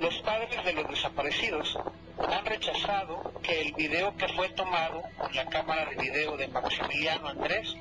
Los 0.00 0.18
padres 0.18 0.64
de 0.64 0.72
los 0.72 0.88
desaparecidos 0.88 1.78
han 2.18 2.44
rechazado 2.46 3.32
que 3.42 3.60
el 3.60 3.72
video 3.72 4.16
que 4.16 4.28
fue 4.28 4.48
tomado 4.50 5.02
con 5.18 5.34
la 5.34 5.46
cámara 5.46 5.86
de 5.86 5.96
video 5.96 6.36
de 6.36 6.48
Maximiliano 6.48 7.28
Andrés 7.28 7.76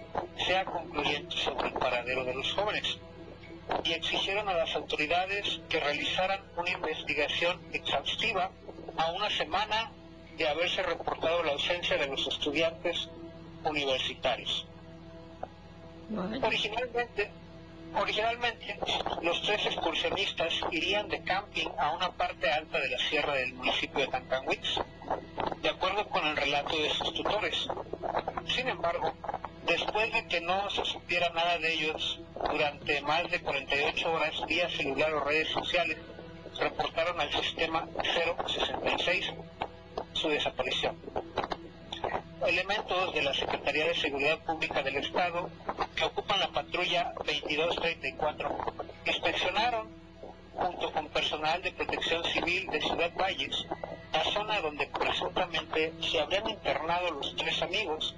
sea 0.45 0.65
concluyente 0.65 1.35
sobre 1.38 1.69
el 1.69 1.73
paradero 1.73 2.23
de 2.26 2.34
los 2.34 2.52
jóvenes 2.53 2.98
y 3.84 3.93
exigieron 3.93 4.49
a 4.49 4.53
las 4.53 4.76
autoridades 4.76 5.61
que 5.69 5.80
realizaran 5.80 6.41
una 6.57 6.69
investigación 6.69 7.60
exhaustiva 7.73 8.52
a 8.98 9.11
una 9.11 9.30
semana 9.30 9.91
de 10.38 10.48
haberse 10.48 10.84
reportado 10.84 11.43
la 11.43 11.53
ausencia 11.53 11.98
de 11.98 12.07
los 12.07 12.27
estudiantes 12.27 13.10
universitarios. 13.64 14.68
Originalmente, 16.43 17.31
originalmente, 17.95 18.80
los 19.22 19.41
tres 19.43 19.65
excursionistas 19.65 20.53
irían 20.72 21.07
de 21.09 21.22
camping 21.23 21.68
a 21.77 21.91
una 21.91 22.11
parte 22.11 22.49
alta 22.49 22.80
de 22.80 22.89
la 22.89 22.97
sierra 22.97 23.34
del 23.35 23.53
municipio 23.53 23.99
de 24.01 24.07
Tancanwitz, 24.07 24.80
de 25.61 25.69
acuerdo 25.69 26.07
con 26.09 26.26
el 26.26 26.35
relato 26.35 26.77
de 26.77 26.89
sus 26.89 27.13
tutores. 27.13 27.68
Sin 28.47 28.68
embargo, 28.68 29.13
después 29.65 30.11
de 30.13 30.27
que 30.27 30.41
no 30.41 30.69
se 30.69 30.85
supiera 30.85 31.30
nada 31.30 31.57
de 31.57 31.73
ellos 31.73 32.19
durante 32.49 33.01
más 33.01 33.30
de 33.30 33.41
48 33.41 34.11
horas 34.11 34.34
vía 34.47 34.69
celular 34.69 35.13
o 35.13 35.23
redes 35.23 35.49
sociales, 35.49 35.97
reportaron 36.59 37.19
al 37.19 37.31
sistema 37.31 37.88
066 38.03 39.34
su 40.13 40.30
desaparición. 40.30 40.97
Elementos 42.45 43.13
de 43.13 43.22
la 43.22 43.34
Secretaría 43.34 43.85
de 43.85 43.95
Seguridad 43.95 44.39
Pública 44.39 44.81
del 44.81 44.97
Estado 44.97 45.49
que 45.95 46.05
ocupan 46.05 46.39
la 46.39 46.47
patrulla 46.49 47.13
2234 47.18 48.73
inspeccionaron 49.05 49.88
junto 50.53 50.91
con 50.91 51.07
personal 51.09 51.61
de 51.61 51.72
protección 51.72 52.23
civil 52.26 52.68
de 52.68 52.81
Ciudad 52.81 53.11
Valles 53.15 53.65
la 54.13 54.23
zona 54.26 54.59
donde 54.61 54.88
presuntamente 54.88 55.93
se 56.01 56.19
habrían 56.19 56.49
internado 56.49 57.11
los 57.11 57.35
tres 57.35 57.61
amigos 57.61 58.15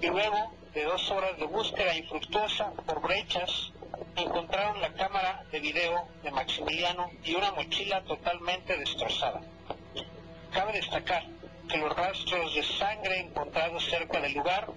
y 0.00 0.06
luego 0.06 0.52
de 0.74 0.84
dos 0.84 1.10
horas 1.10 1.36
de 1.38 1.46
búsqueda 1.46 1.96
infructuosa 1.96 2.70
por 2.86 3.00
brechas 3.00 3.72
encontraron 4.16 4.80
la 4.80 4.92
cámara 4.92 5.44
de 5.50 5.60
video 5.60 6.08
de 6.22 6.30
Maximiliano 6.30 7.10
y 7.24 7.34
una 7.34 7.52
mochila 7.52 8.02
totalmente 8.02 8.76
destrozada. 8.76 9.40
Cabe 10.52 10.72
destacar 10.72 11.24
que 11.68 11.78
los 11.78 11.94
rastros 11.94 12.54
de 12.54 12.62
sangre 12.62 13.20
encontrados 13.20 13.84
cerca 13.84 14.20
del 14.20 14.34
lugar 14.34 14.68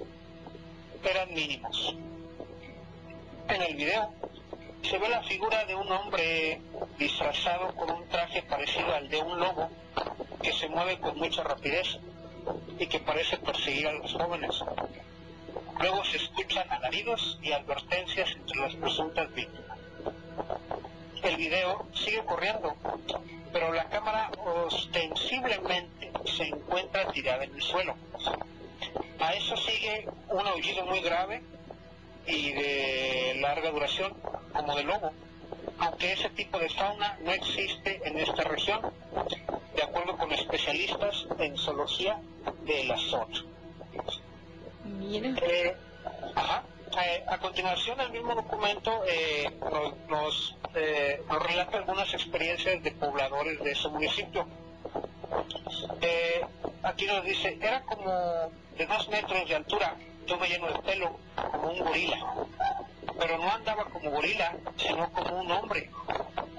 eran 1.03 1.33
mínimos. 1.33 1.95
En 3.51 3.61
el 3.63 3.75
video 3.75 4.13
se 4.81 4.97
ve 4.97 5.09
la 5.09 5.21
figura 5.23 5.65
de 5.65 5.75
un 5.75 5.91
hombre 5.91 6.61
disfrazado 6.97 7.75
con 7.75 7.91
un 7.91 8.07
traje 8.07 8.41
parecido 8.43 8.95
al 8.95 9.09
de 9.09 9.17
un 9.19 9.41
lobo 9.41 9.69
que 10.41 10.53
se 10.53 10.69
mueve 10.69 10.97
con 10.99 11.17
mucha 11.17 11.43
rapidez 11.43 11.99
y 12.79 12.87
que 12.87 13.01
parece 13.01 13.35
perseguir 13.39 13.89
a 13.89 13.91
los 13.91 14.13
jóvenes. 14.13 14.57
Luego 15.81 16.01
se 16.05 16.15
escuchan 16.15 16.65
alaridos 16.71 17.39
y 17.41 17.51
advertencias 17.51 18.31
entre 18.31 18.57
las 18.61 18.73
presuntas 18.75 19.33
víctimas. 19.33 19.77
El 21.21 21.35
video 21.35 21.87
sigue 21.93 22.23
corriendo, 22.23 22.73
pero 23.51 23.73
la 23.73 23.83
cámara 23.89 24.31
ostensiblemente 24.65 26.09
se 26.37 26.43
encuentra 26.43 27.11
tirada 27.11 27.43
en 27.43 27.53
el 27.53 27.61
suelo. 27.61 27.95
A 29.19 29.33
eso 29.33 29.57
sigue 29.57 30.07
un 30.29 30.47
aullido 30.47 30.85
muy 30.85 31.01
grave 31.01 31.43
y 32.27 32.51
de 32.53 33.37
larga 33.39 33.71
duración, 33.71 34.13
como 34.53 34.75
de 34.75 34.83
lobo, 34.83 35.11
aunque 35.79 36.13
ese 36.13 36.29
tipo 36.29 36.59
de 36.59 36.69
fauna 36.69 37.17
no 37.23 37.31
existe 37.31 38.01
en 38.03 38.17
esta 38.17 38.43
región, 38.43 38.81
de 39.75 39.83
acuerdo 39.83 40.17
con 40.17 40.31
especialistas 40.31 41.27
en 41.39 41.57
zoología 41.57 42.19
de 42.65 42.83
la 42.85 42.97
zona. 42.97 43.45
Eh, 45.13 45.75
eh, 46.97 47.23
a 47.27 47.37
continuación, 47.37 47.99
el 48.01 48.11
mismo 48.11 48.35
documento 48.35 49.03
eh, 49.07 49.49
nos, 49.69 49.93
nos, 50.09 50.55
relata 51.47 51.77
algunas 51.77 52.13
experiencias 52.13 52.83
de 52.83 52.91
pobladores 52.91 53.59
de 53.63 53.71
ese 53.71 53.87
municipio. 53.89 54.45
aquí 56.83 57.05
nos 57.05 57.23
dice, 57.23 57.57
era 57.61 57.81
como 57.83 58.51
de 58.77 58.85
dos 58.85 59.09
metros 59.09 59.47
de 59.47 59.55
altura, 59.55 59.95
todo 60.25 60.45
lleno 60.45 60.67
de 60.67 60.79
pelo, 60.79 61.17
como 61.35 61.71
un 61.71 61.79
gorila. 61.79 62.35
Pero 63.19 63.37
no 63.37 63.51
andaba 63.51 63.85
como 63.85 64.11
gorila, 64.11 64.55
sino 64.77 65.11
como 65.11 65.41
un 65.41 65.51
hombre. 65.51 65.89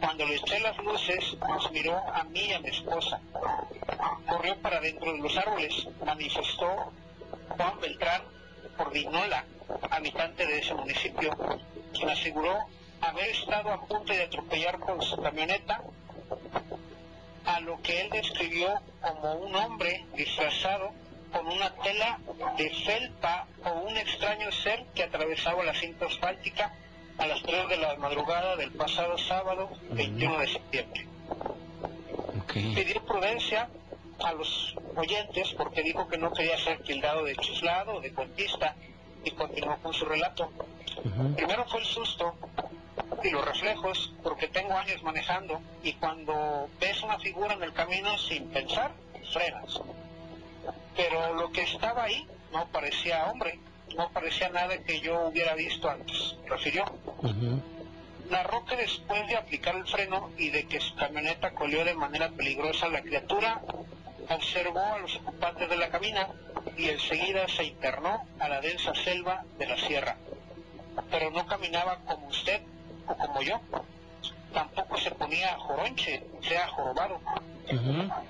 Cuando 0.01 0.27
le 0.27 0.37
eché 0.37 0.61
las 0.61 0.77
luces, 0.79 1.37
nos 1.41 1.71
miró 1.73 1.97
a 1.97 2.25
mí 2.25 2.41
y 2.41 2.53
a 2.53 2.61
mi 2.61 2.69
esposa. 2.69 3.21
Corrió 4.29 4.57
para 4.61 4.81
dentro 4.81 5.13
de 5.13 5.19
los 5.19 5.37
árboles, 5.37 5.89
manifestó 6.05 6.93
Juan 7.57 7.81
Beltrán 7.81 8.23
Vinola, 8.93 9.45
habitante 9.91 10.47
de 10.47 10.59
ese 10.59 10.75
municipio, 10.75 11.31
quien 11.93 12.11
aseguró 12.11 12.59
haber 13.01 13.29
estado 13.29 13.73
a 13.73 13.81
punto 13.87 14.13
de 14.13 14.23
atropellar 14.23 14.79
con 14.79 15.01
su 15.03 15.17
camioneta 15.21 15.83
a 17.45 17.61
lo 17.61 17.81
que 17.83 18.03
él 18.03 18.11
describió 18.11 18.81
como 19.01 19.35
un 19.35 19.55
hombre 19.55 20.05
disfrazado 20.15 20.93
con 21.33 21.47
una 21.47 21.75
tela 21.77 22.19
de 22.57 22.71
felpa 22.71 23.47
o 23.65 23.71
un 23.89 23.97
extraño 23.97 24.53
ser 24.53 24.85
que 24.95 25.03
atravesaba 25.03 25.65
la 25.65 25.75
cinta 25.75 26.07
asfáltica 26.07 26.73
a 27.19 27.27
las 27.27 27.43
3 27.43 27.69
de 27.69 27.77
la 27.79 27.97
madrugada 27.97 28.57
del 28.57 28.71
pasado 28.73 29.19
sábado 29.19 29.71
21 29.91 30.39
de 30.39 30.49
septiembre. 30.49 31.07
Pidió 32.53 33.05
prudencia 33.05 33.69
a 34.23 34.33
los 34.33 34.77
oyentes 34.97 35.55
porque 35.57 35.83
dijo 35.83 36.09
que 36.09 36.19
no 36.19 36.33
quería 36.33 36.59
ser 36.59 36.83
tildado 36.83 37.25
de 37.25 37.37
chislado 37.37 37.95
o 37.95 38.01
de 38.01 38.13
cuentista 38.13 38.77
y 39.25 39.31
continuó 39.33 39.77
con 39.79 39.93
su 39.93 40.05
relato. 40.05 40.51
Primero 41.37 41.65
fue 41.67 41.81
el 41.81 41.87
susto 41.87 42.35
y 43.23 43.31
los 43.31 43.45
reflejos 43.45 44.13
porque 44.23 44.49
tengo 44.49 44.75
años 44.75 45.03
manejando 45.03 45.61
y 45.83 45.95
cuando 45.95 46.69
ves 46.81 47.03
una 47.03 47.19
figura 47.19 47.55
en 47.55 47.63
el 47.63 47.73
camino 47.73 48.19
sin 48.19 48.49
pensar, 48.49 48.93
frenas. 49.33 49.81
Pero 50.97 51.35
lo 51.35 51.51
que 51.51 51.63
estaba 51.63 52.05
ahí 52.05 52.27
no 52.53 52.67
parecía 52.69 53.25
hombre, 53.27 53.59
no 53.97 54.11
parecía 54.11 54.49
nada 54.51 54.79
que 54.79 55.01
yo 55.01 55.29
hubiera 55.29 55.55
visto 55.55 55.89
antes, 55.89 56.37
refirió. 56.47 56.85
Narró 58.31 58.65
que 58.65 58.77
después 58.77 59.27
de 59.27 59.37
aplicar 59.37 59.77
el 59.77 59.87
freno 59.87 60.31
y 60.39 60.51
de 60.51 60.67
que 60.67 60.81
su 60.81 60.95
camioneta 60.95 61.53
colió 61.53 61.85
de 61.85 61.95
manera 61.95 62.31
peligrosa 62.31 62.89
la 62.89 63.03
criatura, 63.03 63.61
observó 64.29 64.81
a 64.81 64.99
los 64.99 65.17
ocupantes 65.17 65.69
de 65.69 65.77
la 65.77 65.91
cabina 65.91 66.29
y 66.77 66.89
enseguida 66.89 67.47
se 67.49 67.65
internó 67.65 68.25
a 68.39 68.49
la 68.49 68.61
densa 68.61 68.95
selva 68.95 69.45
de 69.59 69.67
la 69.67 69.77
sierra. 69.77 70.17
Pero 71.11 71.31
no 71.31 71.47
caminaba 71.47 71.99
como 72.07 72.29
usted 72.29 72.63
o 73.07 73.15
como 73.15 73.43
yo. 73.43 73.61
Tampoco 74.53 74.99
se 74.99 75.11
ponía 75.13 75.57
joronche, 75.59 76.25
sea 76.43 76.69
jorobado. 76.69 77.21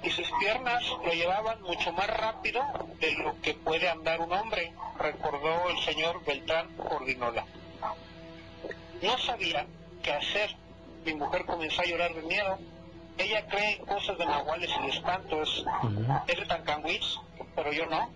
Y 0.03 0.11
sus 0.11 0.31
piernas 0.41 0.83
lo 1.05 1.13
llevaban 1.13 1.63
mucho 1.63 1.93
más 1.93 2.07
rápido 2.07 2.63
de 3.01 3.13
lo 3.13 3.41
que 3.41 3.55
puede 3.55 3.89
andar 3.89 4.21
un 4.21 4.33
hombre, 4.33 4.73
recordó 4.99 5.69
el 5.69 5.79
señor 5.79 6.25
Beltrán 6.25 6.69
Cordinola. 6.77 7.45
No 9.03 9.19
sabía 9.19 9.67
qué 10.03 10.13
hacer. 10.13 10.55
Mi 11.05 11.15
mujer 11.15 11.45
comenzó 11.45 11.83
a 11.83 11.87
llorar 11.87 12.15
de 12.15 12.23
miedo 12.23 12.59
ella 13.19 13.47
cree 13.47 13.77
en 13.77 13.85
cosas 13.87 14.17
de 14.19 14.27
nahuales 14.27 14.71
y 14.79 14.83
de 14.83 14.89
espantos. 14.89 15.65
Es 16.27 16.37
de 16.37 16.47
Tancanwitz, 16.47 17.21
pero 17.55 17.73
yo 17.73 17.87
no. 17.87 18.11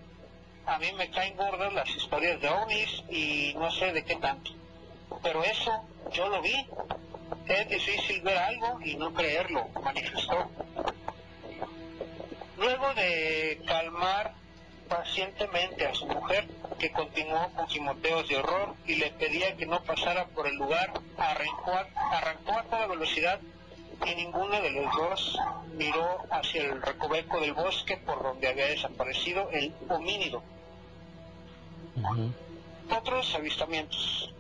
A 0.66 0.78
mí 0.78 0.86
me 0.96 1.10
caen 1.10 1.36
gordas 1.36 1.72
las 1.72 1.88
historias 1.90 2.40
de 2.40 2.48
ovnis 2.48 3.04
y 3.10 3.54
no 3.56 3.70
sé 3.70 3.92
de 3.92 4.04
qué 4.04 4.16
tanto. 4.16 4.50
Pero 5.22 5.44
eso 5.44 5.84
yo 6.12 6.28
lo 6.28 6.40
vi. 6.42 6.66
Es 7.46 7.68
difícil 7.68 8.22
ver 8.22 8.38
algo 8.38 8.80
y 8.84 8.96
no 8.96 9.12
creerlo, 9.14 9.68
manifestó. 9.82 10.50
Luego 12.56 12.94
de 12.94 13.60
calmar 13.66 14.34
pacientemente 14.88 15.86
a 15.86 15.94
su 15.94 16.06
mujer, 16.06 16.46
que 16.78 16.90
continuó 16.92 17.48
con 17.54 17.66
gimoteos 17.68 18.28
de 18.28 18.36
horror 18.36 18.74
y 18.86 18.96
le 18.96 19.10
pedía 19.10 19.56
que 19.56 19.66
no 19.66 19.82
pasara 19.82 20.26
por 20.28 20.46
el 20.46 20.56
lugar, 20.56 20.92
arrancó 21.16 21.72
arrancó 21.94 22.52
a 22.52 22.62
toda 22.64 22.86
velocidad 22.86 23.40
y 24.04 24.14
ninguno 24.14 24.60
de 24.60 24.70
los 24.70 24.92
dos 24.92 25.38
miró 25.74 26.24
hacia 26.30 26.62
el 26.62 26.82
recoveco 26.82 27.40
del 27.40 27.54
bosque 27.54 27.96
por 27.96 28.22
donde 28.22 28.48
había 28.48 28.66
desaparecido 28.66 29.48
el 29.50 29.72
homínido. 29.88 30.42
Otros 32.90 33.34
avistamientos. 33.34 34.32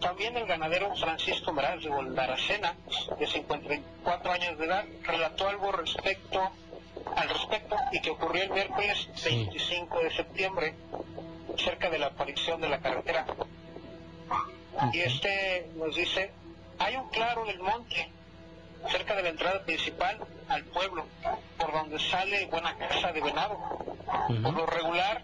También 0.00 0.36
el 0.36 0.46
ganadero 0.46 0.94
Francisco 0.96 1.52
Meraz 1.52 1.82
de 1.82 1.88
Goldaracena, 1.88 2.74
de 3.18 3.26
54 3.26 4.32
años 4.32 4.58
de 4.58 4.66
edad, 4.66 4.84
relató 5.02 5.48
algo 5.48 5.72
respecto 5.72 6.50
al 7.14 7.28
respecto 7.28 7.76
y 7.92 8.00
que 8.00 8.10
ocurrió 8.10 8.44
el 8.44 8.50
miércoles 8.50 9.08
25 9.24 10.00
de 10.00 10.10
septiembre, 10.10 10.74
cerca 11.56 11.88
de 11.88 11.98
la 11.98 12.06
aparición 12.06 12.60
de 12.60 12.68
la 12.68 12.80
carretera. 12.80 13.26
Y 14.92 15.00
este 15.00 15.70
nos 15.76 15.96
dice, 15.96 16.30
hay 16.78 16.96
un 16.96 17.08
claro 17.08 17.44
del 17.46 17.58
monte 17.60 18.10
cerca 18.90 19.16
de 19.16 19.22
la 19.22 19.30
entrada 19.30 19.64
principal 19.64 20.18
al 20.48 20.64
pueblo, 20.64 21.06
por 21.58 21.72
donde 21.72 21.98
sale 21.98 22.46
buena 22.46 22.76
casa 22.76 23.12
de 23.12 23.20
venado. 23.20 23.58
Por 24.42 24.54
lo 24.54 24.66
regular, 24.66 25.22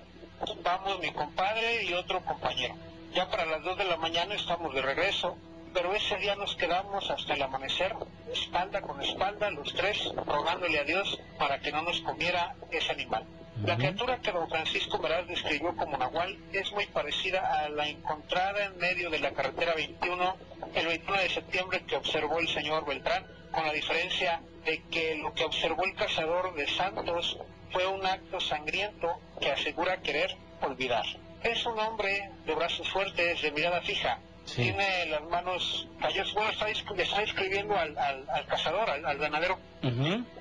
vamos 0.62 0.98
mi 1.00 1.12
compadre 1.12 1.84
y 1.84 1.92
otro 1.92 2.20
compañero. 2.24 2.74
Ya 3.14 3.28
para 3.28 3.44
las 3.44 3.62
2 3.62 3.76
de 3.76 3.84
la 3.84 3.98
mañana 3.98 4.34
estamos 4.34 4.74
de 4.74 4.80
regreso, 4.80 5.36
pero 5.74 5.94
ese 5.94 6.16
día 6.16 6.34
nos 6.34 6.56
quedamos 6.56 7.10
hasta 7.10 7.34
el 7.34 7.42
amanecer, 7.42 7.94
espalda 8.32 8.80
con 8.80 9.02
espalda, 9.02 9.50
los 9.50 9.74
tres, 9.74 10.10
rogándole 10.26 10.78
a 10.78 10.84
Dios 10.84 11.20
para 11.38 11.60
que 11.60 11.72
no 11.72 11.82
nos 11.82 12.00
comiera 12.00 12.54
ese 12.70 12.90
animal. 12.92 13.26
La 13.64 13.76
criatura 13.76 14.18
que 14.20 14.32
don 14.32 14.48
Francisco 14.48 14.98
Meraz 14.98 15.26
describió 15.26 15.76
como 15.76 15.98
Nahual 15.98 16.38
es 16.54 16.72
muy 16.72 16.86
parecida 16.86 17.64
a 17.64 17.68
la 17.68 17.86
encontrada 17.86 18.64
en 18.64 18.78
medio 18.78 19.10
de 19.10 19.20
la 19.20 19.32
carretera 19.32 19.74
21 19.74 20.36
el 20.74 20.86
21 20.86 21.20
de 21.20 21.28
septiembre 21.28 21.84
que 21.86 21.96
observó 21.96 22.38
el 22.38 22.48
señor 22.48 22.86
Beltrán, 22.86 23.26
con 23.50 23.66
la 23.66 23.74
diferencia 23.74 24.40
de 24.64 24.82
que 24.84 25.16
lo 25.16 25.34
que 25.34 25.44
observó 25.44 25.84
el 25.84 25.94
cazador 25.94 26.54
de 26.54 26.66
Santos 26.66 27.38
fue 27.72 27.86
un 27.86 28.06
acto 28.06 28.40
sangriento 28.40 29.20
que 29.38 29.50
asegura 29.50 30.00
querer 30.00 30.34
olvidar. 30.62 31.04
Es 31.42 31.66
un 31.66 31.76
hombre 31.76 32.30
de 32.46 32.54
brazos 32.54 32.88
fuertes, 32.88 33.42
de 33.42 33.50
mirada 33.50 33.80
fija, 33.80 34.20
tiene 34.44 35.06
las 35.06 35.22
manos 35.24 35.88
cayos. 36.00 36.32
Bueno, 36.34 36.50
está, 36.50 36.68
está 36.68 37.20
describiendo 37.20 37.76
al, 37.76 37.96
al, 37.96 38.46
cazador, 38.46 38.90
al, 38.90 39.18
ganadero. 39.18 39.58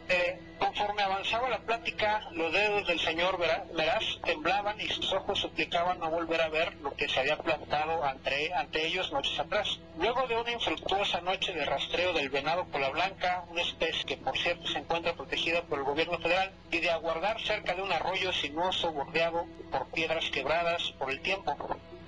Eh, 0.09 0.39
conforme 0.59 1.01
avanzaba 1.01 1.49
la 1.49 1.59
plática, 1.59 2.27
los 2.33 2.51
dedos 2.51 2.85
del 2.87 2.99
señor 2.99 3.39
Meraz 3.73 4.03
temblaban 4.23 4.79
y 4.79 4.87
sus 4.87 5.11
ojos 5.13 5.39
suplicaban 5.39 5.99
no 5.99 6.09
volver 6.09 6.41
a 6.41 6.49
ver 6.49 6.75
lo 6.75 6.93
que 6.95 7.07
se 7.07 7.19
había 7.19 7.37
plantado 7.37 8.03
ante, 8.03 8.53
ante 8.53 8.85
ellos 8.85 9.11
noches 9.11 9.39
atrás. 9.39 9.79
Luego 9.97 10.27
de 10.27 10.35
una 10.35 10.51
infructuosa 10.51 11.21
noche 11.21 11.53
de 11.53 11.65
rastreo 11.65 12.13
del 12.13 12.29
venado 12.29 12.65
cola 12.65 12.89
blanca, 12.89 13.45
una 13.49 13.61
especie 13.61 14.03
que 14.05 14.17
por 14.17 14.37
cierto 14.37 14.67
se 14.67 14.79
encuentra 14.79 15.13
protegida 15.13 15.61
por 15.63 15.79
el 15.79 15.85
gobierno 15.85 16.17
federal, 16.19 16.51
y 16.71 16.79
de 16.79 16.91
aguardar 16.91 17.41
cerca 17.41 17.73
de 17.73 17.81
un 17.81 17.91
arroyo 17.91 18.31
sinuoso 18.33 18.91
bordeado 18.91 19.45
por 19.71 19.87
piedras 19.91 20.29
quebradas 20.29 20.91
por 20.99 21.09
el 21.09 21.21
tiempo, 21.21 21.55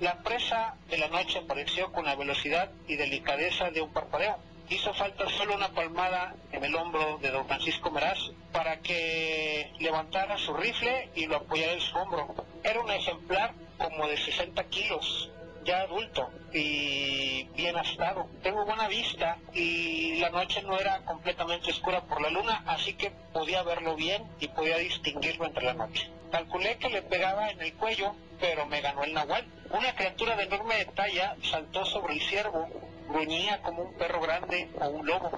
la 0.00 0.22
presa 0.22 0.76
de 0.88 0.98
la 0.98 1.08
noche 1.08 1.38
apareció 1.38 1.92
con 1.92 2.04
la 2.04 2.16
velocidad 2.16 2.70
y 2.88 2.96
delicadeza 2.96 3.70
de 3.70 3.80
un 3.80 3.92
parpadeo. 3.92 4.38
Hizo 4.68 4.94
falta 4.94 5.28
solo 5.28 5.54
una 5.54 5.68
palmada 5.68 6.34
en 6.52 6.64
el 6.64 6.74
hombro 6.74 7.18
de 7.18 7.30
don 7.30 7.46
Francisco 7.46 7.90
Meraz 7.90 8.18
para 8.52 8.80
que 8.80 9.70
levantara 9.78 10.38
su 10.38 10.54
rifle 10.54 11.10
y 11.14 11.26
lo 11.26 11.36
apoyara 11.36 11.72
en 11.72 11.80
su 11.80 11.96
hombro. 11.96 12.34
Era 12.62 12.80
un 12.80 12.90
ejemplar 12.90 13.52
como 13.76 14.06
de 14.08 14.16
60 14.16 14.64
kilos, 14.64 15.30
ya 15.64 15.80
adulto 15.80 16.30
y 16.52 17.44
bien 17.56 17.76
astado. 17.76 18.28
Tengo 18.42 18.64
buena 18.64 18.86
vista 18.88 19.38
y 19.52 20.16
la 20.20 20.30
noche 20.30 20.62
no 20.62 20.78
era 20.78 21.00
completamente 21.04 21.70
oscura 21.70 22.02
por 22.02 22.20
la 22.20 22.30
luna, 22.30 22.62
así 22.66 22.94
que 22.94 23.10
podía 23.32 23.62
verlo 23.62 23.96
bien 23.96 24.22
y 24.40 24.48
podía 24.48 24.78
distinguirlo 24.78 25.46
entre 25.46 25.64
la 25.64 25.74
noche. 25.74 26.10
Calculé 26.30 26.76
que 26.78 26.90
le 26.90 27.02
pegaba 27.02 27.50
en 27.50 27.60
el 27.60 27.72
cuello, 27.74 28.14
pero 28.40 28.66
me 28.66 28.80
ganó 28.80 29.04
el 29.04 29.14
nahual. 29.14 29.44
Una 29.70 29.94
criatura 29.94 30.36
de 30.36 30.44
enorme 30.44 30.84
talla 30.94 31.36
saltó 31.42 31.84
sobre 31.84 32.14
el 32.14 32.20
ciervo, 32.20 32.68
gruñía 33.08 33.62
como 33.62 33.82
un 33.82 33.94
perro 33.94 34.20
grande 34.20 34.68
o 34.80 34.88
un 34.88 35.06
lobo. 35.06 35.30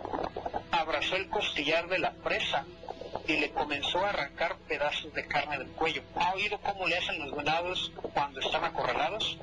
Abrazó 0.71 1.17
el 1.17 1.29
costillar 1.29 1.89
de 1.89 1.99
la 1.99 2.13
presa 2.13 2.65
y 3.27 3.37
le 3.37 3.51
comenzó 3.51 4.05
a 4.05 4.11
arrancar 4.11 4.57
pedazos 4.69 5.13
de 5.15 5.27
carne 5.27 5.59
del 5.59 5.69
cuello. 5.69 6.03
¿Ha 6.17 6.33
oído 6.35 6.59
cómo 6.61 6.87
le 6.87 6.97
hacen 6.97 7.19
los 7.19 7.35
venados 7.35 7.93
cuando 8.15 8.41
están 8.41 8.65
acorralados? 8.65 9.39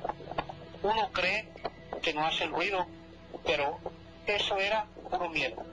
Uno 0.84 1.10
cree 1.12 1.48
que 2.02 2.12
no 2.12 2.26
hacen 2.26 2.52
ruido, 2.52 2.86
pero 3.46 3.78
eso 4.26 4.58
era 4.58 4.84
puro 5.10 5.30
miedo. 5.30 5.64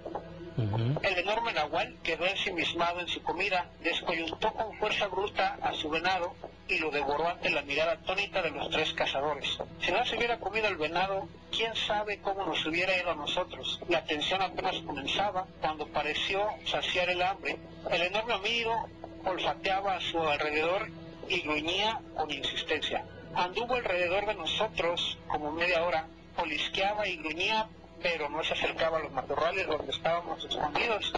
El 1.03 1.17
enorme 1.17 1.51
nahual 1.51 1.97
quedó 2.01 2.25
ensimismado 2.25 3.01
en 3.01 3.09
su 3.09 3.21
comida, 3.21 3.69
descoyuntó 3.83 4.53
con 4.53 4.73
fuerza 4.77 5.07
bruta 5.07 5.57
a 5.61 5.73
su 5.73 5.89
venado 5.89 6.33
y 6.69 6.77
lo 6.77 6.91
devoró 6.91 7.27
ante 7.27 7.49
la 7.49 7.61
mirada 7.63 7.93
atónita 7.93 8.41
de 8.41 8.51
los 8.51 8.69
tres 8.69 8.93
cazadores. 8.93 9.57
Si 9.81 9.91
no 9.91 10.05
se 10.05 10.15
hubiera 10.15 10.39
comido 10.39 10.69
el 10.69 10.77
venado, 10.77 11.27
quién 11.51 11.75
sabe 11.75 12.19
cómo 12.19 12.45
nos 12.45 12.65
hubiera 12.65 12.97
ido 12.97 13.11
a 13.11 13.15
nosotros. 13.15 13.81
La 13.89 14.05
tensión 14.05 14.41
apenas 14.41 14.77
comenzaba 14.85 15.45
cuando 15.59 15.88
pareció 15.88 16.47
saciar 16.65 17.09
el 17.09 17.21
hambre. 17.21 17.57
El 17.91 18.03
enorme 18.03 18.35
amigo 18.35 18.88
olfateaba 19.25 19.95
a 19.97 20.01
su 20.01 20.21
alrededor 20.21 20.89
y 21.27 21.41
gruñía 21.41 21.99
con 22.15 22.31
insistencia. 22.31 23.03
Anduvo 23.35 23.75
alrededor 23.75 24.25
de 24.25 24.35
nosotros 24.35 25.17
como 25.27 25.51
media 25.51 25.83
hora, 25.83 26.07
polisqueaba 26.35 27.07
y 27.07 27.17
gruñía 27.17 27.67
pero 28.01 28.29
no 28.29 28.43
se 28.43 28.53
acercaba 28.53 28.97
a 28.97 29.01
los 29.01 29.11
matorrales 29.11 29.67
donde 29.67 29.91
estábamos 29.91 30.43
escondidos. 30.43 31.13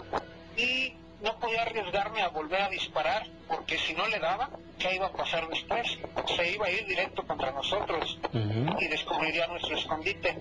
Y 0.56 0.94
no 1.22 1.38
podía 1.38 1.62
arriesgarme 1.62 2.22
a 2.22 2.28
volver 2.28 2.62
a 2.62 2.68
disparar, 2.68 3.26
porque 3.48 3.78
si 3.78 3.94
no 3.94 4.06
le 4.08 4.18
daba, 4.18 4.50
¿qué 4.78 4.94
iba 4.94 5.06
a 5.06 5.12
pasar 5.12 5.48
después? 5.48 5.98
Se 6.36 6.52
iba 6.52 6.66
a 6.66 6.70
ir 6.70 6.86
directo 6.86 7.26
contra 7.26 7.50
nosotros 7.52 8.18
y 8.32 8.88
descubriría 8.88 9.46
nuestro 9.46 9.76
escondite. 9.76 10.36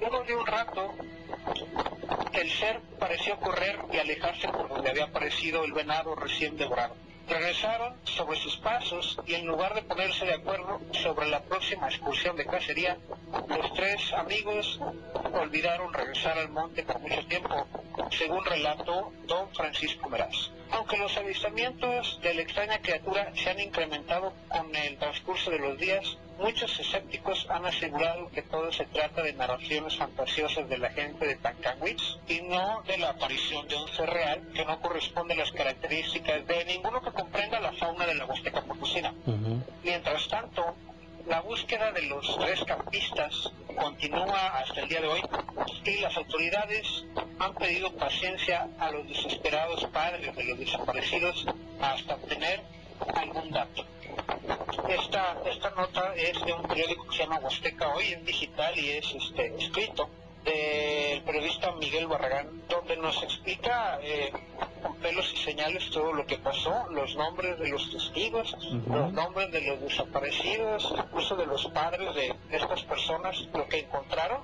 Luego 0.00 0.24
de 0.24 0.34
un 0.34 0.46
rato, 0.46 0.92
el 2.32 2.50
ser 2.50 2.80
pareció 2.98 3.38
correr 3.38 3.78
y 3.92 3.98
alejarse 3.98 4.48
por 4.48 4.68
donde 4.68 4.90
había 4.90 5.04
aparecido 5.04 5.64
el 5.64 5.72
venado 5.72 6.14
recién 6.16 6.56
devorado. 6.56 6.94
Regresaron 7.28 7.94
sobre 8.04 8.38
sus 8.38 8.56
pasos 8.58 9.18
y 9.26 9.34
en 9.34 9.46
lugar 9.46 9.74
de 9.74 9.82
ponerse 9.82 10.24
de 10.24 10.34
acuerdo 10.34 10.80
sobre 10.92 11.28
la 11.28 11.40
próxima 11.42 11.88
excursión 11.88 12.36
de 12.36 12.46
cacería, 12.46 12.96
los 13.48 13.74
tres 13.74 14.12
amigos 14.12 14.80
olvidaron 15.34 15.92
regresar 15.92 16.38
al 16.38 16.50
monte 16.50 16.84
por 16.84 17.00
mucho 17.00 17.26
tiempo, 17.26 17.66
según 18.10 18.44
relató 18.44 19.12
don 19.26 19.52
Francisco 19.54 20.08
Meraz. 20.08 20.50
Aunque 20.70 20.98
los 20.98 21.16
avistamientos 21.16 22.20
de 22.22 22.34
la 22.34 22.42
extraña 22.42 22.78
criatura 22.80 23.32
se 23.34 23.50
han 23.50 23.60
incrementado 23.60 24.32
con 24.48 24.74
el 24.74 24.96
transcurso 24.98 25.50
de 25.50 25.58
los 25.58 25.78
días, 25.78 26.18
muchos 26.38 26.78
escépticos 26.78 27.46
han 27.48 27.64
asegurado 27.64 28.30
que 28.30 28.42
todo 28.42 28.72
se 28.72 28.84
trata 28.86 29.22
de 29.22 29.32
narraciones 29.32 29.96
fantasiosas 29.96 30.68
de 30.68 30.78
la 30.78 30.90
gente 30.90 31.26
de 31.26 31.36
Tancangwitz 31.36 32.18
y 32.28 32.40
no 32.42 32.82
de 32.82 32.98
la 32.98 33.10
aparición 33.10 33.66
de 33.68 33.76
un 33.76 33.88
ser 33.88 34.10
real 34.10 34.42
que 34.54 34.64
no 34.64 34.80
corresponde 34.80 35.34
a 35.34 35.38
las 35.38 35.52
características 35.52 36.46
de 36.46 36.64
ninguno 36.64 37.00
que 37.00 37.12
comprenda 37.12 37.60
la 37.60 37.72
fauna 37.72 38.06
de 38.06 38.14
la 38.14 38.26
Huasteca 38.26 38.62
Potosina. 38.62 39.14
Mientras 39.82 40.28
tanto, 40.28 40.74
la 41.26 41.40
búsqueda 41.40 41.90
de 41.92 42.02
los 42.02 42.38
tres 42.38 42.62
campistas 42.64 43.50
continúa 43.76 44.58
hasta 44.58 44.80
el 44.80 44.88
día 44.88 45.00
de 45.00 45.08
hoy 45.08 45.20
y 45.84 46.00
las 46.00 46.16
autoridades 46.16 47.04
han 47.38 47.54
pedido 47.54 47.92
paciencia 47.92 48.68
a 48.78 48.90
los 48.90 49.08
desesperados 49.08 49.84
padres 49.92 50.34
de 50.36 50.44
los 50.44 50.58
desaparecidos 50.58 51.46
hasta 51.80 52.14
obtener 52.14 52.60
algún 53.14 53.50
dato. 53.50 53.84
Esta, 54.88 55.36
esta 55.46 55.70
nota 55.70 56.14
es 56.14 56.44
de 56.44 56.52
un 56.52 56.62
periódico 56.62 57.06
que 57.08 57.16
se 57.16 57.22
llama 57.24 57.40
Huasteca 57.40 57.88
Hoy, 57.94 58.12
es 58.12 58.24
digital 58.24 58.78
y 58.78 58.90
es 58.90 59.14
este, 59.14 59.54
escrito 59.58 60.08
del 60.46 61.22
periodista 61.22 61.72
Miguel 61.72 62.06
Barragán, 62.06 62.62
donde 62.68 62.96
nos 62.96 63.20
explica 63.22 63.98
eh, 64.00 64.32
con 64.82 64.96
pelos 64.96 65.30
y 65.34 65.36
señales 65.38 65.90
todo 65.90 66.12
lo 66.12 66.24
que 66.24 66.38
pasó, 66.38 66.86
los 66.90 67.16
nombres 67.16 67.58
de 67.58 67.68
los 67.68 67.90
testigos, 67.90 68.56
los 68.86 69.12
nombres 69.12 69.50
de 69.50 69.60
los 69.62 69.80
desaparecidos, 69.80 70.94
incluso 70.96 71.36
de 71.36 71.46
los 71.46 71.66
padres 71.66 72.14
de 72.14 72.34
estas 72.52 72.82
personas, 72.84 73.36
lo 73.52 73.66
que 73.68 73.80
encontraron 73.80 74.40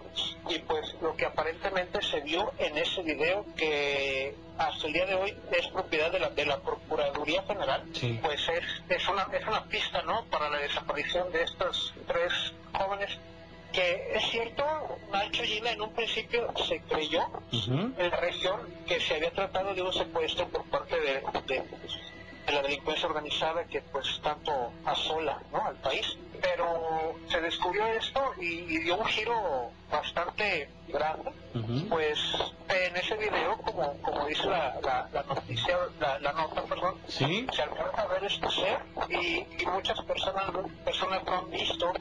y 0.49 0.59
pues 0.59 0.95
lo 1.01 1.17
que 1.17 1.27
aparentemente 1.27 2.03
se 2.03 2.21
vio 2.21 2.53
en 2.59 2.77
ese 2.77 3.03
video 3.03 3.47
que 3.57 4.35
hasta 4.59 4.87
el 4.87 4.93
día 4.93 5.07
de 5.07 5.15
hoy 5.15 5.37
es 5.53 5.69
propiedad 5.69 6.11
de 6.11 6.19
la, 6.19 6.31
de 6.31 6.47
la 6.47 6.59
Procuraduría 6.59 7.43
General, 7.45 7.85
pues 8.23 8.49
es, 8.49 8.65
es, 8.89 9.09
una, 9.09 9.29
es 9.33 9.47
una 9.47 9.65
pista 9.65 10.03
¿no? 10.03 10.25
para 10.27 10.51
la 10.51 10.59
desaparición 10.59 11.31
de 11.33 11.43
estos 11.43 11.95
tres 12.07 12.33
jóvenes 12.73 13.19
que 13.73 14.13
es 14.15 14.25
cierto, 14.31 14.65
Nacho 15.13 15.43
Gila 15.43 15.73
en 15.73 15.81
un 15.81 15.93
principio 15.93 16.53
se 16.67 16.81
creyó 16.81 17.23
en 17.53 18.11
la 18.11 18.17
región 18.19 18.61
que 18.87 19.01
se 19.01 19.15
había 19.15 19.31
tratado 19.31 19.75
de 19.75 19.83
un 19.83 19.93
secuestro 19.93 20.49
por 20.49 20.65
parte 20.65 20.97
de, 21.01 21.23
de, 21.47 21.63
la 22.51 22.63
delincuencia 22.63 23.09
organizada 23.09 23.65
que 23.65 23.81
pues 23.81 24.21
tanto 24.23 24.73
asola 24.85 25.41
¿no? 25.53 25.65
al 25.65 25.77
país. 25.77 26.17
Pero 26.41 27.15
se 27.29 27.41
descubrió 27.41 27.87
esto 27.87 28.21
y, 28.41 28.79
dio 28.79 28.97
un 28.97 29.07
giro 29.07 29.71
bastante 29.91 30.69
grande, 30.89 31.31
pues 31.89 32.19
en 32.69 32.97
ese 32.97 33.17
video, 33.17 33.57
como, 33.59 33.97
como 34.03 34.27
dice 34.27 34.47
la, 34.49 35.09
la, 35.13 35.23
noticia, 35.23 35.79
la, 36.01 36.33
nota, 36.33 36.63
perdón, 36.63 36.97
se 37.07 37.25
alcanza 37.63 38.03
a 38.03 38.07
ver 38.07 38.25
este 38.25 38.51
ser 38.51 38.79
y, 39.09 39.47
muchas 39.67 40.01
personas 40.01 40.51
personas 40.85 41.23
lo 41.25 41.33
han 41.33 41.51
visto, 41.51 41.93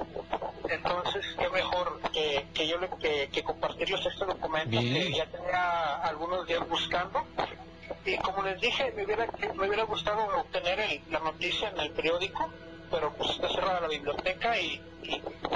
entonces 0.67 1.25
qué 1.37 1.49
mejor 1.49 2.01
que, 2.11 2.47
que 2.53 2.67
yo 2.67 2.79
le, 2.79 2.89
que, 2.99 3.29
que 3.31 3.43
compartirles 3.43 4.03
este 4.05 4.25
documento 4.25 4.79
que 4.79 5.11
ya 5.11 5.25
tenía 5.27 5.97
algunos 5.97 6.47
días 6.47 6.67
buscando 6.67 7.23
y 8.05 8.17
como 8.17 8.43
les 8.43 8.59
dije, 8.59 8.91
me 8.95 9.05
hubiera, 9.05 9.27
me 9.55 9.67
hubiera 9.67 9.83
gustado 9.83 10.39
obtener 10.39 11.01
la 11.09 11.19
noticia 11.19 11.69
en 11.69 11.79
el 11.79 11.91
periódico 11.91 12.49
pero 12.91 13.13
pues 13.13 13.31
está 13.31 13.49
cerrada 13.49 13.81
la 13.81 13.87
biblioteca 13.87 14.59
y, 14.59 14.81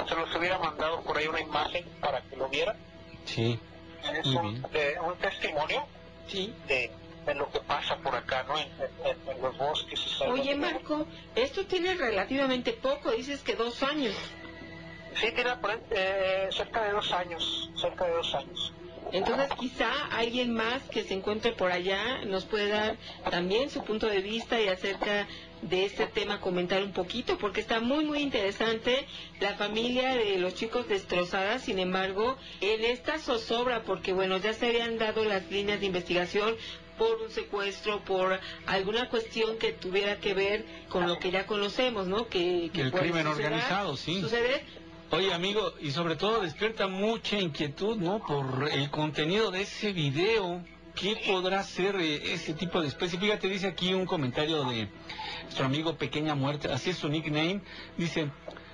se 0.08 0.14
los 0.14 0.34
hubiera 0.34 0.58
mandado 0.58 1.02
por 1.02 1.16
ahí 1.16 1.26
una 1.26 1.40
imagen 1.40 1.84
para 2.00 2.20
que 2.22 2.36
lo 2.36 2.48
vieran. 2.48 2.76
Sí. 3.24 3.58
Es 4.12 4.26
un, 4.26 4.62
testimonio 5.20 5.84
sí. 6.26 6.52
de, 6.66 6.90
lo 7.34 7.50
que 7.50 7.60
pasa 7.60 7.96
por 7.98 8.14
acá, 8.14 8.44
¿no? 8.44 8.56
En, 8.58 9.42
los 9.42 9.56
bosques 9.58 10.00
y 10.00 10.24
Oye, 10.24 10.54
Marco, 10.56 11.06
esto 11.34 11.66
tiene 11.66 11.94
relativamente 11.94 12.72
poco, 12.72 13.10
dices 13.12 13.42
que 13.42 13.54
dos 13.54 13.82
años. 13.82 14.14
Sí, 15.14 15.32
tiene 15.32 15.50
eh, 15.90 16.48
cerca 16.52 16.84
de 16.84 16.92
dos 16.92 17.12
años, 17.12 17.70
cerca 17.76 18.04
de 18.06 18.12
dos 18.12 18.34
años. 18.34 18.72
Entonces 19.12 19.48
quizá 19.58 19.90
alguien 20.10 20.52
más 20.52 20.82
que 20.84 21.04
se 21.04 21.14
encuentre 21.14 21.52
por 21.52 21.70
allá 21.70 22.24
nos 22.24 22.44
puede 22.44 22.68
dar 22.68 22.96
también 23.30 23.70
su 23.70 23.84
punto 23.84 24.06
de 24.06 24.20
vista 24.20 24.60
y 24.60 24.68
acerca 24.68 25.26
de 25.62 25.84
este 25.84 26.06
tema 26.06 26.40
comentar 26.40 26.82
un 26.82 26.92
poquito 26.92 27.38
porque 27.38 27.60
está 27.60 27.80
muy 27.80 28.04
muy 28.04 28.18
interesante 28.18 29.06
la 29.40 29.54
familia 29.54 30.14
de 30.14 30.38
los 30.38 30.54
chicos 30.54 30.86
destrozadas 30.86 31.62
sin 31.62 31.78
embargo 31.78 32.36
en 32.60 32.84
esta 32.84 33.18
zozobra 33.18 33.82
porque 33.82 34.12
bueno 34.12 34.36
ya 34.36 34.52
se 34.52 34.66
habían 34.66 34.98
dado 34.98 35.24
las 35.24 35.50
líneas 35.50 35.80
de 35.80 35.86
investigación 35.86 36.56
por 36.98 37.20
un 37.20 37.30
secuestro, 37.30 38.00
por 38.04 38.40
alguna 38.66 39.08
cuestión 39.08 39.58
que 39.58 39.72
tuviera 39.72 40.18
que 40.18 40.34
ver 40.34 40.64
con 40.88 41.06
lo 41.06 41.18
que 41.18 41.30
ya 41.30 41.46
conocemos, 41.46 42.06
¿no? 42.06 42.28
Que, 42.28 42.70
el 42.72 42.92
crimen 42.92 43.26
organizado, 43.26 43.96
sí. 43.96 44.20
Suceder, 44.20 44.64
Oye, 45.12 45.32
amigo, 45.32 45.72
y 45.80 45.92
sobre 45.92 46.16
todo 46.16 46.40
despierta 46.40 46.88
mucha 46.88 47.38
inquietud, 47.38 47.96
¿no? 47.96 48.18
Por 48.18 48.68
el 48.72 48.90
contenido 48.90 49.52
de 49.52 49.62
ese 49.62 49.92
video. 49.92 50.64
¿Qué 50.96 51.16
podrá 51.24 51.62
ser 51.62 51.94
eh, 51.96 52.32
ese 52.32 52.54
tipo 52.54 52.80
de 52.80 52.88
especie? 52.88 53.16
Fíjate, 53.16 53.48
dice 53.48 53.68
aquí 53.68 53.94
un 53.94 54.04
comentario 54.04 54.64
de 54.64 54.88
nuestro 55.44 55.64
amigo 55.64 55.96
Pequeña 55.96 56.34
Muerte, 56.34 56.68
así 56.72 56.90
es 56.90 56.96
su 56.96 57.08
nickname. 57.08 57.60
Dice, 57.96 58.32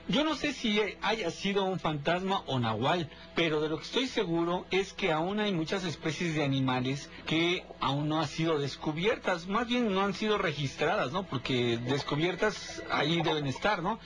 yo 0.08 0.24
no 0.24 0.34
sé 0.34 0.54
si 0.54 0.80
haya 1.02 1.30
sido 1.30 1.64
un 1.64 1.78
fantasma 1.78 2.42
o 2.46 2.58
nahual, 2.58 3.10
pero 3.34 3.60
de 3.60 3.68
lo 3.68 3.76
que 3.76 3.84
estoy 3.84 4.06
seguro 4.06 4.64
es 4.70 4.94
que 4.94 5.12
aún 5.12 5.38
hay 5.38 5.52
muchas 5.52 5.84
especies 5.84 6.34
de 6.34 6.44
animales 6.44 7.10
que 7.26 7.62
aún 7.78 8.08
no 8.08 8.20
han 8.20 8.28
sido 8.28 8.58
descubiertas, 8.58 9.48
más 9.48 9.68
bien 9.68 9.92
no 9.92 10.00
han 10.00 10.14
sido 10.14 10.38
registradas, 10.38 11.12
¿no? 11.12 11.24
Porque 11.24 11.76
descubiertas 11.76 12.82
ahí 12.90 13.20
deben 13.20 13.46
estar, 13.46 13.82
¿no? 13.82 14.00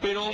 Pero 0.00 0.28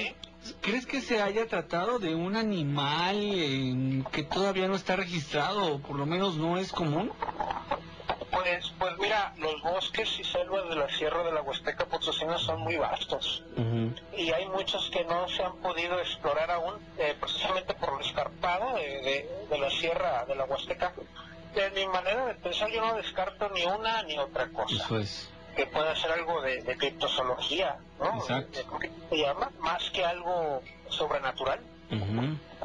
¿Crees 0.60 0.86
que 0.86 1.00
se 1.00 1.22
haya 1.22 1.46
tratado 1.46 1.98
de 1.98 2.14
un 2.14 2.36
animal 2.36 3.16
eh, 3.22 4.02
que 4.12 4.22
todavía 4.24 4.68
no 4.68 4.74
está 4.74 4.96
registrado 4.96 5.74
o 5.74 5.78
por 5.78 5.96
lo 5.96 6.06
menos 6.06 6.36
no 6.36 6.58
es 6.58 6.72
común? 6.72 7.12
Pues, 8.30 8.72
pues 8.78 8.98
mira, 8.98 9.32
los 9.38 9.62
bosques 9.62 10.18
y 10.18 10.24
selvas 10.24 10.68
de 10.68 10.76
la 10.76 10.88
Sierra 10.90 11.22
de 11.22 11.32
la 11.32 11.40
Huasteca 11.42 11.86
Potosina 11.86 12.36
son 12.38 12.60
muy 12.60 12.76
vastos 12.76 13.44
y 14.16 14.32
hay 14.32 14.46
muchos 14.48 14.90
que 14.90 15.04
no 15.04 15.28
se 15.28 15.42
han 15.42 15.56
podido 15.56 15.98
explorar 15.98 16.50
aún, 16.50 16.74
eh, 16.98 17.16
precisamente 17.18 17.74
por 17.74 17.94
el 17.94 18.06
escarpado 18.06 18.74
de, 18.74 19.58
la 19.58 19.70
Sierra 19.70 20.24
de 20.26 20.34
la 20.34 20.44
Huasteca. 20.44 20.92
De 21.54 21.70
mi 21.70 21.86
manera 21.86 22.26
de 22.26 22.34
pensar, 22.34 22.68
yo 22.70 22.80
no 22.80 22.94
descarto 22.96 23.48
ni 23.50 23.64
una 23.64 24.02
ni 24.02 24.18
otra 24.18 24.48
cosa. 24.48 24.74
Eso 24.74 24.98
es 24.98 25.30
que 25.54 25.66
pueda 25.66 25.94
ser 25.96 26.12
algo 26.12 26.40
de, 26.42 26.62
de 26.62 26.76
criptozoología, 26.76 27.76
¿no? 27.98 28.16
Exacto. 28.20 28.78
se 29.10 29.16
llama? 29.16 29.50
Más 29.60 29.90
que 29.90 30.04
algo 30.04 30.62
sobrenatural. 30.88 31.60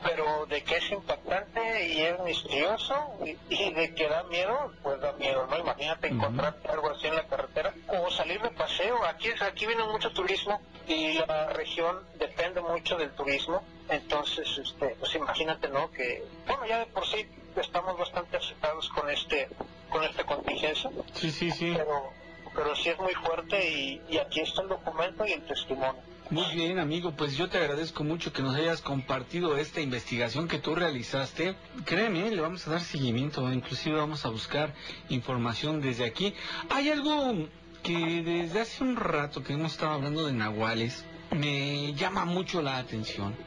Pero 0.02 0.46
de 0.48 0.64
que 0.64 0.78
es 0.78 0.92
impactante 0.92 1.88
y 1.88 2.02
es 2.02 2.20
misterioso 2.22 2.96
y, 3.24 3.74
de 3.74 3.94
que 3.94 4.08
da 4.08 4.24
miedo, 4.24 4.72
pues 4.82 5.00
da 5.02 5.12
miedo, 5.14 5.46
¿no? 5.46 5.58
Imagínate 5.60 6.08
encontrarte 6.08 6.68
algo 6.68 6.90
así 6.90 7.08
en 7.08 7.16
la 7.16 7.28
carretera 7.28 7.74
o 7.88 8.10
salir 8.10 8.42
de 8.42 8.50
paseo. 8.50 9.06
Aquí, 9.06 9.30
aquí 9.40 9.68
viene 9.68 9.84
mucho 9.84 10.10
turismo 10.12 10.62
y 10.88 11.14
la 11.14 11.50
región 11.50 12.00
depende 12.18 12.62
mucho 12.62 12.96
del 12.98 13.12
turismo. 13.12 13.62
Entonces, 13.90 14.48
este, 14.58 14.96
pues 15.00 15.14
imagínate, 15.16 15.68
¿no? 15.68 15.92
Que, 15.92 16.24
bueno, 16.48 16.66
ya 16.66 16.80
de 16.80 16.86
por 16.88 17.06
sí 17.06 17.28
estamos 17.56 17.98
bastante 18.00 18.38
aceptados 18.38 18.90
con 18.90 19.10
este 19.10 19.50
con 19.90 20.04
esta 20.04 20.24
contingencia. 20.24 20.90
Sí, 21.14 21.32
sí, 21.32 21.52
sí. 21.52 21.74
Pero 21.76 22.12
pero 22.60 22.76
sí 22.76 22.90
es 22.90 23.00
muy 23.00 23.14
fuerte 23.14 24.02
y, 24.10 24.18
aquí 24.18 24.42
está 24.42 24.64
el 24.64 24.68
documento 24.68 25.26
y 25.26 25.32
el 25.32 25.42
testimonio. 25.44 25.96
Muy 26.30 26.54
bien, 26.54 26.78
amigo, 26.78 27.12
pues 27.12 27.38
yo 27.38 27.48
te 27.48 27.58
agradezco 27.58 28.04
mucho 28.04 28.34
que 28.34 28.42
nos 28.42 28.54
hayas 28.54 28.82
compartido 28.82 29.56
esta 29.56 29.80
investigación 29.80 30.50
que 30.50 30.60
tú 30.60 30.76
realizaste. 30.76 31.56
Créeme, 31.86 32.30
le 32.30 32.42
vamos 32.42 32.68
a 32.68 32.72
dar 32.72 32.82
seguimiento, 32.82 33.50
inclusive 33.50 33.96
vamos 33.96 34.26
a 34.26 34.30
buscar 34.30 34.74
información 35.08 35.80
desde 35.80 36.04
aquí. 36.04 36.36
Hay 36.70 36.90
algo 36.90 37.48
que 37.82 38.24
desde 38.24 38.60
hace 38.60 38.84
un 38.84 38.98
rato 38.98 39.42
que 39.42 39.54
hemos 39.54 39.72
estado 39.72 39.94
hablando 39.94 40.28
de 40.28 40.34
nahuales, 40.34 41.06
me 41.32 41.94
llama 41.94 42.26
mucho 42.26 42.62
la 42.62 42.78
atención, 42.78 43.38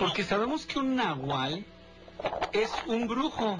porque 0.00 0.24
sabemos 0.24 0.66
que 0.66 0.80
un 0.80 0.96
nahual 0.96 1.64
es 2.52 2.72
un 2.88 3.06
brujo, 3.06 3.56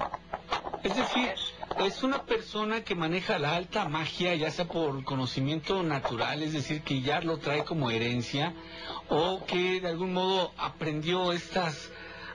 es 0.83 0.93
decir, 0.93 1.33
es 1.79 2.03
una 2.03 2.23
persona 2.23 2.83
que 2.83 2.95
maneja 2.95 3.39
la 3.39 3.55
alta 3.55 3.87
magia, 3.87 4.35
ya 4.35 4.51
sea 4.51 4.65
por 4.65 5.03
conocimiento 5.03 5.83
natural, 5.83 6.41
es 6.43 6.53
decir, 6.53 6.81
que 6.81 7.01
ya 7.01 7.21
lo 7.21 7.37
trae 7.37 7.63
como 7.63 7.91
herencia, 7.91 8.53
o 9.09 9.45
que 9.45 9.81
de 9.81 9.87
algún 9.87 10.13
modo 10.13 10.53
aprendió 10.57 11.31
estas 11.31 11.91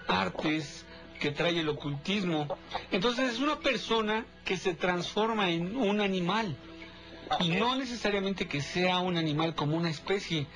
artes 0.07 0.85
que 1.21 1.31
trae 1.31 1.59
el 1.59 1.69
ocultismo. 1.69 2.49
Entonces 2.91 3.35
es 3.35 3.41
una 3.41 3.59
persona 3.59 4.27
que 4.45 4.57
se 4.57 4.75
transforma 4.75 5.51
en 5.51 5.77
un 5.77 6.01
animal. 6.01 6.57
y 7.41 7.51
no 7.51 7.77
necesariamente 7.77 8.49
que 8.49 8.63
sea 8.63 9.01
un 9.01 9.19
animal 9.19 9.55
como 9.55 9.77
una 9.77 9.91
especie. 9.91 10.47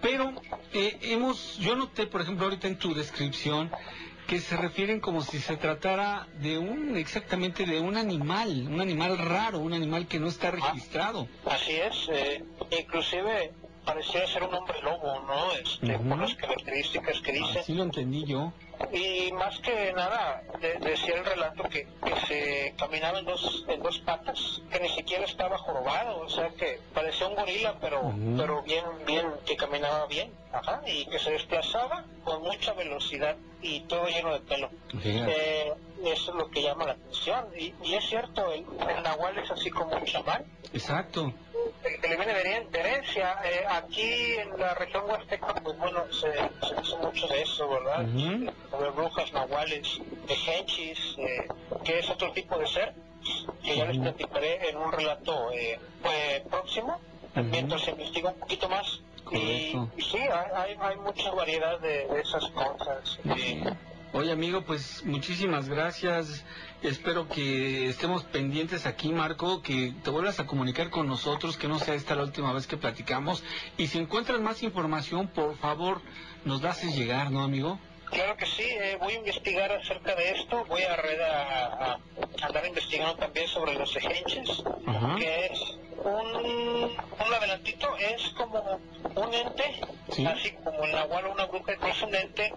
Pero 0.00 0.32
eh, 0.72 0.98
hemos, 1.02 1.58
yo 1.58 1.76
noté, 1.76 2.06
por 2.06 2.22
ejemplo, 2.22 2.46
ahorita 2.46 2.66
en 2.66 2.78
tu 2.78 2.94
descripción, 2.94 3.70
que 4.26 4.40
se 4.40 4.56
refieren 4.56 5.00
como 5.00 5.22
si 5.22 5.38
se 5.38 5.56
tratara 5.56 6.26
de 6.40 6.58
un, 6.58 6.96
exactamente 6.96 7.66
de 7.66 7.80
un 7.80 7.96
animal, 7.96 8.66
un 8.68 8.80
animal 8.80 9.18
raro, 9.18 9.58
un 9.58 9.74
animal 9.74 10.06
que 10.06 10.18
no 10.18 10.28
está 10.28 10.50
registrado. 10.50 11.28
Así 11.44 11.72
es, 11.72 12.08
eh, 12.10 12.44
inclusive 12.78 13.52
parecía 13.84 14.26
ser 14.26 14.44
un 14.44 14.54
hombre 14.54 14.80
lobo, 14.82 15.20
¿no? 15.26 15.52
Este, 15.52 15.98
Por 15.98 16.18
las 16.18 16.34
características 16.34 17.20
que 17.20 17.32
dice. 17.32 17.58
Así 17.60 17.74
lo 17.74 17.82
entendí 17.82 18.24
yo. 18.24 18.52
Y 18.92 19.32
más 19.32 19.58
que 19.60 19.92
nada, 19.92 20.42
de- 20.60 20.74
decía 20.78 21.14
el 21.16 21.24
relato 21.24 21.62
que, 21.64 21.86
que 22.04 22.16
se 22.26 22.74
caminaba 22.78 23.18
en 23.18 23.24
dos, 23.24 23.64
en 23.68 23.82
dos 23.82 23.98
patas, 24.00 24.60
que 24.70 24.80
ni 24.80 24.88
siquiera 24.90 25.24
estaba 25.24 25.58
jorobado, 25.58 26.20
o 26.20 26.28
sea 26.28 26.48
que 26.50 26.80
parecía 26.92 27.26
un 27.28 27.34
gorila, 27.34 27.74
pero, 27.80 28.12
pero 28.36 28.62
bien, 28.62 28.84
bien, 29.06 29.26
que 29.46 29.56
caminaba 29.56 30.06
bien, 30.06 30.32
ajá, 30.52 30.82
y 30.86 31.06
que 31.06 31.18
se 31.18 31.32
desplazaba 31.32 32.04
con 32.24 32.42
mucha 32.42 32.72
velocidad 32.74 33.36
y 33.62 33.80
todo 33.80 34.06
lleno 34.06 34.32
de 34.34 34.40
pelo. 34.40 34.70
Eh, 35.04 35.72
eso 36.04 36.30
es 36.32 36.36
lo 36.36 36.50
que 36.50 36.62
llama 36.62 36.84
la 36.84 36.92
atención. 36.92 37.46
Y, 37.56 37.74
y 37.82 37.94
es 37.94 38.04
cierto, 38.08 38.52
el, 38.52 38.64
el 38.88 39.02
nahual 39.02 39.38
es 39.38 39.50
así 39.50 39.70
como 39.70 39.96
un 39.96 40.04
chamán, 40.04 40.44
Exacto. 40.72 41.32
eh, 41.84 41.98
que 42.00 42.08
le 42.08 42.16
viene 42.16 42.34
de 42.34 42.42
heren- 42.44 42.68
de 42.68 42.78
herencia. 42.80 43.38
Eh, 43.44 43.64
aquí 43.68 44.32
en 44.38 44.58
la 44.60 44.74
región 44.74 45.04
huasteca, 45.08 45.54
pues 45.62 45.78
bueno, 45.78 46.04
se, 46.12 46.32
se 46.66 46.74
dice 46.80 46.96
mucho 47.00 47.26
de 47.28 47.42
eso, 47.42 47.68
¿verdad? 47.68 48.04
Sobre 48.74 48.90
brujas, 48.90 49.32
nahuales, 49.32 50.00
de 50.26 50.34
henchis, 50.34 50.98
eh, 51.18 51.46
que 51.84 52.00
es 52.00 52.10
otro 52.10 52.32
tipo 52.32 52.58
de 52.58 52.66
ser, 52.66 52.92
que 53.62 53.76
ya 53.76 53.84
les 53.84 53.98
platicaré 53.98 54.68
en 54.68 54.76
un 54.76 54.90
relato 54.90 55.52
eh, 55.52 55.78
eh, 56.04 56.44
próximo, 56.50 57.00
mientras 57.36 57.82
se 57.82 57.92
investiga 57.92 58.30
un 58.30 58.40
poquito 58.40 58.68
más. 58.68 59.00
Y, 59.30 59.72
Correcto. 59.72 59.90
y 59.96 60.02
sí, 60.02 60.18
hay, 60.18 60.76
hay, 60.80 60.96
mucha 60.96 61.30
variedad 61.30 61.78
de, 61.78 62.08
de 62.08 62.20
esas 62.20 62.44
cosas. 62.50 63.20
Eh, 63.24 63.62
Oye 64.12 64.30
amigo, 64.30 64.62
pues 64.62 65.04
muchísimas 65.04 65.68
gracias. 65.68 66.44
Espero 66.82 67.26
que 67.28 67.88
estemos 67.88 68.22
pendientes 68.22 68.86
aquí, 68.86 69.12
Marco, 69.12 69.60
que 69.60 69.92
te 70.04 70.10
vuelvas 70.10 70.38
a 70.38 70.46
comunicar 70.46 70.90
con 70.90 71.08
nosotros, 71.08 71.56
que 71.56 71.66
no 71.66 71.78
sea 71.80 71.94
esta 71.94 72.14
la 72.14 72.22
última 72.22 72.52
vez 72.52 72.68
que 72.68 72.76
platicamos. 72.76 73.42
Y 73.76 73.88
si 73.88 73.98
encuentras 73.98 74.40
más 74.40 74.62
información, 74.62 75.28
por 75.28 75.56
favor, 75.56 76.00
nos 76.44 76.62
la 76.62 76.70
haces 76.70 76.96
llegar, 76.96 77.32
¿no, 77.32 77.42
amigo? 77.42 77.80
Claro 78.14 78.36
que 78.36 78.46
sí, 78.46 78.62
eh, 78.62 78.96
voy 79.00 79.12
a 79.14 79.16
investigar 79.16 79.72
acerca 79.72 80.14
de 80.14 80.30
esto, 80.30 80.64
voy 80.66 80.82
a, 80.82 80.96
red 80.96 81.20
a, 81.20 81.66
a- 81.66 81.92
a 82.42 82.46
andar 82.46 82.64
investigando 82.66 83.16
también 83.16 83.48
sobre 83.48 83.74
los 83.74 83.94
ejenches, 83.96 84.62
Ajá. 84.86 85.16
que 85.18 85.46
es 85.46 85.60
un, 86.04 86.84
un 87.26 87.34
adelantito, 87.34 87.96
es 87.96 88.22
como 88.36 88.60
un 89.16 89.34
ente, 89.34 89.80
así 90.28 90.52
como 90.62 90.84
el 90.84 90.92
nahual 90.92 91.26
o 91.26 91.32
una 91.32 91.46
bruja, 91.46 91.76
que 91.76 91.90
es 91.90 92.02
un 92.02 92.14
ente 92.14 92.52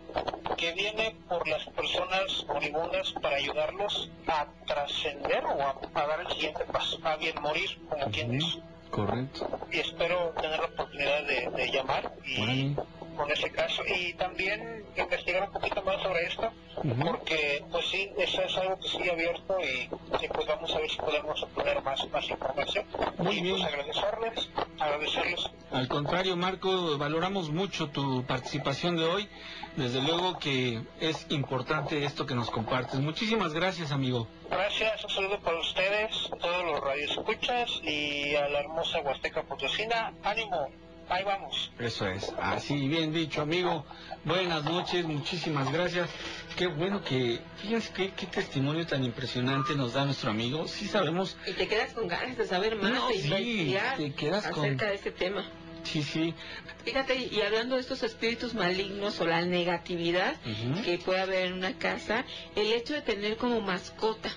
que 0.58 0.74
viene 0.74 1.16
por 1.28 1.48
las 1.48 1.66
personas 1.70 2.46
moribundas 2.48 3.12
para 3.22 3.38
ayudarlos 3.38 4.10
a 4.28 4.48
trascender 4.66 5.44
o 5.46 5.62
a, 5.62 5.76
a 5.94 6.08
dar 6.08 6.20
el 6.22 6.28
siguiente 6.34 6.66
paso, 6.66 7.00
a 7.04 7.16
bien 7.18 7.36
morir, 7.42 7.80
como 7.90 8.06
quien 8.12 8.32
dice. 8.32 8.60
Correcto. 8.92 9.48
Y 9.72 9.80
espero 9.80 10.34
tener 10.42 10.60
la 10.60 10.66
oportunidad 10.66 11.24
de, 11.24 11.50
de 11.50 11.72
llamar 11.72 12.12
y. 12.26 12.76
con 13.18 13.30
ese 13.32 13.50
caso 13.52 13.82
y 13.86 14.14
también 14.14 14.86
investigar 14.96 15.44
un 15.48 15.52
poquito 15.54 15.82
más 15.82 16.02
sobre 16.02 16.26
esto 16.28 16.52
porque 17.04 17.64
pues 17.72 17.86
sí 17.88 18.12
eso 18.18 18.42
es 18.44 18.56
algo 18.58 18.80
que 18.80 18.88
sigue 18.88 19.12
abierto 19.12 19.58
y, 19.60 19.90
y, 20.24 20.28
pues 20.30 20.48
vamos 20.48 20.74
a 20.76 20.78
ver 20.80 20.90
si 20.90 20.98
podemos 20.98 21.42
obtener 21.44 21.82
más 21.82 22.08
más 22.12 22.30
información 22.30 22.86
Muy 23.18 23.38
y 23.40 23.42
bien. 23.42 23.56
pues 23.56 23.74
agradecerles 23.74 24.50
agradecerles 24.80 25.50
Al 25.72 25.88
contrario, 25.88 26.36
Marco, 26.38 26.98
valoramos 26.98 27.50
mucho 27.50 27.90
tu 27.90 28.24
participación 28.26 28.96
de 28.96 29.06
hoy. 29.06 29.28
Desde 29.76 30.02
luego 30.02 30.40
que 30.40 30.82
es 31.00 31.26
importante 31.30 32.04
esto 32.06 32.26
que 32.26 32.34
nos 32.36 32.50
compartes. 32.50 33.00
Muchísimas 33.00 33.54
gracias, 33.54 33.92
amigo. 33.92 34.28
gracias 34.50 35.04
un 35.04 35.10
saludo 35.10 35.40
para 35.42 35.60
ustedes 35.60 36.30
todos 36.40 36.64
los 36.66 36.80
radioescuchas 36.82 37.70
y 37.84 38.36
a 38.36 38.48
la 38.50 38.60
hermosa 38.62 39.00
Huasteca 39.02 39.44
Potosina 39.44 40.14
ánimo 40.24 40.70
ahí 41.10 41.24
vamos 41.24 41.72
Eso 41.80 42.08
es, 42.08 42.34
así 42.42 42.88
bien 42.88 43.14
dicho, 43.14 43.42
amigo. 43.42 43.86
Buenas 44.26 44.64
noches, 44.66 45.06
muchísimas 45.06 45.72
gracias. 45.72 46.10
Qué 46.58 46.68
bueno 46.68 47.04
que, 47.04 47.40
fíjense 47.62 47.94
qué, 47.94 48.12
qué 48.12 48.26
testimonio 48.28 48.86
tan 48.86 49.04
impresionante 49.04 49.76
nos 49.76 49.94
da 49.94 50.06
nuestro 50.06 50.32
amigo. 50.32 50.68
Sí 50.68 50.88
sabemos, 50.88 51.38
Y 51.48 51.54
te 51.54 51.68
quedas 51.68 51.94
con 51.94 52.08
ganas 52.08 52.38
de 52.38 52.46
saber 52.46 52.76
más, 52.76 52.92
No, 52.92 53.08
de 53.10 53.14
sí, 53.22 53.78
te 53.98 54.14
quedas 54.14 54.48
con- 54.48 54.66
acerca 54.66 54.88
de 54.88 54.96
este 54.96 55.12
tema. 55.12 55.46
sí, 55.84 56.04
sí. 56.04 56.34
Fíjate, 56.84 57.16
y 57.32 57.42
hablando 57.42 57.76
de 57.76 57.82
estos 57.82 58.04
espíritus 58.04 58.54
malignos 58.54 59.20
o 59.22 59.26
la 59.26 59.42
negatividad 59.46 60.36
que 60.84 60.98
puede 60.98 61.22
haber 61.22 61.48
en 61.48 61.54
una 61.54 61.74
casa, 61.78 62.26
el 62.56 62.72
hecho 62.74 62.94
de 62.94 63.02
tener 63.02 63.38
como 63.38 63.62
mascota 63.62 64.30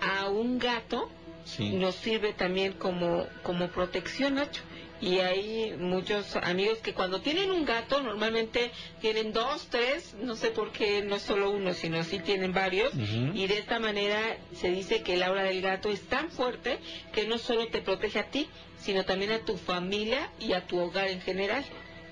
a 0.00 0.28
un 0.28 0.58
gato 0.58 1.10
Sí. 1.44 1.70
nos 1.70 1.94
sirve 1.94 2.34
también 2.34 2.74
como, 2.74 3.26
como 3.42 3.68
protección, 3.68 4.34
Nacho. 4.34 4.60
Y 5.00 5.18
hay 5.18 5.76
muchos 5.78 6.34
amigos 6.36 6.78
que 6.78 6.92
cuando 6.92 7.20
tienen 7.20 7.50
un 7.50 7.64
gato 7.64 8.02
normalmente 8.02 8.72
tienen 9.00 9.32
dos, 9.32 9.68
tres, 9.70 10.16
no 10.20 10.34
sé 10.34 10.50
por 10.50 10.72
qué 10.72 11.02
no 11.02 11.16
es 11.16 11.22
solo 11.22 11.50
uno, 11.50 11.72
sino 11.74 12.02
sí 12.02 12.18
tienen 12.18 12.52
varios. 12.52 12.92
Y 12.94 13.46
de 13.46 13.58
esta 13.58 13.78
manera 13.78 14.38
se 14.54 14.70
dice 14.70 15.02
que 15.02 15.14
el 15.14 15.22
aura 15.22 15.44
del 15.44 15.62
gato 15.62 15.90
es 15.90 16.02
tan 16.08 16.30
fuerte 16.30 16.78
que 17.12 17.26
no 17.26 17.38
solo 17.38 17.68
te 17.68 17.80
protege 17.80 18.18
a 18.18 18.30
ti, 18.30 18.48
sino 18.78 19.04
también 19.04 19.32
a 19.32 19.40
tu 19.40 19.56
familia 19.56 20.30
y 20.40 20.52
a 20.52 20.66
tu 20.66 20.78
hogar 20.78 21.08
en 21.08 21.20
general. 21.20 21.64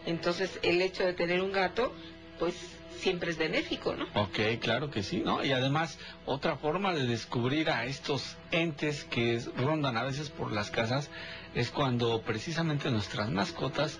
Entonces 0.06 0.58
el 0.62 0.80
hecho 0.80 1.04
de 1.04 1.12
tener 1.12 1.42
un 1.42 1.52
gato, 1.52 1.92
pues 2.38 2.54
siempre 2.98 3.30
es 3.30 3.38
benéfico, 3.38 3.94
¿no? 3.94 4.06
Ok, 4.14 4.58
claro 4.60 4.90
que 4.90 5.02
sí, 5.02 5.22
¿no? 5.24 5.44
Y 5.44 5.52
además, 5.52 5.98
otra 6.24 6.56
forma 6.56 6.94
de 6.94 7.06
descubrir 7.06 7.70
a 7.70 7.84
estos 7.84 8.36
entes 8.50 9.04
que 9.04 9.40
rondan 9.56 9.96
a 9.96 10.04
veces 10.04 10.30
por 10.30 10.52
las 10.52 10.70
casas 10.70 11.10
es 11.56 11.70
cuando 11.70 12.20
precisamente 12.20 12.90
nuestras 12.90 13.30
mascotas 13.30 13.98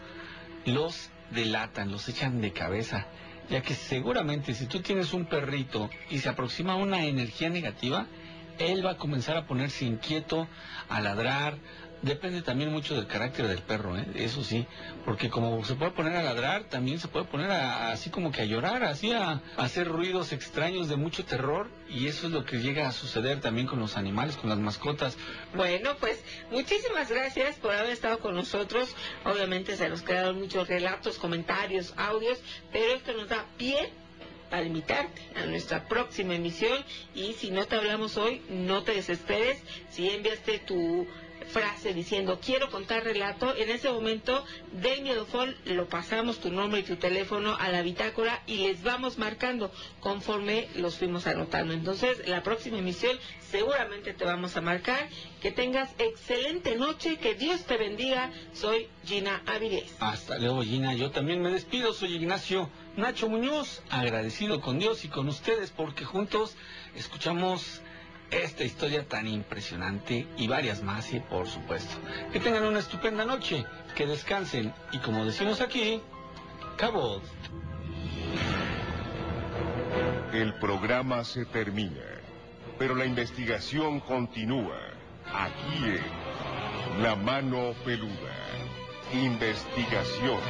los 0.67 1.11
delatan, 1.31 1.91
los 1.91 2.07
echan 2.07 2.43
de 2.43 2.53
cabeza. 2.53 3.07
Ya 3.49 3.63
que 3.63 3.75
seguramente 3.75 4.53
si 4.53 4.67
tú 4.67 4.81
tienes 4.81 5.15
un 5.15 5.25
perrito 5.25 5.89
y 6.11 6.19
se 6.19 6.29
aproxima 6.29 6.77
una 6.77 7.07
energía 7.07 7.49
negativa, 7.49 8.07
él 8.59 8.85
va 8.85 8.93
a 8.93 8.97
comenzar 8.99 9.39
a 9.39 9.47
ponerse 9.47 9.87
inquieto, 9.87 10.47
a 10.91 11.01
ladrar. 11.01 11.57
Depende 12.03 12.43
también 12.43 12.71
mucho 12.71 12.95
del 12.95 13.07
carácter 13.07 13.49
del 13.49 13.63
perro, 13.63 13.97
¿eh? 13.97 14.07
eso 14.15 14.45
sí, 14.45 14.67
porque 15.05 15.31
como 15.31 15.65
se 15.65 15.75
puede 15.75 15.91
poner 15.93 16.15
a 16.15 16.23
ladrar, 16.23 16.65
también 16.65 17.01
se 17.01 17.09
puede 17.09 17.25
poner 17.25 17.51
a- 17.51 17.91
así 17.91 18.11
como 18.11 18.31
que 18.31 18.43
a 18.43 18.45
llorar, 18.45 18.85
así 18.85 19.13
a, 19.13 19.31
a 19.31 19.41
hacer 19.57 19.89
ruidos 19.89 20.33
extraños 20.33 20.89
de 20.89 20.97
mucho 20.97 21.25
terror, 21.25 21.69
y 21.89 22.07
eso 22.07 22.27
es 22.27 22.33
lo 22.33 22.45
que 22.45 22.59
llega 22.59 22.87
a 22.87 22.93
suceder 22.93 23.41
también 23.41 23.67
con 23.67 23.81
los 23.81 23.97
animales, 23.97 24.37
con 24.37 24.51
las 24.51 24.59
mascotas. 24.59 25.17
Bueno, 25.55 25.97
pues 25.99 26.23
muchísimas 26.53 27.11
gracias 27.11 27.57
por 27.57 27.73
haber 27.75 27.91
estado 27.91 28.19
con 28.21 28.35
nosotros. 28.35 28.95
Obviamente 29.25 29.75
se 29.77 29.89
nos 29.89 30.03
quedaron 30.03 30.39
muchos 30.39 30.69
relatos, 30.69 31.17
comentarios, 31.19 31.95
audios, 31.97 32.39
pero 32.73 32.93
esto 32.93 33.15
nos 33.15 33.29
da 33.29 33.47
pie 33.57 33.91
para 34.51 34.65
invitarte 34.65 35.23
a 35.35 35.47
nuestra 35.47 35.89
próxima 35.89 36.35
emisión 36.37 36.79
y 37.15 37.33
si 37.33 37.51
no 37.51 37.65
te 37.67 37.75
hablamos 37.75 38.17
hoy, 38.17 38.43
no 38.49 38.83
te 38.85 38.93
desesperes. 38.93 39.61
Si 39.91 40.09
enviaste 40.09 40.59
tu 40.61 41.07
frase 41.49 41.95
diciendo 41.95 42.39
quiero 42.45 42.71
contar 42.71 43.05
relato, 43.05 43.55
en 43.57 43.71
ese 43.71 43.91
momento 43.91 44.45
del 44.73 45.03
Miedofón 45.03 45.55
lo 45.65 45.89
pasamos 45.89 46.41
tu 46.41 46.51
nombre 46.51 46.81
y 46.81 46.83
tu 46.83 46.97
teléfono 46.97 47.57
a 47.57 47.69
la 47.69 47.83
bitácora 47.83 48.43
y 48.47 48.67
les 48.67 48.83
vamos 48.83 49.19
marcando 49.19 49.71
conforme 50.01 50.69
los 50.77 50.97
fuimos 50.97 51.27
anotando. 51.27 51.73
Entonces, 51.73 52.27
la 52.29 52.43
próxima 52.43 52.79
emisión 52.79 53.17
seguramente 53.51 54.13
te 54.15 54.25
vamos 54.25 54.57
a 54.57 54.61
marcar. 54.61 55.09
Que 55.41 55.51
tengas 55.53 55.91
excelente 55.99 56.77
noche, 56.77 57.19
que 57.19 57.35
Dios 57.35 57.65
te 57.65 57.77
bendiga. 57.77 58.33
Soy 58.53 58.89
Gina 59.05 59.43
Avilés. 59.47 59.95
Hasta 60.01 60.39
luego, 60.39 60.63
Gina. 60.63 60.95
Yo 60.95 61.11
también 61.11 61.41
me 61.43 61.51
despido. 61.51 61.93
Soy 61.93 62.15
Ignacio 62.17 62.69
Nacho 62.97 63.29
Muñoz, 63.29 63.83
agradecido 63.91 64.61
con 64.61 64.79
Dios 64.79 65.05
y 65.05 65.09
con 65.09 65.29
ustedes 65.29 65.71
porque 65.71 66.05
juntos 66.05 66.57
escuchamos 66.95 67.83
esta 68.31 68.65
historia 68.65 69.07
tan 69.07 69.27
impresionante 69.29 70.27
y 70.37 70.49
varias 70.49 70.83
más, 70.83 71.13
y 71.13 71.21
por 71.21 71.47
supuesto. 71.47 71.97
Que 72.33 72.41
tengan 72.41 72.65
una 72.65 72.81
estupenda 72.81 73.25
noche, 73.25 73.65
que 73.95 74.07
descansen 74.07 74.73
y 74.93 74.99
como 74.99 75.25
decimos 75.25 75.61
aquí, 75.61 76.01
cabo. 76.77 77.23
El 80.33 80.55
programa 80.55 81.25
se 81.25 81.45
termina, 81.47 82.03
pero 82.79 82.95
la 82.95 83.07
investigación 83.07 84.01
continúa. 84.01 84.79
Aquí 85.33 85.85
en 85.85 87.03
La 87.03 87.17
Mano 87.17 87.75
Peluda. 87.85 88.35
Investigación. 89.13 90.41